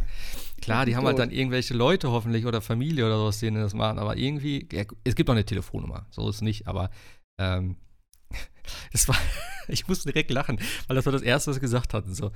Klar, 0.62 0.86
die 0.86 0.96
haben 0.96 1.06
halt 1.06 1.18
So. 1.18 1.24
dann 1.24 1.32
irgendwelche 1.32 1.74
Leute 1.74 2.12
hoffentlich 2.12 2.46
oder 2.46 2.62
Familie 2.62 3.06
oder 3.06 3.18
sowas, 3.18 3.40
denen 3.40 3.62
das 3.62 3.74
machen. 3.74 3.98
Aber 4.00 4.18
irgendwie, 4.18 4.68
ja, 4.72 4.84
es 5.04 5.16
gibt 5.16 5.30
auch 5.30 5.34
eine 5.34 5.46
Telefonnummer. 5.46 6.06
So 6.10 6.28
ist 6.28 6.38
es 6.38 6.42
nicht. 6.42 6.68
Aber 6.68 6.90
ähm, 7.40 7.78
es 8.94 9.08
war, 9.08 9.18
ich 9.68 9.88
musste 9.88 10.12
direkt 10.12 10.32
lachen, 10.32 10.60
weil 10.88 10.96
das 10.96 11.06
war 11.06 11.14
das 11.14 11.22
Erste, 11.22 11.50
was 11.50 11.56
sie 11.56 11.62
gesagt 11.62 11.94
hatten. 11.94 12.14
So, 12.14 12.32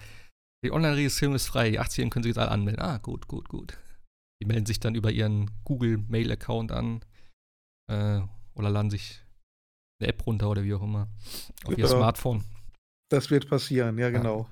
die 0.64 0.72
Online-Registrierung 0.72 1.36
ist 1.36 1.48
frei, 1.48 1.72
die 1.72 1.80
80-Jährigen 1.80 2.10
können 2.10 2.24
sich 2.24 2.32
jetzt 2.32 2.40
alle 2.40 2.52
anmelden. 2.52 2.82
Ah, 2.82 2.98
gut, 2.98 3.28
gut, 3.28 3.50
gut. 3.50 3.78
Die 4.42 4.46
melden 4.46 4.66
sich 4.66 4.80
dann 4.80 4.96
über 4.96 5.12
ihren 5.12 5.52
Google-Mail-Account 5.66 6.72
an 6.72 7.04
äh, 7.90 8.22
oder 8.56 8.70
laden 8.70 8.90
sich 8.90 9.22
eine 10.00 10.10
App 10.10 10.26
runter 10.26 10.50
oder 10.50 10.64
wie 10.64 10.74
auch 10.74 10.82
immer 10.82 11.08
auf 11.66 11.78
ihr 11.78 11.80
Ja. 11.80 11.88
Smartphone. 11.88 12.44
Das 13.10 13.30
wird 13.30 13.50
passieren, 13.50 13.98
ja, 13.98 14.10
genau. 14.10 14.50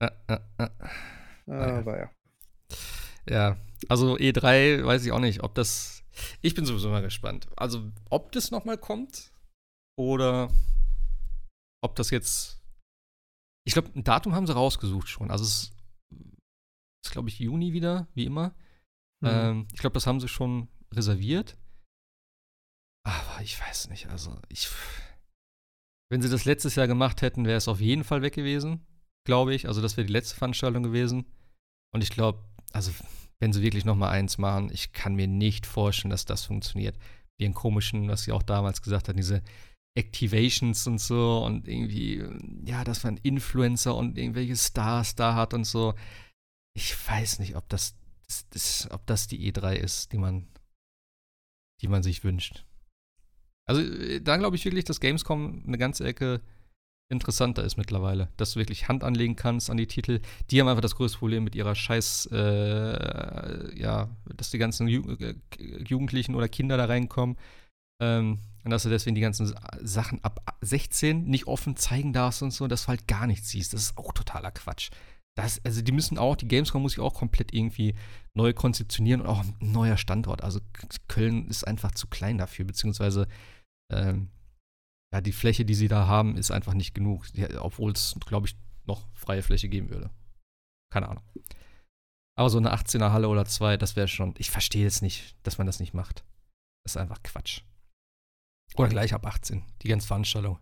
Äh, 0.00 0.10
äh, 0.28 0.38
äh. 0.58 0.68
Aber 1.52 1.98
ja. 1.98 2.10
Ja, 3.28 3.56
also 3.88 4.16
E3 4.16 4.84
weiß 4.84 5.04
ich 5.04 5.12
auch 5.12 5.20
nicht, 5.20 5.42
ob 5.42 5.54
das. 5.54 6.02
Ich 6.40 6.54
bin 6.54 6.64
sowieso 6.64 6.90
mal 6.90 7.02
gespannt. 7.02 7.46
Also, 7.56 7.90
ob 8.10 8.32
das 8.32 8.50
nochmal 8.50 8.78
kommt 8.78 9.31
oder 9.98 10.50
ob 11.82 11.94
das 11.96 12.10
jetzt. 12.10 12.60
Ich 13.64 13.74
glaube, 13.74 13.90
ein 13.94 14.04
Datum 14.04 14.34
haben 14.34 14.46
sie 14.46 14.54
rausgesucht 14.54 15.08
schon. 15.08 15.30
Also, 15.30 15.44
es 15.44 15.72
ist, 17.04 17.12
glaube 17.12 17.28
ich, 17.28 17.38
Juni 17.38 17.72
wieder, 17.72 18.08
wie 18.14 18.24
immer. 18.24 18.54
Mhm. 19.20 19.28
Ähm, 19.28 19.68
ich 19.72 19.80
glaube, 19.80 19.94
das 19.94 20.06
haben 20.06 20.20
sie 20.20 20.28
schon 20.28 20.68
reserviert. 20.92 21.56
Aber 23.04 23.40
ich 23.42 23.60
weiß 23.60 23.88
nicht, 23.88 24.08
also 24.08 24.40
ich. 24.48 24.68
Wenn 26.10 26.22
sie 26.22 26.28
das 26.28 26.44
letztes 26.44 26.74
Jahr 26.74 26.86
gemacht 26.86 27.22
hätten, 27.22 27.46
wäre 27.46 27.56
es 27.56 27.68
auf 27.68 27.80
jeden 27.80 28.04
Fall 28.04 28.20
weg 28.20 28.34
gewesen, 28.34 28.86
glaube 29.24 29.54
ich. 29.54 29.66
Also 29.66 29.80
das 29.80 29.96
wäre 29.96 30.06
die 30.06 30.12
letzte 30.12 30.36
Veranstaltung 30.36 30.82
gewesen. 30.82 31.24
Und 31.94 32.02
ich 32.02 32.10
glaube, 32.10 32.44
also 32.72 32.92
wenn 33.40 33.52
sie 33.52 33.62
wirklich 33.62 33.84
noch 33.84 33.96
mal 33.96 34.10
eins 34.10 34.36
machen, 34.36 34.70
ich 34.72 34.92
kann 34.92 35.14
mir 35.14 35.26
nicht 35.26 35.66
vorstellen, 35.66 36.10
dass 36.10 36.26
das 36.26 36.44
funktioniert. 36.44 36.98
Ihren 37.38 37.54
komischen, 37.54 38.08
was 38.08 38.24
sie 38.24 38.32
auch 38.32 38.42
damals 38.42 38.82
gesagt 38.82 39.08
hat, 39.08 39.18
diese 39.18 39.42
Activations 39.94 40.86
und 40.86 40.98
so 40.98 41.44
und 41.44 41.68
irgendwie, 41.68 42.24
ja, 42.64 42.82
dass 42.84 43.04
man 43.04 43.18
Influencer 43.18 43.94
und 43.94 44.16
irgendwelche 44.16 44.56
Stars 44.56 45.14
da 45.14 45.34
hat 45.34 45.54
und 45.54 45.64
so. 45.64 45.94
Ich 46.74 46.96
weiß 47.08 47.38
nicht, 47.40 47.56
ob 47.56 47.68
das, 47.68 47.94
das, 48.26 48.48
das 48.50 48.90
ob 48.90 49.06
das 49.06 49.28
die 49.28 49.52
E3 49.52 49.74
ist, 49.74 50.12
die 50.12 50.18
man, 50.18 50.48
die 51.82 51.88
man 51.88 52.02
sich 52.02 52.24
wünscht. 52.24 52.64
Also, 53.66 53.82
äh, 53.82 54.20
da 54.20 54.36
glaube 54.38 54.56
ich 54.56 54.64
wirklich, 54.64 54.84
dass 54.84 55.00
Gamescom 55.00 55.64
eine 55.66 55.78
ganze 55.78 56.04
Ecke 56.04 56.40
interessanter 57.10 57.62
ist 57.62 57.76
mittlerweile. 57.76 58.28
Dass 58.38 58.54
du 58.54 58.60
wirklich 58.60 58.88
Hand 58.88 59.04
anlegen 59.04 59.36
kannst 59.36 59.70
an 59.70 59.76
die 59.76 59.86
Titel. 59.86 60.20
Die 60.50 60.58
haben 60.58 60.68
einfach 60.68 60.80
das 60.80 60.96
größte 60.96 61.18
Problem 61.18 61.44
mit 61.44 61.54
ihrer 61.54 61.74
Scheiß, 61.74 62.30
äh, 62.32 63.78
ja, 63.78 64.08
dass 64.34 64.50
die 64.50 64.58
ganzen 64.58 64.88
Ju 64.88 65.02
äh, 65.16 65.34
Jugendlichen 65.86 66.34
oder 66.34 66.48
Kinder 66.48 66.78
da 66.78 66.86
reinkommen. 66.86 67.36
Ähm, 68.00 68.38
und 68.64 68.70
dass 68.70 68.84
du 68.84 68.88
deswegen 68.88 69.14
die 69.14 69.20
ganzen 69.20 69.54
Sachen 69.80 70.22
ab 70.22 70.56
16 70.60 71.24
nicht 71.24 71.46
offen 71.46 71.76
zeigen 71.76 72.12
darfst 72.12 72.42
und 72.42 72.52
so, 72.52 72.68
dass 72.68 72.84
du 72.84 72.88
halt 72.88 73.08
gar 73.08 73.26
nichts 73.26 73.48
siehst. 73.48 73.72
Das 73.72 73.82
ist 73.82 73.98
auch 73.98 74.12
totaler 74.12 74.50
Quatsch. 74.50 74.90
Das, 75.36 75.64
also 75.64 75.80
die 75.80 75.92
müssen 75.92 76.18
auch, 76.18 76.36
die 76.36 76.46
Gamescom 76.46 76.82
muss 76.82 76.92
ich 76.92 77.00
auch 77.00 77.14
komplett 77.14 77.54
irgendwie 77.54 77.94
neu 78.34 78.52
konzeptionieren 78.52 79.22
und 79.22 79.26
auch 79.26 79.40
ein 79.40 79.56
neuer 79.60 79.96
Standort. 79.96 80.44
Also 80.44 80.60
Köln 81.08 81.48
ist 81.48 81.66
einfach 81.66 81.92
zu 81.92 82.06
klein 82.06 82.38
dafür, 82.38 82.66
beziehungsweise 82.66 83.26
ähm, 83.90 84.30
ja, 85.12 85.20
die 85.20 85.32
Fläche, 85.32 85.64
die 85.64 85.74
sie 85.74 85.88
da 85.88 86.06
haben, 86.06 86.36
ist 86.36 86.50
einfach 86.50 86.74
nicht 86.74 86.94
genug, 86.94 87.26
obwohl 87.58 87.92
es, 87.92 88.14
glaube 88.26 88.46
ich, 88.46 88.56
noch 88.86 89.06
freie 89.14 89.42
Fläche 89.42 89.68
geben 89.68 89.90
würde. 89.90 90.10
Keine 90.92 91.08
Ahnung. 91.08 91.24
Aber 92.36 92.50
so 92.50 92.58
eine 92.58 92.72
18er 92.74 93.12
Halle 93.12 93.28
oder 93.28 93.44
zwei, 93.44 93.76
das 93.76 93.96
wäre 93.96 94.08
schon, 94.08 94.34
ich 94.38 94.50
verstehe 94.50 94.86
es 94.86 95.02
nicht, 95.02 95.36
dass 95.42 95.58
man 95.58 95.66
das 95.66 95.80
nicht 95.80 95.94
macht. 95.94 96.24
Das 96.84 96.92
ist 96.92 96.96
einfach 96.96 97.22
Quatsch. 97.22 97.62
Oder 98.76 98.88
gleich 98.88 99.12
ab 99.14 99.26
18, 99.26 99.62
die 99.82 99.88
ganze 99.88 100.06
Veranstaltung. 100.06 100.58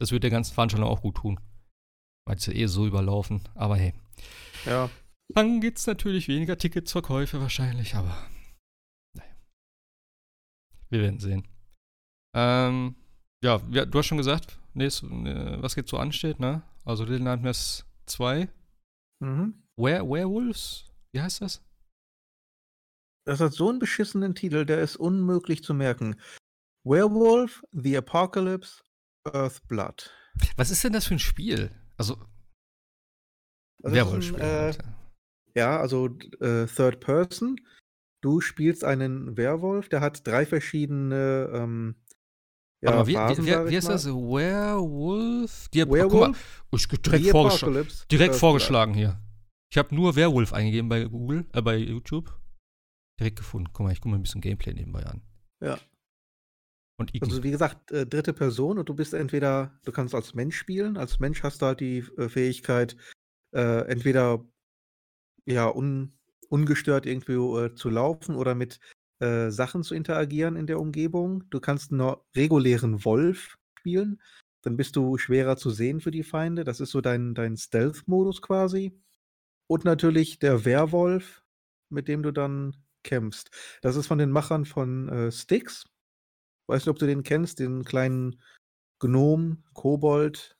Das 0.00 0.10
würde 0.10 0.20
der 0.20 0.30
ganzen 0.30 0.54
Veranstaltung 0.54 0.88
auch 0.88 1.02
gut 1.02 1.16
tun. 1.16 1.40
Weil 2.26 2.36
es 2.36 2.46
ja 2.46 2.52
eh 2.52 2.66
so 2.66 2.86
überlaufen, 2.86 3.42
aber 3.54 3.76
hey. 3.76 3.94
Ja. 4.64 4.90
Dann 5.34 5.60
gibt 5.60 5.78
es 5.78 5.86
natürlich 5.86 6.28
weniger 6.28 6.58
Ticketsverkäufe 6.58 7.40
wahrscheinlich, 7.40 7.94
aber 7.94 8.16
naja. 9.16 9.34
Wir 10.90 11.00
werden 11.00 11.20
sehen. 11.20 11.46
Ähm, 12.36 12.96
ja, 13.42 13.58
du 13.58 13.98
hast 13.98 14.06
schon 14.06 14.18
gesagt, 14.18 14.58
nächst, 14.74 15.02
äh, 15.02 15.62
was 15.62 15.74
jetzt 15.76 15.90
so 15.90 15.98
ansteht, 15.98 16.40
ne? 16.40 16.62
Also 16.84 17.04
Little 17.04 17.24
Nightmares 17.24 17.86
2. 18.06 18.48
Mhm. 19.20 19.62
Were 19.76 20.08
Werewolves? 20.08 20.90
Wie 21.12 21.20
heißt 21.20 21.40
das? 21.40 21.62
Das 23.26 23.40
hat 23.40 23.54
so 23.54 23.70
einen 23.70 23.78
beschissenen 23.78 24.34
Titel, 24.34 24.66
der 24.66 24.82
ist 24.82 24.96
unmöglich 24.96 25.64
zu 25.64 25.72
merken. 25.72 26.16
Werewolf, 26.84 27.62
The 27.72 27.96
Apocalypse, 27.96 28.82
Earthblood. 29.26 30.10
Was 30.56 30.70
ist 30.70 30.84
denn 30.84 30.92
das 30.92 31.06
für 31.06 31.14
ein 31.14 31.18
Spiel? 31.18 31.70
Also, 31.96 32.16
Also 33.82 33.96
Werwolf-Spiel. 33.96 34.40
äh, 34.40 34.74
ja, 35.54 35.78
also 35.78 36.06
äh, 36.40 36.66
Third 36.66 37.00
Person. 37.00 37.60
Du 38.22 38.40
spielst 38.40 38.84
einen 38.84 39.36
Werwolf, 39.36 39.88
der 39.88 40.00
hat 40.00 40.26
drei 40.26 40.46
verschiedene 40.46 41.50
ähm, 41.52 41.96
ja, 42.82 42.90
Warte 42.90 42.98
mal, 42.98 43.06
wie, 43.06 43.14
Phasen, 43.14 43.46
wie, 43.46 43.48
wie, 43.48 43.64
ich 43.64 43.70
wie 43.70 43.76
heißt 43.76 43.88
das? 43.88 44.06
Werewolf? 44.06 45.68
Die, 45.70 45.80
guck 45.80 45.90
mal, 45.90 45.98
Werewolf, 45.98 46.64
ich 46.74 46.86
direkt, 46.86 47.24
The 47.24 47.30
vorgeschl 47.30 47.64
Apocalypse, 47.64 48.06
direkt 48.08 48.34
vorgeschlagen 48.34 48.94
hier. 48.94 49.20
Ich 49.70 49.78
habe 49.78 49.94
nur 49.94 50.16
Werwolf 50.16 50.52
eingegeben 50.52 50.88
bei 50.88 51.04
Google, 51.04 51.46
äh, 51.52 51.62
bei 51.62 51.76
YouTube. 51.76 52.38
Direkt 53.18 53.36
gefunden. 53.36 53.70
Guck 53.72 53.86
mal, 53.86 53.92
ich 53.92 54.00
gucke 54.00 54.10
mal 54.10 54.16
ein 54.16 54.22
bisschen 54.22 54.40
Gameplay 54.40 54.74
nebenbei 54.74 55.04
an. 55.06 55.22
Ja. 55.62 55.78
Und 56.96 57.14
Iggy. 57.14 57.24
Also 57.26 57.42
wie 57.42 57.50
gesagt, 57.50 57.90
äh, 57.90 58.06
dritte 58.06 58.32
Person 58.32 58.78
und 58.78 58.88
du 58.88 58.94
bist 58.94 59.14
entweder, 59.14 59.78
du 59.84 59.92
kannst 59.92 60.14
als 60.14 60.34
Mensch 60.34 60.56
spielen, 60.56 60.96
als 60.96 61.18
Mensch 61.18 61.42
hast 61.42 61.62
du 61.62 61.66
halt 61.66 61.80
die 61.80 61.98
äh, 62.16 62.28
Fähigkeit, 62.28 62.96
äh, 63.52 63.86
entweder 63.88 64.44
ja 65.44 65.68
un, 65.68 66.16
ungestört 66.48 67.06
irgendwie 67.06 67.32
äh, 67.32 67.74
zu 67.74 67.90
laufen 67.90 68.36
oder 68.36 68.54
mit 68.54 68.78
äh, 69.20 69.50
Sachen 69.50 69.82
zu 69.82 69.94
interagieren 69.94 70.56
in 70.56 70.66
der 70.66 70.80
Umgebung. 70.80 71.44
Du 71.50 71.60
kannst 71.60 71.92
einen 71.92 72.14
regulären 72.36 73.04
Wolf 73.04 73.58
spielen, 73.78 74.20
dann 74.62 74.76
bist 74.76 74.96
du 74.96 75.18
schwerer 75.18 75.56
zu 75.56 75.70
sehen 75.70 76.00
für 76.00 76.10
die 76.10 76.22
Feinde. 76.22 76.64
Das 76.64 76.80
ist 76.80 76.90
so 76.90 77.00
dein, 77.00 77.34
dein 77.34 77.56
Stealth-Modus 77.56 78.40
quasi. 78.40 78.98
Und 79.66 79.84
natürlich 79.84 80.38
der 80.38 80.64
Werwolf, 80.64 81.42
mit 81.90 82.08
dem 82.08 82.22
du 82.22 82.30
dann 82.30 82.76
kämpfst. 83.02 83.50
Das 83.82 83.96
ist 83.96 84.06
von 84.06 84.18
den 84.18 84.30
Machern 84.30 84.64
von 84.64 85.08
äh, 85.08 85.30
Styx. 85.30 85.84
Weißt 86.66 86.86
du, 86.86 86.90
ob 86.90 86.98
du 86.98 87.06
den 87.06 87.22
kennst, 87.22 87.58
den 87.58 87.84
kleinen 87.84 88.40
Gnom, 89.00 89.64
Kobold, 89.74 90.56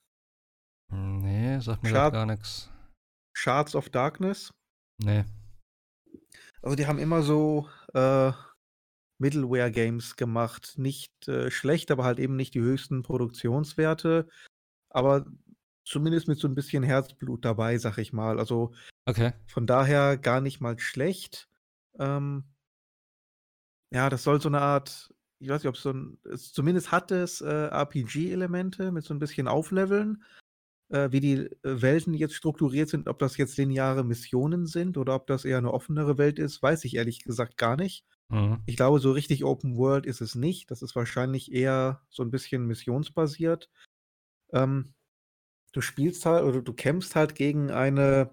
Nee, 0.90 1.58
sagt 1.60 1.82
mir 1.82 1.90
grad 1.90 2.12
gar 2.12 2.26
nichts. 2.26 2.70
Shards 3.36 3.74
of 3.74 3.88
Darkness? 3.88 4.52
Nee. 4.98 5.24
Also 6.62 6.76
die 6.76 6.86
haben 6.86 6.98
immer 6.98 7.22
so 7.22 7.68
äh, 7.94 8.32
Middleware-Games 9.18 10.16
gemacht. 10.16 10.74
Nicht 10.76 11.28
äh, 11.28 11.50
schlecht, 11.50 11.90
aber 11.90 12.04
halt 12.04 12.18
eben 12.18 12.36
nicht 12.36 12.54
die 12.54 12.60
höchsten 12.60 13.02
Produktionswerte. 13.02 14.28
Aber 14.90 15.26
zumindest 15.84 16.28
mit 16.28 16.38
so 16.38 16.48
ein 16.48 16.54
bisschen 16.54 16.82
Herzblut 16.82 17.44
dabei, 17.44 17.76
sag 17.78 17.98
ich 17.98 18.12
mal. 18.12 18.38
Also 18.38 18.72
Okay. 19.06 19.32
von 19.46 19.66
daher 19.66 20.16
gar 20.16 20.40
nicht 20.40 20.60
mal 20.60 20.78
schlecht. 20.78 21.48
Ähm, 21.98 22.44
ja, 23.92 24.08
das 24.08 24.22
soll 24.22 24.40
so 24.40 24.48
eine 24.48 24.60
Art, 24.60 25.13
ich 25.38 25.48
weiß 25.48 25.62
nicht, 25.62 25.68
ob 25.68 25.74
es 25.74 25.82
so 25.82 25.90
ein, 25.90 26.18
es, 26.24 26.52
zumindest 26.52 26.92
hat 26.92 27.10
es 27.10 27.40
äh, 27.40 27.66
RPG-Elemente 27.66 28.92
mit 28.92 29.04
so 29.04 29.14
ein 29.14 29.18
bisschen 29.18 29.48
Aufleveln. 29.48 30.22
Äh, 30.90 31.12
wie 31.12 31.20
die 31.20 31.34
äh, 31.34 31.48
Welten 31.62 32.14
jetzt 32.14 32.34
strukturiert 32.34 32.88
sind, 32.88 33.08
ob 33.08 33.18
das 33.18 33.36
jetzt 33.36 33.56
lineare 33.56 34.04
Missionen 34.04 34.66
sind 34.66 34.98
oder 34.98 35.14
ob 35.14 35.26
das 35.26 35.44
eher 35.44 35.58
eine 35.58 35.72
offenere 35.72 36.18
Welt 36.18 36.38
ist, 36.38 36.62
weiß 36.62 36.84
ich 36.84 36.96
ehrlich 36.96 37.24
gesagt 37.24 37.56
gar 37.56 37.76
nicht. 37.76 38.04
Mhm. 38.28 38.62
Ich 38.66 38.76
glaube, 38.76 39.00
so 39.00 39.12
richtig 39.12 39.44
Open 39.44 39.76
World 39.76 40.06
ist 40.06 40.20
es 40.20 40.34
nicht. 40.34 40.70
Das 40.70 40.82
ist 40.82 40.94
wahrscheinlich 40.94 41.52
eher 41.52 42.02
so 42.10 42.22
ein 42.22 42.30
bisschen 42.30 42.66
missionsbasiert. 42.66 43.70
Ähm, 44.52 44.94
du 45.72 45.80
spielst 45.80 46.26
halt 46.26 46.44
oder 46.44 46.60
du 46.60 46.72
kämpfst 46.72 47.16
halt 47.16 47.34
gegen 47.34 47.70
eine, 47.70 48.30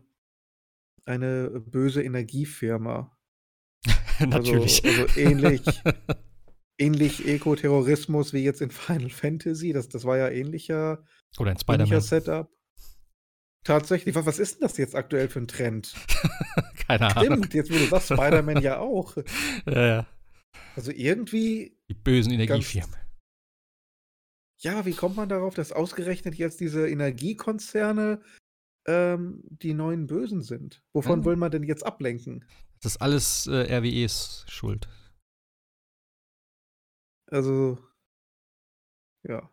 eine 1.05 1.49
böse 1.61 2.03
Energiefirma. 2.03 3.17
Natürlich. 4.19 4.83
also 4.85 5.19
ähnlich. 5.19 5.63
Ähnlich 6.81 7.27
Ekoterrorismus 7.27 8.33
wie 8.33 8.43
jetzt 8.43 8.61
in 8.61 8.71
Final 8.71 9.09
Fantasy. 9.09 9.71
Das, 9.71 9.87
das 9.87 10.03
war 10.03 10.17
ja 10.17 10.29
ähnlicher, 10.29 11.03
Oder 11.37 11.51
in 11.51 11.57
ähnlicher. 11.57 12.01
Setup. 12.01 12.49
Tatsächlich, 13.63 14.15
was, 14.15 14.25
was 14.25 14.39
ist 14.39 14.55
denn 14.55 14.61
das 14.67 14.77
jetzt 14.77 14.95
aktuell 14.95 15.29
für 15.29 15.39
ein 15.39 15.47
Trend? 15.47 15.93
Keine 16.87 17.15
Ahnung. 17.15 17.37
Stimmt, 17.43 17.53
jetzt 17.53 17.69
du 17.69 17.85
sagst, 17.85 18.07
Spider-Man 18.07 18.61
ja 18.63 18.79
auch. 18.79 19.15
Ja, 19.67 19.85
ja. 19.85 20.07
Also 20.75 20.91
irgendwie 20.91 21.77
Die 21.89 21.93
bösen 21.93 22.31
Energiefirmen. 22.33 22.95
Ja, 24.59 24.85
wie 24.85 24.93
kommt 24.93 25.15
man 25.15 25.29
darauf, 25.29 25.53
dass 25.53 25.71
ausgerechnet 25.71 26.35
jetzt 26.35 26.59
diese 26.59 26.87
Energiekonzerne 26.87 28.21
ähm, 28.87 29.43
die 29.49 29.73
neuen 29.73 30.07
Bösen 30.07 30.41
sind? 30.41 30.81
Wovon 30.93 31.19
Ja. 31.19 31.25
will 31.25 31.35
man 31.35 31.51
denn 31.51 31.63
jetzt 31.63 31.85
ablenken? 31.85 32.45
Das 32.81 32.93
ist 32.93 33.01
alles 33.01 33.45
äh, 33.47 33.75
RWEs 33.77 34.45
Schuld. 34.49 34.87
Also, 37.31 37.77
ja. 39.23 39.49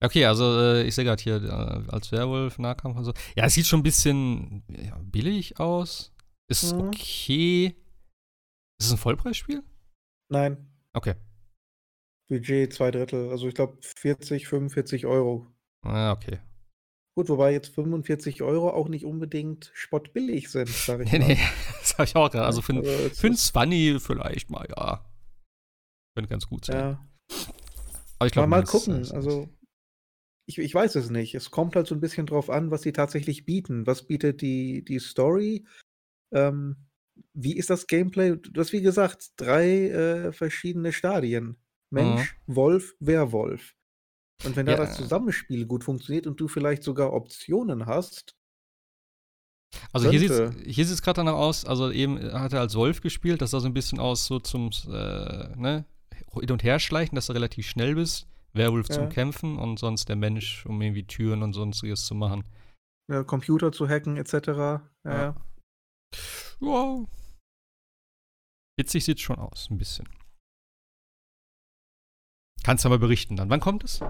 Okay, 0.00 0.24
also 0.26 0.44
äh, 0.60 0.84
ich 0.84 0.94
sehe 0.94 1.04
gerade 1.04 1.22
hier 1.22 1.42
äh, 1.42 1.90
als 1.92 2.12
Werwolf, 2.12 2.58
Nahkampf 2.58 2.96
und 2.96 3.04
so. 3.04 3.12
Ja, 3.36 3.46
es 3.46 3.54
sieht 3.54 3.66
schon 3.66 3.80
ein 3.80 3.84
bisschen 3.84 4.62
ja, 4.68 4.96
billig 5.02 5.58
aus. 5.58 6.12
Ist 6.48 6.72
Mhm. 6.74 6.80
okay. 6.88 7.76
Ist 8.80 8.86
es 8.86 8.92
ein 8.92 8.98
Vollpreisspiel? 8.98 9.62
Nein, 10.30 10.72
Okay. 10.94 11.14
Budget 12.30 12.72
zwei 12.72 12.90
Drittel. 12.90 13.30
Also 13.30 13.48
ich 13.48 13.54
glaube 13.54 13.78
40, 13.82 14.46
45 14.48 15.06
Euro. 15.06 15.46
Ah, 15.82 16.12
okay. 16.12 16.38
Gut, 17.16 17.28
wobei 17.28 17.52
jetzt 17.52 17.74
45 17.74 18.42
Euro 18.42 18.70
auch 18.70 18.88
nicht 18.88 19.04
unbedingt 19.04 19.70
spottbillig 19.74 20.50
sind, 20.50 20.68
sag 20.68 21.00
ich 21.00 21.10
Nee, 21.12 21.18
mal. 21.18 21.28
nee, 21.28 21.38
das 21.80 21.94
habe 21.94 22.04
ich 22.04 22.14
auch 22.16 22.30
gerade. 22.30 22.46
Also 22.46 22.62
für, 22.62 22.74
ein- 22.74 22.84
es 22.84 23.18
für 23.18 23.26
ein 23.28 23.36
Swanny 23.36 23.98
vielleicht 23.98 24.50
mal, 24.50 24.66
ja. 24.76 25.04
Könnte 26.18 26.30
ganz 26.30 26.48
gut 26.48 26.64
sein. 26.64 26.76
ja. 26.76 27.08
Aber 28.18 28.26
ich 28.26 28.34
Mal, 28.34 28.46
glaube, 28.46 28.48
mal 28.48 28.64
gucken. 28.64 29.08
Also, 29.12 29.48
ich, 30.48 30.58
ich 30.58 30.74
weiß 30.74 30.96
es 30.96 31.10
nicht. 31.10 31.36
Es 31.36 31.52
kommt 31.52 31.76
halt 31.76 31.86
so 31.86 31.94
ein 31.94 32.00
bisschen 32.00 32.26
drauf 32.26 32.50
an, 32.50 32.72
was 32.72 32.82
sie 32.82 32.92
tatsächlich 32.92 33.46
bieten. 33.46 33.86
Was 33.86 34.04
bietet 34.04 34.40
die, 34.42 34.84
die 34.84 34.98
Story? 34.98 35.64
Ähm, 36.34 36.74
wie 37.34 37.56
ist 37.56 37.70
das 37.70 37.86
Gameplay? 37.86 38.34
Du 38.36 38.60
hast, 38.60 38.72
wie 38.72 38.82
gesagt, 38.82 39.30
drei 39.36 39.90
äh, 39.90 40.32
verschiedene 40.32 40.92
Stadien: 40.92 41.56
Mensch, 41.90 42.36
Wolf, 42.48 42.96
Werwolf. 42.98 43.76
Und 44.44 44.56
wenn 44.56 44.66
da 44.66 44.72
Ja. 44.72 44.78
das 44.78 44.96
Zusammenspiel 44.96 45.66
gut 45.66 45.84
funktioniert 45.84 46.26
und 46.26 46.40
du 46.40 46.48
vielleicht 46.48 46.82
sogar 46.82 47.12
Optionen 47.12 47.86
hast, 47.86 48.34
Also 49.92 50.10
hier 50.10 50.18
sieht 50.18 50.30
könnte. 50.30 50.64
hier 50.68 50.84
sieht's 50.86 51.02
gerade 51.02 51.18
danach 51.18 51.34
aus, 51.34 51.64
also 51.64 51.90
eben 51.92 52.32
hat 52.32 52.52
er 52.52 52.60
als 52.60 52.74
Wolf 52.74 53.00
gespielt, 53.00 53.42
das 53.42 53.50
sah 53.52 53.60
so 53.60 53.66
ein 53.68 53.74
bisschen 53.74 54.00
aus 54.00 54.26
so 54.26 54.40
zum 54.40 54.70
äh, 54.88 55.56
ne, 55.56 55.84
hin 56.40 56.50
und 56.50 56.62
her 56.62 56.78
schleichen, 56.78 57.16
dass 57.16 57.26
du 57.26 57.32
relativ 57.32 57.66
schnell 57.68 57.94
bist. 57.94 58.26
Werwolf 58.54 58.88
zum 58.88 59.04
Ja. 59.04 59.08
Kämpfen 59.10 59.58
und 59.58 59.78
sonst 59.78 60.08
der 60.08 60.16
Mensch, 60.16 60.64
um 60.66 60.80
irgendwie 60.80 61.06
Türen 61.06 61.42
und 61.42 61.52
sonstiges 61.52 62.06
zu 62.06 62.14
machen. 62.14 62.44
äh, 63.10 63.24
Computer 63.24 63.72
zu 63.72 63.88
hacken, 63.88 64.16
etc. 64.18 64.32
Ja, 64.48 64.90
Ja. 65.04 65.12
ja. 65.22 65.36
Ja. 66.60 67.04
Witzig 68.78 69.04
sieht 69.04 69.20
schon 69.20 69.36
aus, 69.38 69.68
ein 69.70 69.78
bisschen. 69.78 70.08
Kannst 72.64 72.84
aber 72.86 72.98
berichten 72.98 73.36
dann. 73.36 73.50
Wann 73.50 73.60
kommt 73.60 73.84
es? 73.84 74.00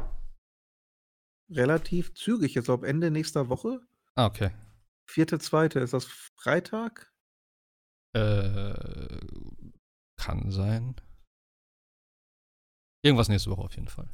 relativ 1.51 2.13
zügig. 2.15 2.55
Jetzt 2.55 2.69
ab 2.69 2.83
Ende 2.83 3.11
nächster 3.11 3.49
Woche. 3.49 3.81
Ah, 4.17 4.27
okay. 4.27 4.51
Vierte, 5.09 5.39
zweite, 5.39 5.81
ist 5.81 5.95
das 5.95 6.05
Freitag? 6.05 7.11
Äh, 8.15 9.19
kann 10.17 10.51
sein. 10.51 10.97
Irgendwas 13.03 13.29
nächste 13.29 13.51
Woche 13.51 13.63
auf 13.63 13.75
jeden 13.75 13.89
Fall. 13.89 14.09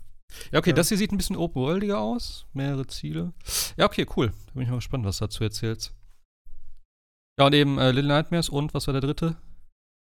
Ja, 0.53 0.59
okay, 0.59 0.71
Ja. 0.71 0.77
das 0.77 0.89
hier 0.89 0.99
sieht 0.99 1.13
ein 1.13 1.17
bisschen 1.17 1.37
open-worldiger 1.37 1.99
aus. 1.99 2.47
Mehrere 2.53 2.87
Ziele. 2.87 3.33
Ja, 3.77 3.87
okay, 3.87 4.07
cool. 4.17 4.29
Da 4.47 4.53
bin 4.53 4.63
ich 4.63 4.69
mal 4.69 4.77
gespannt, 4.77 5.05
was 5.05 5.19
du 5.19 5.25
dazu 5.25 5.45
erzählst. 5.45 5.95
Ja, 7.39 7.47
und 7.47 7.55
eben 7.55 7.79
äh, 7.79 7.91
Little 7.91 8.09
Nightmares 8.09 8.49
und 8.49 8.75
was 8.75 8.87
war 8.87 8.93
der 8.93 9.01
dritte? 9.01 9.37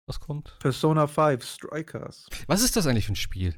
Was 0.06 0.20
kommt? 0.20 0.56
Persona 0.60 1.06
5 1.06 1.44
Strikers. 1.44 2.28
Was 2.46 2.62
ist 2.62 2.76
das 2.76 2.86
eigentlich 2.86 3.06
für 3.06 3.12
ein 3.12 3.16
Spiel? 3.16 3.54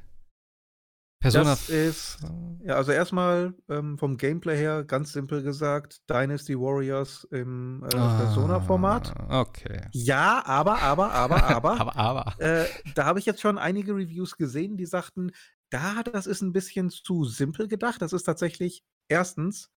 Persona. 1.19 1.51
Das 1.51 1.69
ist, 1.69 2.19
ja, 2.63 2.75
also 2.75 2.91
erstmal 2.91 3.55
ähm, 3.69 3.97
vom 3.97 4.17
Gameplay 4.17 4.55
her 4.55 4.83
ganz 4.83 5.13
simpel 5.13 5.41
gesagt, 5.41 6.07
Dynasty 6.09 6.57
Warriors 6.57 7.23
im 7.31 7.83
äh, 7.83 7.89
Persona-Format. 7.89 9.13
Ah, 9.17 9.41
Okay. 9.41 9.81
Ja, 9.93 10.43
aber, 10.45 10.79
aber, 10.81 11.11
aber, 11.11 11.43
aber. 11.43 11.71
aber, 11.81 11.95
aber. 11.95 12.35
Äh, 12.39 12.65
da 12.93 13.05
habe 13.05 13.19
ich 13.19 13.25
jetzt 13.25 13.41
schon 13.41 13.57
einige 13.57 13.95
Reviews 13.95 14.37
gesehen, 14.37 14.77
die 14.77 14.85
sagten, 14.85 15.31
da, 15.69 16.03
das 16.03 16.27
ist 16.27 16.41
ein 16.41 16.53
bisschen 16.53 16.89
zu 16.89 17.25
simpel 17.25 17.67
gedacht. 17.67 18.01
Das 18.01 18.13
ist 18.13 18.23
tatsächlich 18.23 18.83
erstens 19.09 19.71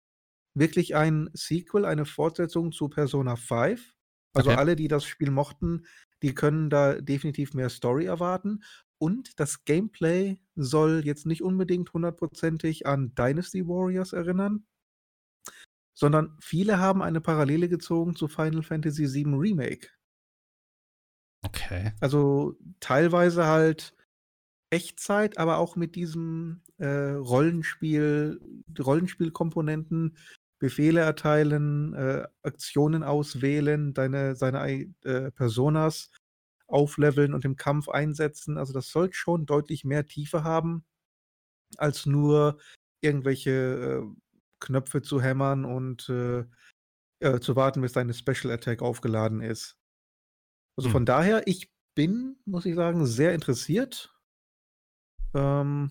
wirklich 0.54 0.96
ein 0.96 1.30
Sequel, 1.34 1.84
eine 1.84 2.04
Fortsetzung 2.04 2.72
zu 2.72 2.88
Persona 2.88 3.36
5. 3.36 3.94
Also 4.34 4.50
Okay. 4.50 4.58
alle, 4.58 4.76
die 4.76 4.88
das 4.88 5.04
Spiel 5.04 5.30
mochten, 5.30 5.86
die 6.22 6.34
können 6.34 6.68
da 6.68 7.00
definitiv 7.00 7.54
mehr 7.54 7.70
Story 7.70 8.06
erwarten. 8.06 8.62
Und 9.00 9.38
das 9.38 9.64
Gameplay 9.64 10.38
soll 10.56 11.02
jetzt 11.04 11.26
nicht 11.26 11.42
unbedingt 11.42 11.92
hundertprozentig 11.92 12.86
an 12.86 13.14
Dynasty 13.14 13.66
Warriors 13.68 14.12
erinnern, 14.12 14.66
sondern 15.96 16.36
viele 16.40 16.78
haben 16.78 17.02
eine 17.02 17.20
Parallele 17.20 17.68
gezogen 17.68 18.16
zu 18.16 18.28
Final 18.28 18.62
Fantasy 18.62 19.12
VII 19.12 19.34
Remake. 19.34 19.88
Okay. 21.44 21.92
Also 22.00 22.56
teilweise 22.80 23.46
halt 23.46 23.94
Echtzeit, 24.70 25.38
aber 25.38 25.58
auch 25.58 25.76
mit 25.76 25.94
diesem 25.94 26.62
äh, 26.78 26.86
Rollenspiel, 27.12 28.40
Rollenspielkomponenten, 28.78 30.16
Befehle 30.60 31.00
erteilen, 31.00 31.94
äh, 31.94 32.26
Aktionen 32.42 33.04
auswählen, 33.04 33.94
deine 33.94 34.34
seine 34.34 34.60
ei- 34.60 34.92
äh, 35.04 35.30
Personas 35.30 36.10
aufleveln 36.68 37.34
und 37.34 37.44
im 37.46 37.56
Kampf 37.56 37.88
einsetzen. 37.90 38.58
Also 38.58 38.72
das 38.72 38.90
soll 38.90 39.12
schon 39.12 39.46
deutlich 39.46 39.84
mehr 39.84 40.06
Tiefe 40.06 40.44
haben, 40.44 40.86
als 41.78 42.06
nur 42.06 42.58
irgendwelche 43.02 43.50
äh, 43.52 44.16
Knöpfe 44.60 45.02
zu 45.02 45.20
hämmern 45.22 45.64
und 45.64 46.08
äh, 46.08 46.44
äh, 47.20 47.40
zu 47.40 47.56
warten, 47.56 47.82
bis 47.82 47.92
deine 47.94 48.14
Special 48.14 48.52
Attack 48.52 48.82
aufgeladen 48.82 49.40
ist. 49.42 49.78
Also 50.78 50.88
Hm. 50.88 50.90
von 50.90 51.04
daher, 51.04 51.46
ich 51.46 51.70
bin, 51.94 52.38
muss 52.46 52.64
ich 52.66 52.74
sagen, 52.74 53.04
sehr 53.06 53.34
interessiert. 53.34 54.14
Ähm, 55.34 55.90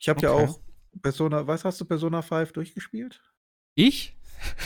ich 0.00 0.08
habe 0.08 0.26
ja 0.26 0.32
Okay. 0.32 0.32
auch 0.32 0.60
Persona, 1.02 1.46
was 1.46 1.64
hast 1.64 1.80
du 1.80 1.84
Persona 1.84 2.22
5 2.22 2.52
durchgespielt? 2.52 3.22
Ich? 3.76 4.17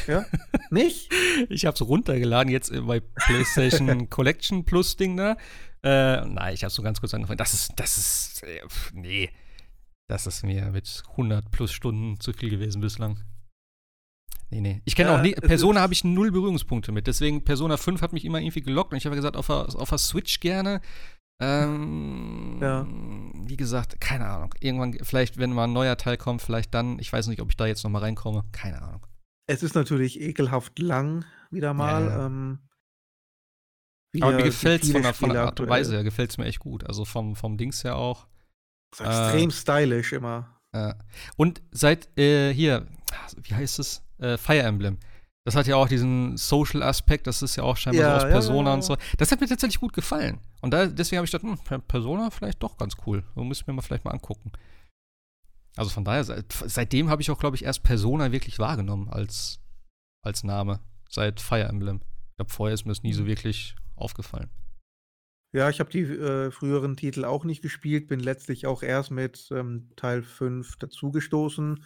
Ja? 0.07 0.25
Nicht? 0.71 1.11
Ich 1.49 1.65
habe 1.67 1.75
es 1.75 1.81
runtergeladen, 1.81 2.53
jetzt 2.53 2.71
äh, 2.71 2.81
bei 2.81 3.01
PlayStation 3.01 4.09
Collection 4.11 4.65
Plus 4.65 4.97
Ding 4.97 5.17
da. 5.17 5.37
Äh, 5.83 6.25
nein, 6.27 6.55
ich 6.55 6.63
habe 6.63 6.73
so 6.73 6.83
ganz 6.83 7.01
kurz 7.01 7.15
angefangen. 7.15 7.39
Das 7.39 7.55
ist, 7.55 7.73
das 7.77 7.97
ist, 7.97 8.43
äh, 8.45 8.61
nee. 8.93 9.31
Das 10.09 10.27
ist 10.27 10.45
mir 10.45 10.71
mit 10.71 11.03
100 11.13 11.51
plus 11.51 11.73
Stunden 11.73 12.21
zu 12.21 12.33
viel 12.33 12.51
gewesen 12.51 12.81
bislang. 12.81 13.19
Nee, 14.51 14.61
nee. 14.61 14.83
Ich 14.85 14.95
kenne 14.95 15.11
Ja, 15.11 15.17
auch 15.19 15.23
nie, 15.23 15.33
Persona 15.33 15.81
habe 15.81 15.95
ich 15.95 16.05
null 16.05 16.31
Berührungspunkte 16.31 16.93
mit. 16.93 17.07
Deswegen 17.07 17.43
Persona 17.45 17.79
5 17.79 18.03
hat 18.03 18.13
mich 18.13 18.25
immer 18.27 18.39
irgendwie 18.39 18.61
gelockt 18.61 18.93
und 18.93 18.99
ich 18.99 19.07
habe 19.07 19.17
gesagt, 19.17 19.37
auf 19.37 19.47
der, 19.47 19.75
auf 19.75 19.89
der 19.89 19.99
Switch 19.99 20.41
gerne. 20.41 20.83
Ähm, 21.41 22.59
Ja. 22.61 22.87
Wie 23.45 23.57
gesagt, 23.57 24.01
keine 24.01 24.27
Ahnung. 24.27 24.55
Irgendwann, 24.61 24.99
vielleicht, 25.03 25.39
wenn 25.39 25.53
mal 25.53 25.65
ein 25.65 25.73
neuer 25.73 25.97
Teil 25.97 26.17
kommt, 26.19 26.43
vielleicht 26.43 26.75
dann. 26.75 26.99
Ich 26.99 27.13
weiß 27.13 27.27
nicht, 27.29 27.41
ob 27.41 27.51
ich 27.51 27.57
da 27.57 27.67
jetzt 27.67 27.83
noch 27.83 27.91
mal 27.91 28.01
reinkomme. 28.01 28.45
Keine 28.53 28.83
Ahnung. 28.83 29.07
Es 29.53 29.63
ist 29.63 29.75
natürlich 29.75 30.21
ekelhaft 30.21 30.79
lang, 30.79 31.25
wieder 31.51 31.75
mal. 31.75 32.07
Ja. 32.07 32.27
Ähm, 32.27 32.59
wie 34.15 34.23
Aber 34.23 34.33
mir 34.33 34.43
gefällt 34.45 34.83
es 34.83 34.93
von 34.93 35.03
der, 35.03 35.15
von 35.15 35.29
der 35.29 35.35
Spiele 35.35 35.47
Art 35.47 35.61
und. 35.61 35.69
Weise 35.69 35.95
her, 35.95 36.05
gefällt 36.05 36.31
es 36.31 36.39
mir 36.39 36.47
echt 36.47 36.61
gut. 36.61 36.85
Also 36.87 37.05
vom, 37.05 37.37
vom 37.37 37.57
Dings 37.57 37.85
her 37.85 37.97
auch. 37.97 38.27
Ist 38.93 39.01
extrem 39.01 39.49
Äh, 39.49 39.53
stylisch 39.53 40.13
immer. 40.13 40.61
Ja. 40.75 40.97
Und 41.37 41.63
seit 41.71 42.17
äh, 42.19 42.53
hier, 42.53 42.87
wie 43.43 43.55
heißt 43.55 43.79
es? 43.79 44.03
Äh, 44.19 44.37
Fire 44.39 44.63
Emblem. 44.63 44.99
Das 45.45 45.57
hat 45.57 45.67
ja 45.67 45.77
auch 45.77 45.89
diesen 45.89 46.37
Social-Aspekt, 46.37 47.27
das 47.27 47.43
ist 47.43 47.57
ja 47.57 47.65
auch 47.65 47.77
scheinbar 47.77 48.03
Ja, 48.05 48.21
so 48.21 48.27
aus 48.27 48.33
Persona 48.33 48.71
ja, 48.71 48.75
und 48.75 48.83
so. 48.83 48.97
Das 49.19 49.33
hat 49.33 49.41
mir 49.41 49.49
tatsächlich 49.49 49.81
gut 49.81 49.93
gefallen. 49.93 50.39
Und 50.61 50.71
da, 50.73 50.87
deswegen 50.87 51.19
habe 51.19 51.25
ich 51.27 51.33
gedacht, 51.33 51.43
hm, 51.51 51.59
Per- 51.65 51.81
Persona 51.81 52.31
vielleicht 52.31 52.63
doch 52.63 52.77
ganz 52.79 52.95
cool. 53.07 53.25
So 53.35 53.43
müssen 53.43 53.67
wir 53.67 53.75
mal 53.75 53.83
vielleicht 53.83 54.05
mal 54.05 54.13
angucken. 54.13 54.53
Also 55.77 55.91
von 55.91 56.05
daher, 56.05 56.25
seit, 56.25 56.53
seitdem 56.53 57.09
habe 57.09 57.23
ich 57.23 57.31
auch, 57.31 57.39
glaube 57.39 57.57
ich, 57.57 57.65
erst 57.65 57.83
Persona 57.83 58.33
wirklich 58.33 58.59
wahrgenommen 58.59 59.09
als, 59.09 59.61
als 60.23 60.45
Name. 60.45 60.81
Seit 61.09 61.41
Fire 61.41 61.65
Emblem. 61.65 62.01
Ich 62.31 62.37
glaube, 62.37 62.53
vorher 62.53 62.75
ist 62.75 62.85
mir 62.85 62.93
das 62.93 63.03
nie 63.03 63.13
Mhm. 63.13 63.17
so 63.17 63.27
wirklich 63.27 63.77
aufgefallen. 63.97 64.51
Ja, 65.55 65.69
ich 65.69 65.81
habe 65.81 65.91
die 65.91 66.01
äh, 66.01 66.51
früheren 66.51 66.97
Titel 66.97 67.27
auch 67.27 67.45
nicht 67.45 67.61
gespielt, 67.61 68.09
bin 68.09 68.21
letztlich 68.21 68.67
auch 68.67 68.83
erst 68.83 69.11
mit 69.11 69.49
ähm, 69.51 69.91
Teil 69.97 70.23
5 70.23 70.77
dazugestoßen. 70.77 71.85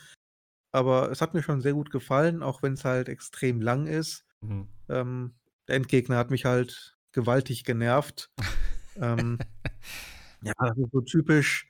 Aber 0.72 1.10
es 1.10 1.20
hat 1.20 1.34
mir 1.34 1.42
schon 1.42 1.60
sehr 1.60 1.72
gut 1.72 1.90
gefallen, 1.90 2.42
auch 2.42 2.62
wenn 2.62 2.74
es 2.74 2.84
halt 2.84 3.08
extrem 3.08 3.60
lang 3.60 3.86
ist. 3.86 4.24
Mhm. 4.40 4.68
Ähm, 4.88 5.34
der 5.66 5.76
Endgegner 5.76 6.16
hat 6.16 6.30
mich 6.30 6.44
halt 6.44 6.96
gewaltig 7.12 7.64
genervt. 7.64 8.30
ähm, 8.96 9.38
ja, 10.42 10.52
das 10.58 10.76
ist 10.78 10.92
so 10.92 11.00
typisch, 11.00 11.68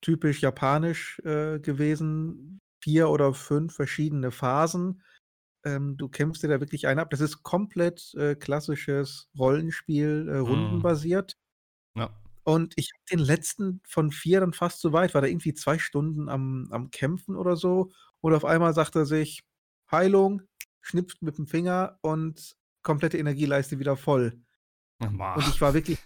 typisch 0.00 0.40
japanisch 0.40 1.20
äh, 1.24 1.58
gewesen. 1.60 2.60
Vier 2.82 3.10
oder 3.10 3.34
fünf 3.34 3.74
verschiedene 3.74 4.30
Phasen. 4.30 5.02
Ähm, 5.64 5.96
du 5.96 6.08
kämpfst 6.08 6.42
dir 6.42 6.48
da 6.48 6.60
wirklich 6.60 6.86
einen 6.86 7.00
ab. 7.00 7.10
Das 7.10 7.20
ist 7.20 7.42
komplett 7.42 8.14
äh, 8.14 8.36
klassisches 8.36 9.28
Rollenspiel, 9.36 10.28
äh, 10.28 10.38
rundenbasiert. 10.38 11.36
Ja. 11.96 12.16
Und 12.44 12.72
ich 12.76 12.90
habe 12.94 13.18
den 13.18 13.26
letzten 13.26 13.80
von 13.84 14.10
vier 14.10 14.40
dann 14.40 14.52
fast 14.52 14.80
so 14.80 14.92
weit, 14.92 15.12
war 15.12 15.20
da 15.20 15.26
irgendwie 15.26 15.54
zwei 15.54 15.78
Stunden 15.78 16.28
am, 16.28 16.68
am 16.70 16.90
Kämpfen 16.90 17.36
oder 17.36 17.56
so. 17.56 17.90
Und 18.20 18.32
auf 18.32 18.44
einmal 18.44 18.72
sagt 18.72 18.96
er 18.96 19.04
sich, 19.04 19.44
Heilung, 19.90 20.42
schnipst 20.80 21.20
mit 21.22 21.36
dem 21.36 21.46
Finger 21.46 21.98
und 22.00 22.56
komplette 22.82 23.18
Energieleiste 23.18 23.78
wieder 23.78 23.96
voll. 23.96 24.40
Und 25.00 25.48
ich 25.48 25.60
war 25.60 25.74
wirklich, 25.74 25.98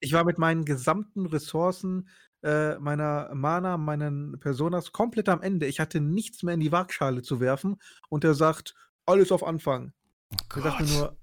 ich 0.00 0.12
war 0.12 0.24
mit 0.24 0.38
meinen 0.38 0.64
gesamten 0.64 1.26
Ressourcen, 1.26 2.08
äh, 2.42 2.78
meiner 2.78 3.34
Mana, 3.34 3.76
meinen 3.76 4.40
Personas 4.40 4.92
komplett 4.92 5.28
am 5.28 5.42
Ende. 5.42 5.66
Ich 5.66 5.78
hatte 5.78 6.00
nichts 6.00 6.42
mehr 6.42 6.54
in 6.54 6.60
die 6.60 6.72
Waagschale 6.72 7.22
zu 7.22 7.38
werfen. 7.38 7.76
Und 8.08 8.24
er 8.24 8.34
sagt, 8.34 8.74
alles 9.06 9.30
auf 9.30 9.44
Anfang. 9.44 9.92
Ich 10.32 10.62
dachte 10.62 10.84
mir 10.84 10.88
nur, 10.90 11.16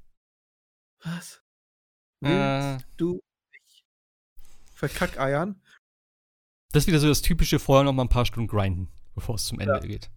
was? 1.03 1.41
Äh. 2.21 2.29
Willst 2.29 2.87
du 2.97 3.19
mich 3.51 3.85
verkackeiern? 4.75 5.61
Das 6.71 6.83
ist 6.83 6.87
wieder 6.87 6.99
so 6.99 7.07
das 7.07 7.21
typische 7.21 7.59
vorher 7.59 7.83
noch 7.85 7.93
mal 7.93 8.03
ein 8.03 8.09
paar 8.09 8.25
Stunden 8.25 8.47
grinden, 8.47 8.91
bevor 9.15 9.35
es 9.35 9.45
zum 9.45 9.59
Ende 9.59 9.75
Ja. 9.75 9.79
geht. 9.79 10.11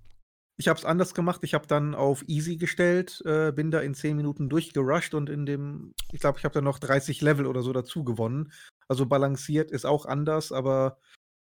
Ich 0.61 0.69
habe 0.69 0.78
es 0.78 0.85
anders 0.85 1.15
gemacht. 1.15 1.41
Ich 1.43 1.55
habe 1.55 1.66
dann 1.66 1.95
auf 1.95 2.23
easy 2.28 2.59
gestellt, 2.59 3.23
äh, 3.24 3.51
bin 3.51 3.70
da 3.70 3.81
in 3.81 3.95
10 3.95 4.15
Minuten 4.15 4.51
durchgerusht 4.51 5.15
und 5.15 5.31
in 5.31 5.47
dem, 5.47 5.95
ich 6.12 6.20
glaube, 6.20 6.39
ich 6.39 6.45
habe 6.45 6.53
dann 6.53 6.65
noch 6.65 6.78
30 6.78 7.23
Level 7.23 7.47
oder 7.47 7.62
so 7.62 7.73
dazu 7.73 8.05
gewonnen. 8.05 8.53
Also 8.87 9.07
balanciert 9.07 9.70
ist 9.70 9.87
auch 9.87 10.05
anders, 10.05 10.53
aber 10.53 10.99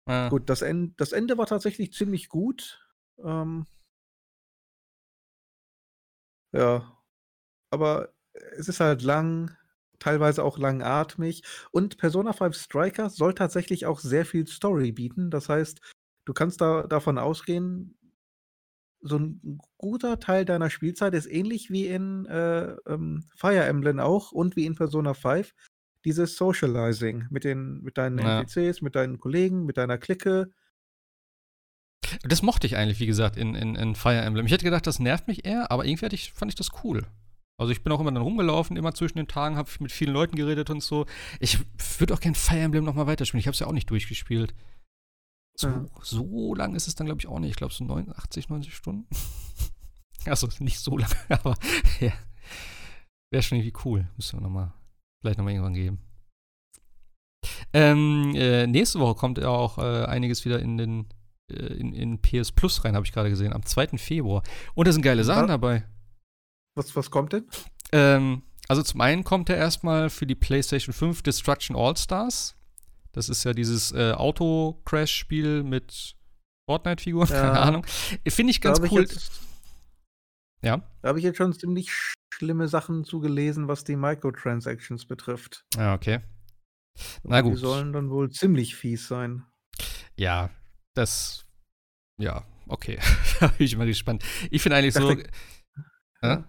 Äh, 0.07 0.29
gut, 0.29 0.49
das, 0.49 0.61
End, 0.63 0.99
das 1.01 1.13
Ende 1.13 1.37
war 1.37 1.47
tatsächlich 1.47 1.93
ziemlich 1.93 2.29
gut. 2.29 2.85
Ähm, 3.23 3.67
ja, 6.53 6.97
aber 7.71 8.13
es 8.57 8.69
ist 8.69 8.79
halt 8.81 9.03
lang, 9.03 9.57
teilweise 9.99 10.43
auch 10.43 10.57
langatmig. 10.59 11.43
Und 11.71 11.97
Persona 11.97 12.33
5 12.33 12.55
Strikers 12.57 13.17
soll 13.17 13.35
tatsächlich 13.35 13.85
auch 13.85 13.99
sehr 13.99 14.25
viel 14.25 14.47
Story 14.47 14.91
bieten. 14.93 15.31
Das 15.31 15.49
heißt, 15.49 15.81
du 16.25 16.33
kannst 16.33 16.61
da 16.61 16.87
davon 16.87 17.17
ausgehen, 17.19 17.98
so 19.01 19.17
ein 19.17 19.59
guter 19.77 20.19
Teil 20.19 20.45
deiner 20.45 20.69
Spielzeit 20.69 21.13
ist 21.13 21.25
ähnlich 21.25 21.69
wie 21.69 21.87
in 21.87 22.25
äh, 22.25 22.75
ähm, 22.87 23.23
Fire 23.35 23.63
Emblem 23.63 23.99
auch 23.99 24.31
und 24.31 24.55
wie 24.55 24.65
in 24.65 24.75
Persona 24.75 25.13
5. 25.13 25.53
Dieses 26.05 26.35
Socializing 26.37 27.27
mit, 27.29 27.43
den, 27.43 27.81
mit 27.81 27.97
deinen 27.97 28.19
Ja. 28.19 28.39
NPCs, 28.39 28.81
mit 28.81 28.95
deinen 28.95 29.19
Kollegen, 29.19 29.65
mit 29.65 29.77
deiner 29.77 29.97
Clique. 29.97 30.49
Das 32.23 32.41
mochte 32.41 32.67
ich 32.67 32.77
eigentlich, 32.77 32.99
wie 32.99 33.05
gesagt, 33.05 33.37
in, 33.37 33.55
in, 33.55 33.75
in 33.75 33.95
Fire 33.95 34.21
Emblem. 34.21 34.45
Ich 34.45 34.51
hätte 34.51 34.63
gedacht, 34.63 34.87
das 34.87 34.99
nervt 34.99 35.27
mich 35.27 35.45
eher, 35.45 35.71
aber 35.71 35.85
irgendwie 35.85 36.13
ich, 36.15 36.31
fand 36.33 36.51
ich 36.51 36.55
das 36.55 36.69
cool. 36.83 37.05
Also 37.57 37.73
ich 37.73 37.83
bin 37.83 37.91
auch 37.91 37.99
immer 37.99 38.11
dann 38.11 38.23
rumgelaufen, 38.23 38.77
immer 38.77 38.93
zwischen 38.93 39.17
den 39.17 39.27
Tagen, 39.27 39.57
habe 39.57 39.69
mit 39.79 39.91
vielen 39.91 40.13
Leuten 40.13 40.37
geredet 40.37 40.69
und 40.69 40.81
so. 40.81 41.05
Ich 41.41 41.59
würde 41.99 42.13
auch 42.13 42.21
gern 42.21 42.35
Fire 42.35 42.59
Emblem 42.59 42.85
noch 42.85 42.95
mal 42.95 43.07
weiterspielen. 43.07 43.41
Ich 43.41 43.47
habe 43.47 43.53
es 43.53 43.59
ja 43.59 43.67
auch 43.67 43.73
nicht 43.73 43.89
durchgespielt. 43.89 44.53
So, 45.59 45.67
Ja. 45.67 45.85
so 46.01 46.55
lang 46.55 46.73
ist 46.73 46.87
es 46.87 46.95
dann, 46.95 47.05
glaube 47.05 47.19
ich, 47.19 47.27
auch 47.27 47.39
nicht. 47.39 47.49
Ich 47.51 47.55
glaube, 47.57 47.73
so 47.73 47.83
89, 47.83 48.47
90 48.47 48.73
Stunden. 48.73 49.07
also 50.25 50.47
nicht 50.59 50.79
so 50.79 50.97
lang, 50.97 51.11
aber 51.29 51.55
ja. 51.99 52.13
Wäre 53.31 53.43
schon 53.43 53.57
irgendwie 53.57 53.77
cool. 53.85 54.07
Müssen 54.15 54.39
wir 54.39 54.41
nochmal, 54.43 54.73
vielleicht 55.21 55.37
nochmal 55.37 55.53
irgendwann 55.53 55.73
geben. 55.73 55.99
Ähm, 57.73 58.33
äh, 58.35 58.67
nächste 58.67 58.99
Woche 58.99 59.15
kommt 59.15 59.37
ja 59.37 59.49
auch 59.49 59.77
äh, 59.77 60.05
einiges 60.05 60.45
wieder 60.45 60.59
in 60.59 60.77
den 60.77 61.09
äh, 61.51 61.55
in, 61.55 61.93
in 61.93 62.21
PS 62.21 62.51
Plus 62.51 62.83
rein, 62.83 62.95
habe 62.95 63.05
ich 63.05 63.11
gerade 63.11 63.29
gesehen, 63.29 63.53
am 63.53 63.65
2. 63.65 63.97
Februar. 63.97 64.43
Und 64.75 64.87
da 64.87 64.91
sind 64.93 65.01
geile 65.01 65.23
Sachen 65.23 65.43
Was? 65.43 65.49
dabei. 65.49 65.85
Was, 66.75 66.95
was 66.95 67.11
kommt 67.11 67.33
denn? 67.33 67.45
Ähm, 67.91 68.43
also 68.69 68.81
zum 68.81 69.01
einen 69.01 69.23
kommt 69.23 69.49
er 69.49 69.57
erstmal 69.57 70.09
für 70.09 70.25
die 70.25 70.35
PlayStation 70.35 70.93
5 70.93 71.21
Destruction 71.21 71.75
All-Stars. 71.75 72.55
Das 73.11 73.29
ist 73.29 73.43
ja 73.43 73.53
dieses 73.53 73.91
äh, 73.91 74.11
Auto-Crash-Spiel 74.13 75.63
mit 75.63 76.15
Fortnite-Figuren, 76.69 77.27
Ja. 77.29 77.41
keine 77.41 77.59
Ahnung. 77.59 77.85
Finde 78.27 78.51
ich 78.51 78.59
Da 78.59 78.69
ganz 78.73 78.85
ich, 78.85 78.91
cool. 78.91 79.01
jetzt- 79.01 79.31
Ja. 80.61 80.77
da 81.01 81.09
habe 81.09 81.19
ich 81.19 81.25
jetzt 81.25 81.37
schon 81.37 81.53
ziemlich 81.53 81.91
schlimme 82.33 82.67
Sachen 82.67 83.03
zugelesen, 83.05 83.67
was 83.67 83.83
die 83.83 83.95
Microtransactions 83.95 85.05
betrifft. 85.05 85.65
Ja, 85.75 85.93
okay. 85.95 86.19
Na 87.23 87.41
Die 87.41 87.49
gut. 87.49 87.57
sollen 87.59 87.93
dann 87.93 88.09
wohl 88.09 88.29
ziemlich 88.29 88.75
fies 88.75 89.07
sein. 89.07 89.43
Ja, 90.17 90.49
das. 90.93 91.45
Ja, 92.17 92.45
okay. 92.67 92.99
da 93.39 93.47
bin 93.47 93.65
ich 93.65 93.75
mal 93.77 93.87
gespannt. 93.87 94.23
Ich 94.51 94.61
finde 94.61 94.75
eigentlich 94.77 94.95
Ich 94.95 95.01
so. 95.01 95.13
dachte- 95.13 95.29
Hä? 96.21 96.43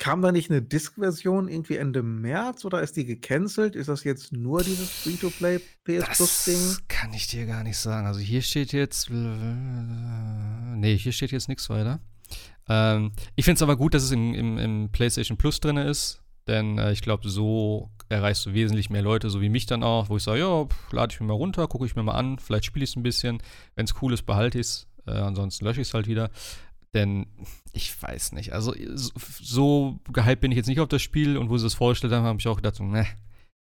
Kam 0.00 0.22
da 0.22 0.32
nicht 0.32 0.50
eine 0.50 0.62
Disk-Version 0.62 1.46
irgendwie 1.48 1.76
Ende 1.76 2.02
März 2.02 2.64
oder 2.64 2.80
ist 2.80 2.96
die 2.96 3.04
gecancelt? 3.04 3.76
Ist 3.76 3.90
das 3.90 4.02
jetzt 4.02 4.32
nur 4.32 4.62
dieses 4.62 4.88
Free-to-Play 4.88 5.58
PS 5.84 6.16
Plus-Ding? 6.16 6.54
Das 6.54 6.88
kann 6.88 7.12
ich 7.12 7.26
dir 7.26 7.44
gar 7.44 7.62
nicht 7.62 7.76
sagen. 7.76 8.06
Also 8.06 8.18
hier 8.18 8.40
steht 8.40 8.72
jetzt. 8.72 9.10
Nee, 9.10 10.96
hier 10.96 11.12
steht 11.12 11.32
jetzt 11.32 11.50
nichts 11.50 11.68
weiter. 11.68 12.00
Ähm, 12.66 13.12
ich 13.36 13.44
finde 13.44 13.56
es 13.56 13.62
aber 13.62 13.76
gut, 13.76 13.92
dass 13.92 14.02
es 14.02 14.10
im, 14.10 14.32
im, 14.32 14.56
im 14.56 14.88
PlayStation 14.90 15.36
Plus 15.36 15.60
drin 15.60 15.76
ist. 15.76 16.22
Denn 16.48 16.78
äh, 16.78 16.92
ich 16.92 17.02
glaube, 17.02 17.28
so 17.28 17.90
erreichst 18.08 18.46
du 18.46 18.54
wesentlich 18.54 18.88
mehr 18.88 19.02
Leute, 19.02 19.28
so 19.28 19.42
wie 19.42 19.50
mich 19.50 19.66
dann 19.66 19.82
auch, 19.82 20.08
wo 20.08 20.16
ich 20.16 20.22
sage, 20.22 20.40
ja, 20.40 20.66
lade 20.92 21.12
ich 21.12 21.20
mir 21.20 21.26
mal 21.26 21.34
runter, 21.34 21.68
gucke 21.68 21.84
ich 21.84 21.94
mir 21.94 22.02
mal 22.02 22.14
an, 22.14 22.38
vielleicht 22.38 22.64
spiele 22.64 22.84
ich 22.84 22.90
es 22.90 22.96
ein 22.96 23.02
bisschen. 23.02 23.42
Wenn 23.74 23.84
es 23.84 23.94
cool 24.00 24.14
ist, 24.14 24.22
behalte 24.22 24.60
ich 24.60 24.66
es. 24.66 24.86
Äh, 25.06 25.10
ansonsten 25.10 25.66
lösche 25.66 25.82
ich 25.82 25.88
es 25.88 25.94
halt 25.94 26.06
wieder. 26.06 26.30
Denn 26.94 27.26
ich 27.72 28.00
weiß 28.02 28.32
nicht. 28.32 28.52
Also 28.52 28.74
so, 28.94 30.00
gehypt 30.12 30.40
bin 30.40 30.50
ich 30.50 30.56
jetzt 30.56 30.66
nicht 30.66 30.80
auf 30.80 30.88
das 30.88 31.02
Spiel 31.02 31.36
und 31.36 31.50
wo 31.50 31.56
sie 31.56 31.66
es 31.66 31.74
vorgestellt 31.74 32.12
haben, 32.12 32.24
habe 32.24 32.38
ich 32.40 32.48
auch 32.48 32.56
gedacht, 32.56 32.80
ne, 32.80 33.06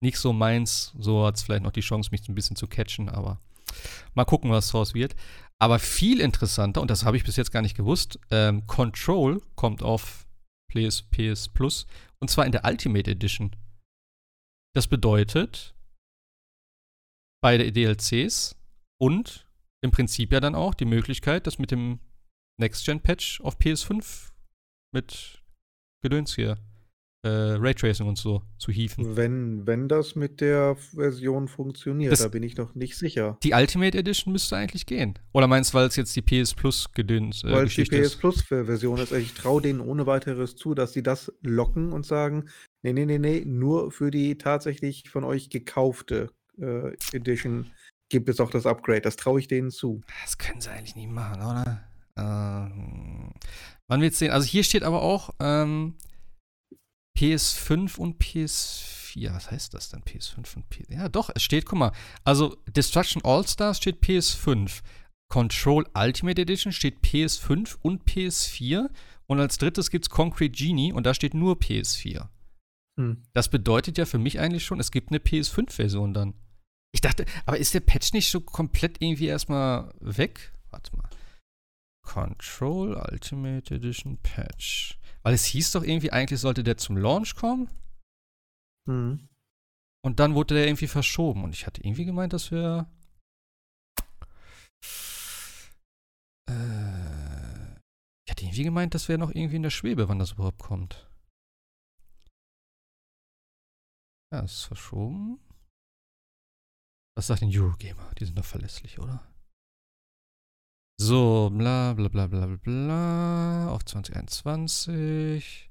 nicht 0.01 0.17
so 0.17 0.33
meins. 0.33 0.93
So 0.99 1.25
hat 1.25 1.37
es 1.37 1.43
vielleicht 1.43 1.63
noch 1.63 1.71
die 1.71 1.81
Chance, 1.81 2.09
mich 2.11 2.27
ein 2.27 2.35
bisschen 2.35 2.57
zu 2.57 2.67
catchen, 2.67 3.09
aber 3.09 3.39
mal 4.13 4.25
gucken, 4.25 4.51
was 4.51 4.69
draus 4.69 4.93
wird. 4.93 5.15
Aber 5.59 5.79
viel 5.79 6.19
interessanter, 6.19 6.81
und 6.81 6.91
das 6.91 7.05
habe 7.05 7.15
ich 7.15 7.23
bis 7.23 7.37
jetzt 7.37 7.51
gar 7.51 7.61
nicht 7.61 7.77
gewusst, 7.77 8.19
ähm, 8.31 8.67
Control 8.67 9.41
kommt 9.55 9.81
auf 9.81 10.27
PS, 10.69 11.03
PS 11.03 11.47
Plus 11.47 11.87
und 12.19 12.29
zwar 12.29 12.45
in 12.45 12.51
der 12.51 12.65
Ultimate 12.65 13.09
Edition. 13.09 13.55
Das 14.75 14.87
bedeutet, 14.87 15.73
beide 17.41 17.71
DLCs 17.71 18.55
und 18.99 19.47
im 19.81 19.91
Prinzip 19.91 20.33
ja 20.33 20.39
dann 20.39 20.55
auch 20.55 20.73
die 20.73 20.85
Möglichkeit, 20.85 21.47
das 21.47 21.59
mit 21.59 21.71
dem 21.71 21.99
Next-Gen-Patch 22.59 23.41
auf 23.41 23.57
PS5 23.57 24.30
mit 24.93 25.41
Gedöns 26.03 26.35
hier, 26.35 26.57
äh, 27.25 27.30
Raytracing 27.30 28.05
und 28.05 28.17
so 28.17 28.43
zu 28.57 28.71
hieven. 28.71 29.15
Wenn, 29.15 29.65
wenn 29.65 29.88
das 29.88 30.15
mit 30.15 30.41
der 30.41 30.75
Version 30.75 31.47
funktioniert, 31.47 32.11
Das- 32.11 32.19
da 32.19 32.27
bin 32.27 32.43
ich 32.43 32.57
noch 32.57 32.75
nicht 32.75 32.97
sicher. 32.97 33.38
Die 33.43 33.53
Ultimate 33.53 33.97
Edition 33.97 34.34
müsste 34.34 34.57
eigentlich 34.57 34.85
gehen. 34.85 35.17
Oder 35.31 35.47
meinst 35.47 35.73
du, 35.73 35.77
weil 35.77 35.88
es 35.88 35.95
jetzt 35.95 36.15
die 36.15 36.21
PS 36.21 36.53
Plus 36.53 36.91
Gedöns 36.91 37.43
äh, 37.43 37.51
Weil 37.51 37.67
es 37.67 37.75
die 37.75 37.85
PS? 37.85 38.17
Plus 38.17 38.41
Version 38.43 38.99
ist. 38.99 39.13
Ich 39.13 39.34
traue 39.34 39.61
denen 39.61 39.80
ohne 39.80 40.05
weiteres 40.05 40.55
zu, 40.55 40.75
dass 40.75 40.93
sie 40.93 41.01
das 41.03 41.31
locken 41.41 41.93
und 41.93 42.05
sagen, 42.05 42.49
nee, 42.84 42.93
nee, 42.93 43.05
nee, 43.05 43.19
nee, 43.19 43.43
nur 43.45 43.91
für 43.91 44.11
die 44.11 44.38
tatsächlich 44.38 45.09
von 45.09 45.23
euch 45.23 45.49
gekaufte 45.49 46.30
äh, 46.61 46.93
Edition 47.13 47.71
gibt 48.09 48.30
es 48.30 48.39
auch 48.41 48.51
das 48.51 48.65
Upgrade. 48.67 49.01
Das 49.01 49.15
traue 49.15 49.39
ich 49.39 49.47
denen 49.47 49.71
zu. 49.71 50.01
Das 50.23 50.38
können 50.38 50.61
sie 50.61 50.69
eigentlich 50.69 50.95
nicht 50.95 51.09
machen, 51.09 51.41
oder? 51.41 51.84
Ähm, 52.18 53.34
wann 53.88 54.02
wird's 54.02 54.19
sehen? 54.19 54.31
Also 54.31 54.48
hier 54.48 54.64
steht 54.64 54.84
aber 54.84 55.02
auch 55.02 55.31
ähm, 55.40 55.95
PS5 57.18 57.98
und 57.98 58.22
PS4. 58.22 59.34
Was 59.34 59.52
heißt 59.52 59.73
das 59.73 59.90
denn? 59.90 60.02
PS5 60.02 60.56
und 60.56 60.69
PS. 60.69 60.90
Ja, 60.90 61.10
doch, 61.10 61.30
es 61.34 61.44
steht, 61.44 61.65
guck 61.65 61.80
mal. 61.80 61.91
Also 62.23 62.57
Destruction 62.68 63.23
All-Stars 63.23 63.77
steht 63.77 64.03
PS5. 64.03 64.81
Control 65.30 65.88
Ultimate 65.95 66.41
Edition 66.41 66.72
steht 66.72 66.99
PS5 67.03 67.77
und 67.81 68.06
PS4. 68.06 68.90
Und 69.26 69.40
als 69.40 69.57
drittes 69.57 69.90
gibt's 69.90 70.10
Concrete 70.10 70.52
Genie 70.52 70.94
und 70.94 71.06
da 71.06 71.14
steht 71.14 71.34
nur 71.34 71.56
PS4. 71.56 72.27
Hm. 72.99 73.23
Das 73.34 73.49
bedeutet 73.49 73.98
ja 73.98 74.06
für 74.06 74.19
mich 74.19 74.40
eigentlich 74.40 74.65
schon, 74.65 74.80
es 74.80 74.91
gibt 74.91 75.10
eine 75.10 75.19
PS5-Version 75.19 76.14
dann. 76.14 76.34
Ich 76.94 77.02
dachte, 77.02 77.26
aber 77.45 77.57
ist 77.57 77.73
der 77.73 77.80
Patch 77.80 78.14
nicht 78.14 78.30
so 78.30 78.41
komplett 78.41 79.02
irgendwie 79.02 79.26
erstmal 79.26 79.91
weg? 79.99 80.52
Warte 80.69 80.95
mal. 80.95 81.10
Control 82.03 82.95
Ultimate 82.95 83.73
Edition 83.73 84.17
Patch. 84.21 84.99
Weil 85.23 85.34
es 85.34 85.45
hieß 85.45 85.71
doch 85.71 85.84
irgendwie, 85.84 86.11
eigentlich 86.11 86.39
sollte 86.39 86.63
der 86.63 86.77
zum 86.77 86.97
Launch 86.97 87.35
kommen 87.35 87.69
Hm. 88.88 89.30
und 90.05 90.19
dann 90.19 90.35
wurde 90.35 90.55
der 90.55 90.67
irgendwie 90.67 90.88
verschoben. 90.88 91.43
Und 91.43 91.53
ich 91.53 91.65
hatte 91.65 91.81
irgendwie 91.81 92.05
gemeint, 92.05 92.34
dass 92.34 92.51
wir. 92.51 92.91
Äh, 96.49 97.73
ich 98.25 98.31
hatte 98.31 98.43
irgendwie 98.43 98.63
gemeint, 98.63 98.93
das 98.93 99.07
wäre 99.07 99.19
noch 99.19 99.31
irgendwie 99.31 99.55
in 99.55 99.63
der 99.63 99.69
Schwebe, 99.69 100.09
wann 100.09 100.19
das 100.19 100.34
überhaupt 100.34 100.59
kommt. 100.59 101.09
Ja, 104.34 104.43
es 104.43 104.53
ist 104.53 104.63
verschoben. 104.65 105.39
Was 107.15 107.27
sagt 107.27 107.41
denn 107.41 107.51
Eurogamer? 107.55 108.11
Die 108.15 108.25
sind 108.25 108.38
doch 108.38 108.45
verlässlich, 108.45 108.99
oder? 108.99 109.23
So, 110.99 111.49
bla 111.49 111.94
bla 111.94 112.07
bla 112.07 112.28
bla 112.28 112.45
bla. 112.45 113.70
Auf 113.70 113.84
2021. 113.86 115.70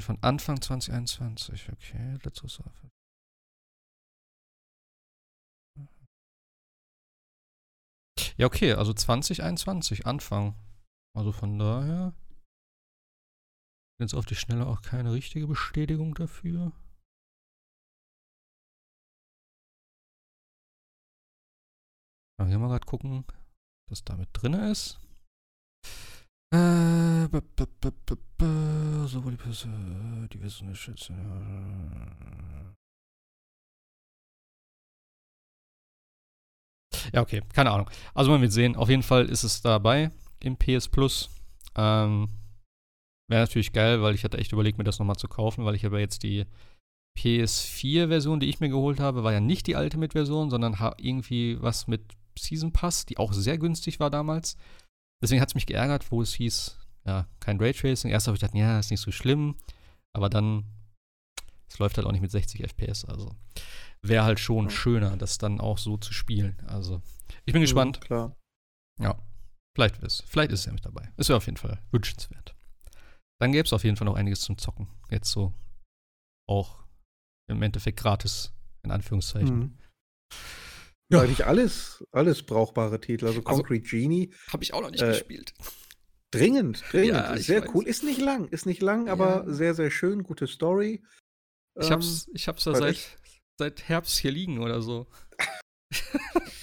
Von 0.00 0.18
Anfang 0.22 0.60
2021, 0.62 1.70
okay. 1.70 2.18
Letztes 2.22 2.58
Jahr. 2.58 2.72
Ja, 8.36 8.46
okay, 8.46 8.72
also 8.72 8.92
2021, 8.92 10.06
Anfang. 10.06 10.54
Also 11.14 11.32
von 11.32 11.58
daher. 11.58 12.14
Jetzt 14.00 14.14
auf 14.14 14.26
die 14.26 14.34
Schnelle 14.34 14.66
auch 14.66 14.82
keine 14.82 15.12
richtige 15.12 15.46
Bestätigung 15.46 16.14
dafür. 16.14 16.72
Aber 22.40 22.48
hier 22.48 22.58
mal 22.58 22.68
gerade 22.68 22.86
gucken, 22.86 23.24
was 23.90 24.04
da 24.04 24.16
mit 24.16 24.28
drin 24.32 24.54
ist. 24.54 24.98
Äh, 26.52 27.28
b 27.28 27.38
-b 27.38 27.66
-b 27.80 27.92
-b 28.06 28.16
-b 28.38 29.06
so, 29.06 29.24
wo 29.24 29.30
die 29.30 29.36
Person, 29.36 30.28
die 30.32 30.42
wissen 30.42 30.68
nicht 30.68 30.86
jetzt. 30.88 31.10
Ja, 37.12 37.20
okay, 37.20 37.42
keine 37.52 37.70
Ahnung. 37.70 37.90
Also 38.14 38.30
man 38.30 38.40
wird 38.40 38.52
sehen. 38.52 38.76
Auf 38.76 38.88
jeden 38.88 39.02
Fall 39.02 39.26
ist 39.26 39.44
es 39.44 39.62
dabei 39.62 40.10
im 40.40 40.56
PS 40.56 40.88
Plus. 40.88 41.28
Ähm, 41.76 42.28
Wäre 43.28 43.42
natürlich 43.42 43.72
geil, 43.72 44.02
weil 44.02 44.14
ich 44.14 44.22
hatte 44.22 44.38
echt 44.38 44.52
überlegt, 44.52 44.76
mir 44.76 44.84
das 44.84 44.98
nochmal 44.98 45.16
zu 45.16 45.28
kaufen, 45.28 45.64
weil 45.64 45.74
ich 45.74 45.84
habe 45.84 45.98
jetzt 45.98 46.22
die 46.22 46.44
PS4-Version, 47.18 48.40
die 48.40 48.48
ich 48.48 48.60
mir 48.60 48.68
geholt 48.68 49.00
habe, 49.00 49.24
war 49.24 49.32
ja 49.32 49.40
nicht 49.40 49.66
die 49.66 49.76
Ultimate-Version, 49.76 50.50
sondern 50.50 50.76
irgendwie 50.98 51.60
was 51.62 51.86
mit 51.86 52.02
Season 52.38 52.72
Pass, 52.72 53.06
die 53.06 53.18
auch 53.18 53.32
sehr 53.32 53.58
günstig 53.58 54.00
war 54.00 54.10
damals. 54.10 54.56
Deswegen 55.22 55.40
hat 55.40 55.48
es 55.48 55.54
mich 55.54 55.66
geärgert, 55.66 56.10
wo 56.10 56.20
es 56.22 56.34
hieß, 56.34 56.78
ja, 57.06 57.26
kein 57.40 57.58
Raytracing. 57.60 58.10
Erst 58.10 58.26
habe 58.26 58.36
ich 58.36 58.40
gedacht, 58.40 58.56
ja, 58.56 58.78
ist 58.78 58.90
nicht 58.90 59.00
so 59.00 59.10
schlimm. 59.12 59.56
Aber 60.12 60.28
dann, 60.28 60.64
es 61.68 61.78
läuft 61.78 61.96
halt 61.96 62.06
auch 62.06 62.12
nicht 62.12 62.20
mit 62.20 62.30
60 62.30 62.62
FPS. 62.62 63.04
Also 63.04 63.34
wäre 64.02 64.24
halt 64.24 64.38
schon 64.40 64.66
Ja. 64.66 64.70
schöner, 64.70 65.16
das 65.16 65.38
dann 65.38 65.60
auch 65.60 65.78
so 65.78 65.96
zu 65.96 66.12
spielen. 66.12 66.56
Also 66.66 67.00
ich 67.46 67.52
bin 67.52 67.62
gespannt. 67.62 68.00
Klar. 68.00 68.36
Ja, 69.00 69.18
vielleicht 69.76 70.02
ist, 70.02 70.22
vielleicht 70.26 70.52
ist 70.52 70.66
er 70.66 70.72
mit 70.72 70.84
dabei. 70.84 71.10
Ist 71.16 71.28
ja 71.28 71.36
auf 71.36 71.46
jeden 71.46 71.56
Fall 71.56 71.80
wünschenswert. 71.90 72.54
Dann 73.40 73.52
gäbe 73.52 73.66
es 73.66 73.72
auf 73.72 73.82
jeden 73.84 73.96
Fall 73.96 74.04
noch 74.06 74.14
einiges 74.14 74.40
zum 74.42 74.56
Zocken. 74.58 74.88
Jetzt 75.10 75.30
so 75.30 75.52
auch 76.48 76.84
im 77.50 77.60
Endeffekt 77.62 77.98
gratis, 77.98 78.52
in 78.82 78.90
Anführungszeichen. 78.90 79.58
Mhm. 79.58 79.78
Ja. 81.14 81.22
Eigentlich 81.22 81.46
alles, 81.46 82.04
alles 82.12 82.42
brauchbare 82.44 83.00
Titel. 83.00 83.26
Also 83.26 83.40
Also- 83.44 83.62
Concrete 83.62 83.88
Genie, 83.88 84.32
Habe 84.52 84.62
ich 84.64 84.74
auch 84.74 84.80
noch 84.82 84.90
nicht 84.90 85.02
Äh, 85.02 85.08
gespielt. 85.08 85.54
dringend, 86.30 86.82
dringend. 86.90 87.08
Ja, 87.14 87.36
sehr 87.36 87.62
weiß. 87.62 87.70
cool. 87.74 87.86
Ist 87.86 88.02
nicht 88.04 88.20
lang, 88.20 88.48
ist 88.48 88.66
nicht 88.66 88.82
lang, 88.82 89.08
aber 89.08 89.44
Ja. 89.46 89.52
sehr, 89.52 89.74
sehr 89.74 89.90
schön. 89.90 90.22
Gute 90.22 90.46
Story. 90.46 91.02
Ich 91.80 91.86
Ähm, 91.86 91.92
hab's, 91.92 92.28
ich 92.34 92.46
hab's 92.48 92.64
ja 92.64 92.72
weil 92.72 92.80
seit, 92.80 92.94
ich- 92.94 93.16
seit 93.58 93.88
Herbst 93.88 94.18
hier 94.18 94.30
liegen 94.32 94.58
oder 94.60 94.80
so. 94.82 95.06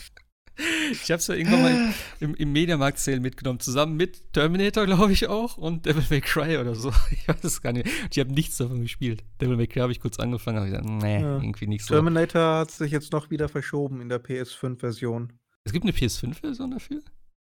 Ich 0.92 1.10
habe 1.12 1.20
es 1.20 1.28
ja 1.28 1.36
irgendwann 1.36 1.62
mal 1.62 1.94
im, 2.20 2.36
im 2.36 2.52
Mediamarkt-Sale 2.52 3.20
mitgenommen, 3.20 3.60
zusammen 3.60 3.96
mit 3.96 4.34
Terminator, 4.34 4.86
glaube 4.86 5.12
ich 5.14 5.28
auch, 5.28 5.58
und 5.58 5.86
Devil 5.86 6.04
May 6.10 6.22
Cry 6.22 6.58
oder 6.58 6.76
so. 6.76 6.92
Ich 7.12 7.28
weiß 7.28 7.44
es 7.44 7.62
gar 7.62 7.74
nicht. 7.74 7.88
Ich 8.12 8.20
habe 8.20 8.32
nichts 8.32 8.58
davon 8.58 8.82
gespielt. 8.82 9.24
Devil 9.40 9.58
May 9.58 9.68
Cry 9.68 9.82
habe 9.82 9.92
ich 9.92 10.00
kurz 10.00 10.20
angefangen, 10.20 10.64
ich 10.66 10.72
gesagt, 10.72 10.90
nee, 10.90 11.22
Ja. 11.22 11.38
irgendwie 11.38 11.68
nicht 11.68 11.86
so. 11.86 11.94
Terminator 11.94 12.60
hat 12.60 12.72
sich 12.72 12.92
jetzt 12.92 13.12
noch 13.12 13.30
wieder 13.30 13.50
verschoben 13.50 14.02
in 14.02 14.10
der 14.10 14.24
PS5-Version. 14.24 15.34
Es 15.64 15.72
gibt 15.74 15.86
eine 15.86 15.94
PS5-Version 15.94 16.72
dafür? 16.72 17.02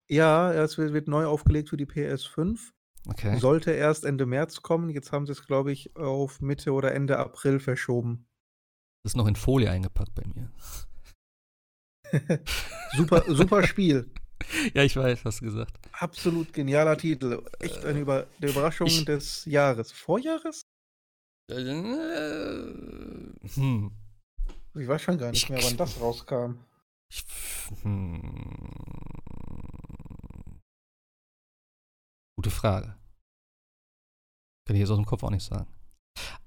Ja, 0.08 0.52
es 0.52 0.76
wird, 0.78 0.92
wird 0.92 1.06
neu 1.08 1.26
aufgelegt 1.26 1.68
für 1.68 1.76
die 1.76 1.86
PS5. 1.86 2.58
Okay. 3.08 3.38
Sollte 3.38 3.70
erst 3.70 4.04
Ende 4.04 4.26
März 4.26 4.60
kommen. 4.62 4.90
Jetzt 4.90 5.12
haben 5.12 5.24
sie 5.26 5.32
es, 5.32 5.46
glaube 5.46 5.72
ich, 5.72 5.96
auf 5.96 6.40
Mitte 6.40 6.72
oder 6.72 6.92
Ende 6.92 7.18
April 7.18 7.60
verschoben. 7.60 8.26
Das 9.02 9.12
ist 9.12 9.16
noch 9.16 9.26
in 9.28 9.36
Folie 9.36 9.70
eingepackt 9.70 10.14
bei 10.14 10.24
mir. 10.34 10.50
Super, 12.96 13.24
super 13.28 13.66
Spiel. 13.66 14.10
Ja, 14.74 14.82
ich 14.84 14.96
weiß, 14.96 15.22
hast 15.26 15.42
du 15.42 15.44
gesagt. 15.44 15.78
Absolut 15.92 16.50
genialer 16.54 16.96
Titel. 16.96 17.42
Echt 17.58 17.84
eine, 17.84 18.00
Über 18.00 18.26
eine 18.40 18.50
Überraschung 18.50 18.86
ich- 18.86 19.04
des 19.04 19.44
Jahres. 19.44 19.92
Vorjahres? 19.92 20.62
Äh, 21.50 21.54
hm. 23.54 23.92
Ich 24.78 24.88
weiß 24.88 25.02
schon 25.02 25.18
gar 25.18 25.30
nicht 25.30 25.42
Ich- 25.44 25.50
mehr, 25.50 25.62
wann 25.62 25.76
das 25.76 26.00
rauskam. 26.00 26.54
Ich, 27.12 27.22
hm. 27.82 28.22
Gute 32.36 32.50
Frage. 32.50 32.94
Kann 34.66 34.76
ich 34.76 34.80
jetzt 34.80 34.90
aus 34.90 34.96
dem 34.98 35.04
Kopf 35.06 35.22
auch 35.22 35.30
nicht 35.30 35.44
sagen. 35.44 35.66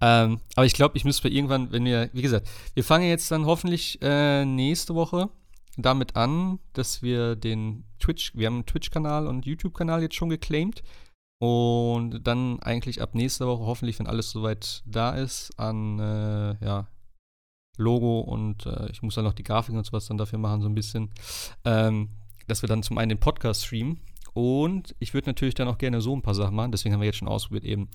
Ähm, 0.01 0.39
aber 0.55 0.65
ich 0.65 0.73
glaube, 0.73 0.97
ich 0.97 1.05
müsste 1.05 1.27
irgendwann, 1.29 1.71
wenn 1.71 1.85
wir, 1.85 2.09
wie 2.13 2.21
gesagt, 2.21 2.49
wir 2.73 2.83
fangen 2.83 3.07
jetzt 3.07 3.29
dann 3.31 3.45
hoffentlich 3.45 3.99
äh, 4.01 4.45
nächste 4.45 4.95
Woche 4.95 5.29
damit 5.77 6.15
an, 6.15 6.59
dass 6.73 7.01
wir 7.01 7.35
den 7.35 7.85
Twitch, 7.99 8.35
wir 8.35 8.47
haben 8.47 8.55
einen 8.55 8.65
Twitch-Kanal 8.65 9.27
und 9.27 9.45
YouTube-Kanal 9.45 10.01
jetzt 10.01 10.15
schon 10.15 10.29
geclaimed. 10.29 10.83
Und 11.39 12.21
dann 12.25 12.61
eigentlich 12.61 13.01
ab 13.01 13.15
nächster 13.15 13.47
Woche, 13.47 13.65
hoffentlich, 13.65 13.99
wenn 13.99 14.07
alles 14.07 14.31
soweit 14.31 14.81
da 14.85 15.11
ist, 15.11 15.51
an 15.59 15.99
äh, 15.99 16.63
ja, 16.63 16.87
Logo 17.77 18.21
und 18.21 18.65
äh, 18.65 18.89
ich 18.91 19.01
muss 19.01 19.15
dann 19.15 19.25
noch 19.25 19.33
die 19.33 19.43
Grafik 19.43 19.75
und 19.75 19.85
sowas 19.85 20.07
dann 20.07 20.17
dafür 20.17 20.39
machen, 20.39 20.61
so 20.61 20.69
ein 20.69 20.75
bisschen. 20.75 21.09
Ähm, 21.65 22.09
dass 22.47 22.61
wir 22.61 22.67
dann 22.67 22.83
zum 22.83 22.97
einen 22.97 23.09
den 23.09 23.19
Podcast 23.19 23.65
streamen 23.65 23.99
und 24.33 24.95
ich 24.99 25.13
würde 25.13 25.29
natürlich 25.29 25.55
dann 25.55 25.67
auch 25.67 25.77
gerne 25.77 26.01
so 26.01 26.15
ein 26.15 26.21
paar 26.21 26.35
Sachen 26.35 26.55
machen, 26.55 26.71
deswegen 26.71 26.93
haben 26.93 27.01
wir 27.01 27.07
jetzt 27.07 27.17
schon 27.17 27.27
ausprobiert, 27.27 27.63
eben 27.63 27.89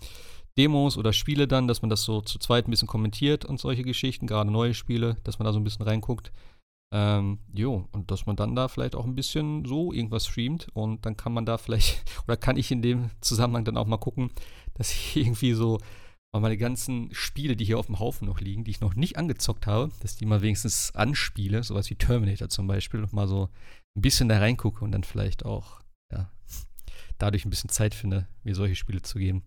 Demos 0.56 0.96
oder 0.96 1.12
Spiele 1.12 1.46
dann, 1.46 1.68
dass 1.68 1.82
man 1.82 1.90
das 1.90 2.02
so 2.02 2.20
zu 2.20 2.38
zweit 2.38 2.66
ein 2.66 2.70
bisschen 2.70 2.88
kommentiert 2.88 3.44
und 3.44 3.60
solche 3.60 3.82
Geschichten, 3.82 4.26
gerade 4.26 4.50
neue 4.50 4.74
Spiele, 4.74 5.16
dass 5.24 5.38
man 5.38 5.46
da 5.46 5.52
so 5.52 5.60
ein 5.60 5.64
bisschen 5.64 5.86
reinguckt. 5.86 6.32
Ähm, 6.90 7.38
jo, 7.52 7.86
und 7.92 8.10
dass 8.10 8.24
man 8.24 8.36
dann 8.36 8.54
da 8.54 8.68
vielleicht 8.68 8.94
auch 8.94 9.04
ein 9.04 9.14
bisschen 9.14 9.66
so 9.66 9.92
irgendwas 9.92 10.26
streamt 10.26 10.68
und 10.72 11.04
dann 11.04 11.18
kann 11.18 11.34
man 11.34 11.44
da 11.44 11.58
vielleicht, 11.58 12.02
oder 12.24 12.36
kann 12.36 12.56
ich 12.56 12.70
in 12.70 12.82
dem 12.82 13.10
Zusammenhang 13.20 13.64
dann 13.64 13.76
auch 13.76 13.86
mal 13.86 13.98
gucken, 13.98 14.30
dass 14.74 14.90
ich 14.90 15.16
irgendwie 15.16 15.52
so 15.52 15.78
mal 16.32 16.40
meine 16.40 16.56
ganzen 16.56 17.08
Spiele, 17.12 17.56
die 17.56 17.64
hier 17.64 17.78
auf 17.78 17.86
dem 17.86 17.98
Haufen 17.98 18.26
noch 18.26 18.40
liegen, 18.40 18.64
die 18.64 18.70
ich 18.70 18.80
noch 18.80 18.94
nicht 18.94 19.16
angezockt 19.16 19.66
habe, 19.66 19.92
dass 20.00 20.16
die 20.16 20.26
mal 20.26 20.42
wenigstens 20.42 20.94
anspiele, 20.94 21.62
sowas 21.62 21.90
wie 21.90 21.94
Terminator 21.94 22.48
zum 22.48 22.66
Beispiel, 22.66 23.00
noch 23.00 23.12
mal 23.12 23.28
so 23.28 23.48
ein 23.96 24.02
bisschen 24.02 24.28
da 24.28 24.38
reingucke 24.38 24.84
und 24.84 24.92
dann 24.92 25.04
vielleicht 25.04 25.44
auch, 25.44 25.80
ja, 26.12 26.30
dadurch 27.18 27.44
ein 27.44 27.50
bisschen 27.50 27.70
Zeit 27.70 27.94
finde, 27.94 28.26
mir 28.44 28.54
solche 28.54 28.76
Spiele 28.76 29.02
zu 29.02 29.18
geben. 29.18 29.42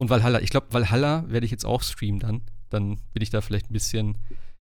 Und 0.00 0.10
Valhalla, 0.10 0.40
ich 0.40 0.50
glaube, 0.50 0.72
Valhalla 0.72 1.28
werde 1.28 1.46
ich 1.46 1.52
jetzt 1.52 1.66
auch 1.66 1.82
streamen 1.82 2.18
dann. 2.18 2.42
Dann 2.70 2.96
bin 3.12 3.22
ich 3.22 3.30
da 3.30 3.40
vielleicht 3.40 3.70
ein 3.70 3.74
bisschen 3.74 4.16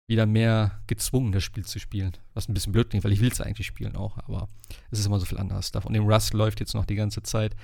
wieder 0.08 0.26
mehr 0.26 0.80
gezwungen, 0.88 1.32
das 1.32 1.44
Spiel 1.44 1.66
zu 1.66 1.80
spielen. 1.80 2.14
Was 2.34 2.48
ein 2.48 2.54
bisschen 2.54 2.74
blöd 2.74 2.90
klingt, 2.90 3.04
weil 3.04 3.14
ich 3.14 3.22
will 3.22 3.32
es 3.32 3.42
eigentlich 3.42 3.68
spielen 3.68 3.96
auch, 3.96 4.18
aber 4.20 4.48
es 4.92 5.00
ist 5.00 5.06
immer 5.06 5.20
so 5.20 5.26
viel 5.26 5.40
anderes. 5.40 5.72
Und 5.72 5.94
dem 5.94 6.08
Rust 6.08 6.34
läuft 6.34 6.60
jetzt 6.60 6.76
noch 6.76 6.86
die 6.86 6.96
ganze 6.96 7.24
Zeit. 7.24 7.56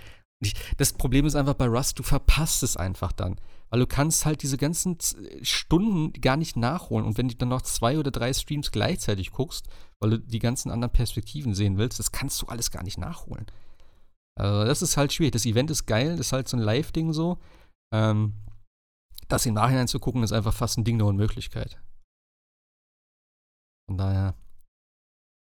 Ich, 0.44 0.56
das 0.78 0.94
Problem 0.94 1.28
ist 1.28 1.36
einfach 1.36 1.54
bei 1.54 1.68
Rust, 1.68 2.00
du 2.00 2.04
verpasst 2.04 2.64
es 2.64 2.76
einfach 2.76 3.12
dann. 3.12 3.40
Weil 3.70 3.80
du 3.80 3.88
kannst 3.88 4.26
halt 4.26 4.42
diese 4.42 4.58
ganzen 4.58 5.00
Z- 5.00 5.48
Stunden 5.48 6.12
gar 6.14 6.36
nicht 6.36 6.58
nachholen. 6.58 7.06
Und 7.06 7.18
wenn 7.18 7.30
du 7.30 7.36
dann 7.36 7.50
noch 7.50 7.62
zwei 7.62 7.98
oder 7.98 8.12
drei 8.12 8.34
Streams 8.34 8.72
gleichzeitig 8.72 9.32
guckst, 9.32 9.70
weil 10.02 10.10
du 10.10 10.20
die 10.20 10.40
ganzen 10.40 10.72
anderen 10.72 10.92
Perspektiven 10.92 11.54
sehen 11.54 11.78
willst, 11.78 12.00
das 12.00 12.12
kannst 12.12 12.42
du 12.42 12.48
alles 12.48 12.72
gar 12.72 12.84
nicht 12.84 12.98
nachholen. 12.98 13.46
Also 14.36 14.66
das 14.66 14.82
ist 14.82 14.98
halt 14.98 15.14
schwierig. 15.14 15.34
Das 15.34 15.46
Event 15.46 15.70
ist 15.70 15.86
geil, 15.86 16.18
das 16.18 16.28
ist 16.28 16.34
halt 16.34 16.50
so 16.50 16.58
ein 16.58 16.64
Live-Ding 16.64 17.14
so. 17.14 17.38
Ähm, 17.94 18.34
das 19.28 19.46
im 19.46 19.54
Nachhinein 19.54 19.88
zu 19.88 20.00
gucken, 20.00 20.24
ist 20.24 20.34
einfach 20.34 20.54
fast 20.54 20.78
ein 20.78 20.84
Ding 20.84 20.98
der 20.98 21.08
Unmöglichkeit. 21.08 21.80
Von 23.92 23.98
daher, 23.98 24.36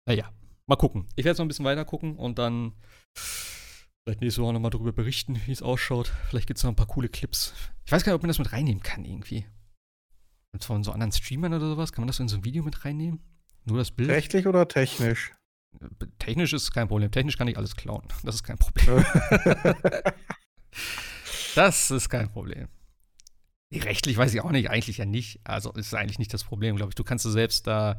naja, 0.05 0.33
mal 0.67 0.75
gucken. 0.75 1.07
Ich 1.15 1.19
werde 1.19 1.29
jetzt 1.29 1.39
noch 1.39 1.45
ein 1.45 1.49
bisschen 1.49 1.65
weiter 1.65 1.85
gucken 1.85 2.17
und 2.17 2.41
dann 2.41 2.73
vielleicht 3.15 4.21
nächste 4.21 4.43
Woche 4.43 4.53
nochmal 4.53 4.73
darüber 4.73 4.91
berichten, 4.91 5.41
wie 5.47 5.53
es 5.53 5.63
ausschaut. 5.63 6.13
Vielleicht 6.29 6.49
gibt 6.49 6.59
es 6.59 6.65
noch 6.65 6.73
ein 6.73 6.77
paar 6.77 6.89
coole 6.89 7.09
Clips. 7.09 7.55
Ich 7.85 7.93
weiß 7.93 8.03
gar 8.03 8.11
nicht, 8.11 8.17
ob 8.17 8.23
man 8.23 8.31
das 8.31 8.41
mit 8.41 8.53
reinnehmen 8.53 8.83
kann 8.83 9.05
irgendwie. 9.05 9.47
Und 10.53 10.65
von 10.65 10.83
so 10.83 10.91
anderen 10.91 11.13
Streamern 11.13 11.55
oder 11.55 11.69
sowas, 11.69 11.93
kann 11.93 12.03
man 12.03 12.09
das 12.09 12.19
in 12.19 12.27
so 12.27 12.39
ein 12.39 12.45
Video 12.45 12.65
mit 12.65 12.85
reinnehmen? 12.85 13.21
Nur 13.65 13.79
das 13.79 13.93
Bild? 13.93 14.11
Rechtlich 14.11 14.49
oder 14.49 14.67
technisch? 14.67 15.33
Technisch 16.19 16.53
ist 16.53 16.73
kein 16.73 16.89
Problem. 16.89 17.13
Technisch 17.13 17.39
kann 17.39 17.47
ich 17.47 17.57
alles 17.57 17.77
klauen. 17.77 18.09
Das 18.25 18.35
ist 18.35 18.43
kein 18.43 18.59
Problem. 18.59 19.05
das 21.55 21.93
ist 21.93 22.09
kein 22.09 22.29
Problem. 22.29 22.67
Rechtlich 23.73 24.17
weiß 24.17 24.35
ich 24.35 24.41
auch 24.43 24.51
nicht, 24.51 24.69
eigentlich 24.69 24.99
ja 24.99 25.07
nicht. 25.07 25.41
Also 25.45 25.73
ist 25.73 25.95
eigentlich 25.95 26.19
nicht 26.19 26.35
das 26.35 26.45
Problem, 26.45 26.77
glaube 26.77 26.91
ich. 26.91 26.95
Du 26.95 27.05
kannst 27.05 27.25
du 27.25 27.31
selbst 27.31 27.67
da, 27.67 27.99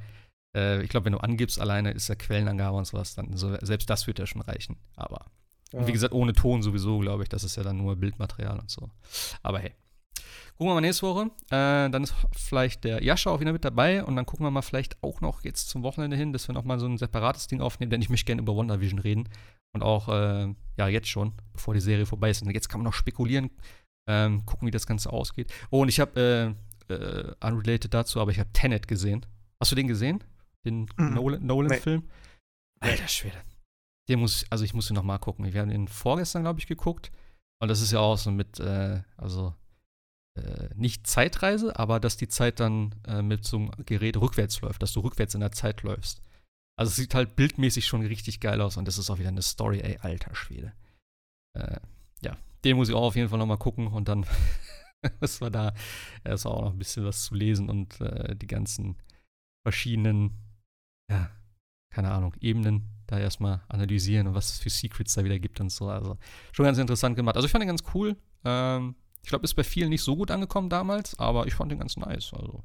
äh, 0.55 0.81
ich 0.83 0.89
glaube, 0.89 1.05
wenn 1.05 1.13
du 1.13 1.19
angibst 1.19 1.59
alleine, 1.59 1.91
ist 1.91 2.07
ja 2.07 2.15
Quellenangabe 2.15 2.77
und 2.77 2.85
sowas, 2.85 3.15
dann 3.15 3.35
so, 3.37 3.55
selbst 3.61 3.89
das 3.89 4.07
wird 4.07 4.19
ja 4.19 4.25
schon 4.25 4.41
reichen. 4.41 4.77
Aber 4.95 5.25
und 5.73 5.81
wie 5.81 5.87
Ja. 5.87 5.93
gesagt, 5.93 6.13
ohne 6.13 6.33
Ton 6.33 6.61
sowieso, 6.61 6.99
glaube 6.99 7.23
ich, 7.23 7.29
das 7.29 7.43
ist 7.43 7.55
ja 7.55 7.63
dann 7.63 7.77
nur 7.77 7.95
Bildmaterial 7.95 8.59
und 8.59 8.69
so. 8.69 8.89
Aber 9.41 9.59
hey. 9.59 9.73
Gucken 10.55 10.69
wir 10.69 10.75
mal 10.75 10.81
nächste 10.81 11.07
Woche. 11.07 11.31
Äh, 11.49 11.89
dann 11.89 12.03
ist 12.03 12.13
vielleicht 12.35 12.83
der 12.83 13.03
Jascha 13.03 13.31
auch 13.31 13.39
wieder 13.39 13.51
mit 13.53 13.65
dabei 13.65 14.03
und 14.03 14.15
dann 14.15 14.27
gucken 14.27 14.45
wir 14.45 14.51
mal 14.51 14.61
vielleicht 14.61 15.01
auch 15.01 15.19
noch 15.19 15.43
jetzt 15.43 15.69
zum 15.69 15.81
Wochenende 15.81 16.15
hin, 16.15 16.31
dass 16.31 16.47
wir 16.47 16.53
noch 16.53 16.63
mal 16.63 16.77
so 16.79 16.85
ein 16.85 16.99
separates 16.99 17.47
Ding 17.47 17.59
aufnehmen, 17.59 17.89
denn 17.89 18.01
ich 18.03 18.09
möchte 18.09 18.25
gerne 18.27 18.43
über 18.43 18.55
WandaVision 18.55 18.99
reden. 18.99 19.29
Und 19.73 19.81
auch, 19.81 20.07
äh, 20.09 20.53
ja, 20.77 20.87
jetzt 20.87 21.07
schon, 21.07 21.33
bevor 21.53 21.73
die 21.73 21.79
Serie 21.79 22.05
vorbei 22.05 22.29
ist. 22.29 22.43
Und 22.43 22.51
jetzt 22.51 22.69
kann 22.69 22.81
man 22.81 22.85
noch 22.85 22.93
spekulieren, 22.93 23.49
ähm, 24.07 24.45
gucken, 24.45 24.67
wie 24.67 24.71
das 24.71 24.85
Ganze 24.85 25.11
ausgeht. 25.11 25.51
Oh, 25.71 25.81
und 25.81 25.89
ich 25.89 25.99
habe, 25.99 26.55
äh, 26.87 26.93
äh, 26.93 27.33
unrelated 27.43 27.91
dazu, 27.91 28.19
aber 28.21 28.29
ich 28.29 28.37
habe 28.39 28.51
Tenet 28.53 28.87
gesehen. 28.87 29.25
Hast 29.59 29.71
du 29.71 29.75
den 29.75 29.87
gesehen? 29.87 30.23
Den 30.65 30.87
Mhm. 30.97 31.13
Nolan- 31.13 31.45
Nolan-Film? 31.45 32.01
Nee. 32.81 32.89
Alter 32.89 33.07
Schwede. 33.07 33.37
Den 34.09 34.19
muss, 34.19 34.45
also 34.49 34.63
ich 34.65 34.73
muss 34.73 34.89
ihn 34.89 34.95
noch 34.95 35.03
mal 35.03 35.17
gucken. 35.17 35.51
Wir 35.53 35.61
haben 35.61 35.69
den 35.69 35.87
vorgestern, 35.87 36.43
glaube 36.43 36.59
ich, 36.59 36.67
geguckt. 36.67 37.11
Und 37.61 37.69
das 37.69 37.81
ist 37.81 37.91
ja 37.91 37.99
auch 37.99 38.17
so 38.17 38.31
mit, 38.31 38.59
äh, 38.59 39.01
also 39.15 39.53
äh, 40.37 40.69
nicht 40.75 41.07
Zeitreise, 41.07 41.77
aber 41.79 41.99
dass 41.99 42.17
die 42.17 42.27
Zeit 42.27 42.59
dann 42.59 42.95
äh, 43.07 43.21
mit 43.21 43.45
so 43.45 43.57
einem 43.57 43.71
Gerät 43.85 44.17
rückwärts 44.17 44.59
läuft, 44.61 44.81
dass 44.83 44.91
du 44.93 44.99
rückwärts 45.01 45.35
in 45.35 45.41
der 45.41 45.51
Zeit 45.51 45.83
läufst. 45.83 46.21
Also 46.77 46.89
es 46.89 46.95
sieht 46.95 47.13
halt 47.13 47.35
bildmäßig 47.35 47.85
schon 47.85 48.01
richtig 48.01 48.39
geil 48.39 48.59
aus 48.59 48.75
und 48.77 48.87
das 48.87 48.97
ist 48.97 49.09
auch 49.09 49.19
wieder 49.19 49.29
eine 49.29 49.43
Story, 49.43 49.79
ey, 49.81 49.97
alter 50.01 50.33
Schwede. 50.35 50.73
Äh, 51.55 51.77
ja, 52.21 52.35
den 52.65 52.77
muss 52.77 52.89
ich 52.89 52.95
auch 52.95 53.03
auf 53.03 53.15
jeden 53.15 53.29
Fall 53.29 53.37
noch 53.37 53.45
mal 53.45 53.57
gucken 53.57 53.87
und 53.87 54.07
dann 54.07 54.25
ist 55.21 55.39
war 55.39 55.51
da 55.51 55.73
ist 56.23 56.45
auch 56.47 56.61
noch 56.61 56.71
ein 56.71 56.79
bisschen 56.79 57.05
was 57.05 57.25
zu 57.25 57.35
lesen 57.35 57.69
und 57.69 58.01
äh, 58.01 58.35
die 58.35 58.47
ganzen 58.47 58.97
verschiedenen, 59.65 60.31
ja, 61.09 61.29
keine 61.89 62.11
Ahnung, 62.11 62.33
Ebenen 62.39 62.89
da 63.07 63.19
erstmal 63.19 63.61
analysieren 63.67 64.27
und 64.27 64.35
was 64.35 64.53
es 64.53 64.59
für 64.59 64.69
Secrets 64.69 65.13
da 65.13 65.23
wieder 65.23 65.39
gibt 65.39 65.59
und 65.59 65.69
so. 65.69 65.89
Also 65.89 66.17
schon 66.51 66.65
ganz 66.65 66.77
interessant 66.77 67.15
gemacht. 67.15 67.35
Also 67.35 67.45
ich 67.45 67.51
fand 67.51 67.61
den 67.61 67.67
ganz 67.67 67.83
cool. 67.93 68.15
Ähm, 68.45 68.95
ich 69.21 69.29
glaube, 69.29 69.45
ist 69.45 69.53
bei 69.53 69.63
vielen 69.63 69.89
nicht 69.89 70.03
so 70.03 70.15
gut 70.15 70.31
angekommen 70.31 70.69
damals, 70.69 71.17
aber 71.19 71.47
ich 71.47 71.53
fand 71.53 71.71
den 71.71 71.79
ganz 71.79 71.97
nice. 71.97 72.33
Also 72.33 72.63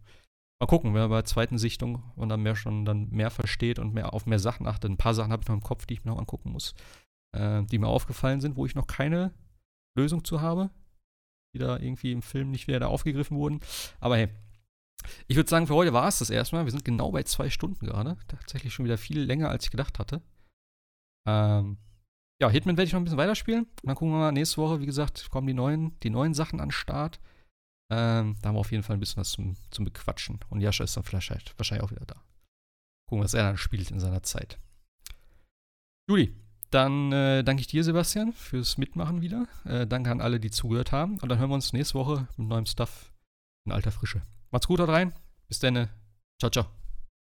mal 0.60 0.66
gucken, 0.66 0.94
wer 0.94 1.08
bei 1.08 1.16
der 1.16 1.24
zweiten 1.24 1.58
Sichtung 1.58 2.02
und 2.16 2.28
dann 2.28 2.42
mehr 2.42 2.56
schon 2.56 2.84
dann 2.84 3.08
mehr 3.10 3.30
versteht 3.30 3.78
und 3.78 3.94
mehr 3.94 4.12
auf 4.12 4.26
mehr 4.26 4.38
Sachen 4.38 4.66
achtet. 4.66 4.90
Ein 4.90 4.96
paar 4.96 5.14
Sachen 5.14 5.32
habe 5.32 5.42
ich 5.42 5.48
noch 5.48 5.54
im 5.54 5.62
Kopf, 5.62 5.86
die 5.86 5.94
ich 5.94 6.04
mir 6.04 6.12
noch 6.12 6.18
angucken 6.18 6.50
muss, 6.50 6.74
äh, 7.36 7.62
die 7.64 7.78
mir 7.78 7.88
aufgefallen 7.88 8.40
sind, 8.40 8.56
wo 8.56 8.66
ich 8.66 8.74
noch 8.74 8.86
keine 8.86 9.32
Lösung 9.96 10.24
zu 10.24 10.40
habe, 10.40 10.70
die 11.54 11.58
da 11.58 11.78
irgendwie 11.78 12.12
im 12.12 12.22
Film 12.22 12.50
nicht 12.50 12.66
wieder 12.66 12.80
da 12.80 12.86
aufgegriffen 12.86 13.36
wurden. 13.36 13.60
Aber 14.00 14.16
hey, 14.16 14.28
ich 15.26 15.36
würde 15.36 15.48
sagen, 15.48 15.66
für 15.66 15.74
heute 15.74 15.92
war 15.92 16.08
es 16.08 16.18
das 16.18 16.30
erstmal. 16.30 16.64
Wir 16.64 16.72
sind 16.72 16.84
genau 16.84 17.10
bei 17.12 17.22
zwei 17.22 17.50
Stunden 17.50 17.86
gerade. 17.86 18.16
Tatsächlich 18.28 18.72
schon 18.72 18.84
wieder 18.84 18.98
viel 18.98 19.20
länger, 19.20 19.50
als 19.50 19.64
ich 19.64 19.70
gedacht 19.70 19.98
hatte. 19.98 20.22
Ähm, 21.26 21.78
ja, 22.40 22.48
Hitman 22.48 22.76
werde 22.76 22.86
ich 22.86 22.92
noch 22.92 23.00
ein 23.00 23.04
bisschen 23.04 23.18
weiterspielen. 23.18 23.64
Und 23.64 23.86
dann 23.86 23.96
gucken 23.96 24.14
wir 24.14 24.18
mal 24.18 24.32
nächste 24.32 24.58
Woche, 24.58 24.80
wie 24.80 24.86
gesagt, 24.86 25.30
kommen 25.30 25.46
die 25.46 25.54
neuen, 25.54 25.98
die 26.00 26.10
neuen 26.10 26.34
Sachen 26.34 26.60
an 26.60 26.68
den 26.68 26.72
Start. 26.72 27.20
Ähm, 27.90 28.36
da 28.42 28.48
haben 28.48 28.56
wir 28.56 28.60
auf 28.60 28.70
jeden 28.70 28.82
Fall 28.82 28.96
ein 28.96 29.00
bisschen 29.00 29.20
was 29.20 29.30
zum, 29.30 29.56
zum 29.70 29.84
Bequatschen. 29.84 30.40
Und 30.50 30.60
Jascha 30.60 30.84
ist 30.84 30.96
dann 30.96 31.04
vielleicht 31.04 31.58
wahrscheinlich 31.58 31.84
auch 31.84 31.90
wieder 31.90 32.06
da. 32.06 32.22
Gucken, 33.08 33.24
was 33.24 33.34
er 33.34 33.44
dann 33.44 33.56
spielt 33.56 33.90
in 33.90 34.00
seiner 34.00 34.22
Zeit. 34.22 34.58
Juli, 36.08 36.34
dann 36.70 37.12
äh, 37.12 37.42
danke 37.42 37.60
ich 37.60 37.66
dir, 37.66 37.82
Sebastian, 37.82 38.32
fürs 38.32 38.76
Mitmachen 38.76 39.22
wieder. 39.22 39.46
Äh, 39.64 39.86
danke 39.86 40.10
an 40.10 40.20
alle, 40.20 40.38
die 40.38 40.50
zugehört 40.50 40.92
haben. 40.92 41.18
Und 41.18 41.28
dann 41.28 41.38
hören 41.38 41.50
wir 41.50 41.54
uns 41.54 41.72
nächste 41.72 41.94
Woche 41.94 42.28
mit 42.36 42.48
neuem 42.48 42.66
Stuff 42.66 43.12
in 43.66 43.72
alter 43.72 43.90
Frische. 43.90 44.22
Macht's 44.50 44.66
gut, 44.66 44.80
haut 44.80 44.88
rein. 44.88 45.12
Bis 45.48 45.58
dann. 45.58 45.88
Ciao, 46.38 46.50
ciao. 46.50 46.66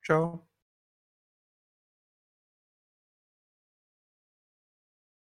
Ciao. 0.03 0.48